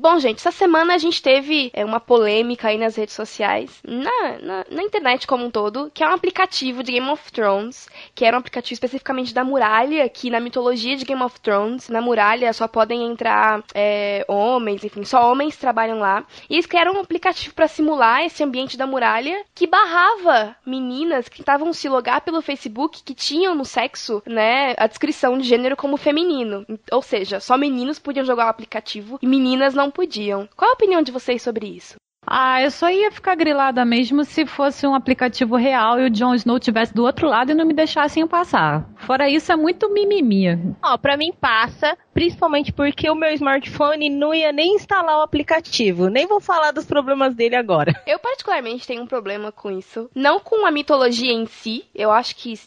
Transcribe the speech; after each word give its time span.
Bom, 0.00 0.16
gente, 0.20 0.38
essa 0.38 0.52
semana 0.52 0.94
a 0.94 0.98
gente 0.98 1.20
teve 1.20 1.72
é, 1.74 1.84
uma 1.84 1.98
polêmica 1.98 2.68
aí 2.68 2.78
nas 2.78 2.94
redes 2.94 3.16
sociais, 3.16 3.82
na, 3.84 4.38
na, 4.40 4.66
na, 4.70 4.82
internet 4.84 5.26
como 5.26 5.44
um 5.44 5.50
todo, 5.50 5.90
que 5.92 6.04
é 6.04 6.08
um 6.08 6.12
aplicativo 6.12 6.84
de 6.84 6.92
Game 6.92 7.10
of 7.10 7.32
Thrones, 7.32 7.88
que 8.14 8.24
era 8.24 8.36
um 8.36 8.38
aplicativo 8.38 8.74
especificamente 8.74 9.34
da 9.34 9.42
muralha, 9.42 10.08
que 10.08 10.30
na 10.30 10.38
mitologia 10.38 10.96
de 10.96 11.04
Game 11.04 11.20
of 11.20 11.40
Thrones, 11.40 11.88
na 11.88 12.00
muralha 12.00 12.52
só 12.52 12.68
podem 12.68 13.10
entrar 13.10 13.64
é, 13.74 14.24
homens, 14.28 14.84
enfim, 14.84 15.02
só 15.02 15.32
homens 15.32 15.56
trabalham 15.56 15.98
lá. 15.98 16.24
E 16.48 16.54
eles 16.54 16.66
criaram 16.66 16.94
um 16.94 17.00
aplicativo 17.00 17.52
para 17.52 17.66
simular 17.66 18.22
esse 18.22 18.44
ambiente 18.44 18.76
da 18.76 18.86
muralha 18.86 19.44
que 19.52 19.66
barrava 19.66 20.54
meninas 20.64 21.28
que 21.28 21.40
estavam 21.40 21.72
se 21.72 21.88
logar 21.88 22.20
pelo 22.20 22.40
Facebook 22.40 23.02
que 23.02 23.14
tinham 23.14 23.52
no 23.52 23.64
sexo, 23.64 24.22
né, 24.24 24.76
a 24.78 24.86
descrição 24.86 25.36
de 25.36 25.42
gênero 25.42 25.76
como 25.76 25.96
feminino. 25.96 26.64
Ou 26.92 27.02
seja, 27.02 27.40
só 27.40 27.58
meninos 27.58 27.98
podiam 27.98 28.24
jogar 28.24 28.46
o 28.46 28.50
aplicativo 28.50 29.18
e 29.20 29.26
meninas 29.26 29.74
não 29.74 29.87
podiam. 29.90 30.48
Qual 30.56 30.70
a 30.70 30.74
opinião 30.74 31.02
de 31.02 31.12
vocês 31.12 31.42
sobre 31.42 31.66
isso? 31.66 31.96
Ah, 32.30 32.62
eu 32.62 32.70
só 32.70 32.90
ia 32.90 33.10
ficar 33.10 33.34
grilada 33.34 33.82
mesmo 33.86 34.22
se 34.22 34.44
fosse 34.44 34.86
um 34.86 34.94
aplicativo 34.94 35.56
real 35.56 35.98
e 35.98 36.06
o 36.06 36.10
Jon 36.10 36.34
Snow 36.34 36.60
tivesse 36.60 36.92
do 36.92 37.02
outro 37.02 37.26
lado 37.26 37.52
e 37.52 37.54
não 37.54 37.64
me 37.64 37.72
deixassem 37.72 38.26
passar. 38.26 38.86
Fora 38.96 39.30
isso, 39.30 39.50
é 39.50 39.56
muito 39.56 39.90
mimimi. 39.90 40.48
Ó, 40.82 40.94
oh, 40.94 40.98
pra 40.98 41.16
mim 41.16 41.32
passa, 41.32 41.96
principalmente 42.18 42.72
porque 42.72 43.08
o 43.08 43.14
meu 43.14 43.32
smartphone 43.34 44.10
não 44.10 44.34
ia 44.34 44.50
nem 44.50 44.74
instalar 44.74 45.18
o 45.18 45.22
aplicativo. 45.22 46.08
Nem 46.08 46.26
vou 46.26 46.40
falar 46.40 46.72
dos 46.72 46.84
problemas 46.84 47.32
dele 47.32 47.54
agora. 47.54 47.94
Eu 48.04 48.18
particularmente 48.18 48.88
tenho 48.88 49.02
um 49.02 49.06
problema 49.06 49.52
com 49.52 49.70
isso. 49.70 50.10
Não 50.12 50.40
com 50.40 50.66
a 50.66 50.70
mitologia 50.72 51.30
em 51.30 51.46
si. 51.46 51.84
Eu 51.94 52.10
acho 52.10 52.34
que 52.34 52.58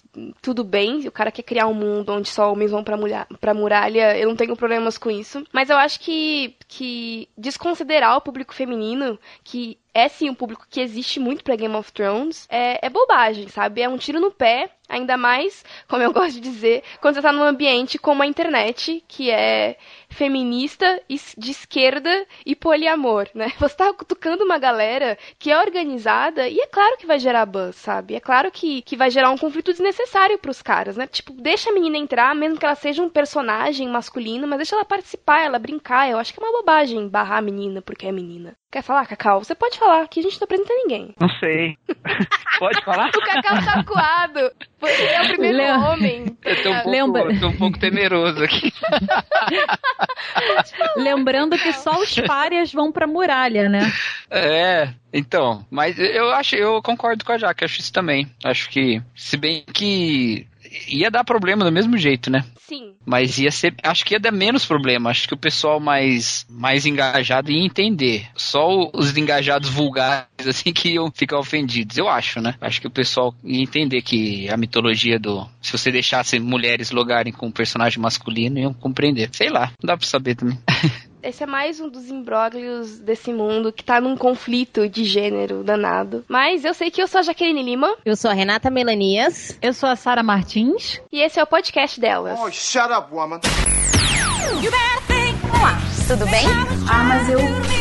tudo 0.41 0.63
bem, 0.63 1.05
o 1.05 1.11
cara 1.11 1.33
quer 1.33 1.43
criar 1.43 1.67
um 1.67 1.73
mundo 1.73 2.13
onde 2.13 2.29
só 2.29 2.49
homens 2.49 2.71
vão 2.71 2.81
pra, 2.81 2.95
mulher, 2.95 3.27
pra 3.41 3.53
muralha, 3.53 4.17
eu 4.17 4.29
não 4.29 4.37
tenho 4.37 4.55
problemas 4.55 4.97
com 4.97 5.11
isso. 5.11 5.43
Mas 5.51 5.69
eu 5.69 5.75
acho 5.75 5.99
que, 5.99 6.55
que 6.69 7.27
desconsiderar 7.37 8.15
o 8.15 8.21
público 8.21 8.53
feminino, 8.53 9.19
que 9.43 9.77
é 9.93 10.07
sim 10.07 10.29
um 10.29 10.35
público 10.35 10.65
que 10.69 10.81
existe 10.81 11.19
muito 11.19 11.43
pra 11.43 11.55
Game 11.55 11.75
of 11.75 11.91
Thrones, 11.91 12.47
é, 12.49 12.85
é 12.85 12.89
bobagem, 12.89 13.47
sabe? 13.49 13.81
É 13.81 13.89
um 13.89 13.97
tiro 13.97 14.19
no 14.19 14.31
pé 14.31 14.71
Ainda 14.91 15.15
mais, 15.15 15.63
como 15.87 16.03
eu 16.03 16.11
gosto 16.13 16.33
de 16.33 16.41
dizer, 16.41 16.83
quando 16.99 17.13
você 17.13 17.19
está 17.21 17.31
num 17.31 17.43
ambiente 17.43 17.97
como 17.97 18.21
a 18.21 18.27
internet, 18.27 19.01
que 19.07 19.31
é 19.31 19.77
feminista, 20.11 21.01
de 21.37 21.51
esquerda 21.51 22.25
e 22.45 22.55
poliamor, 22.55 23.27
né? 23.33 23.51
Você 23.59 23.73
está 23.73 23.93
cutucando 23.93 24.43
uma 24.43 24.59
galera 24.59 25.17
que 25.39 25.49
é 25.49 25.59
organizada 25.59 26.47
e 26.47 26.59
é 26.59 26.67
claro 26.67 26.97
que 26.97 27.07
vai 27.07 27.19
gerar 27.19 27.45
buzz, 27.45 27.75
sabe? 27.75 28.15
É 28.15 28.19
claro 28.19 28.51
que, 28.51 28.81
que 28.83 28.95
vai 28.95 29.09
gerar 29.09 29.31
um 29.31 29.37
conflito 29.37 29.71
desnecessário 29.71 30.37
para 30.37 30.51
os 30.51 30.61
caras, 30.61 30.95
né? 30.95 31.07
Tipo, 31.07 31.33
deixa 31.33 31.69
a 31.69 31.73
menina 31.73 31.97
entrar, 31.97 32.35
mesmo 32.35 32.59
que 32.59 32.65
ela 32.65 32.75
seja 32.75 33.01
um 33.01 33.09
personagem 33.09 33.87
masculino, 33.87 34.47
mas 34.47 34.57
deixa 34.57 34.75
ela 34.75 34.85
participar, 34.85 35.43
ela 35.43 35.59
brincar. 35.59 36.09
Eu 36.09 36.17
acho 36.17 36.33
que 36.33 36.39
é 36.39 36.43
uma 36.43 36.59
bobagem 36.59 37.07
barrar 37.07 37.39
a 37.39 37.41
menina 37.41 37.81
porque 37.81 38.05
é 38.05 38.11
menina. 38.11 38.55
Quer 38.71 38.83
falar, 38.83 39.05
Cacau? 39.05 39.43
Você 39.43 39.53
pode 39.53 39.77
falar, 39.77 40.07
que 40.07 40.21
a 40.21 40.23
gente 40.23 40.39
não 40.39 40.45
apresenta 40.45 40.73
ninguém. 40.73 41.13
Não 41.19 41.27
sei. 41.39 41.77
pode 42.57 42.81
falar? 42.85 43.09
o 43.09 43.19
Cacau 43.19 43.65
tá 43.65 43.83
coado. 43.83 44.51
Você 44.79 45.03
é 45.03 45.21
o 45.23 45.27
primeiro 45.27 45.57
Lem... 45.57 45.71
homem. 45.73 46.37
Eu 46.41 46.63
tô 46.63 46.69
um, 46.69 46.73
pouco, 46.73 46.89
Lembra... 46.89 47.39
tô 47.39 47.47
um 47.47 47.57
pouco 47.57 47.79
temeroso 47.79 48.41
aqui. 48.41 48.71
Lembrando 50.97 51.57
que 51.57 51.73
só 51.73 51.99
os 52.01 52.15
párias 52.21 52.71
vão 52.71 52.91
pra 52.91 53.07
muralha, 53.07 53.69
né? 53.69 53.91
É, 54.29 54.89
então, 55.13 55.65
mas 55.69 55.97
eu 55.99 56.31
acho, 56.31 56.55
eu 56.55 56.81
concordo 56.81 57.25
com 57.25 57.31
a 57.31 57.37
Jaque, 57.37 57.65
acho 57.65 57.79
isso 57.79 57.93
também. 57.93 58.29
Acho 58.43 58.69
que, 58.69 59.01
se 59.15 59.37
bem 59.37 59.63
que 59.73 60.47
ia 60.87 61.11
dar 61.11 61.23
problema 61.23 61.65
do 61.65 61.71
mesmo 61.71 61.97
jeito, 61.97 62.29
né? 62.29 62.45
Sim. 62.59 62.93
Mas 63.05 63.37
ia 63.37 63.51
ser. 63.51 63.75
Acho 63.83 64.05
que 64.05 64.13
ia 64.13 64.19
dar 64.19 64.31
menos 64.31 64.65
problema. 64.65 65.09
Acho 65.09 65.27
que 65.27 65.33
o 65.33 65.37
pessoal 65.37 65.79
mais, 65.79 66.45
mais 66.49 66.85
engajado 66.85 67.51
ia 67.51 67.65
entender. 67.65 68.27
Só 68.35 68.89
os 68.93 69.15
engajados 69.17 69.69
vulgares, 69.69 70.27
assim, 70.47 70.71
que 70.71 70.93
iam 70.93 71.11
ficar 71.11 71.37
ofendidos. 71.39 71.97
Eu 71.97 72.07
acho, 72.07 72.39
né? 72.41 72.55
Acho 72.61 72.79
que 72.79 72.87
o 72.87 72.91
pessoal 72.91 73.35
ia 73.43 73.61
entender 73.61 74.01
que 74.01 74.49
a 74.49 74.57
mitologia 74.57 75.19
do. 75.19 75.47
Se 75.61 75.71
você 75.71 75.91
deixasse 75.91 76.39
mulheres 76.39 76.91
logarem 76.91 77.33
com 77.33 77.47
um 77.47 77.51
personagem 77.51 77.99
masculino, 77.99 78.59
iam 78.59 78.73
compreender. 78.73 79.29
Sei 79.33 79.49
lá, 79.49 79.71
não 79.81 79.87
dá 79.87 79.97
pra 79.97 80.07
saber 80.07 80.35
também. 80.35 80.57
esse 81.23 81.43
é 81.43 81.45
mais 81.45 81.79
um 81.79 81.89
dos 81.89 82.09
imbróglios 82.09 82.99
desse 82.99 83.31
mundo 83.33 83.71
que 83.71 83.83
tá 83.83 84.01
num 84.01 84.15
conflito 84.15 84.87
de 84.87 85.03
gênero 85.03 85.63
danado. 85.63 86.23
Mas 86.27 86.65
eu 86.65 86.73
sei 86.73 86.89
que 86.89 87.01
eu 87.01 87.07
sou 87.07 87.19
a 87.19 87.23
Jaqueline 87.23 87.63
Lima. 87.63 87.95
Eu 88.05 88.15
sou 88.15 88.31
a 88.31 88.33
Renata 88.33 88.69
Melanias. 88.69 89.57
Eu 89.61 89.73
sou 89.73 89.89
a 89.89 89.95
Sara 89.95 90.23
Martins. 90.23 91.01
E 91.11 91.21
esse 91.21 91.39
é 91.39 91.43
o 91.43 91.47
podcast 91.47 91.99
delas. 91.99 92.39
Oh, 92.39 92.51
shut 92.51 92.91
up, 92.91 93.13
woman. 93.13 93.39
Olá, 95.53 95.77
tudo 96.07 96.25
bem? 96.29 96.45
Ah, 96.89 97.03
mas 97.03 97.29
eu 97.29 97.80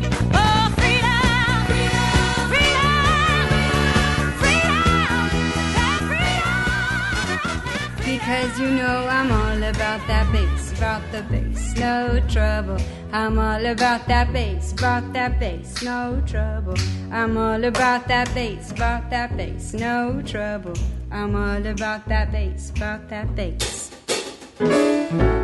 Cause 8.31 8.57
you 8.61 8.69
know 8.69 9.07
I'm 9.09 9.29
all 9.29 9.61
about 9.61 10.07
that 10.07 10.31
bass, 10.31 10.71
about 10.77 11.01
the 11.11 11.21
bass, 11.23 11.75
no 11.75 12.23
trouble. 12.29 12.77
I'm 13.11 13.37
all 13.37 13.65
about 13.65 14.07
that 14.07 14.31
bass, 14.31 14.71
about 14.71 15.11
that 15.11 15.37
bass, 15.37 15.83
no 15.83 16.23
trouble. 16.25 16.75
I'm 17.11 17.35
all 17.35 17.61
about 17.61 18.07
that 18.07 18.33
bass, 18.33 18.71
about 18.71 19.09
that 19.09 19.35
bass, 19.35 19.73
no 19.73 20.21
trouble. 20.25 20.75
I'm 21.11 21.35
all 21.35 21.67
about 21.67 22.07
that 22.07 22.31
bass, 22.31 22.69
about 22.69 23.09
that 23.09 23.35
bass. 23.35 23.91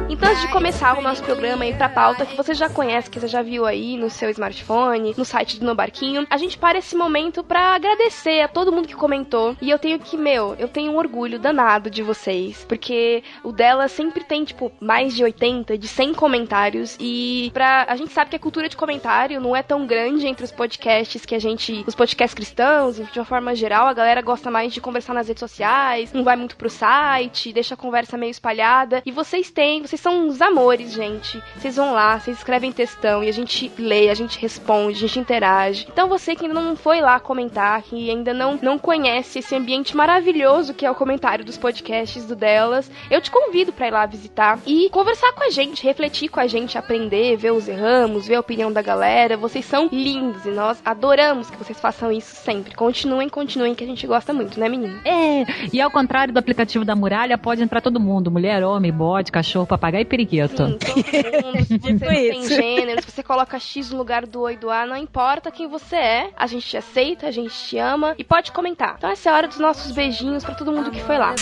Então, 0.10 0.30
antes 0.30 0.42
de 0.42 0.48
começar 0.48 0.98
o 0.98 1.02
nosso 1.02 1.22
programa 1.22 1.66
e 1.66 1.74
pra 1.74 1.90
pauta, 1.90 2.26
que 2.26 2.36
você 2.36 2.54
já 2.54 2.70
conhece, 2.70 3.10
que 3.10 3.20
você 3.20 3.28
já 3.28 3.42
viu 3.42 3.66
aí 3.66 3.98
no 3.98 4.10
seu 4.10 4.30
smartphone, 4.30 5.14
no 5.18 5.26
site 5.26 5.60
do 5.60 5.66
No 5.66 5.76
Barquinho, 5.76 6.26
a 6.30 6.38
gente 6.38 6.58
para 6.58 6.78
esse 6.78 6.96
momento 6.96 7.44
para 7.44 7.76
agradecer 7.76 8.40
a 8.40 8.48
todo 8.48 8.72
mundo 8.72 8.88
que 8.88 8.96
comentou. 8.96 9.58
E 9.62 9.70
eu 9.70 9.78
tenho 9.78 10.00
que, 10.00 10.16
meu, 10.16 10.56
eu 10.58 10.70
tenho 10.70 10.94
um 10.94 10.98
orgulho 10.98 11.38
danado 11.38 11.90
de 11.90 12.02
vocês, 12.02 12.64
porque 12.64 13.22
o 13.44 13.52
dela 13.52 13.90
sempre 13.90 14.24
tem, 14.24 14.46
tipo, 14.46 14.72
mais 14.80 15.14
de 15.14 15.26
80, 15.26 15.78
de 15.78 15.88
100 15.90 16.14
comentários. 16.14 16.96
E 17.02 17.52
pra, 17.54 17.86
a 17.90 17.96
gente 17.98 18.14
sabe 18.14 18.30
que 18.30 18.38
a 18.38 18.40
cultura 18.40 18.70
de 18.70 18.78
comentário 18.78 19.42
não 19.42 19.54
é 19.54 19.62
tão 19.62 19.86
grande 19.86 20.26
entre 20.26 20.46
os 20.46 20.52
podcasts 20.54 21.26
que 21.26 21.36
a 21.36 21.40
gente, 21.40 21.84
os 21.86 21.96
podcasts 21.96 22.34
cristãos, 22.34 22.96
de 22.96 23.20
uma 23.20 23.26
forma 23.26 23.54
geral, 23.54 23.88
a 23.88 23.94
galera 23.94 24.22
gosta 24.22 24.50
mais 24.50 24.74
de 24.74 24.80
conversar 24.80 25.14
nas 25.14 25.28
redes 25.28 25.42
sociais, 25.42 26.14
não 26.14 26.24
vai 26.24 26.38
muito 26.38 26.56
pro 26.56 26.70
site, 26.70 27.52
deixa 27.52 27.74
a 27.74 27.78
conversa 27.78 28.18
meio 28.18 28.32
espalhada. 28.32 29.02
E 29.06 29.12
vocês 29.12 29.52
têm, 29.52 29.82
vocês 29.82 29.97
são 30.00 30.28
uns 30.28 30.42
amores, 30.42 30.94
gente. 30.94 31.42
Vocês 31.56 31.76
vão 31.76 31.94
lá, 31.94 32.20
vocês 32.20 32.38
escrevem 32.38 32.72
textão 32.72 33.24
e 33.24 33.30
a 33.30 33.34
gente 33.34 33.72
lê, 33.78 34.10
a 34.10 34.14
gente 34.14 34.40
responde, 34.40 34.98
a 34.98 35.08
gente 35.08 35.20
interage. 35.20 35.88
Então 35.92 36.08
você 36.08 36.36
que 36.36 36.46
ainda 36.46 36.60
não 36.60 36.76
foi 36.76 37.02
lá 37.02 37.20
comentar, 37.20 37.82
que 37.82 38.10
ainda 38.10 38.34
não, 38.34 38.60
não 38.62 38.78
conhece 38.78 39.40
esse 39.40 39.56
ambiente 39.56 39.96
maravilhoso 39.96 40.74
que 40.74 40.86
é 40.86 40.92
o 40.92 40.96
comentário 40.96 41.44
dos 41.44 41.58
podcasts 41.58 42.26
do 42.26 42.36
delas, 42.36 42.90
eu 43.10 43.22
te 43.22 43.32
convido 43.32 43.74
para 43.74 43.88
ir 43.88 43.92
lá 43.92 44.06
visitar 44.06 44.60
e 44.66 44.90
conversar 44.90 45.34
com 45.34 45.44
a 45.44 45.50
gente, 45.50 45.84
refletir 45.84 46.30
com 46.30 46.40
a 46.40 46.48
gente, 46.48 46.78
aprender, 46.78 47.38
ver 47.38 47.52
os 47.52 47.68
erramos, 47.68 48.28
ver 48.28 48.36
a 48.36 48.40
opinião 48.40 48.72
da 48.72 48.82
galera. 48.82 49.38
Vocês 49.38 49.66
são 49.66 49.90
lindos 49.92 50.46
e 50.46 50.50
nós 50.50 50.82
adoramos 50.86 51.50
que 51.50 51.58
vocês 51.58 51.80
façam 51.80 52.12
isso 52.12 52.36
sempre. 52.36 52.76
Continuem, 52.76 53.30
continuem, 53.30 53.76
que 53.76 53.84
a 53.84 53.88
gente 53.88 54.06
gosta 54.06 54.34
muito, 54.34 54.60
né, 54.60 54.70
menino? 54.70 55.00
É, 55.06 55.46
e 55.72 55.82
ao 55.82 55.92
contrário 55.92 56.34
do 56.34 56.40
aplicativo 56.40 56.86
da 56.86 56.96
muralha, 56.96 57.38
pode 57.38 57.62
entrar 57.62 57.82
todo 57.82 58.00
mundo: 58.00 58.32
mulher, 58.32 58.64
homem, 58.64 58.92
bode, 58.92 59.32
cachorro, 59.32 59.68
papagaio 59.88 60.02
e 60.02 60.06
periquito. 60.06 60.68
Sim, 60.68 60.78
todo 60.78 61.46
mundo. 61.46 61.66
Se 61.66 61.78
você 61.78 61.94
tipo 61.94 62.06
tem 62.06 62.48
gênero, 62.48 63.02
se 63.02 63.12
você 63.12 63.24
coloca 63.24 63.60
X 63.60 63.92
no 63.92 63.98
lugar 63.98 64.26
do 64.26 64.42
O 64.42 64.50
e 64.50 64.58
do 64.58 64.70
A, 64.70 64.86
não 64.86 64.98
importa 64.98 65.52
quem 65.52 65.68
você 65.68 65.96
é, 65.96 66.30
a 66.36 66.48
gente 66.48 66.68
te 66.68 66.78
aceita, 66.78 67.28
a 67.28 67.32
gente 67.32 67.54
te 67.54 67.78
ama 67.78 68.14
e 68.18 68.24
pode 68.24 68.52
comentar. 68.52 68.96
Então 68.98 69.10
essa 69.10 69.30
é 69.30 69.32
a 69.32 69.36
hora 69.36 69.48
dos 69.48 69.60
nossos 69.60 69.92
beijinhos 69.92 70.44
para 70.44 70.56
todo 70.56 70.72
mundo 70.72 70.92
que 70.92 71.02
foi 71.02 71.18
lá. 71.18 71.36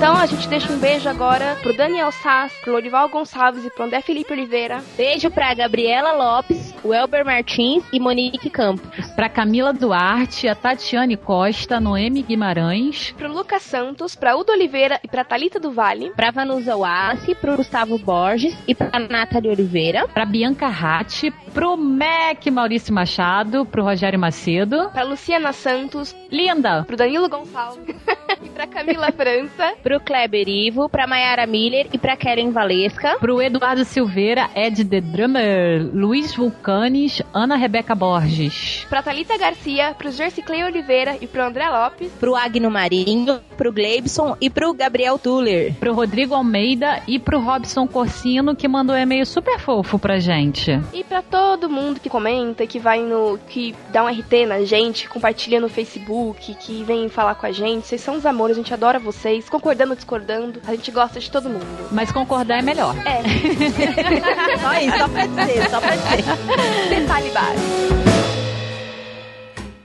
Então 0.00 0.16
a 0.16 0.24
gente 0.24 0.48
deixa 0.48 0.72
um 0.72 0.78
beijo 0.78 1.06
agora 1.10 1.58
pro 1.62 1.76
Daniel 1.76 2.10
Sass, 2.10 2.54
pro 2.62 2.72
Lorival 2.72 3.10
Gonçalves 3.10 3.66
e 3.66 3.70
pro 3.70 3.84
André 3.84 4.00
Felipe 4.00 4.32
Oliveira. 4.32 4.82
Beijo 4.96 5.30
pra 5.30 5.52
Gabriela 5.52 6.12
Lopes, 6.12 6.74
o 6.82 6.94
Elber 6.94 7.22
Martins 7.22 7.84
e 7.92 8.00
Monique 8.00 8.48
Campos. 8.48 9.10
Pra 9.14 9.28
Camila 9.28 9.74
Duarte, 9.74 10.48
a 10.48 10.54
Tatiane 10.54 11.18
Costa, 11.18 11.78
Noemi 11.78 12.22
Guimarães. 12.22 13.12
Pro 13.12 13.30
Lucas 13.30 13.60
Santos, 13.60 14.14
pra 14.14 14.34
Udo 14.38 14.52
Oliveira 14.52 14.98
e 15.04 15.06
pra 15.06 15.22
Thalita 15.22 15.60
do 15.60 15.70
Vale. 15.70 16.12
Pra 16.16 16.30
Vanusa 16.30 16.74
Wallace, 16.78 17.34
pro 17.34 17.58
Gustavo 17.58 17.98
Borges 17.98 18.56
e 18.66 18.74
pra 18.74 18.98
Nathalie 18.98 19.50
Oliveira. 19.50 20.08
Pra 20.08 20.24
Bianca 20.24 20.68
Ratti, 20.68 21.30
pro 21.52 21.76
Mac 21.76 22.46
Maurício 22.50 22.94
Machado, 22.94 23.66
pro 23.66 23.84
Rogério 23.84 24.18
Macedo. 24.18 24.88
Pra 24.92 25.02
Luciana 25.02 25.52
Santos. 25.52 26.16
Linda! 26.30 26.84
Pro 26.84 26.96
Danilo 26.96 27.28
Gonçalves. 27.28 27.84
e 28.42 28.48
pra 28.48 28.66
Camila 28.66 29.12
França. 29.12 29.74
Pro 29.90 29.98
Kleber 29.98 30.48
Ivo, 30.48 30.88
pra 30.88 31.04
Mayara 31.04 31.48
Miller 31.48 31.88
e 31.92 31.98
pra 31.98 32.16
Karen 32.16 32.52
Valesca. 32.52 33.16
Pro 33.18 33.42
Eduardo 33.42 33.84
Silveira, 33.84 34.48
Ed 34.54 34.84
The 34.84 35.00
Drummer, 35.00 35.90
Luiz 35.92 36.32
Vulcanes, 36.32 37.20
Ana 37.34 37.56
Rebeca 37.56 37.92
Borges. 37.92 38.86
Pra 38.88 39.02
Thalita 39.02 39.36
Garcia, 39.36 39.92
pro 39.98 40.12
Jersey 40.12 40.44
Clay 40.44 40.62
Oliveira 40.62 41.18
e 41.20 41.26
pro 41.26 41.42
André 41.42 41.68
Lopes. 41.68 42.12
Pro 42.20 42.36
Agno 42.36 42.70
Marinho, 42.70 43.40
pro 43.56 43.72
Gleibson 43.72 44.36
e 44.40 44.48
pro 44.48 44.72
Gabriel 44.72 45.18
Tuller. 45.18 45.74
Pro 45.74 45.92
Rodrigo 45.92 46.36
Almeida 46.36 47.02
e 47.08 47.18
pro 47.18 47.40
Robson 47.40 47.88
Corsino, 47.88 48.54
que 48.54 48.68
mandou 48.68 48.94
um 48.94 48.98
e-mail 48.98 49.26
super 49.26 49.58
fofo 49.58 49.98
pra 49.98 50.20
gente. 50.20 50.70
E 50.92 51.02
pra 51.02 51.20
todo 51.20 51.68
mundo 51.68 51.98
que 51.98 52.08
comenta, 52.08 52.64
que 52.64 52.78
vai 52.78 53.00
no. 53.00 53.40
que 53.48 53.74
dá 53.88 54.04
um 54.04 54.08
RT 54.08 54.46
na 54.46 54.62
gente, 54.62 55.08
compartilha 55.08 55.60
no 55.60 55.68
Facebook, 55.68 56.54
que 56.54 56.84
vem 56.84 57.08
falar 57.08 57.34
com 57.34 57.46
a 57.46 57.50
gente. 57.50 57.88
Vocês 57.88 58.00
são 58.00 58.14
os 58.14 58.24
amores, 58.24 58.56
a 58.56 58.60
gente 58.60 58.72
adora 58.72 59.00
vocês, 59.00 59.48
concordando 59.80 59.96
discordando. 59.96 60.60
A 60.66 60.72
gente 60.72 60.90
gosta 60.90 61.18
de 61.18 61.30
todo 61.30 61.48
mundo. 61.48 61.64
Mas 61.90 62.12
concordar 62.12 62.58
é 62.58 62.62
melhor. 62.62 62.94
É. 62.98 63.22
só 64.60 64.74
isso, 64.78 64.98
só 64.98 65.08
pra 65.08 65.26
dizer, 65.26 65.70
só 65.70 65.80
pra 65.80 65.96
dizer. 65.96 66.90
Detalhe 66.90 67.30
básico. 67.30 68.00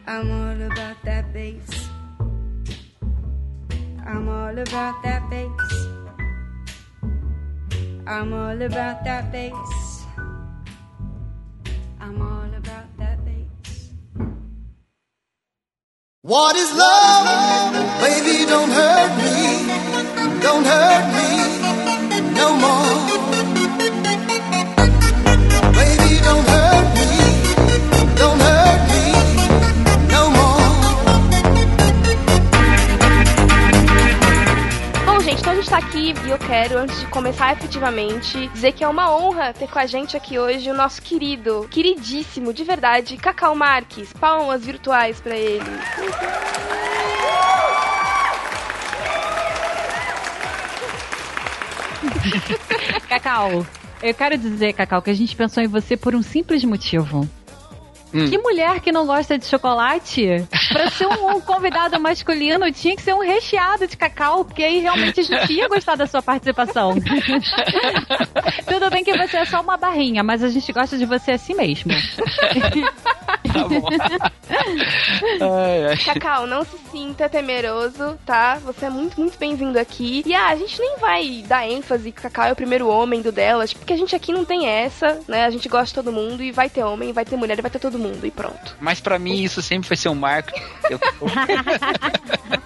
I'm 0.07 0.31
all 0.31 0.62
about 0.62 1.01
that 1.06 1.25
bass. 1.33 1.89
I'm 4.06 4.27
all 4.27 4.59
about 4.59 5.01
that 5.03 5.30
bass. 5.30 5.86
I'm 8.06 8.33
all 8.33 8.62
about 8.62 9.03
that 9.06 9.31
bass. 9.31 10.06
I'm 12.01 12.21
all 12.21 12.34
What 16.25 16.56
is 16.56 16.75
love? 16.75 17.74
Baby, 18.01 18.48
don't 18.48 18.72
hurt 18.72 19.12
me. 19.22 20.42
Don't 20.42 20.66
hurt 20.66 21.13
me 21.13 21.44
Bom, 35.65 35.65
gente, 35.65 35.65
então 35.65 35.65
a 35.65 35.65
gente 35.65 35.69
tá 35.69 35.77
aqui 35.77 36.13
e 36.25 36.29
eu 36.29 36.38
quero, 36.38 36.77
antes 36.77 37.00
de 37.00 37.07
começar 37.07 37.53
efetivamente, 37.53 38.47
dizer 38.50 38.73
que 38.73 38.83
é 38.83 38.88
uma 38.88 39.15
honra 39.15 39.53
ter 39.53 39.67
com 39.67 39.79
a 39.79 39.85
gente 39.85 40.15
aqui 40.15 40.38
hoje 40.38 40.69
o 40.69 40.73
nosso 40.73 41.01
querido, 41.01 41.67
queridíssimo, 41.69 42.53
de 42.53 42.63
verdade, 42.63 43.17
Cacau 43.17 43.56
Marques. 43.56 44.13
Palmas 44.13 44.65
virtuais 44.65 45.19
pra 45.19 45.35
ele. 45.35 45.65
Cacau, 53.09 53.65
eu 54.01 54.13
quero 54.13 54.38
dizer, 54.38 54.73
Cacau, 54.73 55.01
que 55.01 55.09
a 55.09 55.15
gente 55.15 55.35
pensou 55.35 55.63
em 55.63 55.68
você 55.68 55.97
por 55.97 56.15
um 56.15 56.21
simples 56.21 56.63
motivo. 56.63 57.27
Hum. 58.15 58.29
Que 58.29 58.38
mulher 58.38 58.79
que 58.79 58.94
não 58.94 59.06
gosta 59.06 59.38
de 59.38 59.45
chocolate? 59.45 60.25
Pra 60.71 60.89
ser 60.89 61.06
um, 61.06 61.35
um 61.35 61.41
convidado 61.44 62.00
masculino, 62.00 62.71
tinha 62.71 62.95
que 62.95 63.01
ser 63.01 63.13
um 63.13 63.19
recheado 63.19 63.85
de 63.85 63.97
cacau, 63.97 64.45
porque 64.45 64.63
aí 64.63 64.79
realmente 64.79 65.19
a 65.19 65.23
gente 65.23 65.51
ia 65.53 65.67
gostar 65.67 65.95
da 65.95 66.07
sua 66.07 66.21
participação. 66.21 66.95
Tudo 68.65 68.89
bem 68.89 69.03
que 69.03 69.17
você 69.17 69.35
é 69.35 69.45
só 69.45 69.59
uma 69.59 69.75
barrinha, 69.75 70.23
mas 70.23 70.41
a 70.41 70.47
gente 70.47 70.71
gosta 70.71 70.97
de 70.97 71.06
você 71.06 71.31
assim 71.31 71.56
mesmo. 71.56 71.91
Tá 73.51 73.67
bom. 73.67 73.88
ai, 75.41 75.88
ai. 75.88 75.97
Cacau, 75.97 76.47
não 76.47 76.63
se 76.63 76.77
sinta 76.91 77.27
temeroso, 77.27 78.18
tá? 78.25 78.56
Você 78.63 78.85
é 78.85 78.89
muito, 78.89 79.19
muito 79.19 79.38
bem-vindo 79.38 79.77
aqui. 79.77 80.23
E 80.25 80.33
ah, 80.33 80.47
a 80.47 80.56
gente 80.56 80.79
nem 80.79 80.97
vai 81.00 81.44
dar 81.45 81.69
ênfase 81.69 82.13
que 82.13 82.19
o 82.19 82.21
Cacau 82.23 82.45
é 82.45 82.53
o 82.53 82.56
primeiro 82.56 82.88
homem 82.88 83.21
do 83.21 83.31
delas, 83.31 83.73
porque 83.73 83.91
a 83.91 83.97
gente 83.97 84.15
aqui 84.15 84.31
não 84.31 84.45
tem 84.45 84.68
essa, 84.68 85.19
né? 85.27 85.44
A 85.44 85.50
gente 85.50 85.68
gosta 85.68 85.88
de 85.88 85.94
todo 85.95 86.13
mundo 86.13 86.41
e 86.41 86.51
vai 86.51 86.69
ter 86.69 86.83
homem, 86.83 87.11
vai 87.11 87.25
ter 87.25 87.35
mulher 87.35 87.59
e 87.59 87.61
vai 87.61 87.71
ter 87.71 87.79
todo 87.79 88.00
mundo 88.00 88.05
e 88.24 88.31
pronto. 88.31 88.75
Mas 88.80 89.00
pra 89.00 89.18
mim 89.19 89.42
isso 89.44 89.62
sempre 89.62 89.88
vai 89.90 89.98
ser 89.98 90.10
um 90.10 90.16
marco. 90.16 90.52
Eu- 90.90 91.00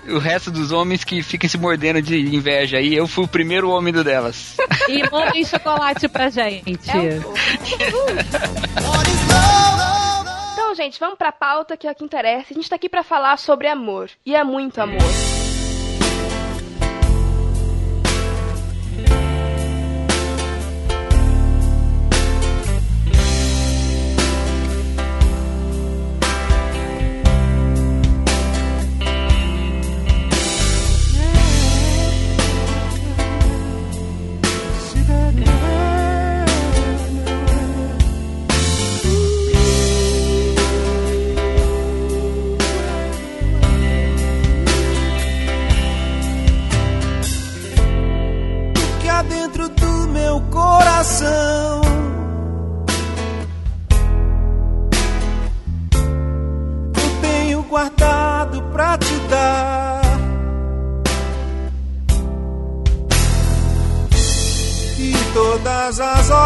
o 0.15 0.19
resto 0.19 0.49
dos 0.51 0.71
homens 0.71 1.03
que 1.03 1.21
ficam 1.23 1.49
se 1.49 1.57
mordendo 1.57 2.01
de 2.01 2.17
inveja 2.35 2.77
aí, 2.77 2.93
eu 2.95 3.07
fui 3.07 3.25
o 3.25 3.27
primeiro 3.27 3.69
homem 3.69 3.93
do 3.93 4.03
delas. 4.03 4.55
E 4.87 5.07
mandem 5.09 5.43
chocolate 5.45 6.07
pra 6.07 6.29
gente. 6.29 6.89
É 6.89 7.19
um. 7.25 7.33
Então, 10.53 10.75
gente, 10.75 10.99
vamos 10.99 11.17
pra 11.17 11.31
pauta 11.31 11.75
que 11.77 11.87
é 11.87 11.91
o 11.91 11.95
que 11.95 12.03
interessa. 12.03 12.47
A 12.51 12.53
gente 12.53 12.69
tá 12.69 12.75
aqui 12.75 12.89
pra 12.89 13.03
falar 13.03 13.37
sobre 13.37 13.67
amor. 13.67 14.09
E 14.25 14.35
é 14.35 14.43
muito 14.43 14.79
amor. 14.81 14.99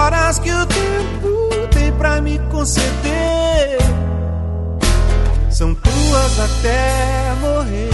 Horas 0.03 0.37
que 0.39 0.51
o 0.51 0.65
tempo 0.65 1.49
tem 1.73 1.91
pra 1.93 2.21
me 2.21 2.37
conceder 2.51 3.77
são 5.49 5.73
tuas 5.75 6.39
até 6.39 7.35
morrer. 7.39 7.89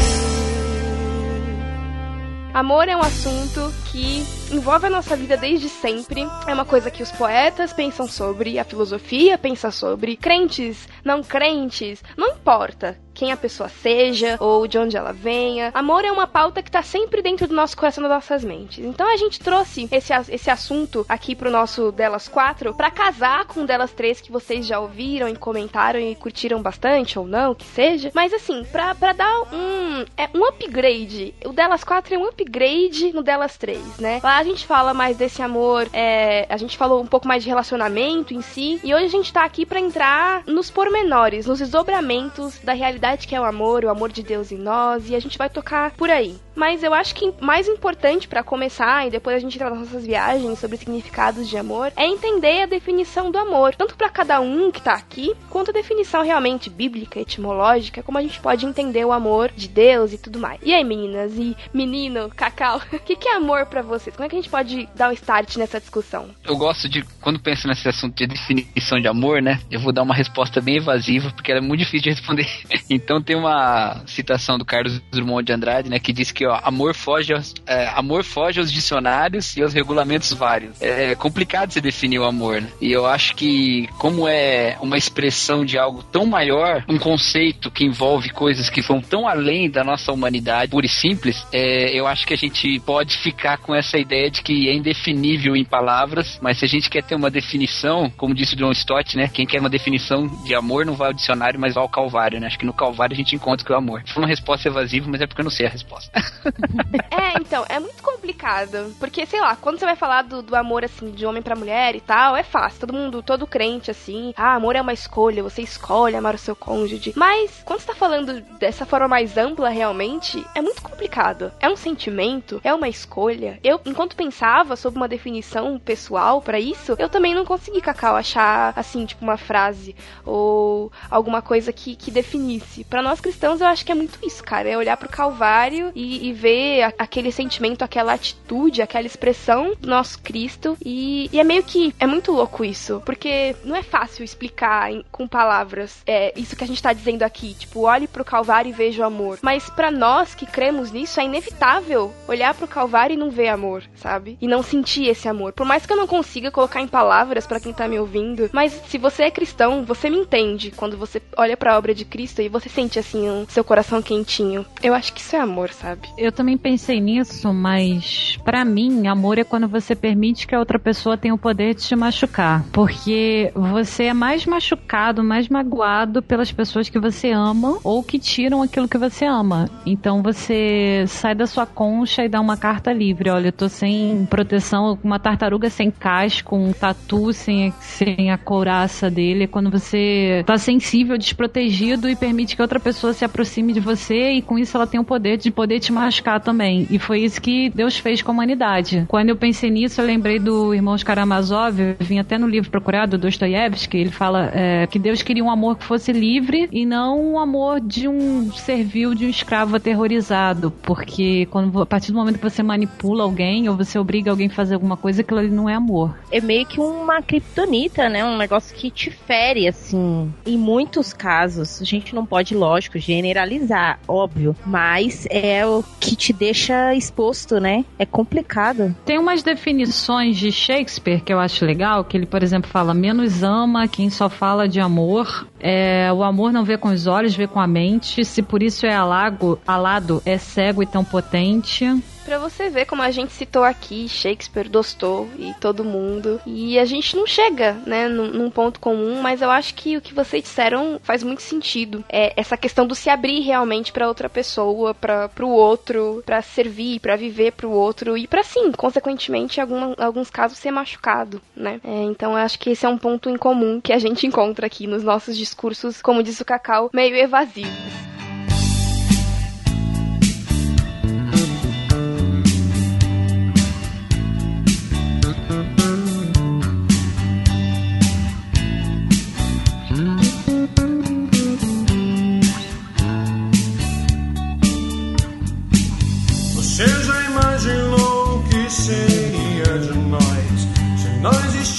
Amor 2.53 2.87
é 2.87 2.95
um 2.95 3.01
assunto 3.01 3.71
que 3.85 4.25
envolve 4.51 4.87
a 4.87 4.89
nossa 4.89 5.15
vida 5.15 5.37
desde 5.37 5.69
sempre. 5.69 6.25
É 6.47 6.53
uma 6.53 6.65
coisa 6.65 6.89
que 6.89 7.03
os 7.03 7.11
poetas 7.11 7.73
pensam 7.73 8.07
sobre, 8.07 8.59
a 8.59 8.63
filosofia 8.63 9.37
pensa 9.37 9.71
sobre, 9.71 10.15
crentes, 10.15 10.87
não 11.03 11.23
crentes, 11.23 12.03
não 12.17 12.29
importa 12.29 12.97
quem 13.19 13.33
a 13.33 13.37
pessoa 13.37 13.67
seja 13.67 14.37
ou 14.39 14.65
de 14.65 14.77
onde 14.77 14.95
ela 14.95 15.11
venha. 15.11 15.71
Amor 15.73 16.05
é 16.05 16.11
uma 16.11 16.25
pauta 16.25 16.63
que 16.63 16.71
tá 16.71 16.81
sempre 16.81 17.21
dentro 17.21 17.47
do 17.47 17.53
nosso 17.53 17.75
coração, 17.75 18.01
das 18.01 18.11
nossas 18.11 18.45
mentes. 18.45 18.79
Então 18.79 19.11
a 19.11 19.17
gente 19.17 19.41
trouxe 19.41 19.89
esse, 19.91 20.13
esse 20.29 20.49
assunto 20.49 21.05
aqui 21.09 21.35
pro 21.35 21.51
nosso 21.51 21.91
Delas 21.91 22.29
4 22.29 22.73
pra 22.73 22.89
casar 22.89 23.45
com 23.45 23.65
Delas 23.65 23.91
3 23.91 24.21
que 24.21 24.31
vocês 24.31 24.65
já 24.65 24.79
ouviram 24.79 25.27
e 25.27 25.35
comentaram 25.35 25.99
e 25.99 26.15
curtiram 26.15 26.61
bastante 26.61 27.19
ou 27.19 27.27
não, 27.27 27.53
que 27.53 27.65
seja. 27.65 28.09
Mas 28.13 28.33
assim, 28.33 28.63
pra, 28.71 28.95
pra 28.95 29.11
dar 29.11 29.41
um, 29.51 30.05
é, 30.15 30.29
um 30.33 30.45
upgrade. 30.45 31.33
O 31.45 31.51
Delas 31.51 31.83
4 31.83 32.15
é 32.15 32.17
um 32.17 32.25
upgrade 32.25 33.11
no 33.11 33.21
Delas 33.21 33.57
3, 33.57 33.97
né? 33.97 34.21
Lá 34.23 34.38
a 34.39 34.43
gente 34.43 34.65
fala 34.65 34.93
mais 34.93 35.17
desse 35.17 35.41
amor, 35.41 35.89
é, 35.91 36.45
a 36.49 36.55
gente 36.55 36.77
falou 36.77 37.01
um 37.01 37.05
pouco 37.05 37.27
mais 37.27 37.43
de 37.43 37.49
relacionamento 37.49 38.33
em 38.33 38.41
si. 38.41 38.79
E 38.85 38.95
hoje 38.95 39.03
a 39.03 39.09
gente 39.09 39.33
tá 39.33 39.43
aqui 39.43 39.65
pra 39.65 39.81
entrar 39.81 40.43
nos 40.47 40.71
pormenores, 40.71 41.45
nos 41.45 41.59
desdobramentos 41.59 42.57
da 42.59 42.71
realidade 42.71 43.27
que 43.27 43.35
é 43.35 43.41
o 43.41 43.43
amor, 43.43 43.83
o 43.83 43.89
amor 43.89 44.09
de 44.09 44.23
Deus 44.23 44.49
em 44.53 44.57
nós. 44.57 45.09
E 45.09 45.15
a 45.15 45.19
gente 45.19 45.37
vai 45.37 45.49
tocar 45.49 45.91
por 45.91 46.09
aí. 46.09 46.37
Mas 46.55 46.83
eu 46.83 46.93
acho 46.93 47.15
que 47.15 47.33
mais 47.39 47.69
importante 47.69 48.27
pra 48.27 48.43
começar, 48.43 49.07
e 49.07 49.09
depois 49.09 49.35
a 49.35 49.39
gente 49.39 49.55
entrar 49.55 49.69
nas 49.69 49.79
nossas 49.79 50.05
viagens 50.05 50.59
sobre 50.59 50.75
significados 50.75 51.47
de 51.47 51.57
amor, 51.57 51.91
é 51.95 52.05
entender 52.05 52.63
a 52.63 52.65
definição 52.65 53.31
do 53.31 53.37
amor. 53.37 53.75
Tanto 53.75 53.95
pra 53.95 54.09
cada 54.09 54.41
um 54.41 54.69
que 54.69 54.81
tá 54.81 54.93
aqui, 54.93 55.33
quanto 55.49 55.71
a 55.71 55.73
definição 55.73 56.21
realmente 56.21 56.69
bíblica, 56.69 57.19
etimológica, 57.19 58.03
como 58.03 58.17
a 58.17 58.21
gente 58.21 58.41
pode 58.41 58.65
entender 58.65 59.05
o 59.05 59.13
amor 59.13 59.51
de 59.55 59.69
Deus 59.69 60.11
e 60.11 60.17
tudo 60.17 60.37
mais. 60.37 60.59
E 60.61 60.73
aí, 60.73 60.83
meninas 60.83 61.33
e 61.37 61.55
menino, 61.73 62.29
Cacau, 62.35 62.81
o 62.91 62.99
que, 62.99 63.15
que 63.15 63.29
é 63.29 63.35
amor 63.35 63.65
pra 63.65 63.81
vocês? 63.81 64.13
Como 64.13 64.25
é 64.25 64.28
é 64.29 64.31
que 64.31 64.35
a 64.35 64.41
gente 64.41 64.49
pode 64.49 64.87
dar 64.95 65.09
um 65.09 65.13
start 65.13 65.57
nessa 65.57 65.79
discussão? 65.79 66.29
Eu 66.45 66.55
gosto 66.55 66.87
de, 66.87 67.03
quando 67.19 67.39
penso 67.39 67.67
nesse 67.67 67.89
assunto 67.89 68.15
de 68.15 68.27
definição 68.27 68.99
de 68.99 69.07
amor, 69.07 69.41
né? 69.41 69.59
Eu 69.69 69.79
vou 69.79 69.91
dar 69.91 70.03
uma 70.03 70.13
resposta 70.13 70.61
bem 70.61 70.77
evasiva, 70.77 71.31
porque 71.31 71.51
ela 71.51 71.59
é 71.59 71.63
muito 71.63 71.79
difícil 71.79 72.03
de 72.03 72.09
responder. 72.11 72.47
então 72.89 73.21
tem 73.21 73.35
uma 73.35 74.01
citação 74.05 74.57
do 74.57 74.65
Carlos 74.65 75.01
Drummond 75.11 75.45
de 75.45 75.53
Andrade, 75.53 75.89
né? 75.89 75.99
Que 75.99 76.13
diz 76.13 76.31
que, 76.31 76.45
ó, 76.45 76.59
amor 76.63 76.93
foge 76.93 77.33
aos, 77.33 77.53
é, 77.65 77.87
amor 77.89 78.23
foge 78.23 78.59
aos 78.59 78.71
dicionários 78.71 79.57
e 79.57 79.63
aos 79.63 79.73
regulamentos 79.73 80.31
vários. 80.33 80.79
É 80.81 81.15
complicado 81.15 81.71
se 81.71 81.81
definir 81.81 82.19
o 82.19 82.25
amor, 82.25 82.61
né? 82.61 82.69
E 82.79 82.91
eu 82.91 83.05
acho 83.05 83.35
que, 83.35 83.87
como 83.97 84.27
é 84.27 84.77
uma 84.81 84.97
expressão 84.97 85.65
de 85.65 85.77
algo 85.77 86.03
tão 86.03 86.25
maior, 86.25 86.85
um 86.87 86.99
conceito 86.99 87.71
que 87.71 87.83
envolve 87.83 88.29
coisas 88.29 88.69
que 88.69 88.81
vão 88.81 89.01
tão 89.01 89.27
além 89.27 89.69
da 89.69 89.83
nossa 89.83 90.11
humanidade, 90.11 90.71
pura 90.71 90.85
e 90.85 90.89
simples, 90.89 91.45
é, 91.51 91.97
eu 91.97 92.05
acho 92.07 92.27
que 92.27 92.33
a 92.33 92.37
gente 92.37 92.79
pode 92.81 93.17
ficar 93.17 93.57
com 93.57 93.73
essa 93.73 93.97
ideia 93.97 94.18
de 94.27 94.41
que 94.41 94.67
é 94.67 94.73
indefinível 94.73 95.55
em 95.55 95.63
palavras, 95.63 96.39
mas 96.41 96.57
se 96.57 96.65
a 96.65 96.67
gente 96.67 96.89
quer 96.89 97.03
ter 97.03 97.15
uma 97.15 97.29
definição, 97.29 98.09
como 98.17 98.33
disse 98.33 98.55
o 98.55 98.57
John 98.57 98.71
Stott, 98.71 99.15
né? 99.15 99.29
Quem 99.31 99.45
quer 99.45 99.59
uma 99.59 99.69
definição 99.69 100.25
de 100.43 100.55
amor 100.55 100.85
não 100.85 100.95
vai 100.95 101.09
ao 101.09 101.13
dicionário, 101.13 101.59
mas 101.59 101.75
vai 101.75 101.83
ao 101.83 101.89
Calvário, 101.89 102.39
né? 102.39 102.47
Acho 102.47 102.57
que 102.57 102.65
no 102.65 102.73
Calvário 102.73 103.13
a 103.13 103.17
gente 103.17 103.35
encontra 103.35 103.65
que 103.65 103.71
é 103.71 103.75
o 103.75 103.77
amor. 103.77 104.01
Foi 104.07 104.23
uma 104.23 104.27
resposta 104.27 104.67
evasiva, 104.67 105.07
mas 105.09 105.21
é 105.21 105.27
porque 105.27 105.41
eu 105.41 105.43
não 105.43 105.51
sei 105.51 105.67
a 105.67 105.69
resposta. 105.69 106.11
é, 107.11 107.39
então, 107.39 107.63
é 107.69 107.79
muito 107.79 108.01
complicado. 108.01 108.95
Porque, 108.99 109.25
sei 109.25 109.39
lá, 109.39 109.55
quando 109.55 109.77
você 109.77 109.85
vai 109.85 109.95
falar 109.95 110.23
do, 110.23 110.41
do 110.41 110.55
amor, 110.55 110.83
assim, 110.83 111.11
de 111.11 111.25
homem 111.25 111.41
para 111.41 111.55
mulher 111.55 111.95
e 111.95 112.01
tal, 112.01 112.35
é 112.35 112.43
fácil. 112.43 112.79
Todo 112.79 112.93
mundo, 112.93 113.21
todo 113.21 113.45
crente, 113.45 113.91
assim, 113.91 114.33
ah, 114.35 114.55
amor 114.55 114.75
é 114.75 114.81
uma 114.81 114.93
escolha, 114.93 115.43
você 115.43 115.61
escolhe 115.61 116.15
amar 116.15 116.35
o 116.35 116.39
seu 116.39 116.55
cônjuge. 116.55 117.13
Mas, 117.15 117.61
quando 117.65 117.81
você 117.81 117.87
tá 117.87 117.95
falando 117.95 118.41
dessa 118.59 118.85
forma 118.85 119.07
mais 119.07 119.37
ampla, 119.37 119.69
realmente, 119.69 120.43
é 120.55 120.61
muito 120.61 120.81
complicado. 120.81 121.51
É 121.59 121.69
um 121.69 121.75
sentimento, 121.75 122.59
é 122.63 122.73
uma 122.73 122.87
escolha. 122.87 123.59
Eu, 123.63 123.79
enquanto 123.99 124.15
pensava 124.15 124.77
sobre 124.77 124.97
uma 124.97 125.09
definição 125.09 125.77
pessoal 125.77 126.41
para 126.41 126.57
isso, 126.57 126.95
eu 126.97 127.09
também 127.09 127.35
não 127.35 127.43
consegui, 127.43 127.81
Cacau, 127.81 128.15
achar, 128.15 128.71
assim, 128.73 129.05
tipo, 129.05 129.25
uma 129.25 129.35
frase 129.35 129.93
ou 130.25 130.89
alguma 131.11 131.41
coisa 131.41 131.73
que, 131.73 131.97
que 131.97 132.09
definisse. 132.09 132.85
Para 132.85 133.01
nós 133.01 133.19
cristãos, 133.19 133.59
eu 133.59 133.67
acho 133.67 133.85
que 133.85 133.91
é 133.91 133.95
muito 133.95 134.17
isso, 134.25 134.41
cara. 134.41 134.69
É 134.69 134.77
olhar 134.77 134.95
pro 134.95 135.09
Calvário 135.09 135.91
e, 135.93 136.29
e 136.29 136.31
ver 136.31 136.83
a, 136.83 136.93
aquele 136.97 137.29
sentimento, 137.29 137.83
aquela 137.83 138.13
atitude, 138.13 138.81
aquela 138.81 139.05
expressão 139.05 139.73
do 139.77 139.89
nosso 139.89 140.19
Cristo. 140.19 140.77
E, 140.83 141.29
e, 141.33 141.37
é 141.37 141.43
meio 141.43 141.63
que. 141.63 141.93
É 141.99 142.07
muito 142.07 142.31
louco 142.31 142.63
isso. 142.63 143.01
Porque 143.05 143.53
não 143.65 143.75
é 143.75 143.83
fácil 143.83 144.23
explicar 144.23 144.93
em, 144.93 145.03
com 145.11 145.27
palavras 145.27 146.01
é, 146.07 146.31
isso 146.39 146.55
que 146.55 146.63
a 146.63 146.67
gente 146.67 146.81
tá 146.81 146.93
dizendo 146.93 147.23
aqui. 147.23 147.53
Tipo, 147.53 147.81
olhe 147.81 148.07
pro 148.07 148.23
Calvário 148.23 148.69
e 148.69 148.73
veja 148.73 149.03
o 149.03 149.05
amor. 149.05 149.39
Mas 149.41 149.69
para 149.69 149.91
nós 149.91 150.33
que 150.33 150.45
cremos 150.45 150.89
nisso, 150.89 151.19
é 151.19 151.25
inevitável 151.25 152.13
olhar 152.29 152.53
pro 152.53 152.65
Calvário 152.65 153.15
e 153.15 153.17
não 153.17 153.29
ver 153.29 153.49
amor, 153.49 153.83
sabe? 153.95 154.37
E 154.41 154.47
não 154.47 154.63
sentir 154.63 155.07
esse 155.07 155.27
amor. 155.27 155.53
Por 155.53 155.65
mais 155.65 155.85
que 155.85 155.93
eu 155.93 155.97
não 155.97 156.07
consiga 156.07 156.51
colocar 156.51 156.81
em 156.81 156.87
palavras 156.87 157.45
para 157.45 157.59
quem 157.59 157.73
tá 157.73 157.87
me 157.87 157.99
ouvindo, 157.99 158.49
mas 158.53 158.71
se 158.87 158.97
você 158.97 159.23
é 159.23 159.31
cristão, 159.31 159.83
você 159.83 160.09
me 160.09 160.17
entende 160.17 160.71
quando 160.71 160.97
você 160.97 161.21
olha 161.37 161.57
para 161.57 161.73
a 161.73 161.77
obra 161.77 161.93
de 161.93 162.05
Cristo 162.05 162.41
e 162.41 162.49
você 162.49 162.69
sente 162.69 162.97
assim 162.97 163.29
um 163.29 163.45
seu 163.47 163.63
coração 163.63 164.01
quentinho. 164.01 164.65
Eu 164.81 164.93
acho 164.93 165.13
que 165.13 165.21
isso 165.21 165.35
é 165.35 165.39
amor, 165.39 165.71
sabe? 165.71 166.09
Eu 166.17 166.31
também 166.31 166.57
pensei 166.57 166.99
nisso, 166.99 167.53
mas 167.53 168.37
para 168.43 168.63
mim, 168.63 169.07
amor 169.07 169.37
é 169.37 169.43
quando 169.43 169.67
você 169.67 169.95
permite 169.95 170.47
que 170.47 170.55
a 170.55 170.59
outra 170.59 170.79
pessoa 170.79 171.17
tenha 171.17 171.33
o 171.33 171.37
poder 171.37 171.75
de 171.75 171.83
te 171.83 171.95
machucar, 171.95 172.63
porque 172.71 173.51
você 173.53 174.05
é 174.05 174.13
mais 174.13 174.45
machucado, 174.45 175.23
mais 175.23 175.47
magoado 175.49 176.21
pelas 176.21 176.51
pessoas 176.51 176.89
que 176.89 176.99
você 176.99 177.31
ama 177.31 177.79
ou 177.83 178.03
que 178.03 178.19
tiram 178.19 178.61
aquilo 178.61 178.87
que 178.87 178.97
você 178.97 179.25
ama. 179.25 179.69
Então 179.85 180.21
você 180.21 181.03
sai 181.07 181.35
da 181.35 181.45
sua 181.45 181.65
concha 181.65 182.23
e 182.23 182.29
dá 182.29 182.39
uma 182.39 182.57
carta 182.57 182.91
livre. 182.91 183.29
Olha, 183.29 183.47
eu 183.47 183.53
tô 183.53 183.67
sem 183.67 183.88
proteção, 184.29 184.97
uma 185.03 185.19
tartaruga 185.19 185.69
sem 185.69 185.91
casco, 185.91 186.55
um 186.55 186.71
tatu 186.71 187.33
sem, 187.33 187.73
sem 187.79 188.31
a 188.31 188.37
couraça 188.37 189.09
dele. 189.09 189.43
É 189.43 189.47
quando 189.47 189.69
você 189.69 190.43
tá 190.45 190.57
sensível, 190.57 191.17
desprotegido 191.17 192.09
e 192.09 192.15
permite 192.15 192.55
que 192.55 192.61
outra 192.61 192.79
pessoa 192.79 193.13
se 193.13 193.25
aproxime 193.25 193.73
de 193.73 193.79
você 193.79 194.31
e 194.31 194.41
com 194.41 194.57
isso 194.57 194.75
ela 194.75 194.87
tem 194.87 194.99
o 194.99 195.03
poder 195.03 195.37
de 195.37 195.51
poder 195.51 195.79
te 195.79 195.91
machucar 195.91 196.39
também. 196.39 196.87
E 196.89 196.99
foi 196.99 197.21
isso 197.21 197.41
que 197.41 197.69
Deus 197.69 197.97
fez 197.97 198.21
com 198.21 198.31
a 198.31 198.33
humanidade. 198.33 199.05
Quando 199.07 199.29
eu 199.29 199.35
pensei 199.35 199.69
nisso, 199.69 200.01
eu 200.01 200.05
lembrei 200.05 200.39
do 200.39 200.73
Irmãos 200.73 201.03
Karamazov, 201.03 201.79
eu 201.79 201.95
vim 201.99 202.19
até 202.19 202.37
no 202.37 202.47
livro 202.47 202.69
procurado, 202.69 203.09
do 203.09 203.17
Dostoiévski, 203.17 203.97
ele 203.97 204.11
fala 204.11 204.51
é, 204.53 204.87
que 204.87 204.99
Deus 204.99 205.21
queria 205.21 205.43
um 205.43 205.49
amor 205.49 205.77
que 205.77 205.83
fosse 205.83 206.11
livre 206.11 206.67
e 206.71 206.85
não 206.85 207.33
um 207.33 207.39
amor 207.39 207.79
de 207.79 208.07
um 208.07 208.51
servil, 208.51 209.13
de 209.13 209.25
um 209.25 209.29
escravo 209.29 209.75
aterrorizado, 209.75 210.71
porque 210.83 211.47
quando, 211.47 211.81
a 211.81 211.85
partir 211.85 212.11
do 212.11 212.17
momento 212.17 212.37
que 212.37 212.49
você 212.49 212.61
manipula 212.61 213.23
alguém 213.23 213.68
ou 213.69 213.77
você 213.77 213.97
obriga 213.97 214.31
alguém 214.31 214.47
a 214.47 214.51
fazer 214.51 214.73
alguma 214.73 214.97
coisa, 214.97 215.21
aquilo 215.21 215.39
ali 215.39 215.49
não 215.49 215.69
é 215.69 215.75
amor. 215.75 216.17
É 216.31 216.41
meio 216.41 216.65
que 216.65 216.79
uma 216.79 217.21
kriptonita, 217.21 218.09
né? 218.09 218.23
Um 218.23 218.37
negócio 218.37 218.75
que 218.75 218.89
te 218.89 219.09
fere, 219.09 219.67
assim. 219.67 220.31
Em 220.45 220.57
muitos 220.57 221.13
casos, 221.13 221.81
a 221.81 221.85
gente 221.85 222.13
não 222.13 222.25
pode, 222.25 222.55
lógico, 222.55 222.97
generalizar, 222.99 223.99
óbvio, 224.07 224.55
mas 224.65 225.27
é 225.29 225.65
o 225.65 225.83
que 225.99 226.15
te 226.15 226.33
deixa 226.33 226.93
exposto, 226.95 227.59
né? 227.59 227.85
É 227.97 228.05
complicado. 228.05 228.95
Tem 229.05 229.17
umas 229.17 229.43
definições 229.43 230.37
de 230.37 230.51
Shakespeare 230.51 231.21
que 231.21 231.33
eu 231.33 231.39
acho 231.39 231.65
legal, 231.65 232.03
que 232.03 232.17
ele, 232.17 232.25
por 232.25 232.43
exemplo, 232.43 232.69
fala 232.69 232.93
menos 232.93 233.43
ama 233.43 233.87
quem 233.87 234.09
só 234.09 234.29
fala 234.29 234.67
de 234.67 234.79
amor. 234.79 235.47
É, 235.59 236.11
o 236.13 236.23
amor 236.23 236.51
não 236.51 236.63
vê 236.63 236.77
com 236.77 236.89
os 236.89 237.07
olhos, 237.07 237.35
vê 237.35 237.47
com 237.47 237.59
a 237.59 237.67
mente. 237.67 238.23
Se 238.23 238.41
por 238.41 238.63
isso 238.63 238.85
é 238.85 238.93
alago, 238.93 239.59
alado, 239.67 240.21
é 240.25 240.37
cego 240.37 240.81
e 240.81 240.85
tão 240.85 241.03
potente. 241.03 241.85
Pra 242.29 242.37
você 242.37 242.69
ver 242.69 242.85
como 242.85 243.01
a 243.01 243.09
gente 243.09 243.33
citou 243.33 243.63
aqui 243.63 244.07
Shakespeare, 244.07 244.69
Dostou 244.69 245.27
e 245.35 245.51
todo 245.55 245.83
mundo. 245.83 246.39
E 246.45 246.77
a 246.77 246.85
gente 246.85 247.15
não 247.15 247.25
chega, 247.25 247.73
né, 247.87 248.07
num, 248.07 248.27
num, 248.27 248.51
ponto 248.51 248.79
comum, 248.79 249.19
mas 249.19 249.41
eu 249.41 249.49
acho 249.49 249.73
que 249.73 249.97
o 249.97 250.01
que 250.01 250.13
vocês 250.13 250.43
disseram 250.43 250.99
faz 251.01 251.23
muito 251.23 251.41
sentido. 251.41 252.05
É 252.07 252.31
essa 252.39 252.55
questão 252.55 252.85
do 252.85 252.93
se 252.93 253.09
abrir 253.09 253.39
realmente 253.39 253.91
para 253.91 254.07
outra 254.07 254.29
pessoa, 254.29 254.93
para 254.93 255.27
pro 255.27 255.47
outro, 255.47 256.21
para 256.23 256.39
servir, 256.43 256.99
para 256.99 257.15
viver 257.15 257.53
pro 257.53 257.71
outro 257.71 258.15
e 258.15 258.27
para 258.27 258.43
sim, 258.43 258.71
consequentemente, 258.73 259.59
em 259.59 259.61
algum, 259.63 259.95
alguns 259.97 260.29
casos 260.29 260.59
ser 260.59 260.69
machucado, 260.69 261.41
né? 261.55 261.81
É, 261.83 262.03
então 262.03 262.33
eu 262.33 262.37
acho 262.37 262.59
que 262.59 262.69
esse 262.69 262.85
é 262.85 262.89
um 262.89 262.97
ponto 262.99 263.27
em 263.27 263.37
comum 263.37 263.81
que 263.81 263.91
a 263.91 263.97
gente 263.97 264.27
encontra 264.29 264.67
aqui 264.67 264.85
nos 264.85 265.03
nossos 265.03 265.35
discursos, 265.35 265.99
como 265.99 266.21
disse 266.21 266.43
o 266.43 266.45
Cacau, 266.45 266.91
meio 266.93 267.15
evasivos. 267.15 268.18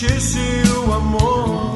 Existisse 0.03 0.39
o 0.79 0.93
amor 0.95 1.75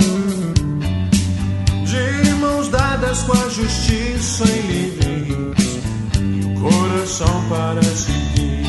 de 1.84 2.30
mãos 2.40 2.68
dadas 2.68 3.22
com 3.22 3.32
a 3.32 3.48
justiça 3.50 4.44
e 4.44 4.60
livres 4.60 5.82
e 6.18 6.44
o 6.46 6.60
coração 6.60 7.44
para 7.50 7.82
seguir. 7.82 8.64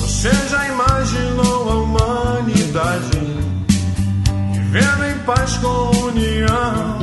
Você 0.00 0.30
já 0.50 0.66
imaginou 0.66 1.70
a 1.70 1.74
humanidade 1.76 3.18
vivendo 4.52 5.04
em 5.04 5.18
paz 5.24 5.58
com 5.58 5.90
união? 6.06 6.98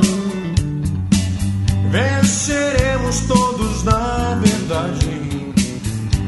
Venceremos 1.90 3.20
todos 3.20 3.84
na 3.84 4.38
verdade, 4.42 5.54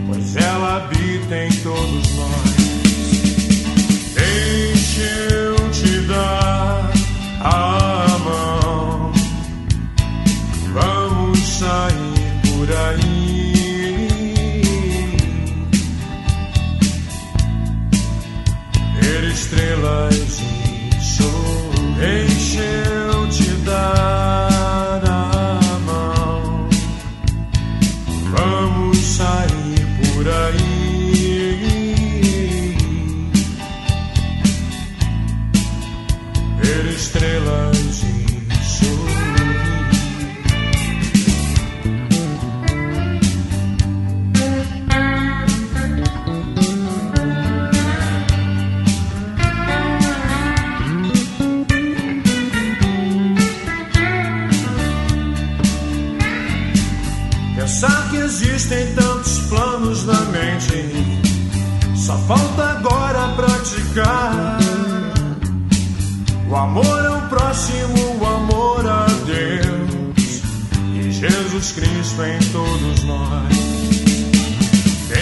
pois 0.07 0.35
ela 0.35 0.77
habita 0.77 1.45
em 1.45 1.53
todos 1.63 2.17
nós. 2.17 2.68
Deixa 4.99 5.28
falta 62.29 62.63
agora 62.63 63.29
praticar. 63.35 64.59
O 66.51 66.55
amor 66.55 67.07
ao 67.07 67.23
próximo, 67.23 68.19
o 68.21 68.27
amor 68.27 68.87
a 68.87 69.07
Deus 69.25 70.43
e 70.95 71.11
Jesus 71.11 71.73
Cristo 71.73 72.23
em 72.23 72.39
todos 72.53 73.05
nós. 73.05 73.49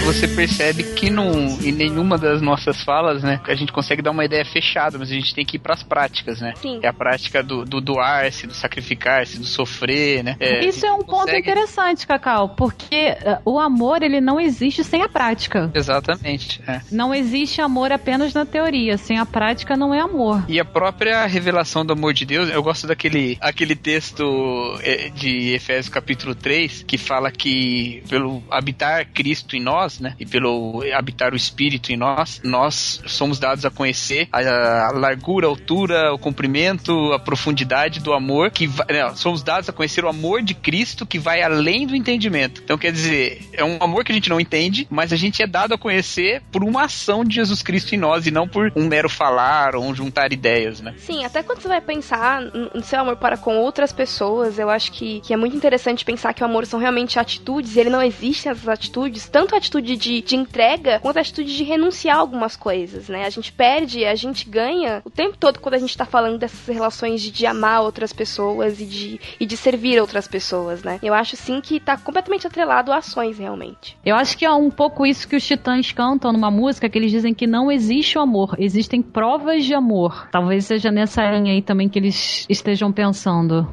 Você 0.07 0.29
percebe 0.29 0.85
que 0.95 1.11
não, 1.11 1.33
em 1.61 1.73
nenhuma 1.73 2.17
das 2.17 2.41
nossas 2.41 2.81
falas, 2.85 3.25
né, 3.25 3.41
a 3.45 3.55
gente 3.57 3.73
consegue 3.73 4.01
dar 4.01 4.13
uma 4.13 4.25
ideia 4.25 4.45
fechada, 4.45 4.97
mas 4.99 5.11
a 5.11 5.15
gente 5.15 5.35
tem 5.35 5.45
que 5.45 5.57
ir 5.57 5.59
pras 5.59 5.83
práticas, 5.83 6.41
né? 6.41 6.55
Sim. 6.63 6.79
É 6.81 6.87
a 6.87 6.93
prática 6.93 7.43
do, 7.43 7.65
do 7.65 7.81
doar-se, 7.81 8.47
do 8.47 8.55
sacrificar-se, 8.55 9.37
do 9.37 9.45
sofrer, 9.45 10.23
né? 10.23 10.37
É, 10.39 10.65
Isso 10.65 10.87
é 10.87 10.93
um 10.93 10.99
ponto 10.99 11.07
consegue- 11.27 11.39
interessante, 11.41 12.07
Cacau, 12.07 12.51
porque 12.51 12.95
eh, 12.95 13.41
o 13.45 13.59
amor 13.59 14.01
ele 14.01 14.21
não 14.21 14.39
existe 14.39 14.85
sem 14.85 15.03
a 15.03 15.09
prática. 15.09 15.71
Exatamente. 15.75 16.63
é. 16.69 16.81
Não 16.93 17.13
existe 17.13 17.61
amor 17.61 17.91
apenas 17.91 18.33
na 18.33 18.47
teoria. 18.47 18.97
Sem 18.97 19.19
a 19.19 19.27
prática 19.27 19.77
não 19.77 19.93
é 19.93 20.01
amor. 20.01 20.45
E 20.49 20.61
a 20.61 20.65
própria 20.65 21.27
revelação 21.27 21.85
do 21.85 21.93
amor 21.95 22.15
de 22.15 22.25
Deus, 22.25 22.49
eu 22.49 22.63
gosto 22.63 22.87
daquele 22.87 23.37
aquele 23.41 23.75
texto 23.75 24.79
é, 24.83 25.09
de 25.11 25.53
Efésios 25.55 25.89
capítulo 25.89 26.35
3, 26.35 26.85
que 26.85 26.97
fala 26.97 27.31
que 27.33 28.05
pelo 28.09 28.43
habitar 28.51 29.05
Cristo 29.13 29.57
em 29.57 29.61
nós, 29.61 29.96
né, 30.01 30.15
e 30.19 30.27
pelo 30.27 30.83
habitar 30.95 31.33
o 31.33 31.37
Espírito 31.37 31.93
em 31.93 31.97
nós, 31.97 32.41
nós 32.43 33.01
somos 33.07 33.39
dados 33.39 33.65
a 33.65 33.71
conhecer 33.71 34.29
a, 34.33 34.89
a 34.89 34.93
largura, 34.93 35.47
a 35.47 35.51
altura, 35.51 36.13
o 36.13 36.19
comprimento, 36.19 37.13
a 37.13 37.19
profundidade 37.19 38.01
do 38.01 38.13
amor, 38.13 38.51
que 38.51 38.67
vai, 38.67 38.87
né, 38.89 39.15
somos 39.15 39.43
dados 39.43 39.69
a 39.69 39.73
conhecer 39.73 40.05
o 40.05 40.09
amor 40.09 40.43
de 40.43 40.55
Cristo 40.55 41.07
que 41.07 41.19
vai 41.19 41.43
além 41.43 41.87
do 41.87 41.95
entendimento. 41.95 42.61
Então 42.65 42.79
quer 42.79 42.93
dizer, 42.93 43.49
é 43.53 43.65
um 43.65 43.79
amor 43.81 44.05
que 44.05 44.13
a 44.13 44.15
gente 44.15 44.31
não 44.31 44.41
entende, 44.41 44.87
mas 44.91 45.13
a 45.13 45.17
gente 45.17 45.43
é 45.43 45.47
dado 45.47 45.75
a 45.75 45.79
conhecer 45.79 46.43
por 46.51 46.65
uma 46.65 46.85
ação 46.85 47.25
de 47.25 47.35
Jesus 47.35 47.63
Cristo 47.63 47.95
em 47.95 47.99
nós 47.99 48.27
e 48.27 48.31
não 48.31 48.49
por 48.49 48.73
um 48.77 48.87
mero 48.87 49.09
falar 49.09 49.75
ou 49.75 49.85
um 49.85 49.95
juntar 49.95 50.33
ideias, 50.33 50.81
né? 50.81 50.95
Sim, 50.99 51.25
até 51.25 51.43
quando 51.43 51.61
você 51.61 51.69
vai 51.69 51.81
pensar 51.81 52.43
no 52.43 52.83
seu 52.83 53.01
amor 53.01 53.17
para 53.17 53.37
com 53.37 53.57
outras 53.59 53.93
pessoas, 53.93 54.59
eu 54.59 54.69
acho 54.71 54.93
que, 54.93 55.21
que 55.21 55.33
é 55.33 55.37
muito 55.37 55.57
interessante 55.57 56.05
pensar 56.05 56.33
que 56.35 56.43
o 56.43 56.47
amor 56.47 56.67
são 56.67 56.81
realmente 56.81 57.19
atitudes, 57.19 57.77
e 57.77 57.81
ele 57.81 57.91
não 57.91 58.03
existe 58.03 58.49
essas 58.49 58.69
atitudes, 58.69 59.29
tanto 59.29 59.55
a 59.55 59.59
atitude 59.59 59.86
de, 59.95 60.23
de 60.23 60.35
entrega, 60.35 60.99
quanto 61.01 61.19
a 61.19 61.21
atitude 61.21 61.55
de 61.55 61.63
renunciar 61.63 62.17
a 62.17 62.21
algumas 62.21 62.57
coisas, 62.57 63.09
né? 63.09 63.27
A 63.27 63.31
gente 63.31 63.53
perde, 63.53 64.05
a 64.05 64.15
gente 64.15 64.49
ganha 64.49 65.03
o 65.05 65.11
tempo 65.11 65.37
todo 65.37 65.61
quando 65.61 65.75
a 65.75 65.79
gente 65.79 65.97
tá 65.97 66.07
falando 66.07 66.39
dessas 66.39 66.67
relações 66.67 67.21
de, 67.21 67.31
de 67.31 67.45
amar 67.45 67.83
outras 67.83 68.13
pessoas 68.13 68.81
e 68.81 68.87
de, 68.87 69.21
e 69.39 69.45
de 69.47 69.57
servir 69.57 70.01
outras 70.01 70.27
pessoas, 70.27 70.83
né? 70.83 70.99
Eu 71.03 71.13
acho 71.15 71.37
sim 71.37 71.61
que 71.61 71.79
tá 71.79 71.97
completamente 71.97 72.47
atrelado 72.47 72.91
a 72.91 72.97
ações, 72.97 73.39
realmente. 73.39 73.97
Eu 74.05 74.17
acho 74.17 74.37
que 74.37 74.45
é 74.45 74.51
um 74.51 74.71
pouco 74.71 75.05
isso 75.05 75.29
que 75.29 75.37
os 75.37 75.47
titãs 75.47 75.93
cantam 75.93 76.33
numa 76.33 76.51
música, 76.51 76.89
que 76.89 76.99
eles 76.99 77.11
dizem 77.11 77.35
que 77.35 77.47
não 77.47 77.71
existe 77.71 78.17
o 78.17 78.23
amor, 78.23 78.57
existem 78.59 79.03
provas 79.03 79.65
de 79.65 79.75
amor. 79.75 80.29
Talvez 80.31 80.65
seja 80.65 80.91
nessa 80.91 81.23
linha 81.31 81.53
aí 81.53 81.63
também 81.63 81.89
que 81.89 81.99
eles 81.99 82.47
estejam 82.49 82.91
pensando. 82.91 83.69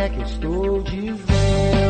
Que 0.00 0.04
é 0.04 0.08
que 0.08 0.18
eu 0.18 0.22
estou 0.22 0.82
dizendo? 0.82 1.89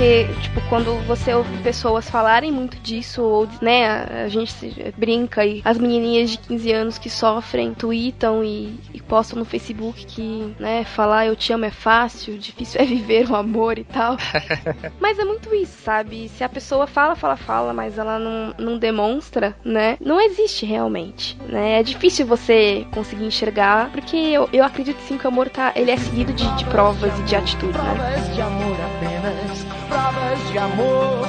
Porque, 0.00 0.30
tipo, 0.40 0.59
quando 0.70 0.94
você 1.06 1.34
ouve 1.34 1.54
pessoas 1.58 2.08
falarem 2.08 2.50
muito 2.50 2.78
disso, 2.78 3.22
ou, 3.22 3.48
né, 3.60 3.86
a, 3.86 4.24
a 4.24 4.28
gente 4.28 4.52
se- 4.52 4.94
brinca 4.96 5.44
e 5.44 5.60
as 5.64 5.76
menininhas 5.76 6.30
de 6.30 6.38
15 6.38 6.72
anos 6.72 6.96
que 6.98 7.10
sofrem, 7.10 7.74
tweetam 7.74 8.42
e, 8.42 8.78
e 8.94 9.00
postam 9.02 9.38
no 9.38 9.44
Facebook 9.44 10.06
que, 10.06 10.54
né, 10.58 10.84
falar 10.84 11.26
eu 11.26 11.34
te 11.36 11.52
amo 11.52 11.64
é 11.64 11.70
fácil, 11.70 12.38
difícil 12.38 12.80
é 12.80 12.84
viver 12.86 13.28
o 13.28 13.34
amor 13.36 13.78
e 13.78 13.84
tal. 13.84 14.16
Mas 15.00 15.18
é 15.18 15.24
muito 15.24 15.52
isso, 15.54 15.76
sabe? 15.82 16.28
Se 16.28 16.44
a 16.44 16.48
pessoa 16.48 16.86
fala, 16.86 17.16
fala, 17.16 17.36
fala, 17.36 17.72
mas 17.74 17.98
ela 17.98 18.18
não, 18.18 18.54
não 18.56 18.78
demonstra, 18.78 19.56
né? 19.64 19.96
Não 20.00 20.20
existe 20.20 20.64
realmente, 20.64 21.36
né? 21.48 21.80
É 21.80 21.82
difícil 21.82 22.24
você 22.26 22.86
conseguir 22.92 23.24
enxergar, 23.24 23.90
porque 23.90 24.16
eu, 24.16 24.48
eu 24.52 24.64
acredito 24.64 25.00
sim 25.00 25.18
que 25.18 25.24
o 25.26 25.28
amor 25.28 25.48
tá, 25.48 25.72
ele 25.74 25.90
é 25.90 25.96
seguido 25.96 26.32
de, 26.32 26.46
de 26.56 26.64
provas 26.66 27.18
e 27.18 27.22
de 27.22 27.34
atitude, 27.34 27.76
né? 27.76 27.94
Provas 27.96 28.34
de 28.34 28.40
amor 28.40 28.76
apenas, 28.80 29.64
provas 29.88 30.50
de 30.52 30.58
amor. 30.60 31.26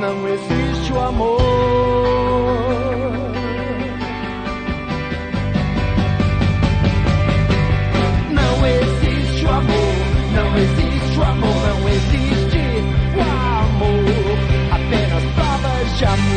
Não 0.00 0.28
existe 0.28 0.92
o 0.92 1.00
amor. 1.00 1.38
Não 8.30 8.66
existe 8.66 9.44
o 9.44 9.50
amor, 9.50 9.94
não 10.34 10.56
existe 10.56 11.18
o 11.18 11.22
amor, 11.22 11.54
não 11.80 11.88
existe 11.88 12.58
o 13.14 13.20
amor. 13.20 14.38
Apenas 14.72 15.24
provas 15.34 15.98
de 15.98 16.04
amor. 16.04 16.35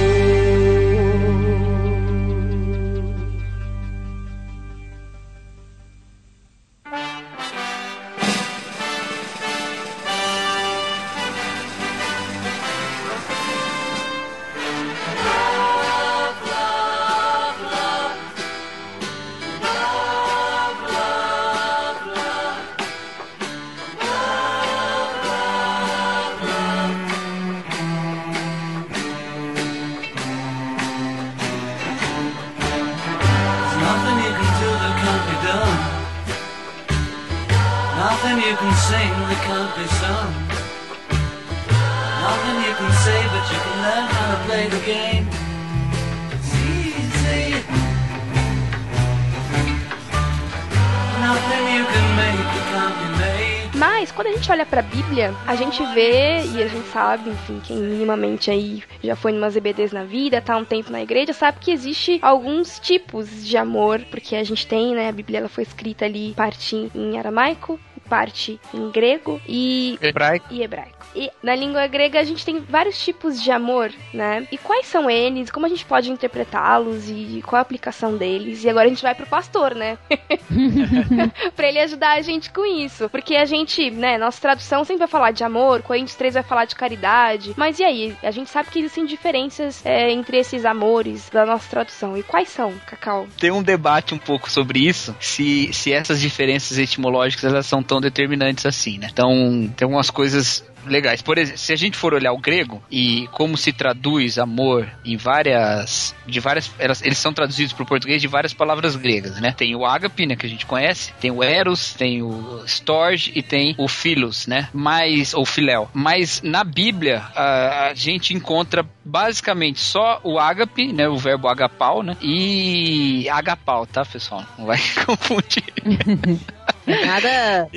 Quando 54.19 54.27
a 54.27 54.31
gente 54.33 54.51
olha 54.51 54.65
pra 54.65 54.81
Bíblia, 54.81 55.33
a 55.47 55.55
gente 55.55 55.81
vê 55.93 56.43
e 56.43 56.61
a 56.61 56.67
gente 56.67 56.89
sabe, 56.89 57.29
enfim, 57.29 57.61
quem 57.63 57.77
minimamente 57.77 58.51
aí 58.51 58.83
já 59.01 59.15
foi 59.15 59.31
numas 59.31 59.55
EBDs 59.55 59.93
na 59.93 60.03
vida, 60.03 60.41
tá 60.41 60.57
um 60.57 60.65
tempo 60.65 60.91
na 60.91 61.01
igreja, 61.01 61.31
sabe 61.31 61.59
que 61.61 61.71
existe 61.71 62.19
alguns 62.21 62.79
tipos 62.79 63.47
de 63.47 63.55
amor, 63.55 64.01
porque 64.11 64.35
a 64.35 64.43
gente 64.43 64.67
tem, 64.67 64.93
né, 64.93 65.07
a 65.07 65.13
Bíblia 65.13 65.39
ela 65.39 65.47
foi 65.47 65.63
escrita 65.63 66.03
ali 66.03 66.33
parte 66.35 66.91
em 66.93 67.17
aramaico, 67.17 67.79
parte 68.09 68.59
em 68.73 68.89
grego 68.89 69.39
e 69.47 69.97
Hebraico. 70.01 70.47
e 70.49 70.61
hebraico. 70.63 70.97
E 71.15 71.31
na 71.41 71.55
língua 71.55 71.87
grega 71.87 72.19
a 72.19 72.23
gente 72.23 72.45
tem 72.45 72.59
vários 72.59 73.03
tipos 73.03 73.41
de 73.41 73.51
amor, 73.51 73.91
né? 74.13 74.47
E 74.51 74.57
quais 74.57 74.85
são 74.85 75.09
eles? 75.09 75.49
Como 75.49 75.65
a 75.65 75.69
gente 75.69 75.85
pode 75.85 76.11
interpretá-los 76.11 77.09
e 77.09 77.41
qual 77.45 77.57
a 77.57 77.61
aplicação 77.61 78.15
deles? 78.15 78.63
E 78.63 78.69
agora 78.69 78.85
a 78.85 78.89
gente 78.89 79.01
vai 79.01 79.15
pro 79.15 79.25
pastor, 79.25 79.73
né? 79.75 79.97
pra 81.55 81.67
ele 81.67 81.79
ajudar 81.79 82.17
a 82.17 82.21
gente 82.21 82.51
com 82.51 82.65
isso. 82.65 83.09
Porque 83.09 83.35
a 83.35 83.45
gente, 83.45 83.89
né, 83.89 84.17
nossa 84.17 84.39
tradução 84.39 84.83
sempre 84.83 84.99
vai 84.99 85.07
falar 85.07 85.31
de 85.31 85.43
amor, 85.43 85.81
Coríntios 85.81 86.15
3 86.15 86.35
vai 86.35 86.43
falar 86.43 86.65
de 86.65 86.75
caridade. 86.75 87.53
Mas 87.57 87.79
e 87.79 87.83
aí? 87.83 88.15
A 88.21 88.31
gente 88.31 88.49
sabe 88.49 88.69
que 88.69 88.79
existem 88.79 89.05
diferenças 89.05 89.83
é, 89.85 90.11
entre 90.11 90.37
esses 90.37 90.65
amores 90.65 91.29
da 91.29 91.45
nossa 91.45 91.69
tradução. 91.69 92.17
E 92.17 92.23
quais 92.23 92.49
são, 92.49 92.73
Cacau? 92.85 93.27
Tem 93.39 93.51
um 93.51 93.63
debate 93.63 94.13
um 94.13 94.17
pouco 94.17 94.49
sobre 94.49 94.79
isso, 94.87 95.15
se, 95.19 95.71
se 95.73 95.91
essas 95.91 96.19
diferenças 96.21 96.77
etimológicas 96.77 97.51
elas 97.51 97.65
são 97.65 97.81
tão 97.81 97.98
determinantes 98.01 98.65
assim, 98.65 98.97
né? 98.97 99.07
Então, 99.11 99.69
tem 99.75 99.85
algumas 99.85 100.09
coisas 100.09 100.63
legais. 100.85 101.21
Por 101.21 101.37
exemplo, 101.37 101.59
se 101.59 101.73
a 101.73 101.75
gente 101.75 101.97
for 101.97 102.13
olhar 102.13 102.31
o 102.31 102.37
grego 102.37 102.81
e 102.89 103.27
como 103.31 103.57
se 103.57 103.71
traduz 103.71 104.37
amor 104.37 104.87
em 105.03 105.17
várias 105.17 106.15
de 106.25 106.39
várias 106.39 106.71
elas, 106.77 107.01
eles 107.01 107.17
são 107.17 107.33
traduzidos 107.33 107.73
para 107.73 107.83
o 107.83 107.85
português 107.85 108.21
de 108.21 108.27
várias 108.27 108.53
palavras 108.53 108.95
gregas, 108.95 109.39
né? 109.39 109.51
Tem 109.51 109.75
o 109.75 109.85
ágape, 109.85 110.25
né, 110.25 110.35
que 110.35 110.45
a 110.45 110.49
gente 110.49 110.65
conhece, 110.65 111.13
tem 111.19 111.31
o 111.31 111.43
eros, 111.43 111.93
tem 111.93 112.21
o 112.21 112.63
storge 112.65 113.31
e 113.35 113.41
tem 113.41 113.75
o 113.77 113.87
philos, 113.87 114.47
né? 114.47 114.69
Mas 114.73 115.33
ou 115.33 115.45
filéu. 115.45 115.89
Mas 115.93 116.41
na 116.41 116.63
Bíblia 116.63 117.23
a, 117.35 117.87
a 117.87 117.93
gente 117.93 118.33
encontra 118.33 118.85
basicamente 119.03 119.79
só 119.79 120.19
o 120.23 120.39
ágape, 120.39 120.91
né, 120.93 121.07
o 121.07 121.17
verbo 121.17 121.47
agapau, 121.47 122.03
né? 122.03 122.15
E 122.21 123.27
agapau, 123.29 123.85
tá, 123.85 124.05
pessoal? 124.05 124.45
Não 124.57 124.65
vai 124.65 124.79
confundir. 125.05 125.63
Nada 127.05 127.69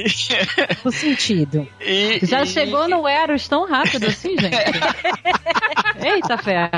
no 0.84 0.92
sentido. 0.92 1.66
E- 1.80 2.20
Já 2.22 2.42
e- 2.42 2.46
chegou 2.46 2.88
no 2.88 3.06
Eros 3.06 3.46
tão 3.48 3.68
rápido 3.68 4.06
assim, 4.06 4.36
gente? 4.38 4.56
Eita 6.02 6.36
ferro. 6.38 6.70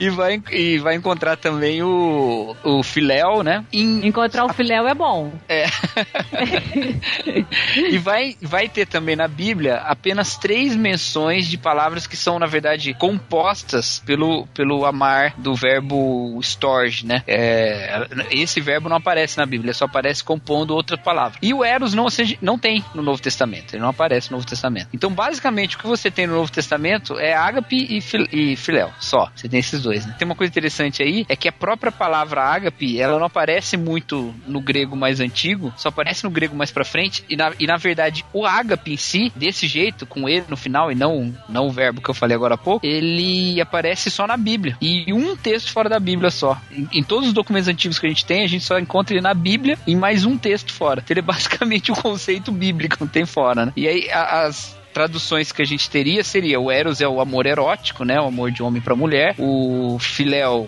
E 0.00 0.08
vai, 0.08 0.40
e 0.50 0.78
vai 0.78 0.94
encontrar 0.94 1.36
também 1.36 1.82
o, 1.82 2.56
o 2.64 2.82
filéu, 2.82 3.42
né? 3.42 3.64
Em- 3.72 4.06
Encontrar 4.06 4.44
o 4.46 4.52
filéu 4.52 4.86
é 4.88 4.94
bom. 4.94 5.32
É. 5.48 5.66
e 7.76 7.98
vai, 7.98 8.36
vai 8.40 8.68
ter 8.68 8.86
também 8.86 9.16
na 9.16 9.28
Bíblia 9.28 9.76
apenas 9.76 10.36
três 10.36 10.74
menções 10.76 11.46
de 11.48 11.58
palavras 11.58 12.06
que 12.06 12.16
são, 12.16 12.38
na 12.38 12.46
verdade, 12.46 12.94
compostas 12.94 14.00
pelo, 14.06 14.46
pelo 14.48 14.84
amar 14.84 15.34
do 15.36 15.54
verbo 15.54 16.38
storge, 16.42 17.06
né? 17.06 17.22
É, 17.26 18.06
esse 18.30 18.60
verbo 18.60 18.88
não 18.88 18.96
aparece 18.96 19.36
na 19.38 19.46
Bíblia, 19.46 19.74
só 19.74 19.84
aparece 19.86 20.22
compondo 20.24 20.74
outra 20.76 20.96
palavra. 20.96 21.38
E 21.42 21.52
o 21.52 21.64
eros 21.64 21.94
não, 21.94 22.06
não 22.40 22.58
tem 22.58 22.84
no 22.94 23.02
Novo 23.02 23.20
Testamento, 23.20 23.74
ele 23.74 23.82
não 23.82 23.90
aparece 23.90 24.30
no 24.30 24.36
Novo 24.36 24.46
Testamento. 24.46 24.88
Então, 24.92 25.10
basicamente, 25.10 25.76
o 25.76 25.78
que 25.78 25.86
você 25.86 26.10
tem 26.10 26.26
no 26.26 26.34
Novo 26.34 26.50
Testamento 26.50 27.18
é 27.18 27.34
ágape 27.34 27.86
e, 27.96 28.00
fil, 28.00 28.26
e 28.32 28.56
filéu, 28.56 28.90
só. 29.00 29.30
Você 29.34 29.48
tem 29.48 29.60
esses 29.60 29.82
dois, 29.82 30.06
né? 30.06 30.14
Tem 30.18 30.26
uma 30.26 30.34
coisa 30.34 30.50
interessante 30.50 31.02
aí, 31.02 31.24
é 31.28 31.36
que 31.36 31.48
a 31.48 31.52
própria 31.52 31.92
palavra 31.92 32.42
ágape, 32.42 33.00
ela 33.00 33.18
não 33.18 33.26
aparece 33.26 33.76
muito 33.76 34.34
no 34.46 34.60
grego 34.60 34.96
mais 34.96 35.20
antigo, 35.20 35.72
só 35.76 35.88
aparece 35.88 36.24
no 36.24 36.30
grego 36.30 36.54
mais 36.54 36.70
pra 36.70 36.84
frente, 36.84 37.24
e 37.28 37.36
na, 37.36 37.52
e 37.58 37.66
na 37.66 37.76
verdade, 37.76 38.24
o 38.32 38.46
ágape 38.46 38.92
em 38.92 38.96
si, 38.96 39.32
desse 39.34 39.66
jeito, 39.66 40.06
com 40.06 40.28
ele 40.28 40.44
no 40.48 40.56
final, 40.56 40.90
e 40.90 40.94
não, 40.94 41.34
não 41.48 41.66
o 41.66 41.72
verbo 41.72 42.00
que 42.00 42.08
eu 42.08 42.14
falei 42.14 42.36
agora 42.36 42.54
há 42.54 42.58
pouco, 42.58 42.84
ele 42.86 43.60
aparece 43.60 44.10
só 44.10 44.26
na 44.26 44.36
Bíblia. 44.36 44.76
E 44.80 45.12
um 45.12 45.36
texto 45.36 45.72
fora 45.72 45.88
da 45.88 45.98
Bíblia 45.98 46.30
só. 46.30 46.60
Em, 46.70 46.88
em 46.92 47.02
todos 47.02 47.28
os 47.28 47.34
documentos 47.34 47.68
antigos 47.68 47.98
que 47.98 48.06
a 48.06 48.08
gente 48.08 48.24
tem, 48.24 48.44
a 48.44 48.48
gente 48.48 48.64
só 48.64 48.78
encontra 48.78 49.14
ele 49.14 49.22
na 49.22 49.34
Bíblia 49.34 49.78
e 49.86 49.94
mais 49.94 50.24
um 50.24 50.36
texto 50.36 50.55
fora. 50.64 51.00
Então 51.02 51.12
ele 51.12 51.20
é 51.20 51.22
basicamente 51.22 51.92
o 51.92 51.94
conceito 51.94 52.50
bíblico, 52.52 52.96
não 53.00 53.08
tem 53.08 53.26
fora, 53.26 53.66
né? 53.66 53.72
E 53.76 53.86
aí 53.86 54.10
as 54.10 54.76
traduções 54.92 55.52
que 55.52 55.60
a 55.60 55.64
gente 55.66 55.90
teria 55.90 56.24
seria 56.24 56.58
o 56.58 56.70
Eros 56.70 57.02
é 57.02 57.08
o 57.08 57.20
amor 57.20 57.44
erótico, 57.44 58.02
né? 58.02 58.18
O 58.18 58.28
amor 58.28 58.50
de 58.50 58.62
homem 58.62 58.80
para 58.80 58.96
mulher. 58.96 59.34
O 59.38 59.98
Filéu, 60.00 60.66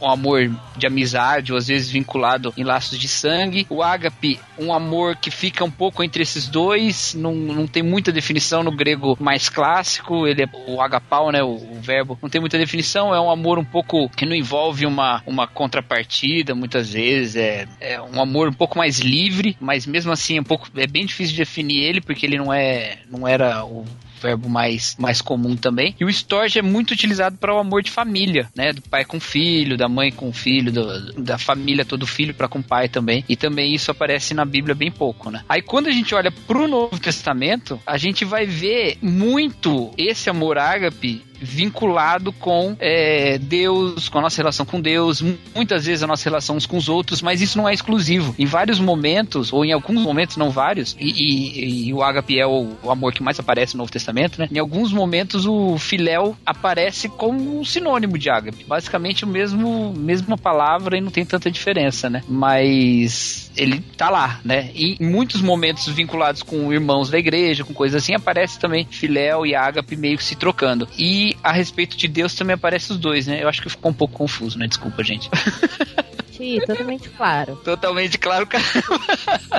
um 0.00 0.10
amor 0.10 0.50
de 0.76 0.86
amizade, 0.86 1.52
ou 1.52 1.58
às 1.58 1.68
vezes 1.68 1.90
vinculado 1.90 2.52
em 2.56 2.64
laços 2.64 2.98
de 2.98 3.08
sangue. 3.08 3.66
O 3.68 3.82
ágape, 3.82 4.38
um 4.58 4.72
amor 4.72 5.16
que 5.16 5.30
fica 5.30 5.64
um 5.64 5.70
pouco 5.70 6.02
entre 6.02 6.22
esses 6.22 6.48
dois, 6.48 7.14
não, 7.14 7.34
não 7.34 7.66
tem 7.66 7.82
muita 7.82 8.12
definição 8.12 8.62
no 8.62 8.74
grego 8.74 9.16
mais 9.20 9.48
clássico. 9.48 10.26
Ele 10.26 10.42
é 10.42 10.48
o 10.66 10.80
agapau, 10.80 11.30
né? 11.30 11.42
O, 11.42 11.54
o 11.54 11.80
verbo 11.80 12.18
não 12.22 12.28
tem 12.28 12.40
muita 12.40 12.58
definição. 12.58 13.14
É 13.14 13.20
um 13.20 13.30
amor 13.30 13.58
um 13.58 13.64
pouco 13.64 14.08
que 14.10 14.26
não 14.26 14.34
envolve 14.34 14.86
uma, 14.86 15.22
uma 15.26 15.46
contrapartida, 15.46 16.54
muitas 16.54 16.92
vezes. 16.92 17.36
É, 17.36 17.66
é 17.80 18.00
um 18.00 18.20
amor 18.20 18.48
um 18.48 18.52
pouco 18.52 18.78
mais 18.78 18.98
livre, 18.98 19.56
mas 19.60 19.86
mesmo 19.86 20.12
assim 20.12 20.38
é 20.38 20.40
um 20.40 20.44
pouco 20.44 20.68
é 20.76 20.86
bem 20.86 21.06
difícil 21.06 21.32
de 21.32 21.38
definir 21.38 21.82
ele 21.82 22.00
porque 22.00 22.26
ele 22.26 22.38
não 22.38 22.52
é 22.52 22.98
não 23.10 23.26
era 23.26 23.64
o 23.64 23.84
verbo 24.22 24.48
mais, 24.48 24.96
mais 24.98 25.20
comum 25.20 25.56
também. 25.56 25.94
E 26.00 26.04
o 26.04 26.08
storge 26.10 26.58
é 26.58 26.62
muito 26.62 26.92
utilizado 26.92 27.36
para 27.36 27.54
o 27.54 27.58
amor 27.58 27.82
de 27.82 27.90
família, 27.90 28.48
né? 28.54 28.72
Do 28.72 28.82
pai 28.82 29.04
com 29.04 29.18
filho, 29.20 29.76
da 29.76 29.88
mãe 29.88 30.10
com 30.12 30.32
filho, 30.32 30.70
do- 30.72 31.12
da 31.22 31.36
família 31.38 31.84
todo 31.84 32.06
filho 32.06 32.32
para 32.34 32.48
com 32.48 32.60
o 32.60 32.62
pai 32.62 32.88
também. 32.88 33.24
E 33.28 33.36
também 33.36 33.74
isso 33.74 33.90
aparece 33.90 34.34
na 34.34 34.44
Bíblia 34.44 34.74
bem 34.74 34.90
pouco, 34.90 35.30
né? 35.30 35.42
Aí 35.48 35.60
quando 35.62 35.88
a 35.88 35.92
gente 35.92 36.14
olha 36.14 36.30
pro 36.30 36.68
Novo 36.68 36.98
Testamento, 36.98 37.80
a 37.86 37.96
gente 37.98 38.24
vai 38.24 38.46
ver 38.46 38.98
muito 39.02 39.92
esse 39.98 40.30
amor 40.30 40.58
ágape 40.58 41.22
vinculado 41.42 42.32
com 42.32 42.76
é, 42.78 43.38
Deus, 43.38 44.08
com 44.08 44.18
a 44.18 44.22
nossa 44.22 44.36
relação 44.36 44.64
com 44.64 44.80
Deus, 44.80 45.20
mu- 45.20 45.36
muitas 45.54 45.84
vezes 45.86 46.02
a 46.02 46.06
nossa 46.06 46.24
relação 46.24 46.56
uns 46.56 46.66
com 46.66 46.76
os 46.76 46.88
outros, 46.88 47.20
mas 47.22 47.40
isso 47.40 47.58
não 47.58 47.68
é 47.68 47.74
exclusivo. 47.74 48.34
Em 48.38 48.46
vários 48.46 48.78
momentos, 48.80 49.52
ou 49.52 49.64
em 49.64 49.72
alguns 49.72 50.02
momentos, 50.02 50.36
não 50.36 50.50
vários, 50.50 50.96
e, 50.98 51.10
e- 51.10 51.88
e 51.88 51.94
o 51.94 52.02
ágape 52.02 52.38
é 52.38 52.46
o, 52.46 52.70
o 52.82 52.90
amor 52.90 53.12
que 53.12 53.22
mais 53.22 53.38
aparece 53.38 53.74
no 53.74 53.78
Novo 53.78 53.92
Testamento, 53.92 54.38
né? 54.38 54.48
Em 54.50 54.58
alguns 54.58 54.92
momentos 54.92 55.46
o 55.46 55.76
filéu 55.78 56.36
aparece 56.46 57.08
como 57.08 57.60
um 57.60 57.64
sinônimo 57.64 58.16
de 58.18 58.30
ágape. 58.30 58.64
Basicamente 58.64 59.24
o 59.24 59.28
mesmo 59.28 59.92
mesma 59.96 60.36
palavra 60.38 60.96
e 60.96 61.00
não 61.00 61.10
tem 61.10 61.24
tanta 61.24 61.50
diferença, 61.50 62.08
né? 62.08 62.22
Mas 62.28 63.50
ele 63.56 63.80
tá 63.96 64.08
lá, 64.08 64.40
né? 64.44 64.70
E 64.74 64.96
em 65.00 65.06
muitos 65.10 65.40
momentos 65.40 65.86
vinculados 65.88 66.42
com 66.42 66.72
irmãos 66.72 67.10
da 67.10 67.18
igreja, 67.18 67.64
com 67.64 67.74
coisas 67.74 68.02
assim, 68.02 68.14
aparece 68.14 68.58
também 68.58 68.86
filéu 68.90 69.44
e 69.46 69.54
ágape 69.54 69.96
meio 69.96 70.16
que 70.16 70.24
se 70.24 70.36
trocando. 70.36 70.88
E 70.98 71.31
a 71.42 71.52
respeito 71.52 71.96
de 71.96 72.08
Deus 72.08 72.34
também 72.34 72.54
aparece 72.54 72.92
os 72.92 72.98
dois, 72.98 73.26
né? 73.26 73.42
Eu 73.42 73.48
acho 73.48 73.62
que 73.62 73.68
ficou 73.68 73.90
um 73.90 73.94
pouco 73.94 74.14
confuso, 74.14 74.58
né? 74.58 74.66
Desculpa, 74.66 75.02
gente. 75.02 75.28
Sim, 76.42 76.58
totalmente 76.66 77.08
claro. 77.10 77.56
Totalmente 77.64 78.18
claro, 78.18 78.46
cara. 78.46 78.64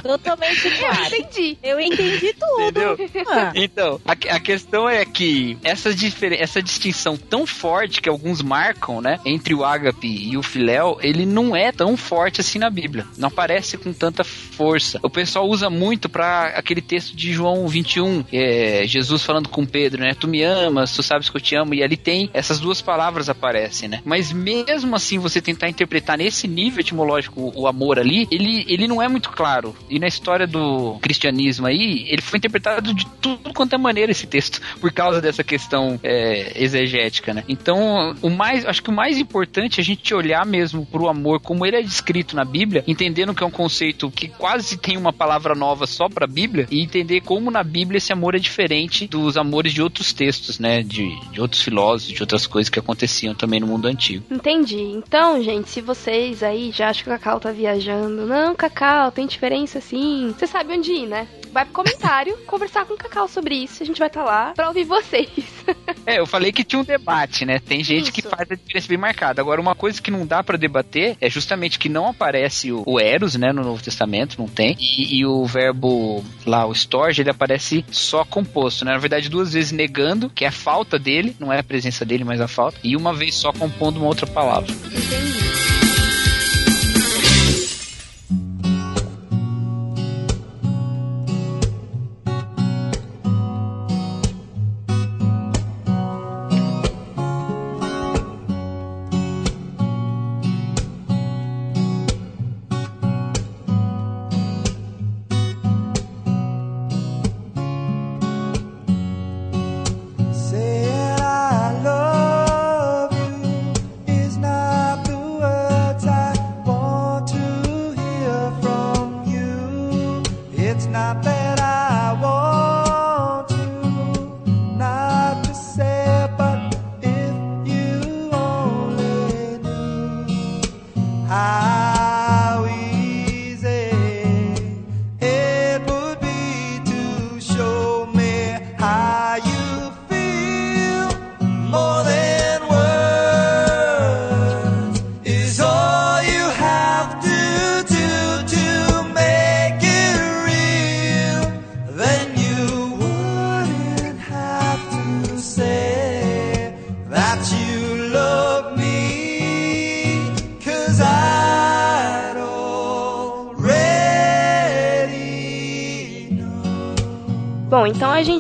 Totalmente 0.02 0.70
claro. 0.78 1.16
Entendi. 1.16 1.58
Eu 1.64 1.80
entendi 1.80 2.34
tudo. 2.34 2.62
Entendeu? 2.62 2.98
Ah, 3.30 3.52
Então, 3.56 4.02
a, 4.06 4.12
a 4.12 4.40
questão 4.40 4.90
é 4.90 5.06
que 5.06 5.58
essa, 5.64 5.94
diferen- 5.94 6.40
essa 6.42 6.62
distinção 6.62 7.16
tão 7.18 7.46
forte 7.46 8.02
que 8.02 8.10
alguns 8.10 8.42
marcam, 8.42 9.00
né, 9.02 9.20
entre 9.26 9.54
o 9.54 9.64
ágape 9.64 10.08
e 10.08 10.38
o 10.38 10.44
filéu, 10.44 10.98
ele 11.02 11.26
não 11.26 11.56
é 11.56 11.72
tão 11.72 11.96
forte 11.96 12.42
assim 12.42 12.60
na 12.60 12.70
Bíblia. 12.70 13.06
Não 13.18 13.28
aparece 13.30 13.78
com 13.78 13.94
tanta 13.94 14.24
força. 14.24 15.00
O 15.02 15.10
pessoal 15.10 15.48
usa 15.48 15.70
muito 15.70 16.10
para 16.10 16.48
aquele 16.48 16.82
texto 16.82 17.16
de 17.16 17.32
João 17.32 17.68
21, 17.68 18.26
é, 18.32 18.84
Jesus 18.86 19.24
falando 19.24 19.48
com 19.50 19.66
Pedro, 19.66 20.02
né, 20.02 20.14
tu 20.20 20.28
me 20.28 20.44
amas, 20.44 20.94
tu 20.94 21.02
sabes 21.02 21.30
que 21.30 21.38
eu 21.38 21.42
te 21.42 21.56
amo, 21.56 21.74
e 21.74 21.84
ali 21.84 21.96
tem 21.98 22.30
essas 22.34 22.60
duas 22.60 22.82
palavras 22.82 23.30
aparecem, 23.30 23.88
né. 23.88 24.02
Mas 24.04 24.32
mesmo 24.32 24.96
assim, 24.96 25.18
você 25.18 25.42
tentar 25.42 25.70
interpretar 25.70 26.18
nesse 26.18 26.48
nível 26.48 26.73
etimológico 26.80 27.52
o 27.56 27.68
amor 27.68 28.00
ali, 28.00 28.28
ele, 28.32 28.66
ele 28.68 28.88
não 28.88 29.02
é 29.02 29.08
muito 29.08 29.30
claro. 29.30 29.76
E 29.90 30.00
na 30.00 30.08
história 30.08 30.48
do 30.48 30.98
cristianismo 31.02 31.68
aí, 31.68 32.06
ele 32.08 32.22
foi 32.22 32.38
interpretado 32.38 32.94
de 32.94 33.06
tudo 33.22 33.54
quanto 33.54 33.74
é 33.74 33.78
maneira 33.78 34.12
esse 34.12 34.28
texto, 34.28 34.62
por 34.80 34.92
causa 34.92 35.22
dessa 35.22 35.44
questão 35.44 36.00
é, 36.04 36.52
exegética, 36.56 37.34
né? 37.34 37.44
Então, 37.48 38.16
o 38.22 38.30
mais, 38.30 38.66
acho 38.66 38.82
que 38.82 38.90
o 38.90 38.94
mais 38.94 39.18
importante 39.18 39.80
é 39.80 39.82
a 39.82 39.86
gente 39.86 40.14
olhar 40.14 40.46
mesmo 40.46 40.86
pro 40.86 41.08
amor 41.08 41.40
como 41.40 41.66
ele 41.66 41.78
é 41.78 41.82
descrito 41.82 42.36
na 42.36 42.46
Bíblia, 42.46 42.84
entendendo 42.88 43.34
que 43.34 43.44
é 43.44 43.46
um 43.46 43.52
conceito 43.52 44.10
que 44.12 44.28
quase 44.28 44.78
tem 44.78 44.98
uma 44.98 45.14
palavra 45.14 45.56
nova 45.56 45.86
só 45.86 46.08
pra 46.08 46.28
Bíblia, 46.28 46.68
e 46.70 46.82
entender 46.82 47.22
como 47.22 47.52
na 47.52 47.64
Bíblia 47.64 47.98
esse 47.98 48.12
amor 48.12 48.36
é 48.36 48.40
diferente 48.40 49.08
dos 49.08 49.38
amores 49.38 49.74
de 49.74 49.82
outros 49.82 50.14
textos, 50.14 50.60
né? 50.60 50.82
De, 50.82 51.10
de 51.32 51.42
outros 51.42 51.62
filósofos, 51.62 52.14
de 52.14 52.22
outras 52.22 52.48
coisas 52.48 52.70
que 52.70 52.80
aconteciam 52.80 53.36
também 53.36 53.60
no 53.60 53.68
mundo 53.68 53.88
antigo. 53.88 54.24
Entendi. 54.30 54.78
Então, 54.78 55.42
gente, 55.42 55.70
se 55.70 55.82
vocês 55.82 56.44
aí 56.44 56.63
já 56.72 56.90
acham 56.90 57.04
que 57.04 57.10
o 57.10 57.14
Cacau 57.14 57.40
tá 57.40 57.52
viajando, 57.52 58.26
não, 58.26 58.56
Cacau, 58.56 59.12
tem 59.12 59.26
diferença 59.26 59.82
sim. 59.82 60.34
Você 60.38 60.48
sabe 60.48 60.74
onde 60.74 60.92
ir, 60.92 61.08
né? 61.08 61.28
Vai 61.52 61.66
pro 61.66 61.74
comentário 61.74 62.38
conversar 62.48 62.86
com 62.86 62.94
o 62.94 62.98
Cacau 62.98 63.28
sobre 63.28 63.56
isso. 63.56 63.84
A 63.84 63.86
gente 63.86 64.00
vai 64.00 64.08
estar 64.08 64.24
lá 64.24 64.54
pra 64.56 64.68
ouvir 64.68 64.86
vocês. 64.86 65.30
É, 66.06 66.20
eu 66.20 66.28
falei 66.28 66.52
que 66.52 66.66
tinha 66.66 66.82
um 66.82 66.84
debate, 66.84 67.46
né? 67.46 67.60
Tem 67.60 67.82
gente 67.82 68.12
que 68.12 68.22
faz 68.22 68.52
a 68.52 68.56
diferença 68.56 68.90
bem 68.90 68.98
marcada. 68.98 69.42
Agora, 69.42 69.62
uma 69.62 69.74
coisa 69.74 70.02
que 70.02 70.12
não 70.12 70.26
dá 70.26 70.44
pra 70.44 70.58
debater 70.58 71.16
é 71.22 71.30
justamente 71.30 71.80
que 71.80 71.88
não 71.88 72.10
aparece 72.10 72.74
o, 72.74 72.84
o 72.86 73.00
Eros, 73.00 73.36
né, 73.36 73.54
no 73.54 73.64
Novo 73.64 73.82
Testamento, 73.82 74.38
não 74.38 74.50
tem. 74.50 74.76
E, 74.78 75.20
e 75.20 75.26
o 75.26 75.46
verbo 75.46 76.22
lá, 76.46 76.66
o 76.66 76.74
storge, 76.74 77.22
ele 77.22 77.30
aparece 77.30 77.86
só 77.90 78.26
composto, 78.26 78.84
né? 78.84 78.92
Na 78.92 78.98
verdade, 78.98 79.30
duas 79.30 79.54
vezes 79.54 79.72
negando, 79.72 80.30
que 80.30 80.44
é 80.44 80.50
a 80.50 80.52
falta 80.52 81.00
dele, 81.00 81.38
não 81.40 81.54
é 81.54 81.60
a 81.60 81.64
presença 81.64 82.04
dele, 82.04 82.26
mas 82.26 82.42
a 82.42 82.50
falta. 82.50 82.78
E 82.84 82.98
uma 82.98 83.14
vez 83.14 83.36
só 83.36 83.54
compondo 83.54 83.96
uma 83.96 84.08
outra 84.08 84.28
palavra. 84.28 84.74
how 85.14 85.53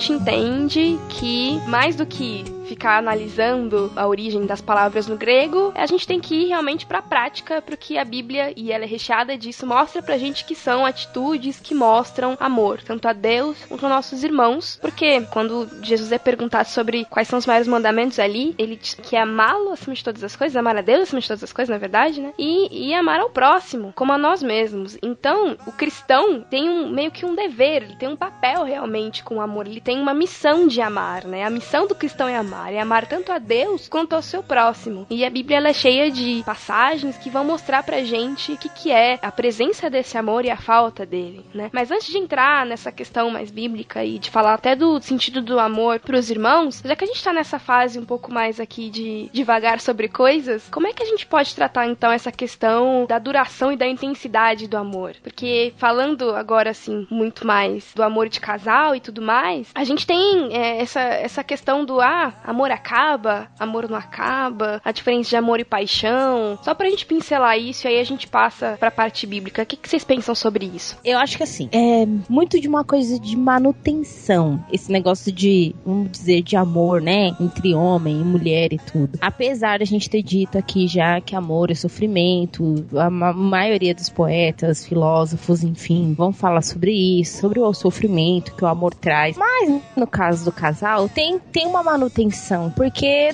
gente 0.03 0.11
entende 0.11 0.99
que 1.07 1.61
mais 1.65 1.95
do 1.95 2.05
que 2.05 2.43
ficar 2.83 2.97
analisando 2.97 3.93
a 3.95 4.05
origem 4.05 4.45
das 4.45 4.59
palavras 4.59 5.07
no 5.07 5.15
grego, 5.15 5.71
a 5.73 5.85
gente 5.85 6.05
tem 6.05 6.19
que 6.19 6.35
ir 6.35 6.47
realmente 6.47 6.85
para 6.85 6.99
a 6.99 7.01
prática, 7.01 7.61
porque 7.61 7.97
a 7.97 8.03
Bíblia, 8.03 8.51
e 8.57 8.73
ela 8.73 8.83
é 8.83 8.87
recheada 8.87 9.37
disso, 9.37 9.65
mostra 9.65 10.03
pra 10.03 10.17
gente 10.17 10.43
que 10.43 10.53
são 10.53 10.85
atitudes 10.85 11.61
que 11.61 11.73
mostram 11.73 12.35
amor, 12.41 12.81
tanto 12.81 13.07
a 13.07 13.13
Deus 13.13 13.57
quanto 13.69 13.85
aos 13.85 13.93
nossos 13.93 14.21
irmãos, 14.21 14.77
porque 14.81 15.21
quando 15.31 15.69
Jesus 15.81 16.11
é 16.11 16.17
perguntado 16.17 16.67
sobre 16.67 17.05
quais 17.05 17.29
são 17.29 17.39
os 17.39 17.45
maiores 17.45 17.69
mandamentos 17.69 18.19
ali, 18.19 18.53
ele 18.57 18.75
diz 18.75 18.95
que 18.95 19.15
é 19.15 19.21
amá-lo 19.21 19.71
acima 19.71 19.95
de 19.95 20.03
todas 20.03 20.21
as 20.21 20.35
coisas, 20.35 20.57
amar 20.57 20.75
a 20.75 20.81
Deus 20.81 21.03
acima 21.03 21.21
de 21.21 21.27
todas 21.29 21.43
as 21.43 21.53
coisas, 21.53 21.71
na 21.71 21.79
verdade, 21.79 22.19
né? 22.19 22.33
E, 22.37 22.89
e 22.89 22.93
amar 22.93 23.21
ao 23.21 23.29
próximo, 23.29 23.93
como 23.95 24.11
a 24.11 24.17
nós 24.17 24.43
mesmos. 24.43 24.97
Então, 25.01 25.55
o 25.65 25.71
cristão 25.71 26.41
tem 26.41 26.67
um 26.67 26.89
meio 26.89 27.11
que 27.11 27.25
um 27.25 27.33
dever, 27.33 27.83
ele 27.83 27.95
tem 27.95 28.09
um 28.09 28.17
papel 28.17 28.65
realmente 28.65 29.23
com 29.23 29.37
o 29.37 29.41
amor, 29.41 29.67
ele 29.67 29.79
tem 29.79 30.01
uma 30.01 30.13
missão 30.13 30.67
de 30.67 30.81
amar, 30.81 31.23
né? 31.23 31.45
A 31.45 31.49
missão 31.49 31.87
do 31.87 31.95
cristão 31.95 32.27
é 32.27 32.35
amar, 32.35 32.72
é 32.73 32.81
amar 32.81 33.05
tanto 33.07 33.31
a 33.31 33.39
Deus 33.39 33.87
quanto 33.87 34.13
ao 34.13 34.21
seu 34.21 34.43
próximo. 34.43 35.05
E 35.09 35.25
a 35.25 35.29
Bíblia 35.29 35.57
ela 35.57 35.69
é 35.69 35.73
cheia 35.73 36.11
de 36.11 36.43
passagens 36.45 37.17
que 37.17 37.29
vão 37.29 37.43
mostrar 37.43 37.83
pra 37.83 38.03
gente 38.03 38.53
o 38.53 38.57
que, 38.57 38.69
que 38.69 38.91
é 38.91 39.19
a 39.21 39.31
presença 39.31 39.89
desse 39.89 40.17
amor 40.17 40.45
e 40.45 40.49
a 40.49 40.57
falta 40.57 41.05
dele, 41.05 41.45
né? 41.53 41.69
Mas 41.71 41.91
antes 41.91 42.07
de 42.07 42.17
entrar 42.17 42.65
nessa 42.65 42.91
questão 42.91 43.29
mais 43.29 43.51
bíblica 43.51 44.03
e 44.03 44.19
de 44.19 44.29
falar 44.29 44.53
até 44.53 44.75
do 44.75 45.01
sentido 45.01 45.41
do 45.41 45.59
amor 45.59 45.99
pros 45.99 46.29
irmãos, 46.29 46.81
já 46.83 46.95
que 46.95 47.03
a 47.03 47.07
gente 47.07 47.23
tá 47.23 47.33
nessa 47.33 47.59
fase 47.59 47.99
um 47.99 48.05
pouco 48.05 48.31
mais 48.31 48.59
aqui 48.59 48.89
de 48.89 49.29
devagar 49.31 49.79
sobre 49.79 50.07
coisas, 50.07 50.67
como 50.69 50.87
é 50.87 50.93
que 50.93 51.03
a 51.03 51.05
gente 51.05 51.25
pode 51.25 51.53
tratar 51.55 51.87
então 51.87 52.11
essa 52.11 52.31
questão 52.31 53.05
da 53.07 53.19
duração 53.19 53.71
e 53.71 53.77
da 53.77 53.87
intensidade 53.87 54.67
do 54.67 54.77
amor? 54.77 55.15
Porque 55.21 55.73
falando 55.77 56.35
agora 56.35 56.69
assim 56.71 57.07
muito 57.09 57.45
mais 57.45 57.93
do 57.93 58.03
amor 58.03 58.29
de 58.29 58.39
casal 58.39 58.95
e 58.95 58.99
tudo 58.99 59.21
mais, 59.21 59.69
a 59.73 59.83
gente 59.83 60.05
tem 60.05 60.55
é, 60.55 60.81
essa, 60.81 61.01
essa 61.01 61.43
questão 61.43 61.85
do 61.85 61.99
ah, 62.01 62.33
amor 62.43 62.62
acaba, 62.71 63.47
amor 63.59 63.89
não 63.89 63.97
acaba, 63.97 64.81
a 64.83 64.91
diferença 64.91 65.29
de 65.29 65.35
amor 65.35 65.59
e 65.59 65.65
paixão. 65.65 66.57
Só 66.61 66.73
pra 66.73 66.89
gente 66.89 67.05
pincelar 67.05 67.57
isso 67.57 67.87
e 67.87 67.89
aí 67.89 67.99
a 67.99 68.03
gente 68.03 68.27
passa 68.27 68.75
pra 68.79 68.91
parte 68.91 69.25
bíblica. 69.25 69.63
O 69.63 69.65
que, 69.65 69.77
que 69.77 69.89
vocês 69.89 70.03
pensam 70.03 70.35
sobre 70.35 70.65
isso? 70.65 70.97
Eu 71.03 71.17
acho 71.17 71.37
que 71.37 71.43
assim, 71.43 71.69
é 71.71 72.05
muito 72.29 72.59
de 72.59 72.67
uma 72.67 72.83
coisa 72.83 73.19
de 73.19 73.35
manutenção. 73.35 74.63
Esse 74.71 74.91
negócio 74.91 75.31
de, 75.31 75.75
vamos 75.85 76.11
dizer, 76.11 76.41
de 76.41 76.55
amor, 76.55 77.01
né? 77.01 77.35
Entre 77.39 77.73
homem 77.73 78.21
e 78.21 78.23
mulher 78.23 78.73
e 78.73 78.77
tudo. 78.77 79.17
Apesar 79.21 79.77
de 79.77 79.83
a 79.83 79.87
gente 79.87 80.09
ter 80.09 80.21
dito 80.21 80.57
aqui 80.57 80.87
já 80.87 81.19
que 81.21 81.35
amor 81.35 81.71
é 81.71 81.75
sofrimento, 81.75 82.85
a 82.95 83.09
ma 83.09 83.33
maioria 83.33 83.93
dos 83.93 84.09
poetas, 84.09 84.85
filósofos, 84.85 85.63
enfim, 85.63 86.13
vão 86.13 86.31
falar 86.31 86.61
sobre 86.61 86.91
isso, 86.91 87.41
sobre 87.41 87.59
o 87.59 87.73
sofrimento 87.73 88.55
que 88.55 88.63
o 88.63 88.67
amor 88.67 88.93
traz. 88.93 89.37
Mas 89.37 89.81
no 89.95 90.07
caso 90.07 90.45
do 90.45 90.51
casal, 90.51 91.09
tem, 91.09 91.39
tem 91.39 91.65
uma 91.67 91.83
manutenção, 91.83 92.42
porque 92.75 93.29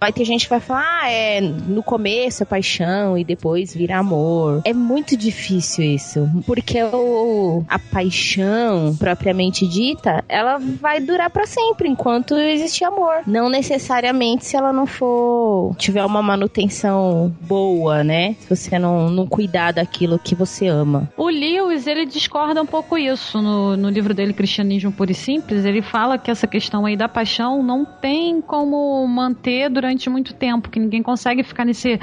vai 0.00 0.12
ter 0.12 0.24
gente 0.24 0.44
que 0.44 0.50
vai 0.50 0.60
falar, 0.60 1.02
ah, 1.02 1.10
é 1.10 1.40
no 1.40 1.82
começo 1.82 2.42
é 2.42 2.46
paixão 2.46 3.16
e 3.16 3.24
depois 3.24 3.74
vira 3.74 3.98
amor. 3.98 4.60
É 4.64 4.72
muito 4.72 5.16
difícil 5.16 5.84
isso, 5.84 6.28
porque 6.46 6.82
o, 6.82 7.64
a 7.68 7.78
paixão 7.78 8.94
propriamente 8.98 9.66
dita, 9.66 10.24
ela 10.28 10.58
vai 10.58 11.00
durar 11.00 11.30
para 11.30 11.46
sempre 11.46 11.88
enquanto 11.88 12.34
existir 12.34 12.84
amor. 12.84 13.22
Não 13.26 13.48
necessariamente 13.48 14.44
se 14.44 14.56
ela 14.56 14.72
não 14.72 14.86
for 14.86 15.74
tiver 15.76 16.04
uma 16.04 16.22
manutenção 16.22 17.34
boa, 17.40 18.02
né? 18.02 18.36
Se 18.40 18.48
você 18.54 18.78
não, 18.78 19.10
não 19.10 19.26
cuidar 19.26 19.72
daquilo 19.72 20.18
que 20.18 20.34
você 20.34 20.66
ama. 20.66 21.10
O 21.16 21.28
Lewis, 21.28 21.86
ele 21.86 22.06
discorda 22.06 22.62
um 22.62 22.66
pouco 22.66 22.96
isso 22.96 23.40
no, 23.40 23.76
no 23.76 23.88
livro 23.88 24.14
dele, 24.14 24.32
Cristianismo 24.32 24.92
Puro 24.92 25.10
e 25.10 25.14
Simples. 25.14 25.64
Ele 25.64 25.82
fala 25.82 26.18
que 26.18 26.30
essa 26.30 26.46
questão 26.46 26.86
aí 26.86 26.96
da 26.96 27.08
paixão 27.08 27.62
não 27.62 27.84
tem 27.84 28.40
como 28.46 29.06
manter 29.06 29.68
durante 29.68 30.08
muito 30.08 30.34
tempo, 30.34 30.70
que 30.70 30.78
ninguém 30.78 31.02
consegue 31.02 31.42
ficar 31.42 31.64
nesse 31.64 31.98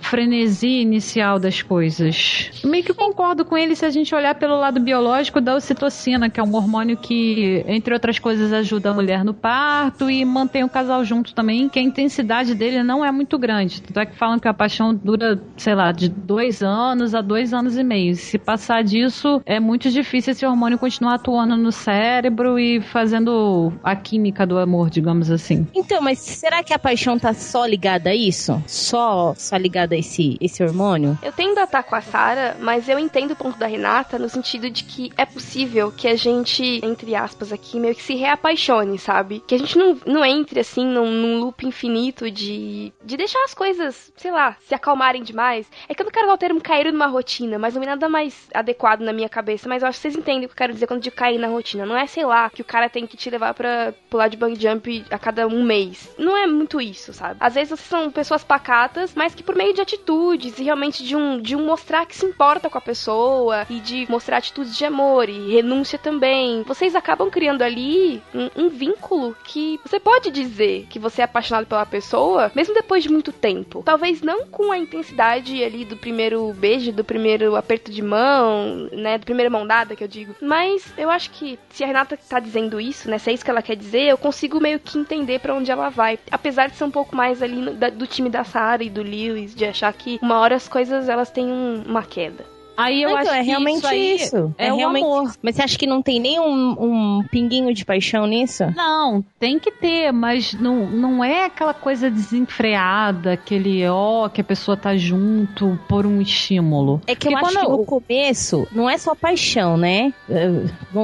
frenesi 0.00 0.80
inicial 0.80 1.38
das 1.38 1.60
coisas. 1.62 2.50
Meio 2.64 2.84
que 2.84 2.94
concordo 2.94 3.44
com 3.44 3.56
ele 3.56 3.74
se 3.74 3.84
a 3.84 3.90
gente 3.90 4.14
olhar 4.14 4.34
pelo 4.34 4.58
lado 4.58 4.80
biológico 4.80 5.40
da 5.40 5.54
ocitocina, 5.54 6.30
que 6.30 6.40
é 6.40 6.42
um 6.42 6.54
hormônio 6.54 6.96
que, 6.96 7.64
entre 7.66 7.92
outras 7.92 8.18
coisas, 8.18 8.52
ajuda 8.52 8.90
a 8.90 8.94
mulher 8.94 9.24
no 9.24 9.34
parto 9.34 10.10
e 10.10 10.24
mantém 10.24 10.64
o 10.64 10.68
casal 10.68 11.04
junto 11.04 11.34
também, 11.34 11.68
que 11.68 11.78
a 11.78 11.82
intensidade 11.82 12.54
dele 12.54 12.82
não 12.82 13.04
é 13.04 13.10
muito 13.10 13.38
grande. 13.38 13.82
Tanto 13.82 14.00
é 14.00 14.06
que 14.06 14.16
falam 14.16 14.38
que 14.38 14.48
a 14.48 14.54
paixão 14.54 14.94
dura, 14.94 15.40
sei 15.56 15.74
lá, 15.74 15.92
de 15.92 16.08
dois 16.08 16.62
anos 16.62 17.14
a 17.14 17.20
dois 17.20 17.52
anos 17.52 17.76
e 17.76 17.82
meio. 17.82 18.14
Se 18.14 18.38
passar 18.38 18.82
disso, 18.82 19.42
é 19.44 19.58
muito 19.58 19.90
difícil 19.90 20.32
esse 20.32 20.46
hormônio 20.46 20.78
continuar 20.78 21.14
atuando 21.14 21.56
no 21.56 21.72
cérebro 21.72 22.58
e 22.58 22.80
fazendo 22.80 23.72
a 23.82 23.96
química 23.96 24.46
do 24.46 24.58
amor, 24.58 24.90
digamos 24.90 25.30
assim. 25.30 25.66
Então, 25.74 26.00
mas 26.00 26.18
será 26.18 26.62
que 26.62 26.74
a 26.74 26.78
paixão 26.78 27.18
tá 27.18 27.32
só 27.32 27.64
ligada 27.64 28.10
a 28.10 28.14
isso? 28.14 28.62
Só, 28.66 29.34
só 29.36 29.56
ligada 29.56 29.94
a 29.94 29.98
esse, 29.98 30.36
esse 30.40 30.62
hormônio? 30.62 31.18
Eu 31.22 31.32
tendo 31.32 31.58
a 31.58 31.64
estar 31.64 31.82
com 31.82 31.94
a 31.94 32.00
Sara, 32.00 32.56
mas 32.60 32.88
eu 32.88 32.98
entendo 32.98 33.32
o 33.32 33.36
ponto 33.36 33.58
da 33.58 33.66
Renata 33.66 34.18
no 34.18 34.28
sentido 34.28 34.68
de 34.70 34.84
que 34.84 35.12
é 35.16 35.24
possível 35.24 35.90
que 35.90 36.08
a 36.08 36.14
gente, 36.16 36.80
entre 36.84 37.14
aspas 37.14 37.52
aqui, 37.52 37.80
meio 37.80 37.94
que 37.94 38.02
se 38.02 38.14
reapaixone, 38.14 38.98
sabe? 38.98 39.42
Que 39.46 39.54
a 39.54 39.58
gente 39.58 39.78
não, 39.78 39.98
não 40.06 40.24
entre 40.24 40.60
assim 40.60 40.84
num, 40.84 41.10
num 41.10 41.40
loop 41.40 41.66
infinito 41.66 42.30
de, 42.30 42.92
de 43.04 43.16
deixar 43.16 43.42
as 43.44 43.54
coisas, 43.54 44.12
sei 44.16 44.30
lá, 44.30 44.56
se 44.66 44.74
acalmarem 44.74 45.22
demais. 45.22 45.66
É 45.88 45.94
que 45.94 46.02
eu 46.02 46.04
não 46.04 46.12
quero 46.12 46.26
usar 46.26 46.34
o 46.34 46.38
termo 46.38 46.60
cair 46.60 46.92
numa 46.92 47.06
rotina, 47.06 47.58
mas 47.58 47.74
não 47.74 47.82
é 47.82 47.86
nada 47.86 48.08
mais 48.08 48.48
adequado 48.52 49.00
na 49.00 49.12
minha 49.12 49.28
cabeça. 49.28 49.68
Mas 49.68 49.82
eu 49.82 49.88
acho 49.88 49.98
que 49.98 50.02
vocês 50.02 50.16
entendem 50.16 50.44
o 50.44 50.48
que 50.48 50.52
eu 50.52 50.58
quero 50.58 50.72
dizer 50.72 50.86
quando 50.86 51.02
digo 51.02 51.16
cair 51.16 51.38
na 51.38 51.48
rotina. 51.48 51.86
Não 51.86 51.96
é, 51.96 52.06
sei 52.06 52.24
lá, 52.24 52.50
que 52.50 52.62
o 52.62 52.64
cara 52.64 52.88
tem 52.88 53.06
que 53.06 53.16
te 53.16 53.30
levar 53.30 53.54
pra 53.54 53.94
pular 54.10 54.28
de 54.28 54.36
bang 54.36 54.60
jump 54.60 55.04
a 55.10 55.18
cada 55.18 55.46
um 55.46 55.61
mês. 55.62 56.10
Não 56.18 56.36
é 56.36 56.46
muito 56.46 56.80
isso, 56.80 57.12
sabe? 57.12 57.36
Às 57.40 57.54
vezes 57.54 57.70
vocês 57.70 57.88
são 57.88 58.10
pessoas 58.10 58.44
pacatas, 58.44 59.12
mas 59.14 59.34
que 59.34 59.42
por 59.42 59.54
meio 59.54 59.74
de 59.74 59.80
atitudes 59.80 60.58
e 60.58 60.64
realmente 60.64 61.04
de 61.04 61.16
um, 61.16 61.40
de 61.40 61.56
um 61.56 61.64
mostrar 61.64 62.06
que 62.06 62.16
se 62.16 62.26
importa 62.26 62.68
com 62.68 62.78
a 62.78 62.80
pessoa 62.80 63.66
e 63.68 63.80
de 63.80 64.06
mostrar 64.10 64.38
atitudes 64.38 64.76
de 64.76 64.84
amor 64.84 65.28
e 65.28 65.52
renúncia 65.52 65.98
também, 65.98 66.62
vocês 66.62 66.94
acabam 66.94 67.30
criando 67.30 67.62
ali 67.62 68.22
um, 68.34 68.64
um 68.64 68.68
vínculo 68.68 69.36
que 69.44 69.80
você 69.84 69.98
pode 69.98 70.30
dizer 70.30 70.86
que 70.88 70.98
você 70.98 71.22
é 71.22 71.24
apaixonado 71.24 71.66
pela 71.66 71.86
pessoa, 71.86 72.50
mesmo 72.54 72.74
depois 72.74 73.02
de 73.02 73.10
muito 73.10 73.32
tempo. 73.32 73.82
Talvez 73.84 74.22
não 74.22 74.46
com 74.46 74.72
a 74.72 74.78
intensidade 74.78 75.62
ali 75.62 75.84
do 75.84 75.96
primeiro 75.96 76.52
beijo, 76.52 76.92
do 76.92 77.04
primeiro 77.04 77.56
aperto 77.56 77.90
de 77.90 78.02
mão, 78.02 78.88
né, 78.92 79.18
do 79.18 79.24
primeira 79.24 79.50
mão 79.50 79.66
dada 79.66 79.96
que 79.96 80.04
eu 80.04 80.08
digo. 80.08 80.34
Mas 80.40 80.92
eu 80.96 81.10
acho 81.10 81.30
que 81.30 81.58
se 81.70 81.84
a 81.84 81.86
Renata 81.86 82.16
tá 82.16 82.38
dizendo 82.38 82.80
isso, 82.80 83.08
né, 83.08 83.18
se 83.18 83.30
é 83.30 83.32
isso 83.32 83.44
que 83.44 83.50
ela 83.50 83.62
quer 83.62 83.76
dizer, 83.76 84.02
eu 84.02 84.18
consigo 84.18 84.60
meio 84.60 84.78
que 84.78 84.98
entender 84.98 85.40
onde 85.52 85.70
ela 85.70 85.88
vai. 85.88 86.18
Apesar 86.30 86.68
de 86.68 86.76
ser 86.76 86.84
um 86.84 86.90
pouco 86.90 87.14
mais 87.14 87.42
ali 87.42 87.70
do 87.92 88.06
time 88.06 88.28
da 88.28 88.44
Sarah 88.44 88.82
e 88.82 88.90
do 88.90 89.02
Lewis, 89.02 89.54
de 89.54 89.64
achar 89.64 89.92
que 89.92 90.18
uma 90.22 90.38
hora 90.38 90.56
as 90.56 90.68
coisas 90.68 91.08
elas 91.08 91.30
têm 91.30 91.46
um, 91.46 91.82
uma 91.86 92.02
queda. 92.02 92.44
Aí 92.76 93.02
eu 93.02 93.10
então, 93.10 93.20
acho 93.20 93.30
é 93.30 93.38
que 93.40 93.46
realmente 93.46 93.76
isso, 93.78 93.86
aí 93.88 94.14
isso. 94.16 94.54
É, 94.58 94.72
o 94.72 94.76
realmente... 94.76 95.04
amor. 95.04 95.32
Mas 95.42 95.56
você 95.56 95.62
acha 95.62 95.78
que 95.78 95.86
não 95.86 96.02
tem 96.02 96.18
nem 96.20 96.40
um, 96.40 96.76
um 96.78 97.24
pinguinho 97.30 97.72
de 97.74 97.84
paixão 97.84 98.26
nisso? 98.26 98.64
Não, 98.76 99.24
tem 99.38 99.58
que 99.58 99.70
ter, 99.70 100.12
mas 100.12 100.52
não, 100.54 100.86
não 100.90 101.24
é 101.24 101.44
aquela 101.46 101.74
coisa 101.74 102.10
desenfreada, 102.10 103.32
aquele 103.32 103.86
ó, 103.88 104.28
que 104.28 104.40
a 104.40 104.44
pessoa 104.44 104.76
tá 104.76 104.96
junto 104.96 105.78
por 105.88 106.06
um 106.06 106.20
estímulo. 106.20 107.00
É 107.06 107.14
que 107.14 107.28
eu 107.28 107.32
Porque 107.32 107.44
acho 107.46 107.58
que 107.58 107.64
quando- 107.66 107.78
no 107.78 107.84
começo 107.84 108.66
não 108.72 108.88
é 108.88 108.98
só 108.98 109.14
paixão, 109.14 109.76
né? 109.76 110.12
É, 110.28 110.50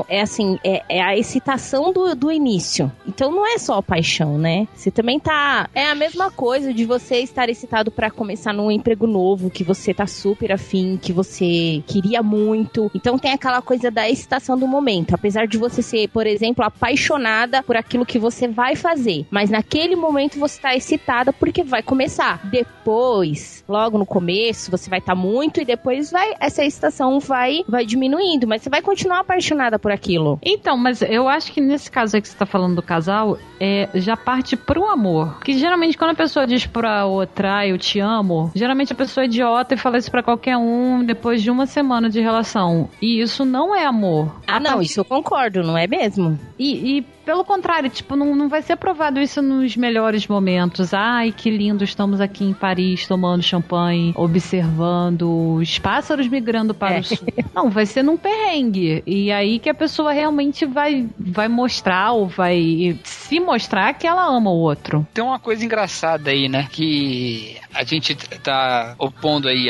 É 0.09 0.21
assim, 0.21 0.59
é, 0.65 0.83
é 0.89 1.03
a 1.03 1.17
excitação 1.17 1.93
do, 1.93 2.15
do 2.15 2.31
início. 2.31 2.91
Então 3.07 3.31
não 3.31 3.47
é 3.47 3.59
só 3.59 3.81
paixão, 3.83 4.39
né? 4.39 4.67
Você 4.75 4.91
também 4.91 5.19
tá. 5.19 5.69
É 5.75 5.87
a 5.91 5.95
mesma 5.95 6.31
coisa 6.31 6.73
de 6.73 6.85
você 6.85 7.19
estar 7.19 7.49
excitado 7.49 7.91
pra 7.91 8.11
começar 8.11 8.53
num 8.53 8.71
emprego 8.71 9.07
novo, 9.07 9.51
que 9.51 9.65
você 9.65 9.93
tá 9.93 10.07
super 10.07 10.53
afim, 10.53 10.99
que 11.01 11.13
você 11.13 11.58
queria 11.87 12.23
muito. 12.23 12.91
Então 12.95 13.19
tem 13.19 13.33
aquela 13.33 13.63
coisa 13.63 13.91
da 13.91 14.09
excitação 14.09 14.59
do 14.59 14.67
momento. 14.67 15.15
Apesar 15.15 15.47
de 15.47 15.59
você 15.59 15.83
ser, 15.83 16.09
por 16.09 16.27
exemplo, 16.27 16.65
apaixonada 16.65 17.63
por 17.63 17.77
aquilo 17.77 18.07
que 18.07 18.19
você 18.19 18.49
vai 18.49 18.77
fazer. 18.77 19.27
Mas 19.31 19.51
naquele 19.51 19.97
momento 19.97 20.39
você 20.39 20.61
tá 20.61 20.75
excitada 20.75 21.33
porque 21.33 21.63
vai 21.63 21.83
começar. 21.83 22.41
Depois, 22.49 23.65
logo 23.69 23.99
no 23.99 24.07
começo, 24.07 24.71
você 24.71 24.89
vai 24.89 24.99
estar 24.99 25.15
tá 25.15 25.21
muito 25.21 25.61
e 25.61 25.65
depois 25.65 26.11
vai 26.11 26.35
essa 26.41 26.65
excitação 26.65 27.19
vai 27.21 27.63
vai 27.69 27.85
diminuindo, 27.85 28.47
mas 28.47 28.63
você 28.63 28.71
vai 28.71 28.83
continuar 28.83 29.21
apaixonada 29.21 29.79
por 29.79 29.91
aquilo. 29.91 30.39
Então, 30.43 30.77
mas 30.77 31.03
eu 31.03 31.29
acho 31.29 31.53
que 31.53 31.61
nesse 31.61 31.91
caso 31.91 32.17
aí 32.17 32.23
que 32.23 32.29
você 32.29 32.37
tá 32.37 32.47
falando 32.47 32.77
do 32.77 32.83
casal, 32.83 33.39
é, 33.61 33.89
já 33.95 34.17
parte 34.17 34.57
pro 34.57 34.87
amor. 34.87 35.41
Que 35.41 35.53
geralmente 35.59 35.97
quando 35.97 36.13
a 36.13 36.15
pessoa 36.15 36.47
diz 36.47 36.67
pra 36.67 37.07
outra, 37.07 37.59
ah, 37.59 37.67
eu 37.67 37.79
te 37.79 37.99
amo, 38.01 38.51
geralmente 38.55 38.93
a 38.93 38.97
pessoa 38.97 39.25
é 39.25 39.27
idiota 39.27 39.75
e 39.75 39.79
fala 39.79 39.99
isso 39.99 40.11
pra 40.11 40.23
qualquer 40.23 40.57
um 40.57 41.05
depois 41.05 41.43
de 41.43 41.48
uma 41.51 41.67
semana 41.67 42.09
de 42.09 42.21
relação. 42.21 42.89
E 43.01 43.21
isso 43.21 43.45
não 43.45 43.75
é 43.75 43.85
amor. 43.85 44.41
Ah, 44.47 44.61
não, 44.61 44.81
isso 44.81 45.01
eu 45.01 45.05
concordo, 45.05 45.63
não 45.63 45.77
é 45.77 45.87
mesmo? 45.87 46.39
E, 46.59 46.99
e 46.99 47.07
pelo 47.29 47.45
contrário, 47.45 47.91
tipo, 47.91 48.17
não, 48.17 48.35
não 48.35 48.49
vai 48.49 48.63
ser 48.63 48.77
provado 48.77 49.21
isso 49.21 49.43
nos 49.43 49.77
melhores 49.77 50.27
momentos. 50.27 50.95
Ai, 50.95 51.31
que 51.31 51.51
lindo, 51.51 51.85
estamos 51.85 52.23
aqui 52.23 52.43
em 52.43 52.55
Paris 52.55 53.07
tomando 53.07 53.43
champanhe, 53.43 54.15
observando 54.17 55.57
os 55.57 55.79
pássaros 55.79 56.27
migrando 56.27 56.73
para 56.73 56.95
é. 56.95 57.01
o 57.01 57.05
sul. 57.05 57.19
Não, 57.55 57.69
vai 57.69 57.85
ser 57.85 58.03
num 58.03 58.17
perrengue. 58.17 59.03
E 59.07 59.31
aí 59.31 59.59
que 59.59 59.69
a 59.69 59.75
pessoa 59.75 60.11
realmente 60.11 60.65
vai, 60.65 61.07
vai 61.19 61.49
mostrar 61.49 62.13
ou 62.13 62.29
vai 62.29 62.99
se 63.05 63.39
mostrar 63.39 63.93
que 63.93 64.07
ela 64.07 64.25
ama 64.25 64.51
o 64.51 64.57
outro. 64.57 65.07
Tem 65.13 65.23
uma 65.23 65.39
coisa 65.39 65.63
engraçada 65.63 66.31
aí, 66.31 66.49
né? 66.49 66.67
Que 66.73 67.59
a 67.75 67.85
gente 67.85 68.15
tá 68.15 68.95
opondo 68.97 69.49
aí, 69.49 69.67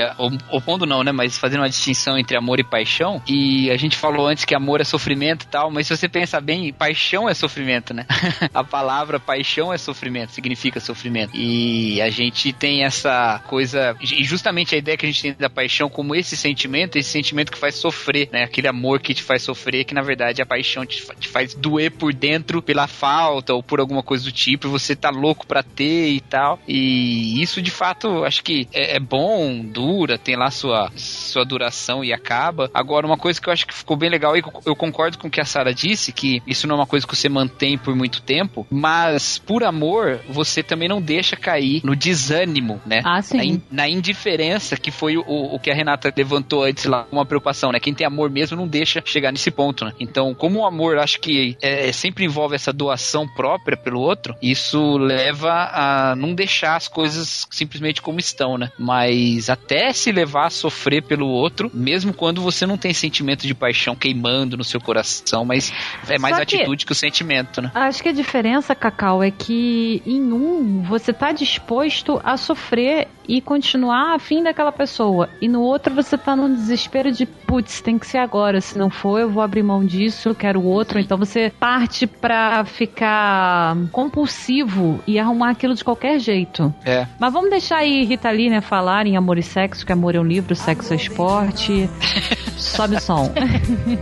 opondo 0.53 0.87
não, 0.87 1.03
né? 1.03 1.11
Mas 1.11 1.37
fazendo 1.37 1.63
uma 1.63 1.69
distinção 1.69 2.17
entre 2.17 2.37
amor 2.37 2.61
e 2.61 2.65
paixão. 2.65 3.21
E 3.27 3.69
a 3.69 3.77
gente 3.77 3.97
falou 3.97 4.29
antes 4.29 4.45
que 4.45 4.55
amor 4.55 4.81
é 4.81 4.85
sofrimento 4.85 5.43
e 5.43 5.49
tal, 5.49 5.73
mas 5.73 5.89
se 5.89 5.97
você 5.97 6.09
pensar 6.09 6.41
bem, 6.41 6.73
paixão 6.73 7.29
é 7.29 7.35
sofrimento 7.35 7.48
sofrimento, 7.49 7.95
né? 7.95 8.07
a 8.53 8.63
palavra 8.63 9.19
paixão 9.19 9.73
é 9.73 9.79
sofrimento, 9.79 10.33
significa 10.33 10.79
sofrimento. 10.79 11.35
E 11.35 12.01
a 12.03 12.11
gente 12.11 12.53
tem 12.53 12.85
essa 12.85 13.43
coisa, 13.47 13.97
e 14.01 14.23
justamente 14.23 14.75
a 14.75 14.79
ideia 14.79 14.97
que 14.97 15.07
a 15.07 15.09
gente 15.09 15.23
tem 15.23 15.33
da 15.33 15.49
paixão 15.51 15.89
como 15.89 16.15
esse 16.15 16.37
sentimento, 16.37 16.97
esse 16.97 17.11
sentimento 17.11 17.51
que 17.51 17.59
faz 17.59 17.75
sofrer, 17.75 18.29
né? 18.31 18.45
Aquele 18.45 18.69
amor 18.69 19.01
que 19.01 19.15
te 19.15 19.23
faz 19.23 19.43
sofrer, 19.43 19.85
que 19.85 19.95
na 19.95 20.03
verdade 20.03 20.43
a 20.43 20.47
paixão 20.47 20.85
te, 20.85 21.05
te 21.19 21.29
faz 21.29 21.55
doer 21.55 21.91
por 21.91 22.13
dentro 22.13 22.63
pela 22.63 22.87
falta 22.87 23.55
ou 23.55 23.63
por 23.63 23.81
alguma 23.81 24.03
coisa 24.03 24.25
do 24.25 24.33
tipo, 24.33 24.67
e 24.67 24.71
você 24.71 24.95
tá 24.95 25.11
louco 25.11 25.47
pra 25.47 25.63
ter 25.63 26.11
e 26.11 26.21
tal. 26.21 26.59
E 26.69 27.41
isso 27.43 27.63
de 27.63 27.71
fato 27.71 28.25
acho 28.25 28.43
que 28.43 28.69
é, 28.73 28.97
é 28.97 29.01
bom, 29.01 29.65
dura, 29.65 30.19
tem 30.19 30.37
lá 30.37 30.51
sua, 30.51 30.91
sua 30.97 31.45
duração 31.45 32.05
e 32.05 32.13
acaba. 32.13 32.71
Agora, 32.75 33.07
uma 33.07 33.17
coisa 33.17 33.41
que 33.41 33.49
eu 33.49 33.53
acho 33.53 33.67
que 33.67 33.75
ficou 33.75 33.97
bem 33.97 34.11
legal, 34.11 34.37
e 34.37 34.43
eu 34.67 34.77
concordo 34.77 35.19
com 35.19 35.29
o 35.29 35.31
que 35.31 35.41
a 35.41 35.45
Sara 35.45 35.73
disse, 35.73 36.13
que 36.13 36.43
isso 36.47 36.67
não 36.67 36.77
é 36.77 36.79
uma 36.81 36.87
coisa 36.87 37.07
que 37.07 37.17
você 37.17 37.29
mantém 37.39 37.79
por 37.79 37.95
muito 37.95 38.21
tempo, 38.21 38.67
mas 38.69 39.39
por 39.39 39.63
amor, 39.63 40.21
você 40.29 40.61
também 40.61 40.89
não 40.89 41.01
deixa 41.01 41.37
cair 41.37 41.81
no 41.85 41.95
desânimo, 41.95 42.81
né? 42.85 43.01
Ah, 43.05 43.23
sim. 43.23 43.37
Na, 43.37 43.45
in, 43.45 43.63
na 43.71 43.89
indiferença, 43.89 44.77
que 44.77 44.91
foi 44.91 45.17
o, 45.17 45.25
o 45.25 45.59
que 45.61 45.71
a 45.71 45.75
Renata 45.75 46.13
levantou 46.17 46.65
antes 46.65 46.85
lá, 46.85 47.07
uma 47.13 47.25
preocupação, 47.25 47.71
né? 47.71 47.79
Quem 47.79 47.95
tem 47.95 48.05
amor 48.05 48.29
mesmo 48.29 48.57
não 48.57 48.67
deixa 48.67 49.01
chegar 49.05 49.31
nesse 49.31 49.53
ponto, 49.53 49.85
né? 49.85 49.93
Então, 50.01 50.35
como 50.35 50.61
o 50.61 50.67
amor, 50.67 50.99
acho 50.99 51.21
que 51.21 51.57
é, 51.63 51.93
sempre 51.93 52.25
envolve 52.25 52.57
essa 52.57 52.73
doação 52.73 53.29
própria 53.29 53.77
pelo 53.77 54.01
outro, 54.01 54.35
isso 54.43 54.97
leva 54.99 55.53
a 55.73 56.17
não 56.17 56.35
deixar 56.35 56.75
as 56.75 56.89
coisas 56.89 57.47
simplesmente 57.51 58.03
como 58.03 58.19
estão, 58.19 58.59
né? 58.59 58.73
Mas 58.77 59.49
até 59.49 59.93
se 59.93 60.11
levar 60.11 60.47
a 60.47 60.51
sofrer 60.51 61.03
pelo 61.05 61.29
outro, 61.29 61.71
mesmo 61.73 62.13
quando 62.13 62.43
você 62.43 62.67
não 62.67 62.77
tem 62.77 62.93
sentimento 62.93 63.47
de 63.47 63.55
paixão 63.55 63.95
queimando 63.95 64.57
no 64.57 64.65
seu 64.65 64.81
coração, 64.81 65.45
mas 65.45 65.73
é 66.09 66.19
mais 66.19 66.37
atitude 66.37 66.85
que 66.85 66.93
o 66.93 66.97
sentimento 66.97 67.28
sentimento, 67.29 67.61
né? 67.61 67.71
Acho 67.75 68.03
que 68.03 68.09
a 68.09 68.13
diferença, 68.13 68.75
Cacau, 68.75 69.23
é 69.23 69.31
que 69.31 70.03
em 70.07 70.33
um 70.33 70.83
você 70.83 71.13
tá 71.13 71.31
disposto 71.33 72.21
a 72.25 72.37
sofrer 72.37 73.09
e 73.29 73.43
continuar 73.43 74.15
afim 74.15 74.43
daquela 74.43 74.73
pessoa. 74.73 75.29
E 75.41 75.47
no 75.47 75.61
outro 75.61 75.95
você 75.95 76.17
tá 76.17 76.35
num 76.35 76.53
desespero 76.53 77.13
de, 77.13 77.27
putz, 77.27 77.83
tem 77.83 77.99
que 77.99 78.07
ser 78.07 78.19
agora. 78.19 78.61
Se 78.61 78.79
não 78.79 78.89
for, 78.89 79.21
eu 79.21 79.29
vou 79.29 79.43
abrir 79.43 79.63
mão 79.63 79.85
disso, 79.85 80.31
eu 80.31 80.35
quero 80.35 80.63
outro. 80.65 80.99
Então 80.99 81.19
você 81.19 81.51
parte 81.51 82.07
pra 82.07 82.65
ficar 82.65 83.77
compulsivo 83.93 85.01
e 85.07 85.19
arrumar 85.19 85.51
aquilo 85.51 85.75
de 85.75 85.85
qualquer 85.85 86.19
jeito. 86.19 86.75
É. 86.85 87.07
Mas 87.21 87.33
vamos 87.33 87.51
deixar 87.51 87.79
aí 87.79 88.05
Rita 88.05 88.31
Lee, 88.31 88.49
né, 88.49 88.63
falar 88.63 89.07
em 89.07 89.17
Amor 89.17 89.37
e 89.37 89.43
Sexo, 89.43 89.85
que 89.85 89.93
amor 89.93 90.15
é 90.15 90.21
um 90.21 90.25
livro, 90.25 90.55
sexo 90.55 90.95
é 90.95 90.97
esporte. 90.97 91.89
Sobe 92.59 92.97
o 92.97 93.01
som. 93.01 93.33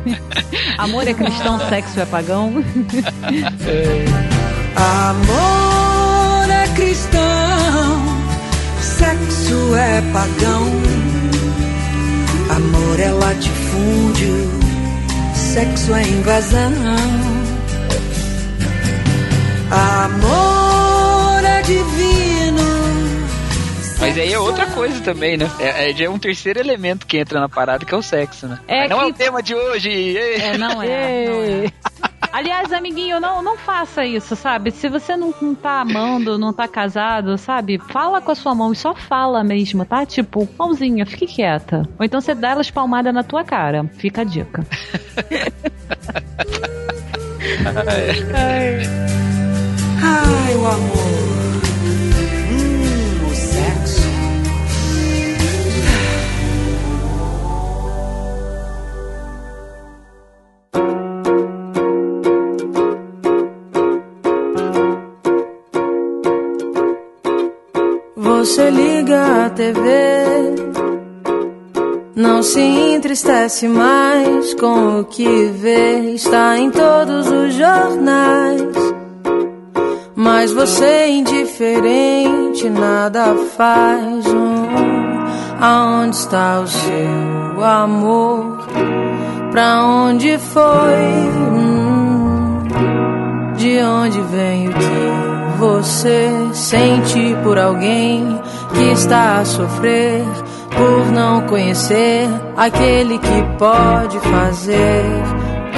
amor 0.79 1.07
é 1.07 1.15
cristão, 1.15 1.59
sexo 1.69 2.01
é 2.01 2.07
pagão. 2.07 2.53
Amor 4.77 6.51
é 6.51 6.67
cristão, 6.75 8.03
sexo 8.81 9.77
é 9.77 10.01
pagão. 10.13 10.67
Amor 12.51 13.01
é 13.01 13.11
latifúndio, 13.11 14.51
sexo 15.35 15.95
é 15.95 16.03
invasão. 16.03 16.73
Amor 19.71 21.45
é 21.45 21.63
divino. 21.63 22.46
Mas 23.99 24.19
aí 24.19 24.33
é 24.33 24.39
outra 24.39 24.67
coisa 24.67 25.01
também, 25.03 25.37
né? 25.37 25.51
É, 25.59 25.91
é, 25.91 26.05
é 26.05 26.11
um 26.11 26.19
terceiro 26.19 26.61
elemento 26.61 27.07
que 27.07 27.19
entra 27.19 27.41
na 27.41 27.49
parada, 27.49 27.85
que 27.85 27.95
é 27.95 27.97
o 27.97 28.03
sexo, 28.03 28.47
né? 28.47 28.59
É 28.69 28.89
não 28.89 28.99
que... 28.99 29.05
é 29.05 29.07
o 29.07 29.13
tema 29.13 29.43
de 29.43 29.55
hoje! 29.55 30.17
É, 30.17 30.59
não 30.59 30.83
é. 30.83 31.27
Não 31.27 31.43
é. 31.43 31.73
Aliás, 32.37 32.71
amiguinho, 32.71 33.19
não, 33.19 33.41
não 33.41 33.57
faça 33.57 34.05
isso, 34.05 34.37
sabe? 34.37 34.71
Se 34.71 34.91
você 34.91 35.17
não, 35.17 35.33
não 35.41 35.55
tá 35.55 35.81
amando, 35.81 36.37
não 36.37 36.53
tá 36.53 36.69
casado, 36.69 37.39
sabe? 37.39 37.79
Fala 37.79 38.21
com 38.21 38.31
a 38.31 38.35
sua 38.35 38.55
mão 38.55 38.73
e 38.73 38.77
só 38.77 38.95
fala 38.95 39.43
mesmo, 39.43 39.87
tá? 39.87 40.05
Tipo, 40.05 40.47
mãozinha, 40.59 41.07
fique 41.07 41.27
quieta. 41.27 41.89
Ou 41.99 42.05
então 42.05 42.21
você 42.21 42.35
dá 42.35 42.51
elas 42.51 42.71
palmada 42.71 43.11
na 43.11 43.23
tua 43.23 43.43
cara. 43.43 43.91
Fica 43.97 44.21
a 44.21 44.25
dica. 44.25 44.67
ai. 47.65 48.11
Ai. 48.35 48.83
Ai, 50.03 50.55
o 50.57 50.67
amor. 50.67 51.46
TV, 69.57 69.81
não 72.15 72.43
se 72.43 72.61
entristece 72.61 73.67
mais 73.67 74.53
com 74.53 75.01
o 75.01 75.05
que 75.07 75.47
vê, 75.47 76.11
está 76.11 76.59
em 76.59 76.71
todos 76.71 77.27
os 77.27 77.55
jornais. 77.55 78.61
Mas 80.15 80.53
você 80.53 80.85
é 80.85 81.11
indiferente, 81.11 82.69
nada 82.69 83.35
faz. 83.57 84.27
Hum, 84.27 85.25
aonde 85.59 86.17
está 86.17 86.61
o 86.61 86.67
seu 86.67 87.65
amor? 87.65 88.59
Pra 89.53 89.87
onde 89.87 90.37
foi? 90.37 91.03
Hum, 91.51 92.63
de 93.57 93.79
onde 93.81 94.21
vem 94.21 94.69
o 94.69 94.73
que? 94.73 95.37
você 95.57 96.31
sente 96.53 97.35
por 97.43 97.59
alguém 97.59 98.41
que 98.75 98.93
está 98.93 99.39
a 99.39 99.45
sofrer 99.45 100.25
por 100.77 101.13
não 101.13 101.47
conhecer 101.47 102.29
aquele 102.57 103.19
que 103.19 103.43
pode 103.59 104.19
fazer 104.21 105.05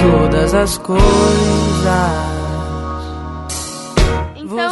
todas 0.01 0.53
as 0.53 0.77
coisas. 0.77 1.03
Então, 4.35 4.69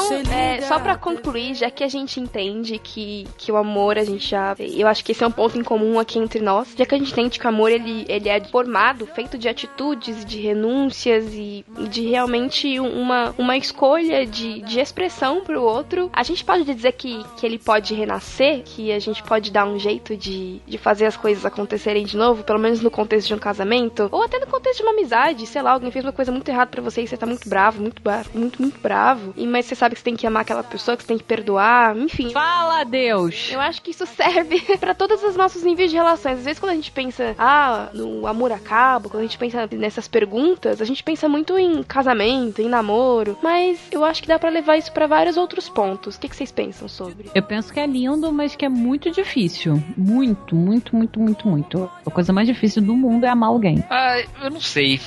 só 0.67 0.79
para 0.79 0.97
concluir, 0.97 1.55
já 1.55 1.71
que 1.71 1.83
a 1.83 1.87
gente 1.87 2.19
entende 2.19 2.77
que, 2.77 3.25
que 3.37 3.51
o 3.51 3.57
amor 3.57 3.97
a 3.97 4.03
gente 4.03 4.29
já. 4.29 4.55
Eu 4.59 4.87
acho 4.87 5.03
que 5.03 5.11
esse 5.11 5.23
é 5.23 5.27
um 5.27 5.31
ponto 5.31 5.57
em 5.57 5.63
comum 5.63 5.99
aqui 5.99 6.19
entre 6.19 6.41
nós. 6.41 6.73
Já 6.77 6.85
que 6.85 6.95
a 6.95 6.97
gente 6.97 7.11
entende 7.11 7.39
que 7.39 7.45
o 7.45 7.49
amor 7.49 7.71
ele, 7.71 8.05
ele 8.07 8.29
é 8.29 8.43
formado, 8.43 9.05
feito 9.07 9.37
de 9.37 9.47
atitudes, 9.47 10.25
de 10.25 10.39
renúncias 10.39 11.33
e 11.33 11.65
de 11.89 12.07
realmente 12.07 12.79
uma, 12.79 13.33
uma 13.37 13.57
escolha 13.57 14.25
de, 14.25 14.61
de 14.61 14.79
expressão 14.79 15.41
pro 15.41 15.61
outro, 15.61 16.09
a 16.13 16.23
gente 16.23 16.43
pode 16.43 16.63
dizer 16.63 16.93
que, 16.93 17.23
que 17.37 17.45
ele 17.45 17.57
pode 17.57 17.93
renascer, 17.93 18.63
que 18.63 18.91
a 18.91 18.99
gente 18.99 19.23
pode 19.23 19.51
dar 19.51 19.65
um 19.65 19.79
jeito 19.79 20.15
de, 20.15 20.59
de 20.65 20.77
fazer 20.77 21.05
as 21.05 21.17
coisas 21.17 21.45
acontecerem 21.45 22.05
de 22.05 22.17
novo, 22.17 22.43
pelo 22.43 22.59
menos 22.59 22.81
no 22.81 22.91
contexto 22.91 23.27
de 23.27 23.33
um 23.33 23.39
casamento, 23.39 24.09
ou 24.11 24.23
até 24.23 24.39
no 24.39 24.47
contexto 24.47 24.77
de 24.77 24.83
uma 24.83 24.91
amizade, 24.91 25.45
sei 25.45 25.61
lá, 25.61 25.71
alguém 25.71 25.91
fez 25.91 26.03
uma 26.03 26.11
coisa 26.11 26.31
muito 26.31 26.49
errada 26.49 26.69
para 26.69 26.81
você 26.81 27.01
e 27.01 27.07
você 27.07 27.17
tá 27.17 27.25
muito 27.25 27.47
bravo, 27.47 27.81
muito, 27.81 28.01
muito, 28.33 28.61
muito 28.61 28.79
bravo, 28.79 29.33
e 29.37 29.47
mas 29.47 29.65
você 29.65 29.75
sabe 29.75 29.95
que 29.95 30.01
você 30.01 30.05
tem 30.05 30.15
que 30.15 30.27
amar 30.27 30.41
aquela 30.41 30.56
aquela 30.57 30.63
pessoa 30.63 30.97
que 30.97 31.03
você 31.03 31.07
tem 31.07 31.17
que 31.17 31.23
perdoar, 31.23 31.95
enfim. 31.97 32.31
Fala, 32.31 32.83
Deus! 32.83 33.49
Eu 33.51 33.59
acho 33.59 33.81
que 33.81 33.91
isso 33.91 34.05
serve 34.05 34.59
pra 34.79 34.93
todos 34.93 35.23
os 35.23 35.35
nossos 35.35 35.63
níveis 35.63 35.91
de 35.91 35.97
relações. 35.97 36.39
Às 36.39 36.45
vezes 36.45 36.59
quando 36.59 36.71
a 36.71 36.75
gente 36.75 36.91
pensa, 36.91 37.35
ah, 37.37 37.89
no 37.93 38.25
amor 38.25 38.51
acaba, 38.51 39.09
quando 39.09 39.21
a 39.21 39.25
gente 39.25 39.37
pensa 39.37 39.67
nessas 39.71 40.07
perguntas, 40.07 40.81
a 40.81 40.85
gente 40.85 41.03
pensa 41.03 41.27
muito 41.29 41.57
em 41.57 41.83
casamento, 41.83 42.61
em 42.61 42.69
namoro, 42.69 43.37
mas 43.41 43.79
eu 43.91 44.03
acho 44.03 44.21
que 44.21 44.27
dá 44.27 44.39
pra 44.39 44.49
levar 44.49 44.77
isso 44.77 44.91
pra 44.91 45.07
vários 45.07 45.37
outros 45.37 45.69
pontos. 45.69 46.15
O 46.15 46.19
que, 46.19 46.29
que 46.29 46.35
vocês 46.35 46.51
pensam 46.51 46.87
sobre? 46.87 47.29
Eu 47.33 47.43
penso 47.43 47.71
que 47.71 47.79
é 47.79 47.85
lindo, 47.85 48.31
mas 48.31 48.55
que 48.55 48.65
é 48.65 48.69
muito 48.69 49.11
difícil. 49.11 49.81
Muito, 49.95 50.55
muito, 50.55 50.95
muito, 50.95 51.19
muito, 51.19 51.47
muito. 51.47 51.91
A 52.05 52.11
coisa 52.11 52.33
mais 52.33 52.47
difícil 52.47 52.81
do 52.81 52.95
mundo 52.95 53.25
é 53.25 53.29
amar 53.29 53.49
alguém. 53.49 53.83
Ah, 53.89 54.19
eu 54.41 54.49
não 54.49 54.61
sei. 54.61 54.99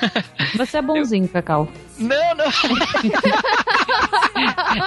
Você 0.56 0.78
é 0.78 0.82
bonzinho, 0.82 1.28
Cacau. 1.28 1.68
Não, 1.98 2.34
não. 2.34 2.46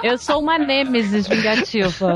Eu 0.03 0.17
sou 0.17 0.41
uma 0.41 0.57
nêmesis 0.57 1.27
vingativa. 1.27 2.13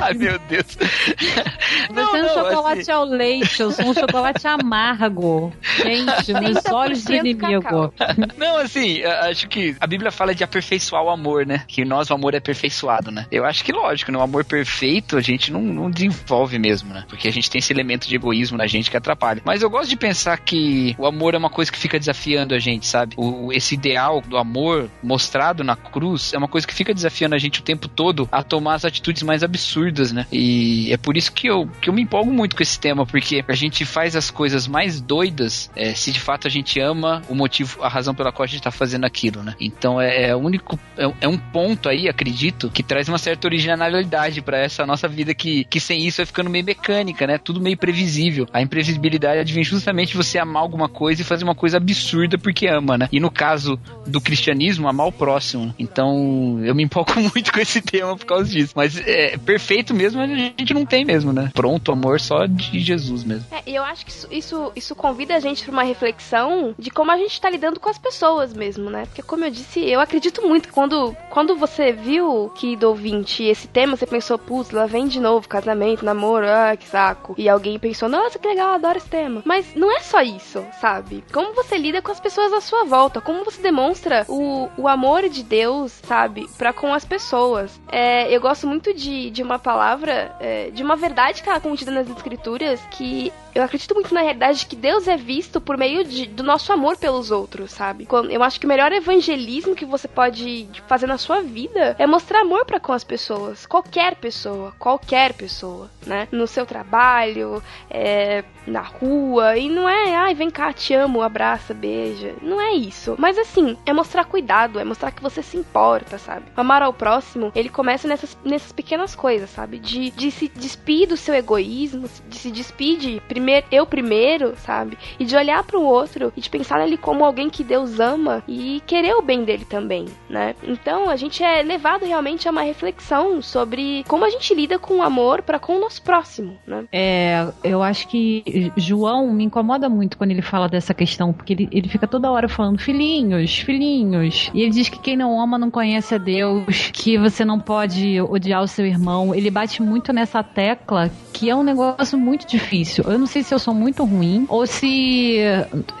Ai, 0.00 0.14
meu 0.14 0.38
Deus. 0.40 0.64
Você 0.76 2.16
é 2.18 2.24
um 2.24 2.28
chocolate 2.28 2.80
assim- 2.80 2.90
ao 2.92 3.04
leite, 3.04 3.60
eu 3.60 3.70
sou 3.70 3.86
um 3.86 3.94
chocolate 3.94 4.46
amargo. 4.46 5.52
Gente, 5.82 6.32
nos 6.32 6.64
olhos 6.72 7.04
do 7.04 7.14
inimigo. 7.14 7.92
Não, 8.36 8.56
assim, 8.58 9.02
acho 9.02 9.48
que 9.48 9.76
a 9.80 9.86
Bíblia 9.86 10.10
fala 10.10 10.34
de 10.34 10.42
aperfeiçoar 10.44 11.02
o 11.02 11.10
amor, 11.10 11.46
né? 11.46 11.62
Que 11.68 11.84
nós, 11.84 12.10
o 12.10 12.14
amor 12.14 12.34
é 12.34 12.38
aperfeiçoado, 12.38 13.10
né? 13.10 13.26
Eu 13.30 13.44
acho 13.44 13.64
que, 13.64 13.72
lógico, 13.72 14.10
né? 14.10 14.18
O 14.18 14.22
amor 14.22 14.44
perfeito 14.44 15.16
a 15.16 15.20
gente 15.20 15.52
não, 15.52 15.60
não 15.60 15.90
desenvolve 15.90 16.58
mesmo, 16.58 16.92
né? 16.92 17.04
Porque 17.08 17.28
a 17.28 17.32
gente 17.32 17.50
tem 17.50 17.58
esse 17.58 17.72
elemento 17.72 18.08
de 18.08 18.14
egoísmo 18.16 18.56
na 18.56 18.66
gente 18.66 18.90
que 18.90 18.96
atrapalha. 18.96 19.42
Mas 19.44 19.62
eu 19.62 19.70
gosto 19.70 19.88
de 19.90 19.96
pensar 19.96 20.38
que 20.38 20.94
o 20.98 21.06
amor 21.06 21.34
é 21.34 21.38
uma 21.38 21.50
coisa 21.50 21.70
que 21.70 21.78
fica 21.78 21.98
desafiando 21.98 22.54
a 22.54 22.58
gente, 22.58 22.86
sabe? 22.86 23.14
O, 23.16 23.33
esse 23.52 23.74
ideal 23.74 24.20
do 24.20 24.36
amor 24.36 24.90
mostrado 25.02 25.62
na 25.62 25.76
cruz 25.76 26.32
é 26.32 26.38
uma 26.38 26.48
coisa 26.48 26.66
que 26.66 26.74
fica 26.74 26.94
desafiando 26.94 27.34
a 27.34 27.38
gente 27.38 27.60
o 27.60 27.62
tempo 27.62 27.88
todo 27.88 28.28
a 28.30 28.42
tomar 28.42 28.74
as 28.74 28.84
atitudes 28.84 29.22
mais 29.22 29.42
absurdas, 29.42 30.12
né? 30.12 30.26
E 30.32 30.92
é 30.92 30.96
por 30.96 31.16
isso 31.16 31.32
que 31.32 31.46
eu, 31.46 31.68
que 31.80 31.88
eu 31.88 31.94
me 31.94 32.02
empolgo 32.02 32.32
muito 32.32 32.56
com 32.56 32.62
esse 32.62 32.78
tema, 32.78 33.06
porque 33.06 33.44
a 33.46 33.54
gente 33.54 33.84
faz 33.84 34.16
as 34.16 34.30
coisas 34.30 34.66
mais 34.66 35.00
doidas 35.00 35.70
é, 35.76 35.94
se 35.94 36.12
de 36.12 36.20
fato 36.20 36.46
a 36.46 36.50
gente 36.50 36.80
ama 36.80 37.22
o 37.28 37.34
motivo, 37.34 37.82
a 37.82 37.88
razão 37.88 38.14
pela 38.14 38.32
qual 38.32 38.44
a 38.44 38.46
gente 38.46 38.62
tá 38.62 38.70
fazendo 38.70 39.04
aquilo, 39.04 39.42
né? 39.42 39.54
Então 39.60 40.00
é, 40.00 40.30
é 40.30 40.36
o 40.36 40.38
único, 40.38 40.78
é, 40.96 41.12
é 41.22 41.28
um 41.28 41.38
ponto 41.38 41.88
aí, 41.88 42.08
acredito, 42.08 42.70
que 42.70 42.82
traz 42.82 43.08
uma 43.08 43.18
certa 43.18 43.46
originalidade 43.46 44.40
para 44.42 44.58
essa 44.58 44.86
nossa 44.86 45.08
vida 45.08 45.34
que, 45.34 45.64
que 45.64 45.80
sem 45.80 46.06
isso 46.06 46.18
vai 46.18 46.26
ficando 46.26 46.50
meio 46.50 46.64
mecânica, 46.64 47.26
né? 47.26 47.38
Tudo 47.38 47.60
meio 47.60 47.76
previsível. 47.76 48.46
A 48.52 48.62
imprevisibilidade 48.62 49.52
vem 49.52 49.64
justamente 49.64 50.16
você 50.16 50.38
amar 50.38 50.62
alguma 50.62 50.88
coisa 50.88 51.22
e 51.22 51.24
fazer 51.24 51.44
uma 51.44 51.54
coisa 51.54 51.76
absurda 51.76 52.38
porque 52.38 52.66
ama, 52.66 52.98
né? 52.98 53.08
E 53.12 53.20
no 53.24 53.30
caso 53.30 53.80
do 54.06 54.20
cristianismo, 54.20 54.86
amar 54.86 55.06
o 55.06 55.12
próximo. 55.12 55.74
Então 55.78 56.60
eu 56.62 56.74
me 56.74 56.82
empolgo 56.82 57.12
muito 57.34 57.50
com 57.50 57.58
esse 57.58 57.80
tema 57.80 58.14
por 58.16 58.26
causa 58.26 58.50
disso. 58.50 58.74
Mas 58.76 58.98
é 58.98 59.38
perfeito 59.38 59.94
mesmo, 59.94 60.20
a 60.20 60.26
gente 60.26 60.74
não 60.74 60.84
tem 60.84 61.06
mesmo, 61.06 61.32
né? 61.32 61.50
Pronto, 61.54 61.90
amor 61.90 62.20
só 62.20 62.44
de 62.44 62.80
Jesus 62.80 63.24
mesmo. 63.24 63.46
É, 63.50 63.62
e 63.66 63.74
eu 63.74 63.82
acho 63.82 64.04
que 64.04 64.10
isso, 64.10 64.28
isso, 64.30 64.72
isso 64.76 64.94
convida 64.94 65.34
a 65.34 65.40
gente 65.40 65.64
pra 65.64 65.72
uma 65.72 65.82
reflexão 65.82 66.74
de 66.78 66.90
como 66.90 67.10
a 67.10 67.16
gente 67.16 67.40
tá 67.40 67.48
lidando 67.48 67.80
com 67.80 67.88
as 67.88 67.96
pessoas 67.96 68.52
mesmo, 68.52 68.90
né? 68.90 69.06
Porque, 69.06 69.22
como 69.22 69.44
eu 69.44 69.50
disse, 69.50 69.80
eu 69.80 70.00
acredito 70.00 70.46
muito 70.46 70.68
que 70.68 70.74
quando, 70.74 71.16
quando 71.30 71.56
você 71.56 71.92
viu 71.92 72.52
que 72.54 72.76
do 72.76 72.88
ouvinte 72.90 73.42
esse 73.42 73.66
tema, 73.66 73.96
você 73.96 74.06
pensou, 74.06 74.38
putz, 74.38 74.70
lá 74.70 74.84
vem 74.84 75.08
de 75.08 75.18
novo 75.18 75.48
casamento, 75.48 76.04
namoro, 76.04 76.46
ah, 76.46 76.76
que 76.76 76.86
saco. 76.86 77.34
E 77.38 77.48
alguém 77.48 77.78
pensou, 77.78 78.08
nossa, 78.08 78.38
que 78.38 78.46
legal, 78.46 78.74
adoro 78.74 78.98
esse 78.98 79.08
tema. 79.08 79.42
Mas 79.46 79.74
não 79.74 79.90
é 79.90 80.00
só 80.00 80.20
isso, 80.20 80.62
sabe? 80.78 81.24
Como 81.32 81.54
você 81.54 81.78
lida 81.78 82.02
com 82.02 82.12
as 82.12 82.20
pessoas 82.20 82.52
à 82.52 82.60
sua 82.60 82.84
volta, 82.84 83.13
como 83.20 83.44
você 83.44 83.60
demonstra 83.60 84.24
o, 84.28 84.68
o 84.76 84.88
amor 84.88 85.28
de 85.28 85.42
Deus, 85.42 85.92
sabe? 86.02 86.48
Pra 86.58 86.72
com 86.72 86.92
as 86.92 87.04
pessoas. 87.04 87.80
É, 87.90 88.34
eu 88.34 88.40
gosto 88.40 88.66
muito 88.66 88.92
de, 88.92 89.30
de 89.30 89.42
uma 89.42 89.58
palavra, 89.58 90.34
é, 90.40 90.70
de 90.70 90.82
uma 90.82 90.96
verdade 90.96 91.42
que 91.42 91.48
ela 91.48 91.58
é 91.58 91.60
contida 91.60 91.90
nas 91.90 92.08
escrituras, 92.08 92.80
que 92.90 93.32
eu 93.54 93.62
acredito 93.62 93.94
muito 93.94 94.12
na 94.12 94.20
realidade 94.20 94.60
de 94.60 94.66
que 94.66 94.76
Deus 94.76 95.06
é 95.06 95.16
visto 95.16 95.60
por 95.60 95.76
meio 95.76 96.04
de, 96.04 96.26
do 96.26 96.42
nosso 96.42 96.72
amor 96.72 96.96
pelos 96.96 97.30
outros, 97.30 97.70
sabe? 97.70 98.06
Eu 98.30 98.42
acho 98.42 98.58
que 98.58 98.66
o 98.66 98.68
melhor 98.68 98.92
evangelismo 98.92 99.74
que 99.74 99.84
você 99.84 100.08
pode 100.08 100.68
fazer 100.86 101.06
na 101.06 101.18
sua 101.18 101.40
vida 101.40 101.94
é 101.98 102.06
mostrar 102.06 102.40
amor 102.40 102.64
para 102.64 102.80
com 102.80 102.92
as 102.92 103.04
pessoas. 103.04 103.64
Qualquer 103.66 104.16
pessoa, 104.16 104.74
qualquer 104.78 105.34
pessoa, 105.34 105.88
né? 106.04 106.26
No 106.32 106.46
seu 106.46 106.66
trabalho, 106.66 107.62
é, 107.88 108.44
na 108.66 108.80
rua. 108.80 109.56
E 109.56 109.68
não 109.68 109.88
é, 109.88 110.14
ai, 110.16 110.34
vem 110.34 110.50
cá, 110.50 110.72
te 110.72 110.94
amo, 110.94 111.22
abraça, 111.22 111.72
beija. 111.72 112.34
Não 112.42 112.60
é 112.60 112.72
isso. 112.72 113.14
Mas 113.18 113.38
assim, 113.38 113.76
é 113.86 113.92
mostrar 113.92 114.24
cuidado, 114.24 114.80
é 114.80 114.84
mostrar 114.84 115.12
que 115.12 115.22
você 115.22 115.42
se 115.42 115.56
importa, 115.56 116.18
sabe? 116.18 116.46
Amar 116.56 116.82
ao 116.82 116.92
próximo, 116.92 117.52
ele 117.54 117.68
começa 117.68 118.08
nessas, 118.08 118.36
nessas 118.44 118.72
pequenas 118.72 119.14
coisas, 119.14 119.50
sabe? 119.50 119.78
De, 119.78 120.10
de 120.10 120.30
se 120.30 120.48
despir 120.48 121.08
do 121.08 121.16
seu 121.16 121.34
egoísmo, 121.34 122.08
de 122.28 122.38
se 122.38 122.50
despedir 122.50 122.94
de 123.14 123.20
primeiro, 123.20 123.43
eu 123.70 123.86
primeiro, 123.86 124.54
sabe? 124.56 124.98
E 125.18 125.24
de 125.24 125.36
olhar 125.36 125.62
para 125.64 125.78
o 125.78 125.84
outro 125.84 126.32
e 126.36 126.40
de 126.40 126.50
pensar 126.50 126.78
nele 126.78 126.96
como 126.96 127.24
alguém 127.24 127.50
que 127.50 127.64
Deus 127.64 128.00
ama 128.00 128.42
e 128.48 128.82
querer 128.86 129.14
o 129.14 129.22
bem 129.22 129.44
dele 129.44 129.64
também, 129.64 130.06
né? 130.28 130.54
Então 130.62 131.08
a 131.08 131.16
gente 131.16 131.42
é 131.42 131.62
levado 131.62 132.04
realmente 132.04 132.48
a 132.48 132.50
uma 132.50 132.62
reflexão 132.62 133.40
sobre 133.42 134.04
como 134.08 134.24
a 134.24 134.30
gente 134.30 134.54
lida 134.54 134.78
com 134.78 134.98
o 134.98 135.02
amor 135.02 135.42
para 135.42 135.58
com 135.58 135.76
o 135.76 135.80
nosso 135.80 136.02
próximo, 136.02 136.56
né? 136.66 136.84
É, 136.92 137.46
eu 137.62 137.82
acho 137.82 138.08
que 138.08 138.72
João 138.76 139.32
me 139.32 139.44
incomoda 139.44 139.88
muito 139.88 140.16
quando 140.16 140.30
ele 140.30 140.42
fala 140.42 140.68
dessa 140.68 140.94
questão, 140.94 141.32
porque 141.32 141.52
ele, 141.52 141.68
ele 141.70 141.88
fica 141.88 142.06
toda 142.06 142.30
hora 142.30 142.48
falando 142.48 142.78
filhinhos, 142.78 143.58
filhinhos. 143.58 144.50
E 144.54 144.62
ele 144.62 144.70
diz 144.70 144.88
que 144.88 144.98
quem 144.98 145.16
não 145.16 145.40
ama 145.40 145.58
não 145.58 145.70
conhece 145.70 146.14
a 146.14 146.18
Deus, 146.18 146.90
que 146.92 147.18
você 147.18 147.44
não 147.44 147.58
pode 147.58 148.20
odiar 148.20 148.62
o 148.62 148.68
seu 148.68 148.86
irmão. 148.86 149.34
Ele 149.34 149.50
bate 149.50 149.82
muito 149.82 150.12
nessa 150.12 150.42
tecla 150.42 151.10
que 151.32 151.50
é 151.50 151.56
um 151.56 151.64
negócio 151.64 152.16
muito 152.16 152.46
difícil. 152.46 153.04
Eu 153.08 153.18
não 153.18 153.26
sei 153.34 153.42
se 153.42 153.52
eu 153.52 153.58
sou 153.58 153.74
muito 153.74 154.04
ruim 154.04 154.46
ou 154.48 154.64
se 154.64 155.38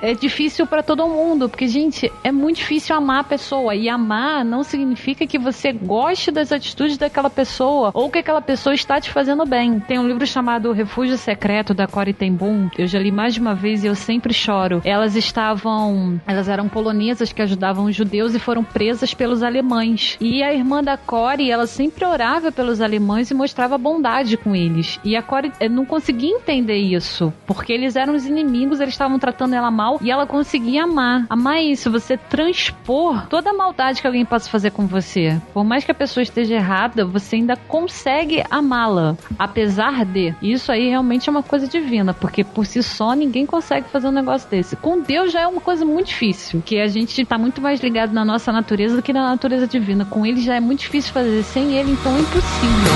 é 0.00 0.14
difícil 0.14 0.66
pra 0.66 0.84
todo 0.84 1.08
mundo, 1.08 1.48
porque 1.48 1.66
gente, 1.66 2.12
é 2.22 2.30
muito 2.30 2.56
difícil 2.58 2.94
amar 2.94 3.20
a 3.20 3.24
pessoa 3.24 3.74
e 3.74 3.88
amar 3.88 4.44
não 4.44 4.62
significa 4.62 5.26
que 5.26 5.36
você 5.36 5.72
goste 5.72 6.30
das 6.30 6.52
atitudes 6.52 6.96
daquela 6.96 7.28
pessoa 7.28 7.90
ou 7.92 8.08
que 8.08 8.18
aquela 8.18 8.40
pessoa 8.40 8.72
está 8.72 9.00
te 9.00 9.10
fazendo 9.10 9.44
bem. 9.44 9.80
Tem 9.80 9.98
um 9.98 10.06
livro 10.06 10.24
chamado 10.24 10.70
Refúgio 10.70 11.16
Secreto 11.16 11.74
da 11.74 11.88
Corey 11.88 12.12
ten 12.12 12.32
Boom. 12.32 12.68
Eu 12.78 12.86
já 12.86 13.00
li 13.00 13.10
mais 13.10 13.34
de 13.34 13.40
uma 13.40 13.54
vez 13.54 13.82
e 13.82 13.88
eu 13.88 13.96
sempre 13.96 14.32
choro. 14.32 14.80
Elas 14.84 15.16
estavam, 15.16 16.20
elas 16.26 16.48
eram 16.48 16.68
polonesas 16.68 17.32
que 17.32 17.42
ajudavam 17.42 17.86
os 17.86 17.96
judeus 17.96 18.34
e 18.34 18.38
foram 18.38 18.62
presas 18.62 19.12
pelos 19.12 19.42
alemães. 19.42 20.16
E 20.20 20.40
a 20.42 20.54
irmã 20.54 20.84
da 20.84 20.96
Corey, 20.96 21.50
ela 21.50 21.66
sempre 21.66 22.04
orava 22.04 22.52
pelos 22.52 22.80
alemães 22.80 23.30
e 23.30 23.34
mostrava 23.34 23.76
bondade 23.76 24.36
com 24.36 24.54
eles. 24.54 25.00
E 25.02 25.16
a 25.16 25.22
Corey 25.22 25.50
eh, 25.58 25.68
não 25.68 25.84
conseguia 25.84 26.30
entender 26.30 26.76
isso, 26.76 27.23
porque 27.46 27.72
eles 27.72 27.96
eram 27.96 28.14
os 28.14 28.26
inimigos, 28.26 28.80
eles 28.80 28.94
estavam 28.94 29.18
tratando 29.18 29.54
ela 29.54 29.70
mal 29.70 29.98
e 30.02 30.10
ela 30.10 30.26
conseguia 30.26 30.84
amar. 30.84 31.26
Amar 31.28 31.56
é 31.56 31.62
isso, 31.62 31.90
você 31.90 32.16
transpor 32.16 33.26
toda 33.28 33.50
a 33.50 33.54
maldade 33.54 34.00
que 34.00 34.06
alguém 34.06 34.24
possa 34.24 34.50
fazer 34.50 34.70
com 34.70 34.86
você. 34.86 35.40
Por 35.52 35.64
mais 35.64 35.84
que 35.84 35.90
a 35.90 35.94
pessoa 35.94 36.22
esteja 36.22 36.54
errada, 36.54 37.04
você 37.04 37.36
ainda 37.36 37.56
consegue 37.56 38.42
amá-la, 38.50 39.16
apesar 39.38 40.04
de. 40.04 40.34
Isso 40.42 40.72
aí 40.72 40.88
realmente 40.88 41.28
é 41.28 41.32
uma 41.32 41.42
coisa 41.42 41.66
divina, 41.68 42.12
porque 42.14 42.42
por 42.44 42.66
si 42.66 42.82
só 42.82 43.14
ninguém 43.14 43.46
consegue 43.46 43.88
fazer 43.88 44.08
um 44.08 44.12
negócio 44.12 44.48
desse. 44.48 44.76
Com 44.76 45.00
Deus 45.00 45.32
já 45.32 45.40
é 45.40 45.46
uma 45.46 45.60
coisa 45.60 45.84
muito 45.84 46.08
difícil, 46.08 46.62
que 46.64 46.78
a 46.80 46.86
gente 46.86 47.24
tá 47.24 47.38
muito 47.38 47.60
mais 47.60 47.80
ligado 47.80 48.12
na 48.12 48.24
nossa 48.24 48.52
natureza 48.52 48.96
do 48.96 49.02
que 49.02 49.12
na 49.12 49.28
natureza 49.30 49.66
divina. 49.66 50.04
Com 50.04 50.24
ele 50.26 50.40
já 50.40 50.54
é 50.54 50.60
muito 50.60 50.80
difícil 50.80 51.12
fazer, 51.12 51.42
sem 51.42 51.74
ele 51.74 51.92
então 51.92 52.16
é 52.16 52.20
impossível. 52.20 52.94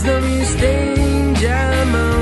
Mas 0.00 0.02
não 0.02 0.40
estende 0.40 1.46
a 1.46 1.84
mão. 1.86 2.20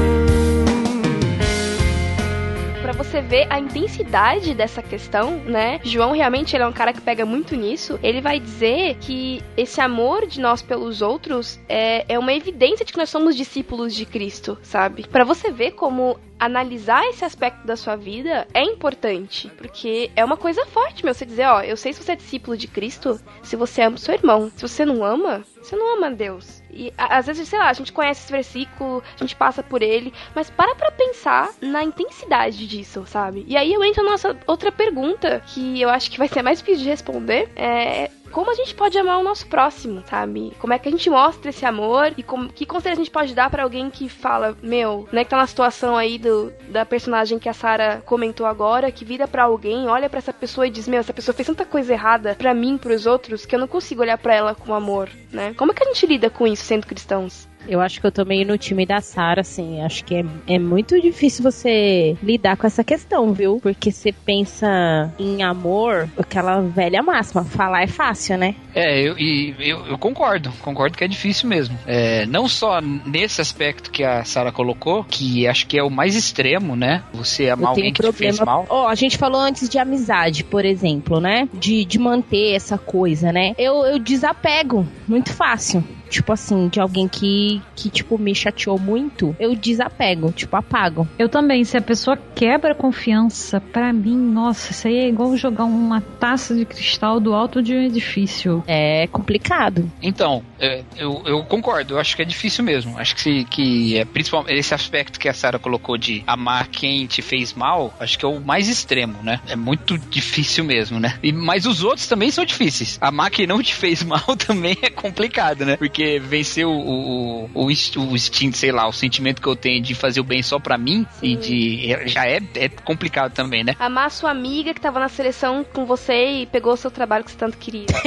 Você 2.98 3.22
ver 3.22 3.46
a 3.48 3.58
intensidade 3.58 4.54
dessa 4.54 4.82
questão, 4.82 5.36
né? 5.38 5.80
João 5.82 6.12
realmente 6.12 6.54
ele 6.54 6.62
é 6.62 6.66
um 6.66 6.72
cara 6.72 6.92
que 6.92 7.00
pega 7.00 7.24
muito 7.24 7.56
nisso. 7.56 7.98
Ele 8.02 8.20
vai 8.20 8.38
dizer 8.38 8.96
que 8.96 9.42
esse 9.56 9.80
amor 9.80 10.26
de 10.26 10.40
nós 10.40 10.60
pelos 10.60 11.00
outros 11.00 11.58
é, 11.68 12.04
é 12.06 12.18
uma 12.18 12.34
evidência 12.34 12.84
de 12.84 12.92
que 12.92 12.98
nós 12.98 13.08
somos 13.08 13.34
discípulos 13.34 13.94
de 13.94 14.04
Cristo, 14.04 14.58
sabe? 14.62 15.06
Pra 15.06 15.24
você 15.24 15.50
ver 15.50 15.70
como 15.72 16.18
analisar 16.38 17.02
esse 17.06 17.24
aspecto 17.24 17.66
da 17.66 17.76
sua 17.76 17.96
vida 17.96 18.46
é 18.52 18.62
importante, 18.62 19.50
porque 19.56 20.10
é 20.14 20.24
uma 20.24 20.36
coisa 20.36 20.66
forte, 20.66 21.04
meu, 21.04 21.14
você 21.14 21.24
dizer, 21.24 21.46
ó, 21.46 21.62
eu 21.62 21.76
sei 21.76 21.92
se 21.92 22.02
você 22.02 22.12
é 22.12 22.16
discípulo 22.16 22.56
de 22.56 22.68
Cristo, 22.68 23.18
se 23.42 23.56
você 23.56 23.82
ama 23.82 23.96
o 23.96 23.98
seu 23.98 24.14
irmão. 24.14 24.52
Se 24.54 24.62
você 24.62 24.84
não 24.84 25.04
ama, 25.04 25.44
você 25.68 25.76
não 25.76 25.96
ama 25.96 26.10
Deus. 26.10 26.62
E 26.70 26.92
às 26.96 27.26
vezes, 27.26 27.48
sei 27.48 27.58
lá, 27.58 27.68
a 27.68 27.72
gente 27.72 27.92
conhece 27.92 28.22
esse 28.22 28.32
versículo, 28.32 29.02
a 29.14 29.18
gente 29.18 29.36
passa 29.36 29.62
por 29.62 29.82
ele, 29.82 30.12
mas 30.34 30.48
para 30.48 30.74
pra 30.74 30.90
pensar 30.90 31.50
na 31.60 31.84
intensidade 31.84 32.66
disso, 32.66 33.04
sabe? 33.06 33.44
E 33.46 33.56
aí 33.56 33.72
eu 33.72 33.84
entro 33.84 34.02
na 34.02 34.12
nossa 34.12 34.36
outra 34.46 34.72
pergunta, 34.72 35.42
que 35.46 35.80
eu 35.80 35.88
acho 35.88 36.10
que 36.10 36.18
vai 36.18 36.28
ser 36.28 36.42
mais 36.42 36.58
difícil 36.58 36.84
de 36.84 36.88
responder, 36.90 37.50
é 37.54 38.10
como 38.32 38.50
a 38.50 38.54
gente 38.54 38.74
pode 38.74 38.98
amar 38.98 39.18
o 39.18 39.24
nosso 39.24 39.46
próximo, 39.46 40.02
sabe? 40.08 40.52
Como 40.58 40.72
é 40.72 40.78
que 40.78 40.88
a 40.88 40.92
gente 40.92 41.08
mostra 41.10 41.50
esse 41.50 41.64
amor 41.64 42.12
e 42.16 42.22
como, 42.22 42.48
que 42.52 42.66
conselho 42.66 42.94
a 42.94 42.96
gente 42.96 43.10
pode 43.10 43.34
dar 43.34 43.50
pra 43.50 43.62
alguém 43.62 43.90
que 43.90 44.08
fala, 44.08 44.56
meu, 44.62 45.08
né, 45.12 45.24
que 45.24 45.30
tá 45.30 45.36
na 45.36 45.46
situação 45.46 45.96
aí 45.96 46.18
do, 46.18 46.52
da 46.68 46.84
personagem 46.84 47.38
que 47.38 47.48
a 47.48 47.54
Sarah 47.54 48.02
comentou 48.04 48.46
agora, 48.46 48.90
que 48.90 49.04
vira 49.04 49.26
pra 49.26 49.44
alguém, 49.44 49.88
olha 49.88 50.08
pra 50.08 50.18
essa 50.18 50.32
pessoa 50.32 50.66
e 50.66 50.70
diz, 50.70 50.88
meu, 50.88 51.00
essa 51.00 51.12
pessoa 51.12 51.34
fez 51.34 51.46
tanta 51.46 51.64
coisa 51.64 51.92
errada 51.92 52.34
pra 52.34 52.54
mim, 52.54 52.78
pros 52.78 53.06
outros, 53.06 53.46
que 53.46 53.54
eu 53.54 53.60
não 53.60 53.68
consigo 53.68 54.02
olhar 54.02 54.18
pra 54.18 54.34
ela 54.34 54.54
com 54.54 54.74
amor, 54.74 55.08
né? 55.32 55.54
Como 55.54 55.72
é 55.72 55.74
que 55.74 55.82
a 55.82 55.86
gente 55.86 56.06
lida 56.06 56.30
com 56.30 56.46
isso 56.46 56.64
sendo 56.64 56.86
cristãos? 56.86 57.48
Eu 57.68 57.80
acho 57.80 58.00
que 58.00 58.06
eu 58.06 58.12
tô 58.12 58.24
meio 58.24 58.46
no 58.46 58.56
time 58.56 58.86
da 58.86 59.00
Sara, 59.00 59.42
assim. 59.42 59.82
Acho 59.82 60.04
que 60.04 60.16
é, 60.16 60.24
é 60.46 60.58
muito 60.58 61.00
difícil 61.00 61.42
você 61.42 62.16
lidar 62.22 62.56
com 62.56 62.66
essa 62.66 62.82
questão, 62.82 63.32
viu? 63.32 63.58
Porque 63.62 63.92
você 63.92 64.10
pensa 64.12 65.12
em 65.18 65.42
amor, 65.42 66.08
aquela 66.18 66.60
velha 66.60 67.02
máxima. 67.02 67.44
Falar 67.44 67.82
é 67.82 67.86
fácil, 67.86 68.38
né? 68.38 68.54
É, 68.74 69.00
eu, 69.00 69.18
e 69.18 69.54
eu, 69.58 69.86
eu 69.86 69.98
concordo, 69.98 70.52
concordo 70.62 70.96
que 70.96 71.04
é 71.04 71.08
difícil 71.08 71.48
mesmo. 71.48 71.78
É, 71.86 72.24
não 72.26 72.48
só 72.48 72.80
nesse 72.80 73.40
aspecto 73.40 73.90
que 73.90 74.02
a 74.02 74.24
Sara 74.24 74.50
colocou, 74.50 75.04
que 75.04 75.46
acho 75.46 75.66
que 75.66 75.78
é 75.78 75.82
o 75.82 75.90
mais 75.90 76.14
extremo, 76.14 76.74
né? 76.74 77.02
Você 77.12 77.50
amar 77.50 77.70
alguém 77.70 77.92
que 77.92 78.02
te 78.02 78.12
fez 78.12 78.40
mal. 78.40 78.66
Ó, 78.68 78.88
a 78.88 78.94
gente 78.94 79.18
falou 79.18 79.40
antes 79.40 79.68
de 79.68 79.78
amizade, 79.78 80.42
por 80.44 80.64
exemplo, 80.64 81.20
né? 81.20 81.48
De, 81.52 81.84
de 81.84 81.98
manter 81.98 82.54
essa 82.54 82.78
coisa, 82.78 83.30
né? 83.32 83.54
Eu, 83.58 83.84
eu 83.84 83.98
desapego 83.98 84.86
muito 85.06 85.32
fácil. 85.32 85.84
Tipo 86.08 86.32
assim, 86.32 86.68
de 86.68 86.80
alguém 86.80 87.08
que, 87.08 87.62
que, 87.74 87.90
tipo, 87.90 88.18
me 88.18 88.34
chateou 88.34 88.78
muito, 88.78 89.36
eu 89.38 89.54
desapego, 89.54 90.32
tipo, 90.32 90.56
apago. 90.56 91.08
Eu 91.18 91.28
também, 91.28 91.64
se 91.64 91.76
a 91.76 91.80
pessoa 91.80 92.18
quebra 92.34 92.72
a 92.72 92.74
confiança, 92.74 93.60
pra 93.60 93.92
mim, 93.92 94.16
nossa, 94.16 94.72
isso 94.72 94.88
aí 94.88 94.96
é 94.96 95.08
igual 95.08 95.36
jogar 95.36 95.64
uma 95.64 96.00
taça 96.00 96.54
de 96.54 96.64
cristal 96.64 97.20
do 97.20 97.34
alto 97.34 97.62
de 97.62 97.74
um 97.74 97.82
edifício. 97.82 98.62
É 98.66 99.06
complicado. 99.08 99.90
Então, 100.02 100.42
é, 100.58 100.82
eu, 100.96 101.22
eu 101.26 101.44
concordo, 101.44 101.94
eu 101.94 101.98
acho 101.98 102.16
que 102.16 102.22
é 102.22 102.24
difícil 102.24 102.64
mesmo. 102.64 102.98
Acho 102.98 103.14
que, 103.14 103.20
se, 103.20 103.44
que 103.44 103.96
é 103.96 104.04
principalmente 104.04 104.58
esse 104.58 104.74
aspecto 104.74 105.18
que 105.18 105.28
a 105.28 105.34
Sara 105.34 105.58
colocou 105.58 105.96
de 105.96 106.22
amar 106.26 106.68
quem 106.68 107.06
te 107.06 107.22
fez 107.22 107.52
mal, 107.54 107.94
acho 108.00 108.18
que 108.18 108.24
é 108.24 108.28
o 108.28 108.40
mais 108.40 108.68
extremo, 108.68 109.22
né? 109.22 109.40
É 109.48 109.56
muito 109.56 109.98
difícil 109.98 110.64
mesmo, 110.64 110.98
né? 110.98 111.18
E, 111.22 111.32
mas 111.32 111.66
os 111.66 111.82
outros 111.82 112.06
também 112.06 112.30
são 112.30 112.44
difíceis. 112.44 112.98
Amar 113.00 113.30
quem 113.30 113.46
não 113.46 113.62
te 113.62 113.74
fez 113.74 114.02
mal 114.04 114.36
também 114.36 114.76
é 114.82 114.90
complicado, 114.90 115.64
né? 115.64 115.76
Porque 115.76 115.97
vencer 116.20 116.66
o, 116.66 116.70
o, 116.72 117.50
o, 117.54 117.70
inst- 117.70 117.96
o 117.96 118.14
instinto, 118.14 118.56
sei 118.56 118.72
lá, 118.72 118.86
o 118.88 118.92
sentimento 118.92 119.40
que 119.42 119.48
eu 119.48 119.56
tenho 119.56 119.82
de 119.82 119.94
fazer 119.94 120.20
o 120.20 120.24
bem 120.24 120.42
só 120.42 120.58
pra 120.58 120.76
mim 120.78 121.06
e 121.22 121.36
de. 121.36 122.08
Já 122.08 122.26
é, 122.26 122.40
é 122.56 122.68
complicado 122.68 123.32
também, 123.32 123.64
né? 123.64 123.74
Amar 123.78 124.06
a 124.06 124.10
sua 124.10 124.30
amiga 124.30 124.72
que 124.74 124.80
tava 124.80 125.00
na 125.00 125.08
seleção 125.08 125.64
com 125.72 125.84
você 125.86 126.42
e 126.42 126.46
pegou 126.46 126.72
o 126.72 126.76
seu 126.76 126.90
trabalho 126.90 127.24
que 127.24 127.30
você 127.30 127.36
tanto 127.36 127.56
queria. 127.58 127.86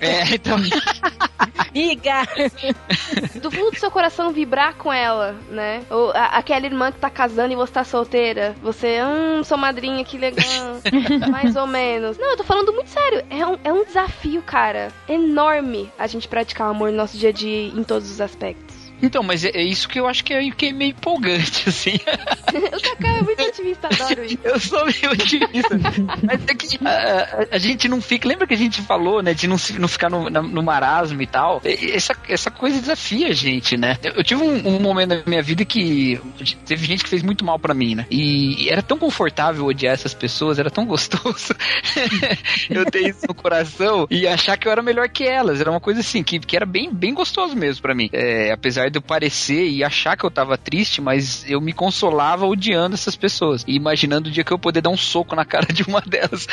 É, 0.00 0.34
então. 0.34 0.56
Amiga! 1.74 2.22
do 3.40 3.50
fundo 3.50 3.70
do 3.72 3.78
seu 3.78 3.90
coração 3.90 4.32
vibrar 4.32 4.74
com 4.74 4.92
ela, 4.92 5.34
né? 5.50 5.82
Ou 5.90 6.10
a- 6.12 6.26
aquela 6.38 6.66
irmã 6.66 6.92
que 6.92 6.98
tá 6.98 7.10
casando 7.10 7.52
e 7.52 7.56
você 7.56 7.72
tá 7.72 7.84
solteira. 7.84 8.54
Você, 8.62 8.98
hum, 9.02 9.42
sou 9.44 9.58
madrinha, 9.58 10.04
que 10.04 10.16
legal. 10.16 10.44
Mais 11.30 11.56
ou 11.56 11.66
menos. 11.66 12.16
Não, 12.18 12.30
eu 12.30 12.36
tô 12.36 12.44
falando 12.44 12.72
muito 12.72 12.88
sério. 12.90 13.24
É 13.30 13.44
um, 13.46 13.58
é 13.64 13.72
um 13.72 13.84
desafio, 13.84 14.42
cara. 14.42 14.92
Enorme 15.08 15.90
a 15.98 16.06
gente 16.06 16.28
praticar 16.28 16.68
o 16.68 16.70
amor 16.70 16.90
no 16.90 16.96
nosso 16.96 17.16
dia 17.16 17.30
a 17.30 17.32
dia 17.34 17.68
em 17.68 17.84
todos 17.84 18.10
os 18.10 18.20
aspectos. 18.20 18.73
Então, 19.02 19.22
mas 19.22 19.44
é, 19.44 19.50
é 19.54 19.62
isso 19.62 19.88
que 19.88 19.98
eu 20.00 20.06
acho 20.06 20.24
que 20.24 20.32
é, 20.32 20.50
que 20.50 20.66
é 20.66 20.72
meio 20.72 20.90
empolgante, 20.92 21.68
assim. 21.68 21.94
o 21.96 22.80
Cacau 22.80 23.16
é 23.18 23.22
muito 23.22 23.42
otimista, 23.42 23.88
adoro 23.88 24.24
isso. 24.24 24.38
Eu 24.44 24.60
sou 24.60 24.84
meio 24.86 25.12
otimista. 25.12 25.78
Mas 26.22 26.40
é 26.46 26.54
que 26.54 26.78
a, 26.86 27.46
a- 27.52 27.58
gente 27.58 27.88
não 27.88 28.00
fica. 28.00 28.28
Lembra 28.28 28.46
que 28.46 28.54
a 28.54 28.58
gente 28.58 28.80
falou, 28.82 29.22
né? 29.22 29.34
De 29.34 29.46
não, 29.46 29.56
não 29.78 29.88
ficar 29.88 30.08
no, 30.08 30.30
na- 30.30 30.42
no 30.42 30.62
marasmo 30.62 31.20
e 31.20 31.26
tal? 31.26 31.60
Essa, 31.64 32.16
essa 32.28 32.50
coisa 32.50 32.80
desafia 32.80 33.28
a 33.28 33.32
gente, 33.32 33.76
né? 33.76 33.98
Eu, 34.02 34.12
eu 34.14 34.24
tive 34.24 34.42
um, 34.42 34.76
um 34.76 34.80
momento 34.80 35.10
na 35.16 35.22
minha 35.26 35.42
vida 35.42 35.64
que 35.64 36.20
teve 36.64 36.86
gente 36.86 37.02
que 37.04 37.10
fez 37.10 37.22
muito 37.22 37.44
mal 37.44 37.58
pra 37.58 37.74
mim, 37.74 37.94
né? 37.94 38.06
E 38.10 38.68
era 38.70 38.82
tão 38.82 38.98
confortável 38.98 39.64
odiar 39.66 39.94
essas 39.94 40.14
pessoas, 40.14 40.58
era 40.58 40.70
tão 40.70 40.86
gostoso 40.86 41.54
eu 42.70 42.84
ter 42.90 43.08
isso 43.08 43.26
no 43.28 43.34
coração 43.34 44.06
e 44.10 44.26
achar 44.26 44.56
que 44.56 44.66
eu 44.68 44.72
era 44.72 44.82
melhor 44.82 45.08
que 45.08 45.24
elas. 45.24 45.60
Era 45.60 45.70
uma 45.70 45.80
coisa 45.80 46.00
assim, 46.00 46.22
que, 46.22 46.38
que 46.38 46.56
era 46.56 46.66
bem, 46.66 46.92
bem 46.92 47.12
gostoso 47.14 47.54
mesmo 47.56 47.82
pra 47.82 47.94
mim. 47.94 48.08
É, 48.12 48.52
apesar 48.52 48.90
de 48.94 48.98
eu 48.98 49.02
parecer 49.02 49.68
e 49.68 49.84
achar 49.84 50.16
que 50.16 50.24
eu 50.24 50.30
tava 50.30 50.56
triste, 50.56 51.00
mas 51.00 51.48
eu 51.48 51.60
me 51.60 51.72
consolava 51.72 52.46
odiando 52.46 52.94
essas 52.94 53.16
pessoas. 53.16 53.64
E 53.66 53.74
imaginando 53.74 54.28
o 54.28 54.32
dia 54.32 54.44
que 54.44 54.52
eu 54.52 54.58
poder 54.58 54.80
dar 54.80 54.90
um 54.90 54.96
soco 54.96 55.34
na 55.34 55.44
cara 55.44 55.66
de 55.72 55.82
uma 55.82 56.00
delas. 56.00 56.46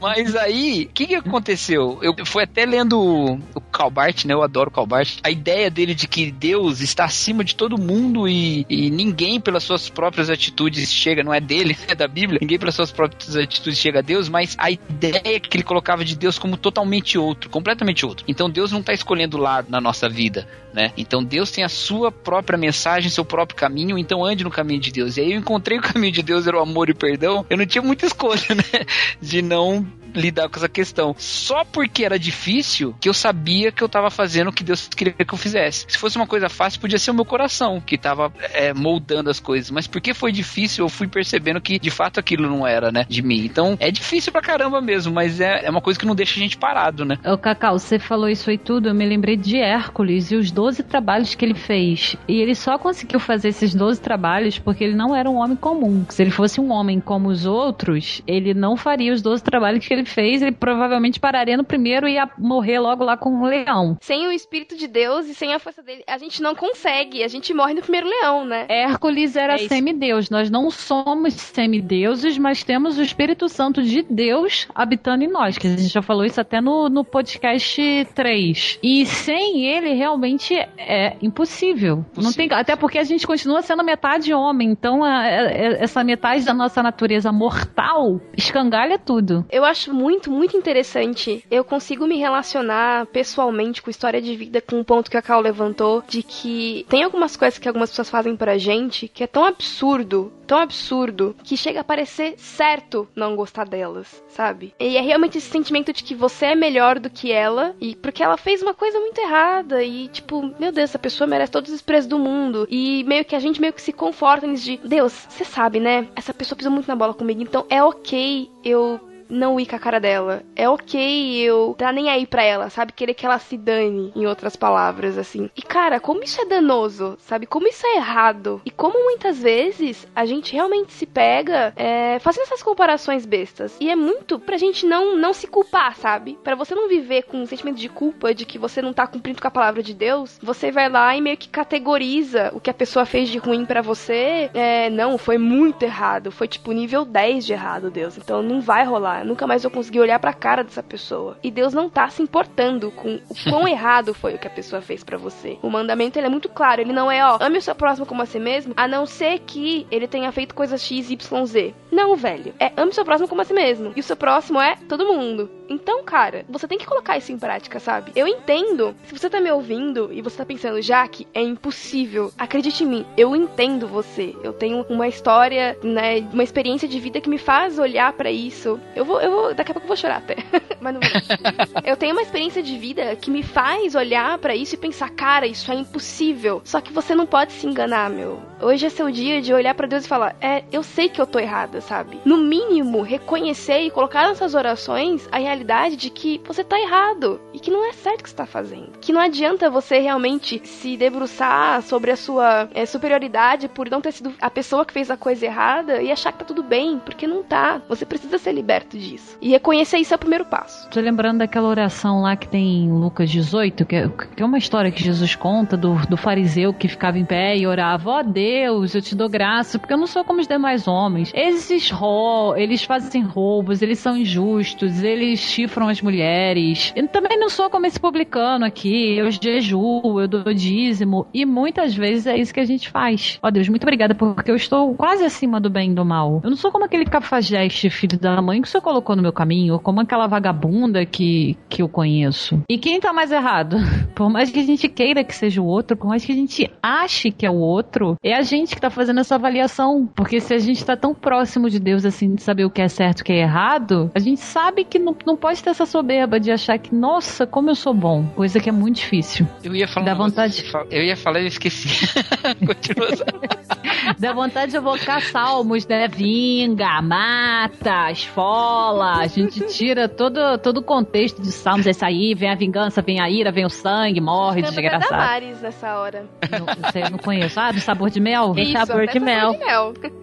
mas 0.00 0.34
aí, 0.34 0.88
o 0.90 0.92
que 0.92 1.06
que 1.06 1.14
aconteceu? 1.14 1.98
Eu 2.02 2.14
fui 2.24 2.42
até 2.42 2.64
lendo 2.64 3.00
o, 3.00 3.60
Calbart, 3.72 4.24
né? 4.26 4.34
Eu 4.34 4.42
adoro 4.42 4.70
o 4.70 4.72
Calbart. 4.72 5.18
A 5.22 5.30
ideia 5.30 5.70
dele 5.70 5.94
de 5.94 6.06
que 6.06 6.30
Deus 6.30 6.80
está 6.80 7.04
acima 7.04 7.42
de 7.42 7.54
todo 7.54 7.78
mundo 7.78 8.28
e, 8.28 8.66
e 8.68 8.90
ninguém 8.90 9.40
pelas 9.40 9.64
suas 9.64 9.88
próprias 9.88 10.28
atitudes 10.28 10.92
chega, 10.92 11.22
não 11.22 11.32
é 11.32 11.40
dele, 11.40 11.76
é 11.88 11.94
da 11.94 12.06
Bíblia, 12.06 12.38
ninguém 12.40 12.58
pelas 12.58 12.74
suas 12.74 12.90
próprias 12.90 13.36
atitudes 13.36 13.78
chega 13.78 14.00
a 14.00 14.02
Deus, 14.02 14.28
mas 14.28 14.54
a 14.58 14.70
ideia 14.70 15.40
que 15.40 15.56
ele 15.56 15.64
colocava 15.64 16.04
de 16.04 16.16
Deus 16.16 16.38
como 16.38 16.56
totalmente 16.56 17.18
outro, 17.18 17.48
completamente 17.50 18.04
outro. 18.04 18.24
Então 18.28 18.50
Deus 18.50 18.70
não 18.70 18.80
está 18.80 18.92
escolhendo 18.92 19.36
lado 19.36 19.68
na 19.70 19.80
nossa 19.80 20.08
vida, 20.08 20.46
né? 20.72 20.92
Então 20.96 21.24
Deus 21.24 21.50
tem 21.50 21.64
a 21.64 21.68
sua 21.72 22.12
própria 22.12 22.58
mensagem, 22.58 23.10
seu 23.10 23.24
próprio 23.24 23.56
caminho, 23.56 23.98
então 23.98 24.24
ande 24.24 24.44
no 24.44 24.50
caminho 24.50 24.80
de 24.80 24.92
Deus. 24.92 25.16
E 25.16 25.20
aí 25.20 25.32
eu 25.32 25.38
encontrei 25.38 25.78
o 25.78 25.82
caminho 25.82 26.12
de 26.12 26.22
Deus, 26.22 26.46
era 26.46 26.56
o 26.56 26.60
amor 26.60 26.88
e 26.88 26.92
o 26.92 26.96
perdão. 26.96 27.44
Eu 27.50 27.56
não 27.56 27.66
tinha 27.66 27.82
muita 27.82 28.06
escolha, 28.06 28.40
né? 28.54 28.86
De 29.20 29.42
não 29.42 29.86
lidar 30.14 30.48
com 30.48 30.56
essa 30.56 30.68
questão. 30.68 31.14
Só 31.18 31.64
porque 31.64 32.04
era 32.04 32.18
difícil 32.18 32.94
que 33.00 33.08
eu 33.08 33.14
sabia 33.14 33.72
que 33.72 33.82
eu 33.82 33.88
tava 33.88 34.10
fazendo 34.10 34.48
o 34.48 34.52
que 34.52 34.64
Deus 34.64 34.88
queria 34.88 35.12
que 35.12 35.32
eu 35.34 35.38
fizesse. 35.38 35.86
Se 35.88 35.98
fosse 35.98 36.16
uma 36.16 36.26
coisa 36.26 36.48
fácil, 36.48 36.80
podia 36.80 36.98
ser 36.98 37.10
o 37.10 37.14
meu 37.14 37.24
coração 37.24 37.80
que 37.80 37.98
tava 37.98 38.32
é, 38.52 38.72
moldando 38.72 39.30
as 39.30 39.40
coisas. 39.40 39.70
Mas 39.70 39.86
porque 39.86 40.14
foi 40.14 40.32
difícil, 40.32 40.84
eu 40.84 40.88
fui 40.88 41.06
percebendo 41.06 41.60
que 41.60 41.78
de 41.78 41.90
fato 41.90 42.18
aquilo 42.18 42.48
não 42.48 42.66
era, 42.66 42.90
né, 42.90 43.04
de 43.08 43.22
mim. 43.22 43.44
Então 43.44 43.76
é 43.80 43.90
difícil 43.90 44.32
pra 44.32 44.40
caramba 44.40 44.80
mesmo, 44.80 45.12
mas 45.12 45.40
é, 45.40 45.64
é 45.64 45.70
uma 45.70 45.80
coisa 45.80 45.98
que 45.98 46.06
não 46.06 46.14
deixa 46.14 46.36
a 46.36 46.42
gente 46.42 46.56
parado, 46.56 47.04
né? 47.04 47.18
Ô, 47.24 47.36
Cacau, 47.36 47.78
você 47.78 47.98
falou 47.98 48.28
isso 48.28 48.50
aí 48.50 48.58
tudo, 48.58 48.88
eu 48.88 48.94
me 48.94 49.06
lembrei 49.06 49.36
de 49.36 49.56
Hércules 49.56 50.30
e 50.30 50.36
os 50.36 50.50
12 50.50 50.82
trabalhos 50.82 51.34
que 51.34 51.44
ele 51.44 51.54
fez. 51.54 52.16
E 52.28 52.40
ele 52.40 52.54
só 52.54 52.78
conseguiu 52.78 53.20
fazer 53.20 53.48
esses 53.48 53.74
12 53.74 54.00
trabalhos 54.00 54.58
porque 54.58 54.84
ele 54.84 54.94
não 54.94 55.14
era 55.14 55.28
um 55.30 55.36
homem 55.36 55.56
comum. 55.56 56.04
Se 56.08 56.22
ele 56.22 56.30
fosse 56.30 56.60
um 56.60 56.70
homem 56.70 57.00
como 57.00 57.28
os 57.28 57.46
outros, 57.46 58.22
ele 58.26 58.54
não 58.54 58.76
faria 58.76 59.12
os 59.12 59.22
12 59.22 59.42
trabalhos 59.42 59.86
que 59.86 59.92
ele 59.92 60.01
ele 60.02 60.08
fez, 60.08 60.42
ele 60.42 60.52
provavelmente 60.52 61.18
pararia 61.20 61.56
no 61.56 61.64
primeiro 61.64 62.06
e 62.08 62.14
ia 62.14 62.28
morrer 62.38 62.78
logo 62.78 63.04
lá 63.04 63.16
com 63.16 63.30
um 63.30 63.44
leão. 63.44 63.96
Sem 64.00 64.26
o 64.26 64.32
espírito 64.32 64.76
de 64.76 64.86
Deus 64.86 65.26
e 65.26 65.34
sem 65.34 65.54
a 65.54 65.58
força 65.58 65.82
dele, 65.82 66.02
a 66.06 66.18
gente 66.18 66.42
não 66.42 66.54
consegue. 66.54 67.22
A 67.22 67.28
gente 67.28 67.52
morre 67.54 67.74
no 67.74 67.82
primeiro 67.82 68.08
leão, 68.08 68.44
né? 68.44 68.66
Hércules 68.68 69.36
era 69.36 69.54
É 69.54 69.56
isso. 69.56 69.68
semideus. 69.68 70.28
Nós 70.30 70.50
não 70.50 70.70
somos 70.70 71.34
semideuses, 71.34 72.36
mas 72.38 72.62
temos 72.64 72.98
o 72.98 73.02
Espírito 73.02 73.48
Santo 73.48 73.82
de 73.82 74.02
Deus 74.02 74.66
habitando 74.74 75.24
em 75.24 75.28
nós. 75.28 75.56
Que 75.58 75.66
a 75.66 75.70
gente 75.70 75.88
já 75.88 76.02
falou 76.02 76.24
isso 76.24 76.40
até 76.40 76.60
no, 76.60 76.88
no 76.88 77.04
podcast 77.04 78.06
3. 78.14 78.78
E 78.82 79.06
sem 79.06 79.66
ele, 79.66 79.92
realmente 79.94 80.54
é 80.54 81.16
impossível. 81.22 82.04
Não 82.16 82.32
tem, 82.32 82.48
até 82.52 82.74
porque 82.76 82.98
a 82.98 83.04
gente 83.04 83.26
continua 83.26 83.62
sendo 83.62 83.84
metade 83.84 84.32
homem. 84.34 84.70
Então, 84.70 85.02
a- 85.04 85.20
a- 85.20 85.52
essa 85.80 86.02
metade 86.04 86.44
da 86.44 86.54
nossa 86.54 86.82
natureza 86.82 87.30
mortal 87.32 88.20
escangalha 88.36 88.98
tudo. 88.98 89.44
Eu 89.50 89.64
acho 89.64 89.91
muito, 89.92 90.30
muito 90.30 90.56
interessante. 90.56 91.44
Eu 91.50 91.64
consigo 91.64 92.06
me 92.06 92.16
relacionar 92.16 93.06
pessoalmente 93.06 93.82
com 93.82 93.90
história 93.90 94.20
de 94.20 94.34
vida 94.34 94.60
com 94.60 94.76
um 94.76 94.84
ponto 94.84 95.10
que 95.10 95.16
a 95.16 95.22
Cal 95.22 95.40
levantou 95.40 96.02
de 96.08 96.22
que 96.22 96.86
tem 96.88 97.02
algumas 97.02 97.36
coisas 97.36 97.58
que 97.58 97.68
algumas 97.68 97.90
pessoas 97.90 98.10
fazem 98.10 98.36
pra 98.36 98.58
gente 98.58 99.08
que 99.08 99.22
é 99.22 99.26
tão 99.26 99.44
absurdo, 99.44 100.32
tão 100.46 100.58
absurdo, 100.58 101.36
que 101.44 101.56
chega 101.56 101.80
a 101.80 101.84
parecer 101.84 102.34
certo 102.36 103.08
não 103.14 103.36
gostar 103.36 103.66
delas, 103.66 104.22
sabe? 104.28 104.74
E 104.78 104.96
é 104.96 105.00
realmente 105.00 105.38
esse 105.38 105.50
sentimento 105.50 105.92
de 105.92 106.02
que 106.02 106.14
você 106.14 106.46
é 106.46 106.54
melhor 106.54 106.98
do 106.98 107.10
que 107.10 107.30
ela 107.30 107.74
e 107.80 107.94
porque 107.94 108.22
ela 108.22 108.36
fez 108.36 108.62
uma 108.62 108.74
coisa 108.74 108.98
muito 108.98 109.20
errada 109.20 109.82
e 109.82 110.08
tipo, 110.08 110.42
meu 110.58 110.72
Deus, 110.72 110.90
essa 110.90 110.98
pessoa 110.98 111.26
merece 111.26 111.52
todos 111.52 111.70
os 111.70 111.82
desprezo 111.82 112.08
do 112.08 112.18
mundo 112.18 112.66
e 112.70 113.02
meio 113.04 113.24
que 113.24 113.34
a 113.34 113.40
gente 113.40 113.60
meio 113.60 113.72
que 113.72 113.82
se 113.82 113.92
conforta 113.92 114.46
nisso 114.46 114.64
de, 114.64 114.76
Deus, 114.78 115.26
você 115.28 115.44
sabe, 115.44 115.80
né? 115.80 116.06
Essa 116.14 116.32
pessoa 116.32 116.56
pisou 116.56 116.72
muito 116.72 116.86
na 116.86 116.94
bola 116.94 117.12
comigo, 117.12 117.42
então 117.42 117.66
é 117.68 117.82
ok 117.82 118.48
eu 118.64 119.00
não 119.32 119.58
ir 119.58 119.66
com 119.66 119.76
a 119.76 119.78
cara 119.78 119.98
dela. 119.98 120.42
É 120.54 120.68
ok 120.68 121.42
eu 121.42 121.74
tá 121.76 121.90
nem 121.92 122.10
aí 122.10 122.26
pra 122.26 122.42
ela, 122.42 122.68
sabe? 122.70 122.92
Querer 122.92 123.14
que 123.14 123.24
ela 123.24 123.38
se 123.38 123.56
dane, 123.56 124.12
em 124.14 124.26
outras 124.26 124.54
palavras, 124.54 125.16
assim. 125.16 125.50
E 125.56 125.62
cara, 125.62 125.98
como 125.98 126.22
isso 126.22 126.40
é 126.40 126.44
danoso, 126.44 127.16
sabe? 127.20 127.46
Como 127.46 127.66
isso 127.66 127.86
é 127.86 127.96
errado. 127.96 128.60
E 128.64 128.70
como 128.70 129.02
muitas 129.04 129.40
vezes 129.40 130.06
a 130.14 130.26
gente 130.26 130.52
realmente 130.52 130.92
se 130.92 131.06
pega 131.06 131.72
é, 131.76 132.18
fazendo 132.20 132.44
essas 132.44 132.62
comparações 132.62 133.24
bestas. 133.24 133.76
E 133.80 133.90
é 133.90 133.96
muito 133.96 134.38
pra 134.38 134.56
gente 134.56 134.86
não, 134.86 135.16
não 135.16 135.32
se 135.32 135.46
culpar, 135.46 135.96
sabe? 135.96 136.38
Pra 136.44 136.54
você 136.54 136.74
não 136.74 136.88
viver 136.88 137.22
com 137.22 137.38
um 137.38 137.46
sentimento 137.46 137.78
de 137.78 137.88
culpa 137.88 138.34
de 138.34 138.44
que 138.44 138.58
você 138.58 138.82
não 138.82 138.92
tá 138.92 139.06
cumprindo 139.06 139.40
com 139.40 139.48
a 139.48 139.50
palavra 139.50 139.82
de 139.82 139.94
Deus, 139.94 140.38
você 140.42 140.70
vai 140.70 140.88
lá 140.88 141.16
e 141.16 141.20
meio 141.20 141.36
que 141.36 141.48
categoriza 141.48 142.50
o 142.54 142.60
que 142.60 142.70
a 142.70 142.74
pessoa 142.74 143.06
fez 143.06 143.28
de 143.28 143.38
ruim 143.38 143.64
pra 143.64 143.80
você. 143.80 144.50
É, 144.52 144.90
não, 144.90 145.16
foi 145.16 145.38
muito 145.38 145.82
errado. 145.82 146.30
Foi 146.30 146.46
tipo 146.46 146.72
nível 146.72 147.04
10 147.04 147.46
de 147.46 147.52
errado, 147.52 147.90
Deus. 147.90 148.18
Então 148.18 148.42
não 148.42 148.60
vai 148.60 148.84
rolar. 148.84 149.21
Nunca 149.24 149.46
mais 149.46 149.64
eu 149.64 149.70
consegui 149.70 150.00
olhar 150.00 150.18
pra 150.18 150.32
cara 150.32 150.64
dessa 150.64 150.82
pessoa. 150.82 151.38
E 151.42 151.50
Deus 151.50 151.72
não 151.72 151.88
tá 151.88 152.08
se 152.08 152.22
importando 152.22 152.90
com 152.90 153.16
o 153.16 153.50
quão 153.50 153.66
errado 153.68 154.14
foi 154.14 154.34
o 154.34 154.38
que 154.38 154.46
a 154.46 154.50
pessoa 154.50 154.82
fez 154.82 155.02
pra 155.04 155.18
você. 155.18 155.58
O 155.62 155.70
mandamento 155.70 156.18
ele 156.18 156.26
é 156.26 156.30
muito 156.30 156.48
claro. 156.48 156.80
Ele 156.80 156.92
não 156.92 157.10
é, 157.10 157.24
ó, 157.24 157.38
ame 157.40 157.58
o 157.58 157.62
seu 157.62 157.74
próximo 157.74 158.06
como 158.06 158.22
a 158.22 158.26
si 158.26 158.38
mesmo, 158.38 158.74
a 158.76 158.86
não 158.86 159.06
ser 159.06 159.40
que 159.40 159.86
ele 159.90 160.06
tenha 160.08 160.30
feito 160.32 160.54
coisas 160.54 160.82
X, 160.82 161.10
Y, 161.10 161.46
Z. 161.46 161.74
Não, 161.90 162.16
velho. 162.16 162.54
É 162.58 162.72
ame 162.76 162.90
o 162.90 162.94
seu 162.94 163.04
próximo 163.04 163.28
como 163.28 163.42
a 163.42 163.44
si 163.44 163.52
mesmo. 163.52 163.92
E 163.96 164.00
o 164.00 164.02
seu 164.02 164.16
próximo 164.16 164.60
é 164.60 164.76
todo 164.88 165.06
mundo. 165.06 165.50
Então, 165.72 166.04
cara, 166.04 166.44
você 166.50 166.68
tem 166.68 166.76
que 166.76 166.84
colocar 166.84 167.16
isso 167.16 167.32
em 167.32 167.38
prática, 167.38 167.80
sabe? 167.80 168.12
Eu 168.14 168.28
entendo. 168.28 168.94
Se 169.04 169.18
você 169.18 169.30
tá 169.30 169.40
me 169.40 169.50
ouvindo 169.50 170.10
e 170.12 170.20
você 170.20 170.36
tá 170.36 170.44
pensando, 170.44 170.82
Jaque, 170.82 171.26
é 171.32 171.40
impossível. 171.40 172.30
Acredite 172.36 172.84
em 172.84 172.86
mim, 172.86 173.06
eu 173.16 173.34
entendo 173.34 173.88
você. 173.88 174.36
Eu 174.44 174.52
tenho 174.52 174.84
uma 174.90 175.08
história, 175.08 175.78
né, 175.82 176.28
uma 176.30 176.42
experiência 176.42 176.86
de 176.86 177.00
vida 177.00 177.22
que 177.22 177.30
me 177.30 177.38
faz 177.38 177.78
olhar 177.78 178.12
pra 178.12 178.30
isso. 178.30 178.78
Eu 178.94 179.06
vou, 179.06 179.18
eu 179.20 179.30
vou, 179.30 179.54
daqui 179.54 179.70
a 179.70 179.74
pouco 179.74 179.86
eu 179.86 179.88
vou 179.88 179.96
chorar 179.96 180.18
até. 180.18 180.36
Mas 180.78 180.92
não 180.92 181.00
vou. 181.00 181.82
eu 181.84 181.96
tenho 181.96 182.12
uma 182.12 182.22
experiência 182.22 182.62
de 182.62 182.76
vida 182.76 183.16
que 183.16 183.30
me 183.30 183.42
faz 183.42 183.94
olhar 183.94 184.36
pra 184.38 184.54
isso 184.54 184.74
e 184.74 184.78
pensar, 184.78 185.08
cara, 185.08 185.46
isso 185.46 185.72
é 185.72 185.74
impossível. 185.74 186.60
Só 186.64 186.82
que 186.82 186.92
você 186.92 187.14
não 187.14 187.24
pode 187.24 187.52
se 187.52 187.66
enganar, 187.66 188.10
meu. 188.10 188.42
Hoje 188.60 188.86
é 188.86 188.90
seu 188.90 189.10
dia 189.10 189.40
de 189.40 189.54
olhar 189.54 189.74
pra 189.74 189.86
Deus 189.86 190.04
e 190.04 190.08
falar, 190.08 190.36
é, 190.38 190.64
eu 190.70 190.82
sei 190.82 191.08
que 191.08 191.20
eu 191.20 191.26
tô 191.26 191.38
errada, 191.38 191.80
sabe? 191.80 192.20
No 192.26 192.36
mínimo, 192.36 193.00
reconhecer 193.00 193.80
e 193.80 193.90
colocar 193.90 194.28
nessas 194.28 194.54
orações 194.54 195.26
a 195.32 195.38
realidade 195.38 195.61
de 195.96 196.10
que 196.10 196.40
você 196.44 196.64
tá 196.64 196.78
errado 196.78 197.40
e 197.52 197.58
que 197.58 197.70
não 197.70 197.88
é 197.88 197.92
certo 197.92 198.20
o 198.20 198.22
que 198.24 198.30
você 198.30 198.36
tá 198.36 198.46
fazendo. 198.46 198.92
Que 199.00 199.12
não 199.12 199.20
adianta 199.20 199.70
você 199.70 199.98
realmente 199.98 200.60
se 200.64 200.96
debruçar 200.96 201.82
sobre 201.82 202.10
a 202.10 202.16
sua 202.16 202.68
é, 202.74 202.84
superioridade 202.84 203.68
por 203.68 203.88
não 203.88 204.00
ter 204.00 204.12
sido 204.12 204.34
a 204.40 204.50
pessoa 204.50 204.84
que 204.84 204.92
fez 204.92 205.10
a 205.10 205.16
coisa 205.16 205.46
errada 205.46 206.02
e 206.02 206.10
achar 206.10 206.32
que 206.32 206.38
tá 206.38 206.44
tudo 206.44 206.62
bem, 206.62 206.98
porque 206.98 207.26
não 207.26 207.42
tá. 207.42 207.80
Você 207.88 208.04
precisa 208.04 208.38
ser 208.38 208.52
liberto 208.52 208.98
disso. 208.98 209.38
E 209.40 209.50
reconhecer 209.50 209.98
isso 209.98 210.12
é 210.12 210.16
o 210.16 210.20
primeiro 210.20 210.44
passo. 210.44 210.88
Tô 210.90 211.00
lembrando 211.00 211.38
daquela 211.38 211.68
oração 211.68 212.22
lá 212.22 212.36
que 212.36 212.48
tem 212.48 212.84
em 212.84 212.92
Lucas 212.92 213.30
18, 213.30 213.86
que 213.86 213.96
é, 213.96 214.08
que 214.08 214.42
é 214.42 214.46
uma 214.46 214.58
história 214.58 214.90
que 214.90 215.02
Jesus 215.02 215.34
conta 215.34 215.76
do, 215.76 215.94
do 216.06 216.16
fariseu 216.16 216.74
que 216.74 216.88
ficava 216.88 217.18
em 217.18 217.24
pé 217.24 217.56
e 217.56 217.66
orava: 217.66 218.10
Ó 218.10 218.22
Deus, 218.22 218.94
eu 218.94 219.02
te 219.02 219.14
dou 219.14 219.28
graça, 219.28 219.78
porque 219.78 219.92
eu 219.92 219.98
não 219.98 220.06
sou 220.06 220.24
como 220.24 220.40
os 220.40 220.48
demais 220.48 220.86
homens. 220.88 221.30
Esses 221.34 221.90
ro 221.90 222.54
eles 222.56 222.82
fazem 222.82 223.22
roubos, 223.22 223.82
eles 223.82 223.98
são 223.98 224.16
injustos, 224.16 225.02
eles 225.02 225.51
chifram 225.52 225.88
as 225.88 226.00
mulheres. 226.00 226.92
Eu 226.96 227.06
também 227.08 227.38
não 227.38 227.48
sou 227.48 227.68
como 227.68 227.86
esse 227.86 228.00
publicano 228.00 228.64
aqui, 228.64 229.16
eu 229.16 229.30
jejuo, 229.30 230.20
eu 230.20 230.26
dou 230.26 230.54
dízimo. 230.54 231.26
E 231.32 231.44
muitas 231.44 231.94
vezes 231.94 232.26
é 232.26 232.36
isso 232.36 232.54
que 232.54 232.60
a 232.60 232.64
gente 232.64 232.88
faz. 232.88 233.38
Ó 233.42 233.50
Deus, 233.50 233.68
muito 233.68 233.82
obrigada, 233.82 234.14
porque 234.14 234.50
eu 234.50 234.56
estou 234.56 234.94
quase 234.94 235.24
acima 235.24 235.60
do 235.60 235.68
bem 235.68 235.90
e 235.90 235.94
do 235.94 236.04
mal. 236.04 236.40
Eu 236.42 236.50
não 236.50 236.56
sou 236.56 236.72
como 236.72 236.84
aquele 236.84 237.04
cafajeste 237.04 237.90
filho 237.90 238.18
da 238.18 238.40
mãe 238.40 238.62
que 238.62 238.68
o 238.68 238.70
senhor 238.70 238.82
colocou 238.82 239.14
no 239.14 239.22
meu 239.22 239.32
caminho, 239.32 239.74
ou 239.74 239.80
como 239.80 240.00
aquela 240.00 240.26
vagabunda 240.26 241.04
que, 241.04 241.56
que 241.68 241.82
eu 241.82 241.88
conheço. 241.88 242.62
E 242.68 242.78
quem 242.78 242.98
tá 242.98 243.12
mais 243.12 243.30
errado? 243.30 243.76
Por 244.14 244.30
mais 244.30 244.50
que 244.50 244.60
a 244.60 244.64
gente 244.64 244.88
queira 244.88 245.24
que 245.24 245.34
seja 245.34 245.60
o 245.60 245.66
outro, 245.66 245.96
por 245.96 246.06
mais 246.06 246.24
que 246.24 246.32
a 246.32 246.34
gente 246.34 246.70
ache 246.82 247.30
que 247.30 247.46
é 247.46 247.50
o 247.50 247.56
outro, 247.56 248.16
é 248.22 248.34
a 248.34 248.42
gente 248.42 248.74
que 248.74 248.80
tá 248.80 248.90
fazendo 248.90 249.20
essa 249.20 249.34
avaliação. 249.34 250.08
Porque 250.14 250.38
se 250.38 250.54
a 250.54 250.58
gente 250.58 250.84
tá 250.84 250.96
tão 250.96 251.14
próximo 251.14 251.68
de 251.68 251.80
Deus 251.80 252.04
assim, 252.04 252.34
de 252.34 252.42
saber 252.42 252.64
o 252.64 252.70
que 252.70 252.82
é 252.82 252.88
certo 252.88 253.20
e 253.20 253.22
o 253.22 253.24
que 253.24 253.32
é 253.32 253.40
errado, 253.40 254.10
a 254.14 254.18
gente 254.18 254.40
sabe 254.40 254.84
que 254.84 254.98
não, 254.98 255.16
não 255.26 255.31
pode 255.36 255.62
ter 255.62 255.70
essa 255.70 255.86
soberba 255.86 256.38
de 256.40 256.50
achar 256.50 256.78
que, 256.78 256.94
nossa, 256.94 257.46
como 257.46 257.70
eu 257.70 257.74
sou 257.74 257.94
bom. 257.94 258.24
Coisa 258.36 258.58
que 258.60 258.68
é 258.68 258.72
muito 258.72 258.96
difícil. 258.96 259.46
Eu 259.62 259.74
ia 259.74 259.86
falar 259.88 260.06
Dá 260.06 260.14
um 260.14 260.18
vontade. 260.18 260.62
fala- 260.70 260.86
Eu 260.90 261.02
ia 261.02 261.16
falar 261.16 261.40
e 261.40 261.44
eu 261.44 261.48
esqueci. 261.48 261.88
Continua. 262.64 263.08
Dá 264.18 264.32
vontade 264.32 264.72
de 264.72 264.76
evocar 264.76 265.20
salmos, 265.22 265.86
né? 265.86 266.08
Vinga, 266.08 267.00
mata, 267.02 268.10
esfola. 268.10 269.18
A 269.18 269.26
gente 269.26 269.60
tira 269.68 270.08
todo, 270.08 270.58
todo 270.58 270.78
o 270.78 270.82
contexto 270.82 271.40
de 271.40 271.52
salmos. 271.52 271.86
Esse 271.86 272.04
aí, 272.04 272.34
vem 272.34 272.50
a 272.50 272.54
vingança, 272.54 273.00
vem 273.00 273.20
a 273.20 273.30
ira, 273.30 273.52
vem 273.52 273.64
o 273.64 273.70
sangue, 273.70 274.20
morre, 274.20 274.62
desgraçado. 274.62 275.10
Damares 275.10 275.60
nessa 275.60 275.96
hora. 275.98 276.26
Não, 276.50 276.90
sei, 276.90 277.02
eu 277.04 277.10
não 277.10 277.18
conheço. 277.18 277.58
Ah, 277.60 277.70
do 277.72 277.80
sabor 277.80 278.10
de 278.10 278.20
mel? 278.20 278.54
Isso, 278.56 278.72
sabor 278.72 279.06
de 279.06 279.20
mel. 279.20 279.52
sabor 279.52 279.92
de 279.92 280.10
mel. 280.10 280.22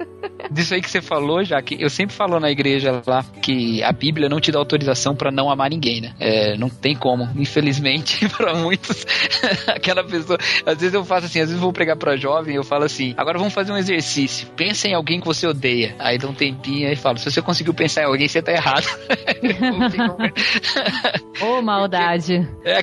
Disso 0.52 0.74
aí 0.74 0.82
que 0.82 0.90
você 0.90 1.02
falou, 1.02 1.44
já 1.44 1.62
que 1.62 1.82
eu 1.82 1.90
sempre 1.90 2.16
falo 2.16 2.40
na 2.40 2.50
igreja 2.50 3.02
lá 3.06 3.24
que 3.42 3.82
a 3.84 3.92
Bíblia 3.92 4.28
não 4.28 4.40
te 4.40 4.52
dá 4.52 4.60
autorização 4.60 4.99
pra 5.16 5.32
não 5.32 5.50
amar 5.50 5.70
ninguém, 5.70 6.02
né? 6.02 6.14
É, 6.20 6.58
não 6.58 6.70
tem 6.70 6.96
como, 6.96 7.30
infelizmente, 7.36 8.28
pra 8.30 8.56
muitos. 8.56 9.06
aquela 9.68 10.04
pessoa, 10.04 10.38
às 10.66 10.78
vezes 10.78 10.94
eu 10.94 11.06
faço 11.06 11.28
assim, 11.28 11.40
às 11.40 11.48
vezes 11.48 11.56
eu 11.56 11.62
vou 11.62 11.74
pregar 11.74 11.98
pra 11.98 12.16
jovem, 12.16 12.56
eu 12.56 12.64
falo 12.64 12.86
assim: 12.86 13.14
"Agora 13.18 13.38
vamos 13.38 13.54
fazer 13.54 13.72
um 13.72 13.78
exercício. 13.78 14.48
Pensa 14.56 14.88
em 14.88 14.94
alguém 14.94 15.20
que 15.20 15.28
você 15.28 15.48
odeia". 15.48 15.96
Aí 16.00 16.18
dá 16.18 16.28
um 16.28 16.34
tempinho 16.34 16.92
e 16.92 16.96
falo: 16.96 17.18
"Se 17.18 17.30
você 17.30 17.42
conseguiu 17.42 17.74
pensar 17.74 18.02
em 18.02 18.06
alguém, 18.06 18.28
você 18.28 18.42
tá 18.42 18.52
errado". 18.52 18.88
Ô, 21.42 21.62
maldade. 21.62 22.48
É 22.64 22.80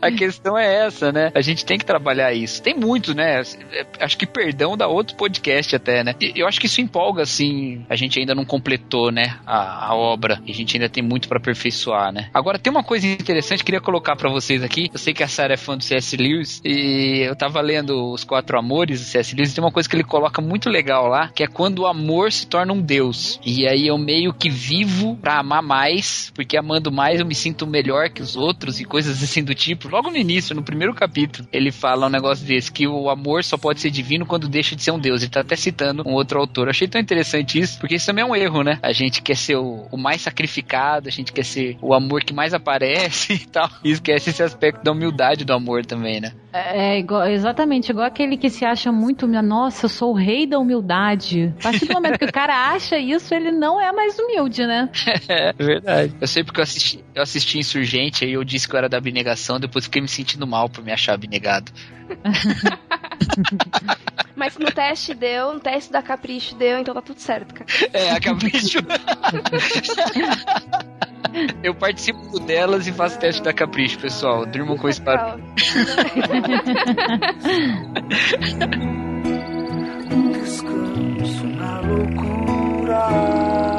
a 0.00 0.10
questão 0.10 0.58
é 0.58 0.86
essa, 0.86 1.12
né? 1.12 1.30
A 1.34 1.40
gente 1.40 1.64
tem 1.64 1.78
que 1.78 1.84
trabalhar 1.84 2.32
isso. 2.32 2.62
Tem 2.62 2.74
muito, 2.74 3.14
né? 3.14 3.42
Acho 4.00 4.18
que 4.18 4.26
perdão 4.26 4.76
dá 4.76 4.86
outro 4.86 5.16
podcast 5.16 5.76
até, 5.76 6.02
né? 6.02 6.14
Eu 6.34 6.46
acho 6.46 6.60
que 6.60 6.66
isso 6.66 6.80
empolga, 6.80 7.22
assim. 7.22 7.84
A 7.88 7.96
gente 7.96 8.18
ainda 8.18 8.34
não 8.34 8.44
completou, 8.44 9.10
né? 9.10 9.38
A, 9.46 9.88
a 9.88 9.94
obra. 9.94 10.40
E 10.46 10.55
gente 10.56 10.76
ainda 10.76 10.88
tem 10.88 11.02
muito 11.02 11.28
pra 11.28 11.38
aperfeiçoar, 11.38 12.12
né? 12.12 12.30
Agora, 12.32 12.58
tem 12.58 12.70
uma 12.70 12.82
coisa 12.82 13.06
interessante 13.06 13.60
que 13.60 13.66
queria 13.66 13.80
colocar 13.80 14.16
pra 14.16 14.30
vocês 14.30 14.62
aqui. 14.62 14.88
Eu 14.92 14.98
sei 14.98 15.12
que 15.12 15.22
a 15.22 15.28
Sarah 15.28 15.54
é 15.54 15.56
fã 15.56 15.76
do 15.76 15.82
C.S. 15.82 16.16
Lewis. 16.16 16.60
E 16.64 17.24
eu 17.26 17.34
tava 17.34 17.60
lendo 17.60 18.12
Os 18.12 18.24
Quatro 18.24 18.58
Amores 18.58 19.00
do 19.00 19.06
C.S. 19.06 19.34
Lewis. 19.34 19.52
E 19.52 19.54
tem 19.56 19.64
uma 19.64 19.72
coisa 19.72 19.88
que 19.88 19.96
ele 19.96 20.04
coloca 20.04 20.40
muito 20.40 20.70
legal 20.70 21.08
lá, 21.08 21.28
que 21.28 21.42
é 21.42 21.46
quando 21.46 21.80
o 21.80 21.86
amor 21.86 22.30
se 22.32 22.46
torna 22.46 22.72
um 22.72 22.80
Deus. 22.80 23.40
E 23.44 23.66
aí 23.66 23.86
eu 23.86 23.98
meio 23.98 24.32
que 24.32 24.48
vivo 24.48 25.16
pra 25.16 25.40
amar 25.40 25.62
mais, 25.62 26.30
porque 26.34 26.56
amando 26.56 26.92
mais 26.92 27.20
eu 27.20 27.26
me 27.26 27.34
sinto 27.34 27.66
melhor 27.66 28.08
que 28.08 28.22
os 28.22 28.36
outros 28.36 28.80
e 28.80 28.84
coisas 28.84 29.22
assim 29.22 29.42
do 29.42 29.54
tipo. 29.54 29.88
Logo 29.88 30.10
no 30.10 30.16
início, 30.16 30.54
no 30.54 30.62
primeiro 30.62 30.94
capítulo, 30.94 31.48
ele 31.52 31.72
fala 31.72 32.06
um 32.06 32.10
negócio 32.10 32.46
desse, 32.46 32.70
que 32.70 32.86
o 32.86 33.10
amor 33.10 33.44
só 33.44 33.56
pode 33.58 33.80
ser 33.80 33.90
divino 33.90 34.24
quando 34.24 34.48
deixa 34.48 34.76
de 34.76 34.82
ser 34.82 34.92
um 34.92 34.98
Deus. 34.98 35.22
Ele 35.22 35.30
tá 35.30 35.40
até 35.40 35.56
citando 35.56 36.02
um 36.06 36.12
outro 36.12 36.38
autor. 36.38 36.66
Eu 36.66 36.70
achei 36.70 36.86
tão 36.88 37.00
interessante 37.00 37.58
isso, 37.58 37.78
porque 37.78 37.96
isso 37.96 38.06
também 38.06 38.22
é 38.22 38.26
um 38.26 38.36
erro, 38.36 38.62
né? 38.62 38.78
A 38.82 38.92
gente 38.92 39.20
quer 39.22 39.36
ser 39.36 39.56
o, 39.56 39.86
o 39.90 39.96
mais 39.96 40.20
sacrificado, 40.20 40.45
a 40.76 41.10
gente 41.10 41.32
quer 41.32 41.44
ser 41.44 41.76
o 41.80 41.94
amor 41.94 42.22
que 42.22 42.32
mais 42.32 42.54
aparece 42.54 43.34
e 43.42 43.46
tal. 43.46 43.68
E 43.84 43.90
esquece 43.90 44.30
esse 44.30 44.42
aspecto 44.42 44.82
da 44.82 44.92
humildade 44.92 45.44
do 45.44 45.52
amor 45.52 45.84
também, 45.84 46.20
né? 46.20 46.32
É, 46.52 46.98
igual, 46.98 47.26
exatamente, 47.26 47.90
igual 47.90 48.06
aquele 48.06 48.36
que 48.36 48.48
se 48.48 48.64
acha 48.64 48.90
muito, 48.90 49.26
nossa, 49.26 49.84
eu 49.84 49.90
sou 49.90 50.12
o 50.12 50.16
rei 50.16 50.46
da 50.46 50.58
humildade. 50.58 51.54
A 51.60 51.62
partir 51.64 51.86
do 51.86 51.92
momento 51.92 52.18
que 52.18 52.24
o 52.24 52.32
cara 52.32 52.54
acha 52.72 52.98
isso, 52.98 53.34
ele 53.34 53.52
não 53.52 53.80
é 53.80 53.92
mais 53.92 54.18
humilde, 54.18 54.66
né? 54.66 54.88
É 55.28 55.52
verdade. 55.52 56.14
Eu 56.20 56.26
sei 56.26 56.42
porque 56.42 56.60
eu 56.60 56.64
assisti, 56.64 57.04
eu 57.14 57.22
assisti 57.22 57.58
Insurgente, 57.58 58.24
aí 58.24 58.32
eu 58.32 58.44
disse 58.44 58.66
que 58.66 58.74
eu 58.74 58.78
era 58.78 58.88
da 58.88 58.96
abnegação, 58.96 59.60
depois 59.60 59.84
fiquei 59.84 60.00
me 60.00 60.08
sentindo 60.08 60.46
mal 60.46 60.68
por 60.68 60.82
me 60.82 60.92
achar 60.92 61.14
abnegado. 61.14 61.70
Mas 64.36 64.56
no 64.58 64.66
teste 64.70 65.14
deu, 65.14 65.54
no 65.54 65.60
teste 65.60 65.90
da 65.90 66.02
Capricho 66.02 66.54
deu, 66.56 66.78
então 66.78 66.94
tá 66.94 67.00
tudo 67.02 67.18
certo, 67.20 67.54
cara. 67.54 67.66
É, 67.92 68.10
a 68.10 68.20
Capricho. 68.20 68.78
Eu 71.62 71.74
participo 71.74 72.38
delas 72.40 72.86
e 72.86 72.92
faço 72.92 73.18
teste 73.18 73.42
da 73.42 73.52
Capricho, 73.52 73.98
pessoal. 73.98 74.46
Durmam 74.46 74.76
com 74.76 74.88
esse 74.88 75.00
barulho. 75.00 75.44
Um 80.10 80.32
descanso 80.32 81.46
na 81.46 81.80
loucura. 81.80 83.75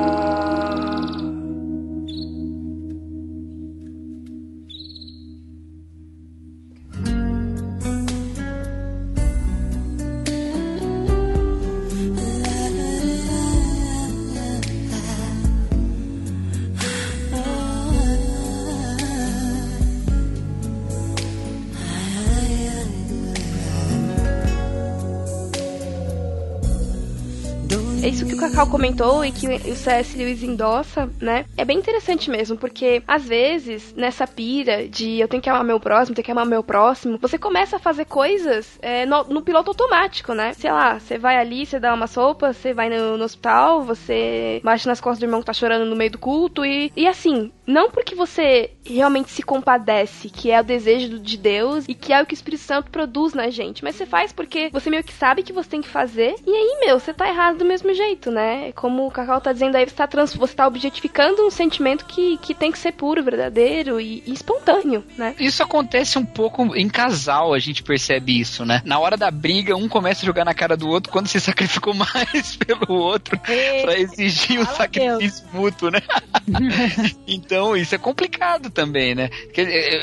Isso 28.07 28.25
que 28.25 28.33
o 28.33 28.37
Cacau 28.37 28.67
comentou 28.67 29.23
e 29.25 29.31
que 29.31 29.47
o 29.47 29.75
C.S. 29.75 30.17
Lewis 30.17 30.43
endossa, 30.43 31.09
né? 31.21 31.45
É 31.57 31.65
bem 31.65 31.77
interessante 31.77 32.29
mesmo, 32.29 32.57
porque 32.57 33.03
às 33.07 33.25
vezes, 33.25 33.93
nessa 33.95 34.25
pira 34.25 34.87
de 34.87 35.19
eu 35.19 35.27
tenho 35.27 35.41
que 35.41 35.49
amar 35.49 35.63
meu 35.63 35.79
próximo, 35.79 36.15
tenho 36.15 36.25
que 36.25 36.31
amar 36.31 36.45
meu 36.45 36.63
próximo, 36.63 37.17
você 37.21 37.37
começa 37.37 37.75
a 37.75 37.79
fazer 37.79 38.05
coisas 38.05 38.77
é, 38.81 39.05
no, 39.05 39.23
no, 39.25 39.41
piloto 39.41 39.71
automático, 39.71 40.33
né? 40.33 40.53
Sei 40.53 40.71
lá, 40.71 40.99
você 40.99 41.17
vai 41.17 41.37
ali, 41.37 41.65
você 41.65 41.79
dá 41.79 41.93
uma 41.93 42.07
sopa, 42.07 42.53
você 42.53 42.73
vai 42.73 42.89
no, 42.89 43.17
no 43.17 43.23
hospital, 43.23 43.83
você 43.83 44.61
bate 44.63 44.87
nas 44.87 45.01
costas 45.01 45.19
do 45.19 45.25
irmão 45.25 45.39
que 45.39 45.45
tá 45.45 45.53
chorando 45.53 45.85
no 45.85 45.95
meio 45.95 46.11
do 46.11 46.17
culto 46.17 46.65
e, 46.65 46.91
e 46.95 47.07
assim, 47.07 47.51
não 47.67 47.91
porque 47.91 48.15
você 48.15 48.71
realmente 48.85 49.29
se 49.29 49.43
compadece, 49.43 50.29
que 50.29 50.49
é 50.49 50.61
o 50.61 50.63
desejo 50.63 51.19
de 51.19 51.37
Deus 51.37 51.85
e 51.87 51.93
que 51.93 52.13
é 52.13 52.21
o 52.21 52.25
que 52.25 52.33
o 52.33 52.35
Espírito 52.35 52.63
Santo 52.63 52.89
produz 52.89 53.33
na 53.33 53.49
gente, 53.49 53.83
mas 53.83 53.95
você 53.95 54.05
faz 54.05 54.31
porque 54.31 54.69
você 54.71 54.89
meio 54.89 55.03
que 55.03 55.13
sabe 55.13 55.43
que 55.43 55.51
você 55.51 55.69
tem 55.69 55.81
que 55.81 55.89
fazer, 55.89 56.35
e 56.45 56.49
aí, 56.49 56.79
meu, 56.79 56.97
você 56.99 57.13
tá 57.13 57.27
errado 57.27 57.57
do 57.57 57.65
mesmo 57.65 57.93
jeito, 57.93 58.31
né? 58.31 58.71
Como 58.71 59.05
o 59.05 59.11
Cacau 59.11 59.41
tá 59.41 59.51
dizendo 59.51 59.75
aí, 59.75 59.85
você 59.85 59.95
tá, 59.95 60.07
trans, 60.07 60.33
você 60.33 60.55
tá 60.55 60.65
objetificando 60.65 61.45
um 61.45 61.49
sentimento 61.49 62.05
que, 62.05 62.37
que 62.37 62.53
tem 62.53 62.71
que 62.71 62.79
ser 62.79 62.93
puro, 62.93 63.21
verdadeiro 63.21 63.99
e, 63.99 64.23
e 64.25 64.31
espontâneo, 64.31 65.03
né? 65.17 65.35
Isso 65.37 65.61
acontece 65.61 66.17
um 66.17 66.25
pouco 66.25 66.75
em 66.75 66.87
casal, 66.87 67.53
a 67.53 67.59
gente 67.59 67.83
percebe 67.83 68.39
isso, 68.39 68.65
né? 68.65 68.81
Na 68.85 68.97
hora 68.99 69.17
da 69.17 69.29
briga, 69.29 69.75
um 69.75 69.89
começa 69.89 70.23
a 70.23 70.25
jogar 70.25 70.45
na 70.45 70.53
cara 70.53 70.77
do 70.77 70.87
outro 70.87 71.11
quando 71.11 71.27
se 71.27 71.39
sacrificou 71.41 71.93
mais 71.93 72.55
pelo 72.55 72.93
outro 72.97 73.39
Ei, 73.47 73.81
pra 73.81 73.99
exigir 73.99 74.61
o 74.61 74.65
sacrifício 74.65 75.43
Deus. 75.43 75.53
mútuo, 75.53 75.91
né? 75.91 76.01
então, 77.27 77.56
isso 77.75 77.95
é 77.95 77.97
complicado 77.97 78.69
também, 78.69 79.15
né? 79.15 79.29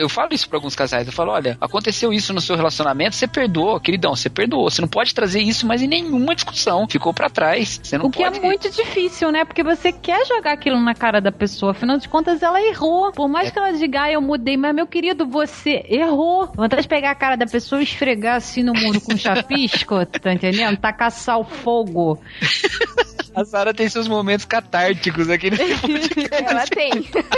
Eu 0.00 0.08
falo 0.08 0.32
isso 0.32 0.48
pra 0.48 0.58
alguns 0.58 0.74
casais, 0.74 1.06
eu 1.06 1.12
falo, 1.12 1.32
olha, 1.32 1.56
aconteceu 1.60 2.12
isso 2.12 2.32
no 2.32 2.40
seu 2.40 2.56
relacionamento, 2.56 3.16
você 3.16 3.26
perdoou, 3.26 3.78
queridão, 3.80 4.14
você 4.14 4.30
perdoou, 4.30 4.70
você 4.70 4.80
não 4.80 4.88
pode 4.88 5.14
trazer 5.14 5.40
isso 5.40 5.66
mais 5.66 5.82
em 5.82 5.86
nenhuma 5.86 6.34
discussão, 6.34 6.86
ficou 6.88 7.12
para 7.12 7.28
trás, 7.28 7.80
você 7.82 7.98
não 7.98 8.06
o 8.06 8.10
que 8.10 8.22
pode... 8.22 8.38
é 8.38 8.42
muito 8.42 8.70
difícil, 8.70 9.30
né? 9.30 9.44
Porque 9.44 9.62
você 9.62 9.92
quer 9.92 10.26
jogar 10.26 10.52
aquilo 10.52 10.80
na 10.80 10.94
cara 10.94 11.20
da 11.20 11.32
pessoa, 11.32 11.72
afinal 11.72 11.98
de 11.98 12.08
contas 12.08 12.42
ela 12.42 12.60
errou. 12.60 13.12
Por 13.12 13.28
mais 13.28 13.48
é. 13.48 13.50
que 13.50 13.58
ela 13.58 13.72
diga, 13.72 14.02
ah, 14.02 14.12
eu 14.12 14.20
mudei, 14.20 14.56
mas 14.56 14.74
meu 14.74 14.86
querido, 14.86 15.26
você 15.26 15.84
errou. 15.88 16.50
Vontade 16.54 16.82
de 16.82 16.88
pegar 16.88 17.10
a 17.10 17.14
cara 17.14 17.36
da 17.36 17.46
pessoa 17.46 17.80
e 17.80 17.84
esfregar 17.84 18.36
assim 18.36 18.62
no 18.62 18.72
muro 18.72 19.00
com 19.00 19.16
chapisco, 19.16 20.04
tá 20.20 20.32
entendendo? 20.32 20.76
Tacar 20.76 21.10
sal 21.10 21.44
fogo. 21.44 22.20
A 23.34 23.44
Sara 23.44 23.74
tem 23.74 23.88
seus 23.88 24.06
momentos 24.06 24.44
catárticos 24.44 25.28
aqui 25.28 25.50
nesse 25.50 25.74
podcast. 25.82 26.44
Ela 26.44 26.64
tem. 26.66 26.90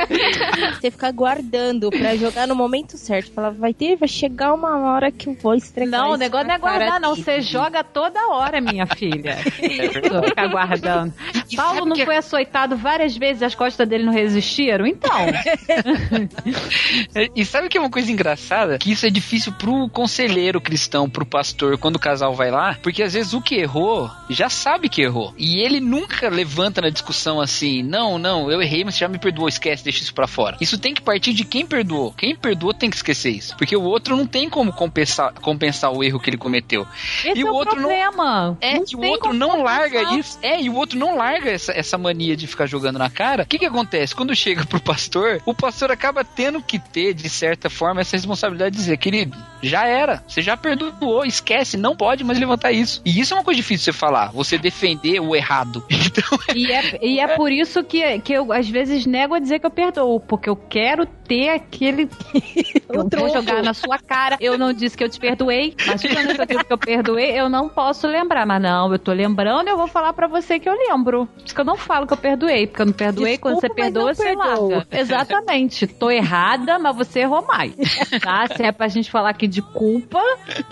Você 0.80 0.90
fica 0.90 1.10
guardando 1.10 1.90
pra 1.90 2.16
jogar 2.16 2.46
no 2.46 2.54
momento 2.54 2.96
certo. 2.96 3.32
Fala, 3.32 3.50
vai 3.50 3.72
ter, 3.72 3.96
vai 3.96 4.08
chegar 4.08 4.52
uma 4.52 4.90
hora 4.90 5.10
que 5.10 5.28
eu 5.28 5.34
vou 5.34 5.54
estregar. 5.54 6.02
Não, 6.02 6.12
o 6.12 6.16
negócio 6.16 6.46
não 6.46 6.54
é 6.54 6.58
guardar, 6.58 7.00
não. 7.00 7.14
Você 7.14 7.40
joga 7.40 7.82
toda 7.82 8.28
hora, 8.28 8.60
minha 8.60 8.86
filha. 8.86 9.36
É 9.66 10.28
ficar 10.28 10.48
guardando. 10.48 11.14
E 11.50 11.56
Paulo 11.56 11.84
não 11.84 11.96
que... 11.96 12.04
foi 12.04 12.16
açoitado 12.16 12.76
várias 12.76 13.16
vezes 13.16 13.42
as 13.42 13.54
costas 13.54 13.88
dele 13.88 14.04
não 14.04 14.12
resistiram? 14.12 14.86
Então. 14.86 15.10
e 17.34 17.44
sabe 17.44 17.68
que 17.68 17.76
é 17.76 17.80
uma 17.80 17.90
coisa 17.90 18.10
engraçada? 18.10 18.78
Que 18.78 18.92
isso 18.92 19.06
é 19.06 19.10
difícil 19.10 19.52
pro 19.52 19.88
conselheiro 19.88 20.60
cristão, 20.60 21.08
pro 21.08 21.26
pastor, 21.26 21.78
quando 21.78 21.96
o 21.96 22.00
casal 22.00 22.34
vai 22.34 22.50
lá, 22.50 22.78
porque 22.82 23.02
às 23.02 23.14
vezes 23.14 23.32
o 23.32 23.40
que 23.40 23.56
errou 23.56 24.10
já 24.28 24.48
sabe 24.48 24.88
que 24.88 25.02
errou. 25.02 25.34
E 25.36 25.60
ele 25.60 25.80
nunca 25.80 26.28
levanta 26.28 26.80
na 26.80 26.90
discussão 26.90 27.40
assim, 27.40 27.82
não, 27.82 28.18
não, 28.18 28.50
eu 28.50 28.62
errei, 28.62 28.84
mas 28.84 28.94
você 28.94 29.00
já 29.00 29.08
me 29.08 29.18
perdoou, 29.18 29.48
esquece, 29.48 29.84
deixa 29.84 29.95
isso 30.02 30.14
pra 30.14 30.26
fora. 30.26 30.56
Isso 30.60 30.78
tem 30.78 30.94
que 30.94 31.02
partir 31.02 31.32
de 31.32 31.44
quem 31.44 31.66
perdoou. 31.66 32.12
Quem 32.12 32.34
perdoou 32.34 32.74
tem 32.74 32.90
que 32.90 32.96
esquecer 32.96 33.30
isso. 33.30 33.56
Porque 33.56 33.76
o 33.76 33.82
outro 33.82 34.16
não 34.16 34.26
tem 34.26 34.48
como 34.48 34.72
compensar, 34.72 35.32
compensar 35.34 35.92
o 35.92 36.02
erro 36.02 36.20
que 36.20 36.30
ele 36.30 36.36
cometeu. 36.36 36.86
Esse 37.24 37.38
e 37.38 37.42
é 37.42 37.44
o 37.44 37.54
outro 37.54 37.76
problema. 37.76 38.46
não. 38.46 38.58
É, 38.60 38.74
não 38.74 38.84
e 38.90 38.96
o 38.96 39.10
outro 39.10 39.32
não 39.32 39.62
larga 39.62 40.14
isso. 40.16 40.38
É, 40.42 40.60
e 40.60 40.68
o 40.68 40.74
outro 40.74 40.98
não 40.98 41.16
larga 41.16 41.50
essa, 41.50 41.72
essa 41.72 41.98
mania 41.98 42.36
de 42.36 42.46
ficar 42.46 42.66
jogando 42.66 42.98
na 42.98 43.10
cara. 43.10 43.42
O 43.42 43.46
que 43.46 43.58
que 43.58 43.66
acontece? 43.66 44.14
Quando 44.14 44.34
chega 44.34 44.64
pro 44.64 44.80
pastor, 44.80 45.40
o 45.44 45.54
pastor 45.54 45.90
acaba 45.90 46.24
tendo 46.24 46.62
que 46.62 46.78
ter, 46.78 47.14
de 47.14 47.28
certa 47.28 47.68
forma, 47.70 48.00
essa 48.00 48.16
responsabilidade 48.16 48.72
de 48.72 48.78
dizer, 48.78 48.96
querido, 48.96 49.36
já 49.62 49.86
era. 49.86 50.22
Você 50.26 50.42
já 50.42 50.56
perdoou, 50.56 51.24
esquece, 51.24 51.76
não 51.76 51.96
pode 51.96 52.24
mais 52.24 52.38
levantar 52.38 52.72
isso. 52.72 53.00
E 53.04 53.20
isso 53.20 53.34
é 53.34 53.36
uma 53.36 53.44
coisa 53.44 53.56
difícil 53.56 53.78
de 53.78 53.84
você 53.84 53.92
falar. 53.92 54.30
Você 54.32 54.58
defender 54.58 55.20
o 55.20 55.34
errado. 55.34 55.84
Então, 56.06 56.38
e, 56.54 56.70
é, 56.70 56.98
e 57.02 57.20
é 57.20 57.26
por 57.36 57.50
isso 57.50 57.82
que, 57.82 58.20
que 58.20 58.32
eu, 58.32 58.52
às 58.52 58.68
vezes, 58.68 59.04
nego 59.06 59.34
a 59.34 59.38
dizer 59.38 59.58
que 59.58 59.66
eu 59.66 59.70
perdoo. 59.86 60.20
Porque 60.20 60.48
eu 60.48 60.56
quero 60.56 61.06
ter 61.26 61.50
aquele. 61.50 62.08
eu 62.88 63.08
vou 63.08 63.28
jogar 63.30 63.62
na 63.62 63.74
sua 63.74 63.98
cara. 63.98 64.36
Eu 64.40 64.56
não 64.56 64.72
disse 64.72 64.96
que 64.96 65.04
eu 65.04 65.08
te 65.08 65.18
perdoei, 65.18 65.74
mas 65.86 66.02
quando 66.02 66.30
eu 66.30 66.46
digo 66.46 66.64
que 66.64 66.72
eu 66.72 66.78
perdoei, 66.78 67.38
eu 67.38 67.48
não 67.48 67.68
posso 67.68 68.06
lembrar. 68.06 68.46
Mas 68.46 68.62
não, 68.62 68.92
eu 68.92 68.98
tô 68.98 69.12
lembrando, 69.12 69.68
eu 69.68 69.76
vou 69.76 69.86
falar 69.86 70.12
para 70.12 70.26
você 70.26 70.58
que 70.58 70.68
eu 70.68 70.74
lembro. 70.74 71.26
Por 71.26 71.44
isso 71.44 71.54
que 71.54 71.60
eu 71.60 71.64
não 71.64 71.76
falo 71.76 72.06
que 72.06 72.12
eu 72.12 72.16
perdoei, 72.16 72.66
porque 72.66 72.82
eu 72.82 72.86
não 72.86 72.92
perdoei. 72.92 73.32
Desculpa, 73.32 73.60
quando 73.60 73.60
você 73.60 73.74
perdoa, 73.74 74.14
você 74.14 74.24
perdoo. 74.24 74.68
larga. 74.70 74.86
Exatamente. 74.90 75.86
Tô 75.86 76.10
errada, 76.10 76.78
mas 76.78 76.96
você 76.96 77.20
errou 77.20 77.44
mais. 77.46 77.74
Tá? 78.20 78.46
Se 78.48 78.62
é 78.62 78.72
pra 78.72 78.88
gente 78.88 79.10
falar 79.10 79.30
aqui 79.30 79.46
de 79.46 79.62
culpa, 79.62 80.20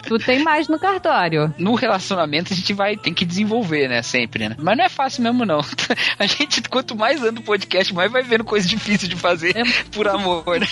tu 0.07 0.19
tem 0.19 0.43
mais 0.43 0.69
no 0.69 0.79
cartório. 0.79 1.53
No 1.59 1.75
relacionamento, 1.75 2.53
a 2.53 2.57
gente 2.57 2.73
vai 2.73 2.97
tem 2.97 3.13
que 3.13 3.25
desenvolver, 3.25 3.89
né? 3.89 4.03
Sempre, 4.03 4.49
né? 4.49 4.57
Mas 4.59 4.77
não 4.77 4.85
é 4.85 4.89
fácil 4.89 5.23
mesmo, 5.23 5.45
não. 5.45 5.61
A 6.19 6.27
gente, 6.27 6.63
quanto 6.69 6.97
mais 6.97 7.23
anda 7.23 7.41
o 7.41 7.43
podcast, 7.43 7.93
mais 7.95 8.11
vai 8.11 8.23
vendo 8.23 8.45
coisa 8.45 8.67
difícil 8.67 9.09
de 9.09 9.17
fazer 9.17 9.57
é... 9.57 9.63
por 9.93 10.07
amor, 10.09 10.44
né? 10.53 10.69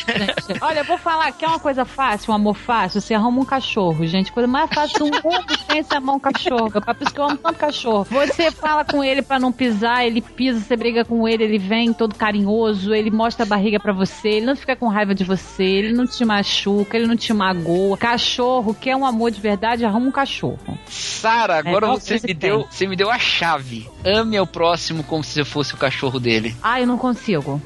Olha, 0.60 0.80
eu 0.80 0.84
vou 0.84 0.98
falar 0.98 1.32
que 1.32 1.44
é 1.44 1.48
uma 1.48 1.58
coisa 1.58 1.84
fácil, 1.84 2.32
um 2.32 2.34
amor 2.34 2.54
fácil, 2.54 3.00
você 3.00 3.14
arruma 3.14 3.40
um 3.40 3.44
cachorro, 3.44 4.06
gente. 4.06 4.32
Coisa 4.32 4.46
mais 4.46 4.70
fácil 4.72 4.98
do 4.98 5.04
mundo 5.04 5.58
tem 5.66 5.82
se 5.82 5.94
amar 5.94 6.16
um 6.16 6.20
cachorro. 6.20 6.72
É 6.74 6.80
por 6.80 7.02
isso 7.02 7.14
que 7.14 7.20
eu 7.20 7.24
amo 7.24 7.36
tanto 7.36 7.58
cachorro. 7.58 8.06
Você 8.10 8.50
fala 8.50 8.84
com 8.84 9.02
ele 9.02 9.22
para 9.22 9.38
não 9.38 9.52
pisar, 9.52 10.06
ele 10.06 10.20
pisa, 10.20 10.60
você 10.60 10.76
briga 10.76 11.04
com 11.04 11.26
ele, 11.26 11.44
ele 11.44 11.58
vem 11.58 11.92
todo 11.92 12.14
carinhoso, 12.14 12.94
ele 12.94 13.10
mostra 13.10 13.44
a 13.44 13.46
barriga 13.46 13.80
para 13.80 13.92
você, 13.92 14.28
ele 14.28 14.46
não 14.46 14.56
fica 14.56 14.76
com 14.76 14.88
raiva 14.88 15.14
de 15.14 15.24
você, 15.24 15.64
ele 15.64 15.92
não 15.92 16.06
te 16.06 16.24
machuca, 16.24 16.96
ele 16.96 17.06
não 17.06 17.16
te 17.16 17.32
magoa. 17.32 17.96
Cachorro, 17.96 18.74
que 18.74 18.90
é 18.90 18.96
um 18.96 19.06
amor 19.06 19.30
de 19.30 19.40
verdade, 19.40 19.84
arruma 19.84 20.06
um 20.06 20.12
cachorro. 20.12 20.78
Sara, 20.86 21.58
agora 21.58 21.86
é, 21.86 21.90
você 21.90 22.20
me 22.22 22.34
deu, 22.34 22.66
você 22.70 22.86
me 22.86 22.96
deu 22.96 23.10
a 23.10 23.18
chave. 23.18 23.88
Ame 24.04 24.36
ao 24.36 24.46
próximo 24.46 25.02
como 25.04 25.22
se 25.22 25.40
eu 25.40 25.46
fosse 25.46 25.74
o 25.74 25.76
cachorro 25.76 26.18
dele. 26.18 26.54
Ah, 26.62 26.80
eu 26.80 26.86
não 26.86 26.98
consigo. 26.98 27.60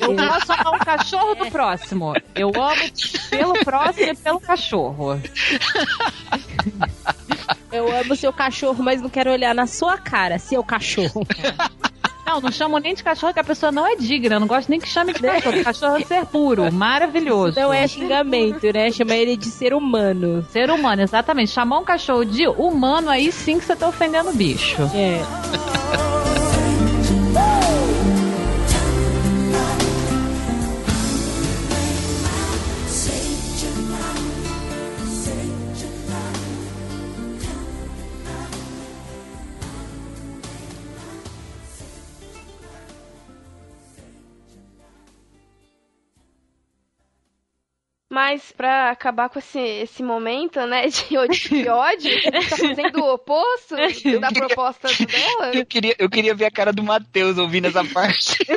eu 0.00 0.14
posso 0.14 0.52
amar 0.52 0.74
o 0.74 0.84
cachorro 0.84 1.34
do 1.34 1.45
próximo. 1.50 2.14
Eu 2.34 2.48
amo 2.48 2.82
pelo 3.30 3.52
próximo 3.64 4.12
e 4.12 4.16
pelo 4.16 4.40
cachorro. 4.40 5.20
Eu 7.72 7.94
amo 7.94 8.16
seu 8.16 8.32
cachorro, 8.32 8.82
mas 8.82 9.02
não 9.02 9.08
quero 9.08 9.30
olhar 9.30 9.54
na 9.54 9.66
sua 9.66 9.98
cara, 9.98 10.38
seu 10.38 10.62
cachorro. 10.62 11.26
Não, 12.26 12.40
não 12.40 12.50
chamam 12.50 12.80
nem 12.80 12.92
de 12.92 13.04
cachorro 13.04 13.32
que 13.32 13.38
a 13.38 13.44
pessoa 13.44 13.70
não 13.70 13.86
é 13.86 13.94
digna. 13.94 14.34
Eu 14.34 14.40
não 14.40 14.48
gosto 14.48 14.68
nem 14.68 14.80
que 14.80 14.88
chame 14.88 15.12
de 15.12 15.20
cachorro. 15.20 15.62
Cachorro 15.62 15.96
é 15.96 16.04
ser 16.04 16.26
puro, 16.26 16.72
maravilhoso. 16.72 17.58
Não 17.58 17.72
é 17.72 17.86
xingamento, 17.86 18.66
né? 18.72 18.90
Chama 18.90 19.14
ele 19.14 19.36
de 19.36 19.46
ser 19.46 19.72
humano. 19.72 20.44
Ser 20.50 20.68
humano, 20.68 21.02
exatamente. 21.02 21.52
Chamar 21.52 21.78
um 21.78 21.84
cachorro 21.84 22.24
de 22.24 22.48
humano, 22.48 23.10
aí 23.10 23.30
sim 23.30 23.60
que 23.60 23.64
você 23.64 23.76
tá 23.76 23.86
ofendendo 23.86 24.30
o 24.30 24.34
bicho. 24.34 24.82
É. 24.92 26.15
Mas 48.16 48.50
pra 48.50 48.92
acabar 48.92 49.28
com 49.28 49.38
esse, 49.38 49.60
esse 49.60 50.02
momento, 50.02 50.58
né, 50.64 50.86
de 50.86 51.04
de 51.62 51.68
ódio 51.68 52.10
a 52.10 52.30
gente 52.30 52.48
tá 52.48 52.56
fazendo 52.56 53.00
o 53.02 53.12
oposto 53.12 53.76
da 54.18 54.32
proposta 54.32 54.88
dela. 54.88 55.54
Eu 55.54 55.66
queria, 55.66 55.94
eu 55.98 56.08
queria 56.08 56.34
ver 56.34 56.46
a 56.46 56.50
cara 56.50 56.72
do 56.72 56.82
Matheus 56.82 57.36
ouvindo 57.36 57.66
essa 57.66 57.84
parte. 57.84 58.38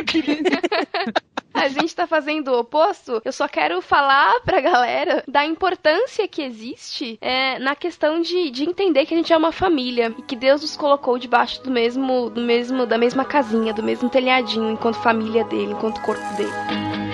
A 1.51 1.68
gente 1.68 1.93
tá 1.93 2.07
fazendo 2.07 2.51
o 2.51 2.60
oposto. 2.60 3.22
Eu 3.26 3.34
só 3.34 3.47
quero 3.47 3.82
falar 3.82 4.39
pra 4.41 4.62
galera 4.62 5.24
da 5.28 5.43
importância 5.43 6.26
que 6.26 6.41
existe 6.41 7.18
é, 7.20 7.60
na 7.60 7.76
questão 7.76 8.22
de, 8.22 8.49
de 8.51 8.64
entender 8.64 9.05
que 9.05 9.14
a 9.14 9.18
gente 9.18 9.34
é 9.34 9.36
uma 9.36 9.51
família 9.51 10.14
e 10.18 10.22
que 10.22 10.38
Deus 10.38 10.62
nos 10.62 10.78
colocou 10.78 11.18
debaixo 11.18 11.62
do 11.62 11.72
mesmo, 11.72 12.30
do 12.30 12.39
mesmo, 12.39 12.86
da 12.86 12.97
mesma 12.97 13.26
casinha, 13.26 13.74
do 13.74 13.84
mesmo 13.84 14.10
telhadinho, 14.10 14.72
enquanto 14.72 15.01
família 15.01 15.43
dele, 15.43 15.74
enquanto 15.74 15.99
corpo 16.01 16.24
dele. 16.36 17.09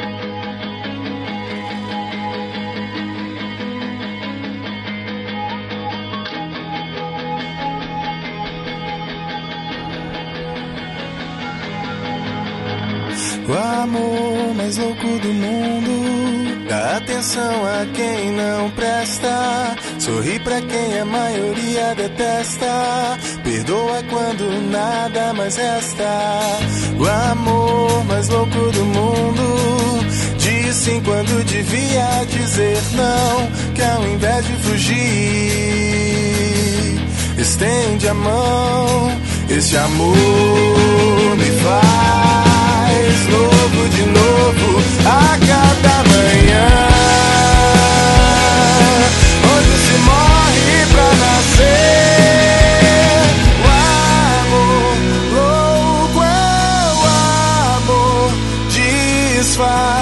O 13.47 13.53
amor 13.53 14.55
mais 14.55 14.77
louco 14.77 15.19
do 15.19 15.31
mundo. 15.31 16.65
Dá 16.67 16.97
atenção 16.97 17.63
a 17.63 17.85
quem 17.93 18.31
não 18.31 18.71
presta, 18.71 19.75
sorri 19.99 20.39
pra 20.39 20.59
quem 20.61 20.99
a 20.99 21.05
maioria 21.05 21.93
detesta, 21.95 23.19
perdoa 23.43 24.01
quando 24.09 24.49
nada 24.71 25.31
mais 25.33 25.57
resta. 25.57 26.09
O 26.97 27.05
amor 27.31 28.03
mais 28.05 28.29
louco 28.29 28.71
do 28.71 28.83
mundo. 28.83 30.05
Diz 30.39 30.75
sim 30.75 30.99
quando 31.05 31.45
devia 31.45 32.25
dizer 32.27 32.81
não, 32.93 33.51
que 33.73 33.83
ao 33.83 34.07
invés 34.07 34.43
de 34.47 34.53
fugir, 34.63 34.95
estende 37.37 38.07
a 38.07 38.13
mão. 38.15 39.11
Esse 39.47 39.77
amor 39.77 40.15
me 41.37 41.51
faz 41.61 42.44
novo 43.29 43.89
de 43.89 44.05
novo 44.05 44.81
a 45.05 45.37
cada 45.47 45.95
manhã. 46.09 46.67
Onde 49.55 49.75
se 49.85 49.95
morre 50.09 50.77
pra 50.91 51.09
nascer. 51.25 52.43
O 53.61 53.67
amor 54.43 54.95
louco 55.33 56.19
é 56.23 56.25
o 56.93 57.03
amor, 57.77 58.29
desfaz 58.69 59.94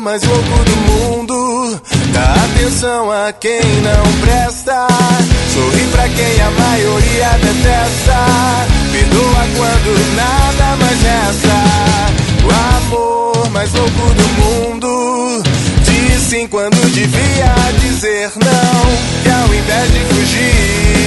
amor 0.00 0.02
mais 0.02 0.22
louco 0.22 0.64
do 0.64 0.76
mundo. 0.76 1.80
Dá 2.12 2.34
atenção 2.44 3.10
a 3.10 3.32
quem 3.32 3.60
não 3.60 4.20
presta, 4.20 4.86
sorri 5.52 5.86
pra 5.92 6.08
quem 6.08 6.40
a 6.40 6.50
maioria 6.50 7.28
detesta, 7.42 8.16
perdoa 8.90 9.46
quando 9.56 10.16
nada 10.16 10.76
mais 10.76 11.02
resta. 11.02 11.58
O 12.44 12.50
amor 12.76 13.50
mais 13.50 13.72
louco 13.72 14.14
do 14.14 14.28
mundo. 14.40 15.42
Diz 15.84 16.22
sim 16.22 16.46
quando 16.48 16.80
devia 16.92 17.54
dizer 17.80 18.30
não, 18.36 19.22
que 19.22 19.28
ao 19.28 19.54
invés 19.54 19.92
de 19.92 20.00
fugir, 20.14 20.99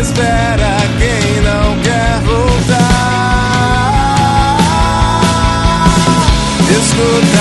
Espera 0.00 0.78
quem 0.98 1.42
não 1.42 1.78
quer 1.82 2.20
voltar. 2.24 2.80
Escuta 6.70 7.39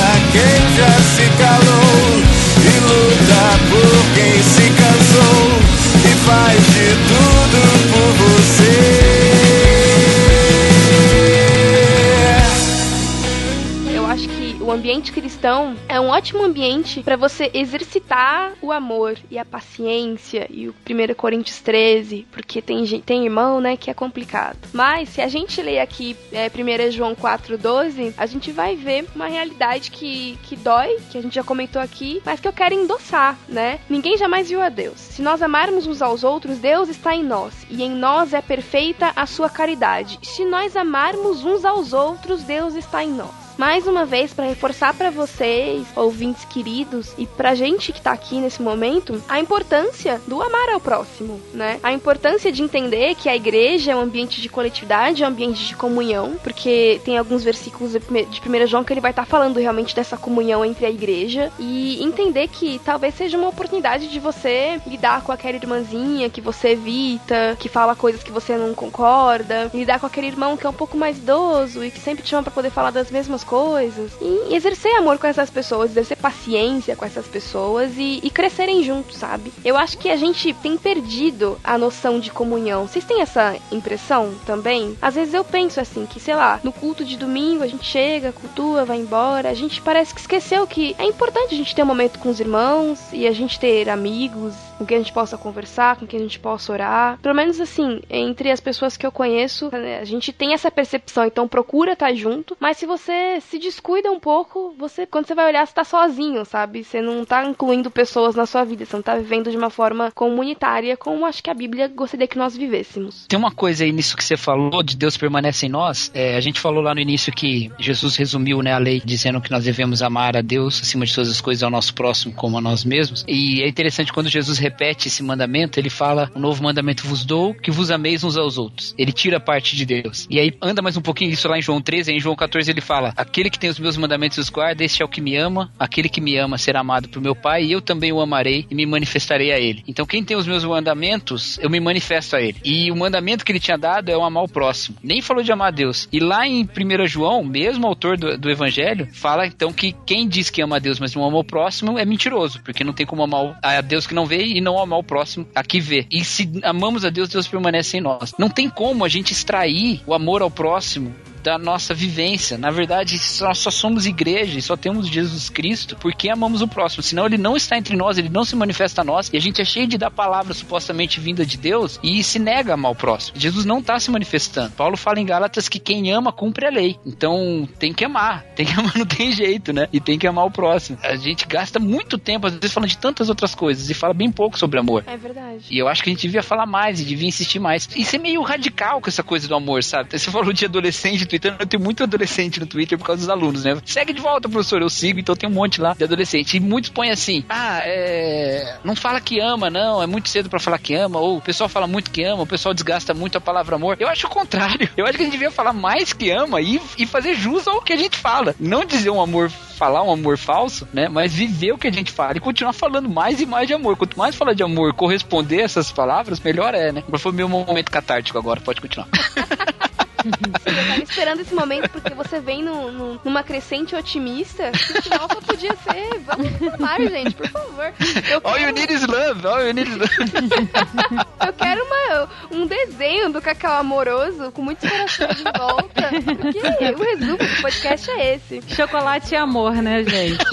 cristão 15.39 15.73
é 15.87 15.97
um 16.01 16.09
ótimo 16.09 16.43
ambiente 16.43 17.01
para 17.01 17.15
você 17.15 17.49
exercitar 17.53 18.51
o 18.61 18.73
amor 18.73 19.17
e 19.31 19.39
a 19.39 19.45
paciência 19.45 20.45
e 20.49 20.67
o 20.67 20.75
1 20.85 21.13
Coríntios 21.13 21.61
13, 21.61 22.27
porque 22.29 22.61
tem, 22.61 22.85
tem 22.99 23.23
irmão, 23.23 23.61
né, 23.61 23.77
que 23.77 23.89
é 23.89 23.93
complicado. 23.93 24.57
Mas 24.73 25.07
se 25.07 25.21
a 25.21 25.29
gente 25.29 25.61
ler 25.61 25.79
aqui 25.79 26.13
é, 26.33 26.47
1 26.49 26.91
João 26.91 27.15
4,12, 27.15 28.13
a 28.17 28.25
gente 28.25 28.51
vai 28.51 28.75
ver 28.75 29.05
uma 29.15 29.27
realidade 29.27 29.91
que, 29.91 30.37
que 30.43 30.57
dói, 30.57 30.97
que 31.09 31.17
a 31.17 31.21
gente 31.21 31.35
já 31.35 31.43
comentou 31.43 31.81
aqui, 31.81 32.21
mas 32.25 32.41
que 32.41 32.47
eu 32.47 32.53
quero 32.53 32.75
endossar, 32.75 33.37
né? 33.47 33.79
Ninguém 33.89 34.17
jamais 34.17 34.49
viu 34.49 34.61
a 34.61 34.67
Deus. 34.67 34.99
Se 34.99 35.21
nós 35.21 35.41
amarmos 35.41 35.87
uns 35.87 36.01
aos 36.01 36.21
outros, 36.21 36.57
Deus 36.57 36.89
está 36.89 37.15
em 37.15 37.23
nós, 37.23 37.53
e 37.69 37.81
em 37.81 37.91
nós 37.91 38.33
é 38.33 38.41
perfeita 38.41 39.13
a 39.15 39.25
sua 39.25 39.49
caridade. 39.49 40.19
Se 40.21 40.43
nós 40.43 40.75
amarmos 40.75 41.45
uns 41.45 41.63
aos 41.63 41.93
outros, 41.93 42.43
Deus 42.43 42.75
está 42.75 43.05
em 43.05 43.11
nós. 43.11 43.48
Mais 43.59 43.85
uma 43.85 44.05
vez, 44.05 44.33
para 44.33 44.45
reforçar 44.45 44.93
para 44.93 45.09
vocês, 45.09 45.85
ouvintes 45.93 46.45
queridos, 46.45 47.13
e 47.17 47.27
pra 47.27 47.53
gente 47.55 47.91
que 47.91 48.01
tá 48.01 48.13
aqui 48.13 48.39
nesse 48.39 48.61
momento, 48.61 49.21
a 49.27 49.37
importância 49.37 50.21
do 50.25 50.41
amar 50.41 50.69
ao 50.69 50.79
próximo, 50.79 51.41
né? 51.53 51.77
A 51.83 51.91
importância 51.91 52.53
de 52.53 52.63
entender 52.63 53.15
que 53.15 53.27
a 53.27 53.35
igreja 53.35 53.91
é 53.91 53.95
um 53.97 53.99
ambiente 53.99 54.39
de 54.39 54.47
coletividade, 54.47 55.23
é 55.23 55.27
um 55.27 55.29
ambiente 55.29 55.67
de 55.67 55.75
comunhão, 55.75 56.37
porque 56.41 57.01
tem 57.03 57.17
alguns 57.17 57.43
versículos 57.43 57.91
de 57.91 57.99
1 57.99 58.65
João 58.65 58.85
que 58.85 58.93
ele 58.93 59.01
vai 59.01 59.11
estar 59.11 59.25
falando 59.25 59.59
realmente 59.59 59.93
dessa 59.93 60.15
comunhão 60.15 60.63
entre 60.63 60.85
a 60.85 60.89
igreja, 60.89 61.51
e 61.59 62.01
entender 62.01 62.47
que 62.47 62.79
talvez 62.85 63.13
seja 63.13 63.37
uma 63.37 63.49
oportunidade 63.49 64.07
de 64.07 64.21
você 64.21 64.79
lidar 64.87 65.21
com 65.21 65.33
aquela 65.33 65.57
irmãzinha 65.57 66.29
que 66.29 66.39
você 66.39 66.69
evita, 66.69 67.57
que 67.59 67.67
fala 67.67 67.93
coisas 67.93 68.23
que 68.23 68.31
você 68.31 68.55
não 68.55 68.73
concorda, 68.73 69.69
lidar 69.73 69.99
com 69.99 70.05
aquele 70.05 70.27
irmão 70.27 70.55
que 70.55 70.65
é 70.65 70.69
um 70.69 70.73
pouco 70.73 70.95
mais 70.95 71.17
idoso 71.17 71.83
e 71.83 71.91
que 71.91 71.99
sempre 71.99 72.23
te 72.23 72.29
chama 72.29 72.43
pra 72.43 72.53
poder 72.53 72.69
falar 72.69 72.91
das 72.91 73.11
mesmas 73.11 73.48
coisas 73.49 74.11
e 74.21 74.53
exercer 74.53 74.95
amor 74.95 75.17
com 75.17 75.25
essas 75.25 75.49
pessoas, 75.49 75.89
exercer 75.89 76.17
paciência 76.17 76.95
com 76.95 77.03
essas 77.03 77.25
pessoas 77.25 77.97
e, 77.97 78.19
e 78.21 78.29
crescerem 78.29 78.83
juntos, 78.83 79.17
sabe? 79.17 79.51
Eu 79.65 79.75
acho 79.75 79.97
que 79.97 80.07
a 80.07 80.15
gente 80.15 80.53
tem 80.53 80.77
perdido 80.77 81.57
a 81.63 81.75
noção 81.75 82.19
de 82.19 82.29
comunhão. 82.29 82.87
Vocês 82.87 83.03
têm 83.03 83.21
essa 83.21 83.55
impressão 83.71 84.35
também? 84.45 84.95
Às 85.01 85.15
vezes 85.15 85.33
eu 85.33 85.43
penso 85.43 85.81
assim, 85.81 86.05
que 86.05 86.19
sei 86.19 86.35
lá, 86.35 86.59
no 86.63 86.71
culto 86.71 87.03
de 87.03 87.17
domingo 87.17 87.63
a 87.63 87.67
gente 87.67 87.85
chega, 87.85 88.31
cultua, 88.31 88.85
vai 88.85 88.97
embora, 88.97 89.49
a 89.49 89.55
gente 89.55 89.81
parece 89.81 90.13
que 90.13 90.21
esqueceu 90.21 90.67
que 90.67 90.95
é 90.99 91.05
importante 91.05 91.55
a 91.55 91.57
gente 91.57 91.73
ter 91.73 91.81
um 91.81 91.87
momento 91.87 92.19
com 92.19 92.29
os 92.29 92.39
irmãos 92.39 92.99
e 93.11 93.25
a 93.25 93.31
gente 93.31 93.59
ter 93.59 93.89
amigos 93.89 94.53
com 94.79 94.85
quem 94.85 94.97
a 94.97 94.99
gente 95.01 95.11
possa 95.11 95.37
conversar, 95.37 95.97
com 95.97 96.07
quem 96.07 96.19
a 96.19 96.23
gente 96.23 96.39
possa 96.39 96.71
orar. 96.71 97.19
Pelo 97.19 97.35
menos 97.35 97.59
assim, 97.59 98.01
entre 98.09 98.49
as 98.49 98.61
pessoas 98.61 98.95
que 98.95 99.05
eu 99.05 99.11
conheço, 99.11 99.69
a 100.01 100.05
gente 100.05 100.31
tem 100.31 100.53
essa 100.53 100.71
percepção, 100.71 101.25
então 101.25 101.47
procura 101.47 101.93
estar 101.93 102.13
junto, 102.13 102.55
mas 102.59 102.77
se 102.77 102.85
você 102.85 103.39
se 103.41 103.59
descuida 103.59 104.09
um 104.09 104.19
pouco, 104.19 104.73
você 104.77 105.05
quando 105.05 105.27
você 105.27 105.35
vai 105.35 105.47
olhar, 105.47 105.67
você 105.67 105.73
tá 105.73 105.83
sozinho, 105.83 106.45
sabe? 106.45 106.83
Você 106.83 107.01
não 107.01 107.25
tá 107.25 107.45
incluindo 107.45 107.91
pessoas 107.91 108.35
na 108.35 108.45
sua 108.45 108.63
vida, 108.63 108.85
você 108.85 108.95
não 108.95 109.03
tá 109.03 109.15
vivendo 109.15 109.51
de 109.51 109.57
uma 109.57 109.69
forma 109.69 110.11
comunitária 110.11 110.95
como 110.95 111.25
acho 111.25 111.43
que 111.43 111.49
a 111.49 111.53
Bíblia 111.53 111.87
gostaria 111.89 112.27
que 112.27 112.37
nós 112.37 112.55
vivêssemos. 112.55 113.25
Tem 113.27 113.37
uma 113.37 113.51
coisa 113.51 113.83
aí 113.83 113.91
nisso 113.91 114.15
que 114.15 114.23
você 114.23 114.37
falou, 114.37 114.81
de 114.81 114.95
Deus 114.95 115.17
permanece 115.17 115.65
em 115.65 115.69
nós. 115.69 116.09
É, 116.13 116.37
a 116.37 116.41
gente 116.41 116.59
falou 116.59 116.81
lá 116.81 116.95
no 116.95 117.01
início 117.01 117.33
que 117.33 117.69
Jesus 117.77 118.15
resumiu 118.15 118.61
né, 118.61 118.73
a 118.73 118.77
lei 118.77 119.01
dizendo 119.03 119.41
que 119.41 119.51
nós 119.51 119.65
devemos 119.65 120.01
amar 120.01 120.37
a 120.37 120.41
Deus 120.41 120.81
acima 120.81 121.05
de 121.05 121.13
todas 121.13 121.29
as 121.29 121.41
coisas 121.41 121.63
ao 121.63 121.69
nosso 121.69 121.93
próximo 121.93 122.33
como 122.33 122.57
a 122.57 122.61
nós 122.61 122.85
mesmos. 122.85 123.25
E 123.27 123.61
é 123.61 123.67
interessante 123.67 124.13
quando 124.13 124.29
Jesus 124.29 124.57
repete 124.69 125.07
esse 125.07 125.23
mandamento, 125.23 125.79
ele 125.79 125.89
fala: 125.89 126.31
"O 126.35 126.39
novo 126.39 126.63
mandamento 126.63 127.05
vos 127.05 127.25
dou, 127.25 127.53
que 127.53 127.71
vos 127.71 127.91
ameis 127.91 128.23
uns 128.23 128.37
aos 128.37 128.57
outros". 128.57 128.93
Ele 128.97 129.11
tira 129.11 129.37
a 129.37 129.39
parte 129.39 129.75
de 129.75 129.85
Deus. 129.85 130.27
E 130.29 130.39
aí 130.39 130.53
anda 130.61 130.81
mais 130.81 130.95
um 130.95 131.01
pouquinho 131.01 131.31
isso 131.31 131.47
lá 131.47 131.57
em 131.57 131.61
João 131.61 131.81
13, 131.81 132.13
em 132.13 132.19
João 132.19 132.35
14 132.35 132.69
ele 132.69 132.81
fala: 132.81 133.13
"Aquele 133.17 133.49
que 133.49 133.59
tem 133.59 133.69
os 133.69 133.79
meus 133.79 133.97
mandamentos 133.97 134.37
os 134.37 134.49
guarda, 134.49 134.83
esse 134.83 135.01
é 135.01 135.05
o 135.05 135.09
que 135.09 135.21
me 135.21 135.35
ama. 135.35 135.71
Aquele 135.77 136.07
que 136.07 136.21
me 136.21 136.37
ama 136.37 136.57
será 136.57 136.79
amado 136.79 137.09
por 137.09 137.21
meu 137.21 137.35
Pai, 137.35 137.65
e 137.65 137.71
eu 137.71 137.81
também 137.81 138.11
o 138.11 138.21
amarei 138.21 138.65
e 138.69 138.75
me 138.75 138.85
manifestarei 138.85 139.51
a 139.51 139.59
ele". 139.59 139.83
Então 139.87 140.05
quem 140.05 140.23
tem 140.23 140.37
os 140.37 140.47
meus 140.47 140.63
mandamentos, 140.63 141.57
eu 141.59 141.69
me 141.69 141.79
manifesto 141.79 142.35
a 142.35 142.41
ele. 142.41 142.57
E 142.63 142.91
o 142.91 142.95
mandamento 142.95 143.43
que 143.43 143.51
ele 143.51 143.59
tinha 143.59 143.77
dado 143.77 144.09
é 144.09 144.17
o 144.17 144.23
amar 144.23 144.43
o 144.43 144.47
próximo. 144.47 144.97
Nem 145.01 145.21
falou 145.21 145.43
de 145.43 145.51
amar 145.51 145.69
a 145.69 145.71
Deus. 145.71 146.07
E 146.11 146.19
lá 146.19 146.47
em 146.47 146.63
1 146.63 147.07
João, 147.07 147.43
mesmo 147.43 147.87
autor 147.87 148.17
do, 148.17 148.37
do 148.37 148.49
evangelho, 148.49 149.07
fala 149.13 149.47
então 149.47 149.73
que 149.73 149.95
quem 150.05 150.27
diz 150.27 150.49
que 150.49 150.61
ama 150.61 150.75
a 150.75 150.79
Deus, 150.79 150.99
mas 150.99 151.15
não 151.15 151.25
ama 151.25 151.37
o 151.37 151.43
próximo, 151.43 151.97
é 151.97 152.05
mentiroso, 152.05 152.61
porque 152.63 152.83
não 152.83 152.93
tem 152.93 153.05
como 153.05 153.23
amar 153.23 153.57
a 153.61 153.81
Deus 153.81 154.05
que 154.05 154.13
não 154.13 154.25
vê 154.25 154.43
e 154.45 154.58
não 154.61 154.79
amar 154.79 154.99
o 154.99 155.03
próximo 155.03 155.47
a 155.53 155.63
que 155.63 155.79
vê. 155.79 156.05
E 156.11 156.23
se 156.23 156.49
amamos 156.63 157.05
a 157.05 157.09
Deus, 157.09 157.29
Deus 157.29 157.47
permanece 157.47 157.97
em 157.97 158.01
nós. 158.01 158.33
Não 158.37 158.49
tem 158.49 158.69
como 158.69 159.05
a 159.05 159.09
gente 159.09 159.31
extrair 159.31 160.01
o 160.05 160.13
amor 160.13 160.41
ao 160.41 160.51
próximo 160.51 161.13
da 161.43 161.57
nossa 161.57 161.93
vivência. 161.93 162.57
Na 162.57 162.71
verdade, 162.71 163.19
nós 163.41 163.57
só 163.57 163.71
somos 163.71 164.05
igreja 164.05 164.57
e 164.57 164.61
só 164.61 164.75
temos 164.75 165.07
Jesus 165.07 165.49
Cristo 165.49 165.95
porque 165.99 166.29
amamos 166.29 166.61
o 166.61 166.67
próximo. 166.67 167.03
Senão 167.03 167.25
ele 167.25 167.37
não 167.37 167.55
está 167.55 167.77
entre 167.77 167.95
nós, 167.95 168.17
ele 168.17 168.29
não 168.29 168.43
se 168.43 168.55
manifesta 168.55 169.01
a 169.01 169.03
nós 169.03 169.29
e 169.31 169.37
a 169.37 169.41
gente 169.41 169.61
é 169.61 169.65
cheio 169.65 169.87
de 169.87 169.97
dar 169.97 170.11
palavra 170.11 170.53
supostamente 170.53 171.19
vinda 171.19 171.45
de 171.45 171.57
Deus 171.57 171.99
e 172.03 172.23
se 172.23 172.39
nega 172.39 172.71
a 172.71 172.75
amar 172.75 172.91
o 172.91 172.95
próximo. 172.95 173.39
Jesus 173.39 173.65
não 173.65 173.79
está 173.79 173.99
se 173.99 174.11
manifestando. 174.11 174.71
Paulo 174.71 174.97
fala 174.97 175.19
em 175.19 175.25
Gálatas 175.25 175.69
que 175.69 175.79
quem 175.79 176.11
ama 176.11 176.31
cumpre 176.31 176.65
a 176.65 176.69
lei. 176.69 176.97
Então 177.05 177.67
tem 177.77 177.93
que 177.93 178.05
amar. 178.05 178.45
Tem 178.59 178.65
que 178.65 178.73
amar, 178.77 178.97
não 178.97 179.05
tem 179.05 179.31
jeito, 179.31 179.71
né? 179.71 179.87
E 179.93 180.01
tem 180.01 180.19
que 180.19 180.27
amar 180.27 180.45
o 180.45 180.51
próximo. 180.51 180.97
A 181.01 181.15
gente 181.15 181.47
gasta 181.47 181.79
muito 181.79 182.17
tempo, 182.17 182.45
às 182.45 182.53
vezes, 182.53 182.73
falando 182.73 182.89
de 182.89 182.97
tantas 182.97 183.29
outras 183.29 183.55
coisas 183.55 183.89
e 183.89 183.93
fala 183.93 184.13
bem 184.13 184.29
pouco 184.29 184.59
sobre 184.59 184.77
amor. 184.77 185.05
É 185.07 185.15
verdade. 185.15 185.63
E 185.71 185.77
eu 185.77 185.87
acho 185.87 186.03
que 186.03 186.09
a 186.09 186.13
gente 186.13 186.23
devia 186.23 186.43
falar 186.43 186.65
mais 186.65 186.99
e 186.99 187.05
devia 187.05 187.27
insistir 187.27 187.57
mais. 187.57 187.87
E 187.95 188.03
ser 188.03 188.17
meio 188.17 188.41
radical 188.41 188.99
com 188.99 189.09
essa 189.09 189.23
coisa 189.23 189.47
do 189.47 189.55
amor, 189.55 189.81
sabe? 189.81 190.09
Você 190.11 190.29
falou 190.29 190.51
de 190.51 190.65
adolescente 190.65 191.25
tweetando, 191.29 191.57
eu 191.59 191.67
tenho 191.67 191.81
muito 191.81 192.03
adolescente 192.03 192.59
no 192.59 192.65
Twitter 192.65 192.97
por 192.97 193.05
causa 193.05 193.21
dos 193.21 193.29
alunos, 193.29 193.63
né? 193.63 193.77
Segue 193.85 194.13
de 194.13 194.21
volta, 194.21 194.49
professor, 194.49 194.81
eu 194.81 194.89
sigo, 194.89 195.19
então 195.19 195.35
tem 195.35 195.49
um 195.49 195.53
monte 195.53 195.79
lá 195.79 195.93
de 195.93 196.03
adolescente. 196.03 196.57
E 196.57 196.59
muitos 196.59 196.89
põem 196.89 197.11
assim: 197.11 197.43
ah, 197.49 197.81
é. 197.83 198.77
Não 198.83 198.95
fala 198.95 199.21
que 199.21 199.39
ama, 199.39 199.69
não, 199.69 200.01
é 200.01 200.07
muito 200.07 200.29
cedo 200.29 200.49
para 200.49 200.59
falar 200.59 200.79
que 200.79 200.93
ama, 200.95 201.19
ou 201.19 201.37
o 201.37 201.41
pessoal 201.41 201.69
fala 201.69 201.87
muito 201.87 202.11
que 202.11 202.23
ama, 202.23 202.43
o 202.43 202.47
pessoal 202.47 202.73
desgasta 202.73 203.13
muito 203.13 203.37
a 203.37 203.41
palavra 203.41 203.75
amor. 203.75 203.97
Eu 203.99 204.07
acho 204.07 204.27
o 204.27 204.29
contrário. 204.29 204.89
Eu 204.97 205.05
acho 205.05 205.13
que 205.13 205.21
a 205.21 205.25
gente 205.25 205.33
devia 205.33 205.51
falar 205.51 205.73
mais 205.73 206.11
que 206.11 206.31
ama 206.31 206.61
e, 206.61 206.81
e 206.97 207.05
fazer 207.05 207.35
jus 207.35 207.67
ao 207.67 207.81
que 207.81 207.93
a 207.93 207.97
gente 207.97 208.17
fala. 208.17 208.55
Não 208.59 208.83
dizer 208.83 209.09
um 209.09 209.21
amor 209.21 209.49
falar 209.79 210.03
um 210.03 210.11
amor 210.11 210.37
falso, 210.37 210.85
né? 210.91 211.07
Mas 211.07 211.33
viver 211.33 211.71
o 211.71 211.77
que 211.77 211.87
a 211.87 211.91
gente 211.91 212.11
fala 212.11 212.35
e 212.35 212.41
continuar 212.41 212.73
falando 212.73 213.07
mais 213.07 213.39
e 213.39 213.45
mais 213.45 213.65
de 213.65 213.73
amor. 213.73 213.95
Quanto 213.95 214.19
mais 214.19 214.35
falar 214.35 214.53
de 214.53 214.61
amor, 214.61 214.93
corresponder 214.93 215.61
a 215.61 215.63
essas 215.63 215.89
palavras, 215.89 216.37
melhor 216.41 216.75
é, 216.75 216.91
né? 216.91 217.03
Foi 217.17 217.31
meu 217.31 217.47
momento 217.47 217.89
catártico 217.89 218.37
agora, 218.37 218.59
pode 218.59 218.81
continuar. 218.81 219.07
Você 220.23 220.87
tava 220.87 221.03
esperando 221.03 221.41
esse 221.41 221.53
momento 221.53 221.89
porque 221.89 222.13
você 222.13 222.39
vem 222.39 222.63
no, 222.63 222.91
no, 222.91 223.21
numa 223.23 223.43
crescente 223.43 223.95
otimista. 223.95 224.71
O 224.71 225.01
final 225.01 225.27
só 225.31 225.41
podia 225.41 225.75
ser. 225.77 226.19
Vamos 226.25 226.45
informar, 226.47 227.01
gente, 227.01 227.35
por 227.35 227.47
favor. 227.49 227.93
Eu 228.29 228.41
All 228.43 228.59
you 228.59 228.71
need 228.71 228.93
is 228.93 229.07
love, 229.07 229.47
all 229.47 229.65
you 229.65 229.73
need 229.73 229.89
is 229.89 229.97
love. 229.97 230.09
Eu 231.45 231.53
quero 231.53 231.83
uma, 231.85 232.29
um 232.51 232.67
desenho 232.67 233.31
do 233.31 233.41
Cacau 233.41 233.79
Amoroso 233.79 234.51
com 234.51 234.61
muitos 234.61 234.89
corações 234.89 235.39
em 235.39 235.57
volta. 235.57 236.09
Porque 236.41 236.95
o 236.95 237.03
resumo 237.03 237.37
do 237.37 237.61
podcast 237.61 238.11
é 238.11 238.35
esse. 238.35 238.61
Chocolate 238.75 239.33
e 239.33 239.37
amor, 239.37 239.73
né, 239.75 240.03
gente? 240.03 240.43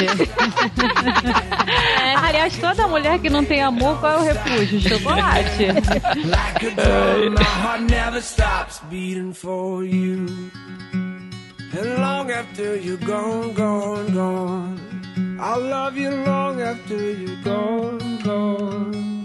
É. 2.02 2.14
Aliás, 2.16 2.56
toda 2.56 2.86
mulher 2.86 3.18
que 3.18 3.28
não 3.28 3.44
tem 3.44 3.62
amor, 3.62 3.98
qual 3.98 4.12
é 4.12 4.16
o 4.16 4.22
refúgio? 4.22 4.80
Chocolate. 4.80 5.66
Like 6.24 6.66
a 6.66 6.70
drum, 6.70 7.30
my 7.30 7.42
heart 7.42 7.80
never 7.90 8.20
stops 8.22 8.80
beating 8.88 9.32
for 9.32 9.55
you. 9.84 10.50
And 11.78 11.88
long 11.98 12.30
after 12.30 12.76
you're 12.76 12.96
gone, 12.96 13.52
gone, 13.54 14.14
gone, 14.14 15.38
I'll 15.40 15.60
love 15.60 15.96
you 15.96 16.10
long 16.10 16.60
after 16.60 16.96
you're 17.12 17.42
gone, 17.42 18.18
gone. 18.22 19.15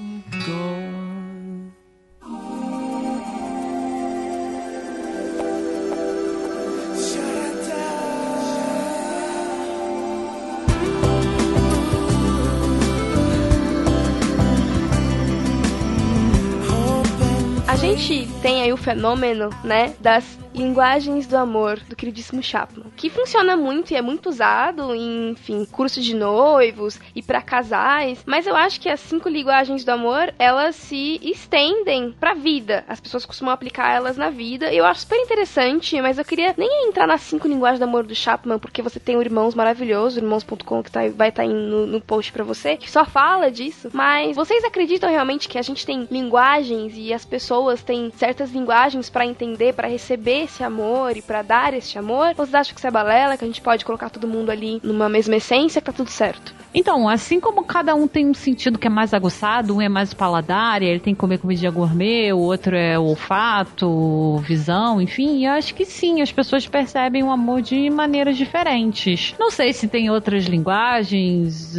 Gente 17.82 18.28
tem 18.44 18.62
aí 18.62 18.72
o 18.72 18.78
fenômeno, 18.78 19.50
né, 19.64 19.96
das 20.00 20.38
linguagens 20.54 21.28
do 21.28 21.38
amor 21.38 21.80
do 21.80 21.95
queridíssimo 21.95 22.41
Chapman, 22.43 22.91
que 22.95 23.10
funciona 23.10 23.56
muito 23.56 23.91
e 23.91 23.95
é 23.95 24.02
muito 24.02 24.30
usado 24.30 24.93
em, 24.93 25.32
enfim, 25.32 25.66
curso 25.66 26.02
de 26.02 26.16
noivos 26.16 26.99
e 27.16 27.22
para 27.22 27.41
casais, 27.41 28.24
mas 28.26 28.45
eu 28.45 28.56
acho 28.56 28.80
que 28.80 28.89
as 28.89 28.99
cinco 28.99 29.30
linguagens 29.30 29.84
do 29.84 29.89
amor, 29.89 30.34
elas 30.38 30.76
se 30.76 31.20
estendem 31.24 32.12
pra 32.20 32.34
vida. 32.34 32.84
As 32.88 32.99
pessoas 32.99 33.26
costumam 33.26 33.54
aplicar 33.54 33.93
elas 33.93 34.18
na 34.18 34.30
vida. 34.30 34.72
e 34.72 34.78
Eu 34.78 34.86
acho 34.86 35.02
super 35.02 35.18
interessante, 35.18 36.02
mas 36.02 36.18
eu 36.18 36.26
queria 36.26 36.54
nem 36.58 36.88
entrar 36.88 37.08
nas 37.08 37.22
cinco 37.22 37.47
linguagens 37.47 37.80
do 37.80 37.84
amor 37.84 38.04
do 38.04 38.16
Chapman, 38.16 38.60
porque 38.60 38.82
você 38.82 38.99
tem 38.99 39.16
o 39.16 39.22
Irmãos 39.22 39.56
maravilhoso, 39.56 40.20
irmãos.com 40.20 40.84
que 40.84 40.91
tá, 40.91 41.02
vai 41.10 41.30
estar 41.30 41.43
tá 41.43 41.49
no, 41.49 41.86
no 41.86 42.02
post 42.02 42.32
pra 42.32 42.43
você, 42.43 42.76
que 42.76 42.89
só 42.89 43.06
fala 43.06 43.49
disso. 43.49 43.89
Mas 43.93 44.36
vocês 44.36 44.64
acreditam 44.64 45.10
realmente 45.10 45.47
que 45.47 45.58
a 45.58 45.62
gente 45.62 45.86
tem 45.86 46.08
linguagens 46.10 46.93
e 46.95 47.14
as 47.14 47.26
pessoas 47.26 47.82
têm 47.82 48.12
certas 48.16 48.52
linguagens 48.52 49.10
para 49.10 49.26
entender, 49.26 49.74
para 49.74 49.88
receber 49.88 50.41
esse 50.42 50.64
amor 50.64 51.16
e 51.16 51.22
para 51.22 51.42
dar 51.42 51.74
esse 51.74 51.98
amor? 51.98 52.30
Ou 52.30 52.46
vocês 52.46 52.56
acham 52.56 52.74
que 52.74 52.80
isso 52.80 52.88
é 52.88 52.92
balela, 52.92 53.38
que 53.38 53.44
a 53.44 53.48
gente 53.48 53.62
pode 53.62 53.86
colocar 53.86 54.10
todo 54.10 54.28
mundo 54.28 54.50
ali 54.50 54.80
numa 54.84 55.10
mesma 55.10 55.36
essência, 55.36 55.82
que 55.82 55.86
tá 55.86 55.94
tudo 55.94 56.10
certo? 56.10 56.54
Então, 56.74 57.08
assim 57.10 57.39
como 57.39 57.64
cada 57.64 57.94
um 57.94 58.08
tem 58.08 58.28
um 58.28 58.34
sentido 58.34 58.80
que 58.80 58.88
é 58.88 58.89
mais 58.89 59.14
aguçado, 59.14 59.76
um 59.76 59.82
é 59.82 59.89
mais 59.89 60.14
paladar, 60.14 60.82
ele 60.82 61.00
tem 61.00 61.14
que 61.14 61.20
comer 61.20 61.38
comida 61.38 61.70
gourmet, 61.70 62.32
o 62.32 62.39
outro 62.39 62.76
é 62.76 62.98
olfato, 62.98 64.38
visão, 64.38 65.02
enfim, 65.02 65.46
eu 65.46 65.52
acho 65.52 65.76
que 65.76 65.86
sim, 65.86 66.22
as 66.22 66.32
pessoas 66.32 66.66
percebem 66.68 67.24
o 67.24 67.32
amor 67.32 67.62
de 67.62 67.89
maneiras 67.89 68.38
diferentes. 68.38 69.36
Não 69.38 69.52
sei 69.52 69.74
se 69.74 69.88
tem 69.88 70.10
outras 70.10 70.46
linguagens 70.46 71.76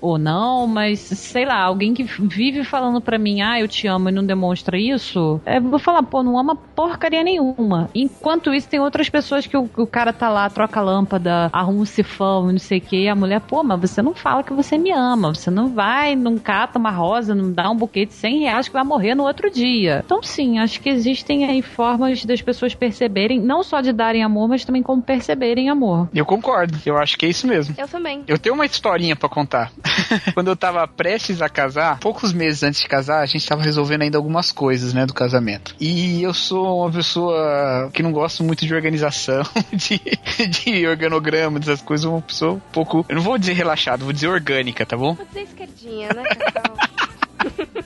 ou 0.00 0.16
não, 0.16 0.66
mas 0.66 1.00
sei 1.00 1.44
lá, 1.44 1.62
alguém 1.62 1.92
que 1.92 2.04
vive 2.04 2.62
falando 2.62 3.00
pra 3.00 3.18
mim, 3.18 3.42
ah, 3.42 3.58
eu 3.58 3.66
te 3.66 3.88
amo 3.88 4.08
e 4.08 4.12
não 4.12 4.24
demonstra 4.24 4.78
isso, 4.78 5.40
é, 5.44 5.58
vou 5.58 5.78
falar, 5.78 6.04
pô, 6.04 6.22
não 6.22 6.38
ama 6.38 6.54
porcaria 6.54 7.24
nenhuma. 7.24 7.90
Enquanto 8.06 8.54
isso, 8.54 8.68
tem 8.68 8.80
outras 8.80 9.08
pessoas 9.08 9.46
que 9.46 9.56
o, 9.56 9.68
o 9.76 9.86
cara 9.86 10.12
tá 10.12 10.28
lá, 10.28 10.48
troca 10.48 10.80
a 10.80 10.82
lâmpada, 10.82 11.50
arruma 11.52 11.80
um 11.80 11.84
sifão 11.84 12.48
e 12.48 12.52
não 12.52 12.58
sei 12.58 12.78
o 12.78 12.80
que, 12.80 13.02
e 13.02 13.08
a 13.08 13.14
mulher, 13.14 13.40
pô, 13.40 13.62
mas 13.62 13.80
você 13.80 14.00
não 14.00 14.14
fala 14.14 14.42
que 14.42 14.52
você 14.52 14.78
me 14.78 14.92
ama, 14.92 15.34
você 15.34 15.50
não 15.50 15.68
vai, 15.68 16.14
não 16.14 16.38
cata 16.38 16.78
uma 16.78 16.90
rosa, 16.90 17.34
não 17.34 17.52
dá 17.52 17.70
um 17.70 17.76
buquê 17.76 18.06
de 18.06 18.14
100 18.14 18.40
reais 18.40 18.68
que 18.68 18.74
vai 18.74 18.84
morrer 18.84 19.14
no 19.14 19.24
outro 19.24 19.50
dia. 19.50 20.02
Então, 20.04 20.22
sim, 20.22 20.58
acho 20.58 20.80
que 20.80 20.88
existem 20.88 21.44
aí 21.44 21.62
formas 21.62 22.24
das 22.24 22.40
pessoas 22.40 22.74
perceberem, 22.74 23.40
não 23.40 23.62
só 23.62 23.80
de 23.80 23.92
darem 23.92 24.22
amor, 24.22 24.48
mas 24.48 24.64
também 24.64 24.82
como 24.82 25.02
perceberem 25.02 25.68
amor. 25.68 26.08
Eu 26.14 26.24
concordo, 26.24 26.78
eu 26.86 26.96
acho 26.96 27.16
que 27.18 27.26
é 27.26 27.28
isso 27.28 27.46
mesmo. 27.46 27.74
Eu 27.76 27.88
também. 27.88 28.22
Eu 28.26 28.38
tenho 28.38 28.54
uma 28.54 28.64
historinha 28.64 29.16
para 29.16 29.28
contar. 29.28 29.72
Quando 30.34 30.48
eu 30.48 30.56
tava 30.56 30.86
prestes 30.86 31.42
a 31.42 31.48
casar, 31.48 31.98
poucos 31.98 32.32
meses 32.32 32.62
antes 32.62 32.80
de 32.80 32.88
casar, 32.88 33.20
a 33.20 33.26
gente 33.26 33.46
tava 33.46 33.62
resolvendo 33.62 34.02
ainda 34.02 34.18
algumas 34.18 34.52
coisas, 34.52 34.94
né, 34.94 35.06
do 35.06 35.14
casamento. 35.14 35.74
E 35.80 36.22
eu 36.22 36.32
sou 36.32 36.82
uma 36.82 36.92
pessoa 36.92 37.90
que 37.96 38.02
não 38.02 38.12
gosto 38.12 38.44
muito 38.44 38.66
de 38.66 38.74
organização, 38.74 39.42
de, 39.72 39.98
de 40.46 40.86
organograma, 40.86 41.58
dessas 41.58 41.80
coisas. 41.80 42.04
Uma 42.04 42.20
pessoa 42.20 42.52
um 42.52 42.60
pouco, 42.60 43.06
eu 43.08 43.16
não 43.16 43.22
vou 43.22 43.38
dizer 43.38 43.54
relaxado, 43.54 44.04
vou 44.04 44.12
dizer 44.12 44.28
orgânica, 44.28 44.84
tá 44.84 44.98
bom? 44.98 45.14
Vou 45.14 45.24
dizer 45.24 45.44
esquerdinha, 45.44 46.08
né, 46.12 46.22
Cacau? 46.24 46.76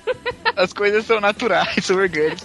As 0.61 0.73
coisas 0.73 1.07
são 1.07 1.21
naturais, 1.21 1.77
são 1.85 1.97
orgânicas. 1.97 2.45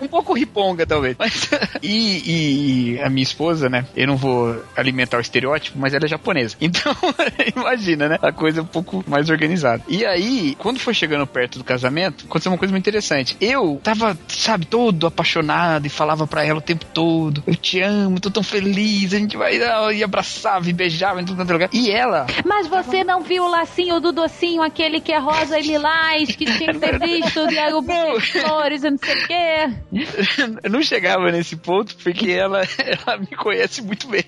Um 0.00 0.08
pouco 0.08 0.32
riponga, 0.32 0.86
talvez. 0.86 1.16
Mas, 1.18 1.50
e, 1.82 2.94
e, 2.96 3.00
a 3.02 3.08
minha 3.08 3.22
esposa, 3.22 3.68
né? 3.68 3.86
Eu 3.96 4.06
não 4.06 4.16
vou 4.16 4.62
alimentar 4.76 5.18
o 5.18 5.20
estereótipo, 5.20 5.78
mas 5.78 5.94
ela 5.94 6.04
é 6.04 6.08
japonesa. 6.08 6.56
Então, 6.66 6.94
imagina, 7.54 8.08
né? 8.08 8.18
A 8.20 8.32
coisa 8.32 8.58
é 8.58 8.62
um 8.62 8.66
pouco 8.66 9.04
mais 9.06 9.30
organizada. 9.30 9.82
E 9.88 10.04
aí, 10.04 10.56
quando 10.58 10.80
foi 10.80 10.92
chegando 10.92 11.26
perto 11.26 11.58
do 11.58 11.64
casamento, 11.64 12.24
aconteceu 12.24 12.50
uma 12.50 12.58
coisa 12.58 12.72
muito 12.72 12.82
interessante. 12.82 13.36
Eu 13.40 13.80
tava, 13.82 14.18
sabe, 14.26 14.66
todo 14.66 15.06
apaixonado 15.06 15.86
e 15.86 15.88
falava 15.88 16.26
para 16.26 16.44
ela 16.44 16.58
o 16.58 16.62
tempo 16.62 16.84
todo: 16.86 17.42
Eu 17.46 17.54
te 17.54 17.80
amo, 17.80 18.18
tô 18.18 18.30
tão 18.30 18.42
feliz, 18.42 19.14
a 19.14 19.18
gente 19.18 19.36
vai 19.36 19.58
e 19.94 20.02
abraçava 20.02 20.68
e 20.68 20.72
beijava 20.72 21.20
em 21.20 21.24
todo 21.24 21.52
lugar. 21.52 21.68
E 21.72 21.90
ela. 21.90 22.26
Mas 22.44 22.66
você 22.66 23.04
não 23.04 23.22
viu 23.22 23.44
o 23.44 23.48
lacinho 23.48 24.00
do 24.00 24.12
docinho, 24.12 24.62
aquele 24.62 25.00
que 25.00 25.12
é 25.12 25.18
rosa 25.18 25.58
e 25.58 25.62
lilás, 25.62 26.34
que 26.34 26.44
tinha 26.44 26.72
que 26.72 26.78
ter 26.78 26.98
visto, 26.98 27.25
e 27.50 27.58
aí 27.58 27.72
o 27.72 27.82
flores 28.20 28.84
e 28.84 28.90
não 28.90 28.98
sei 28.98 29.14
o 29.14 29.26
quê. 29.26 30.56
Eu 30.62 30.70
não 30.70 30.82
chegava 30.82 31.30
nesse 31.30 31.56
ponto 31.56 31.96
porque 31.96 32.30
ela, 32.30 32.62
ela 32.78 33.18
me 33.18 33.26
conhece 33.36 33.82
muito 33.82 34.08
bem. 34.08 34.24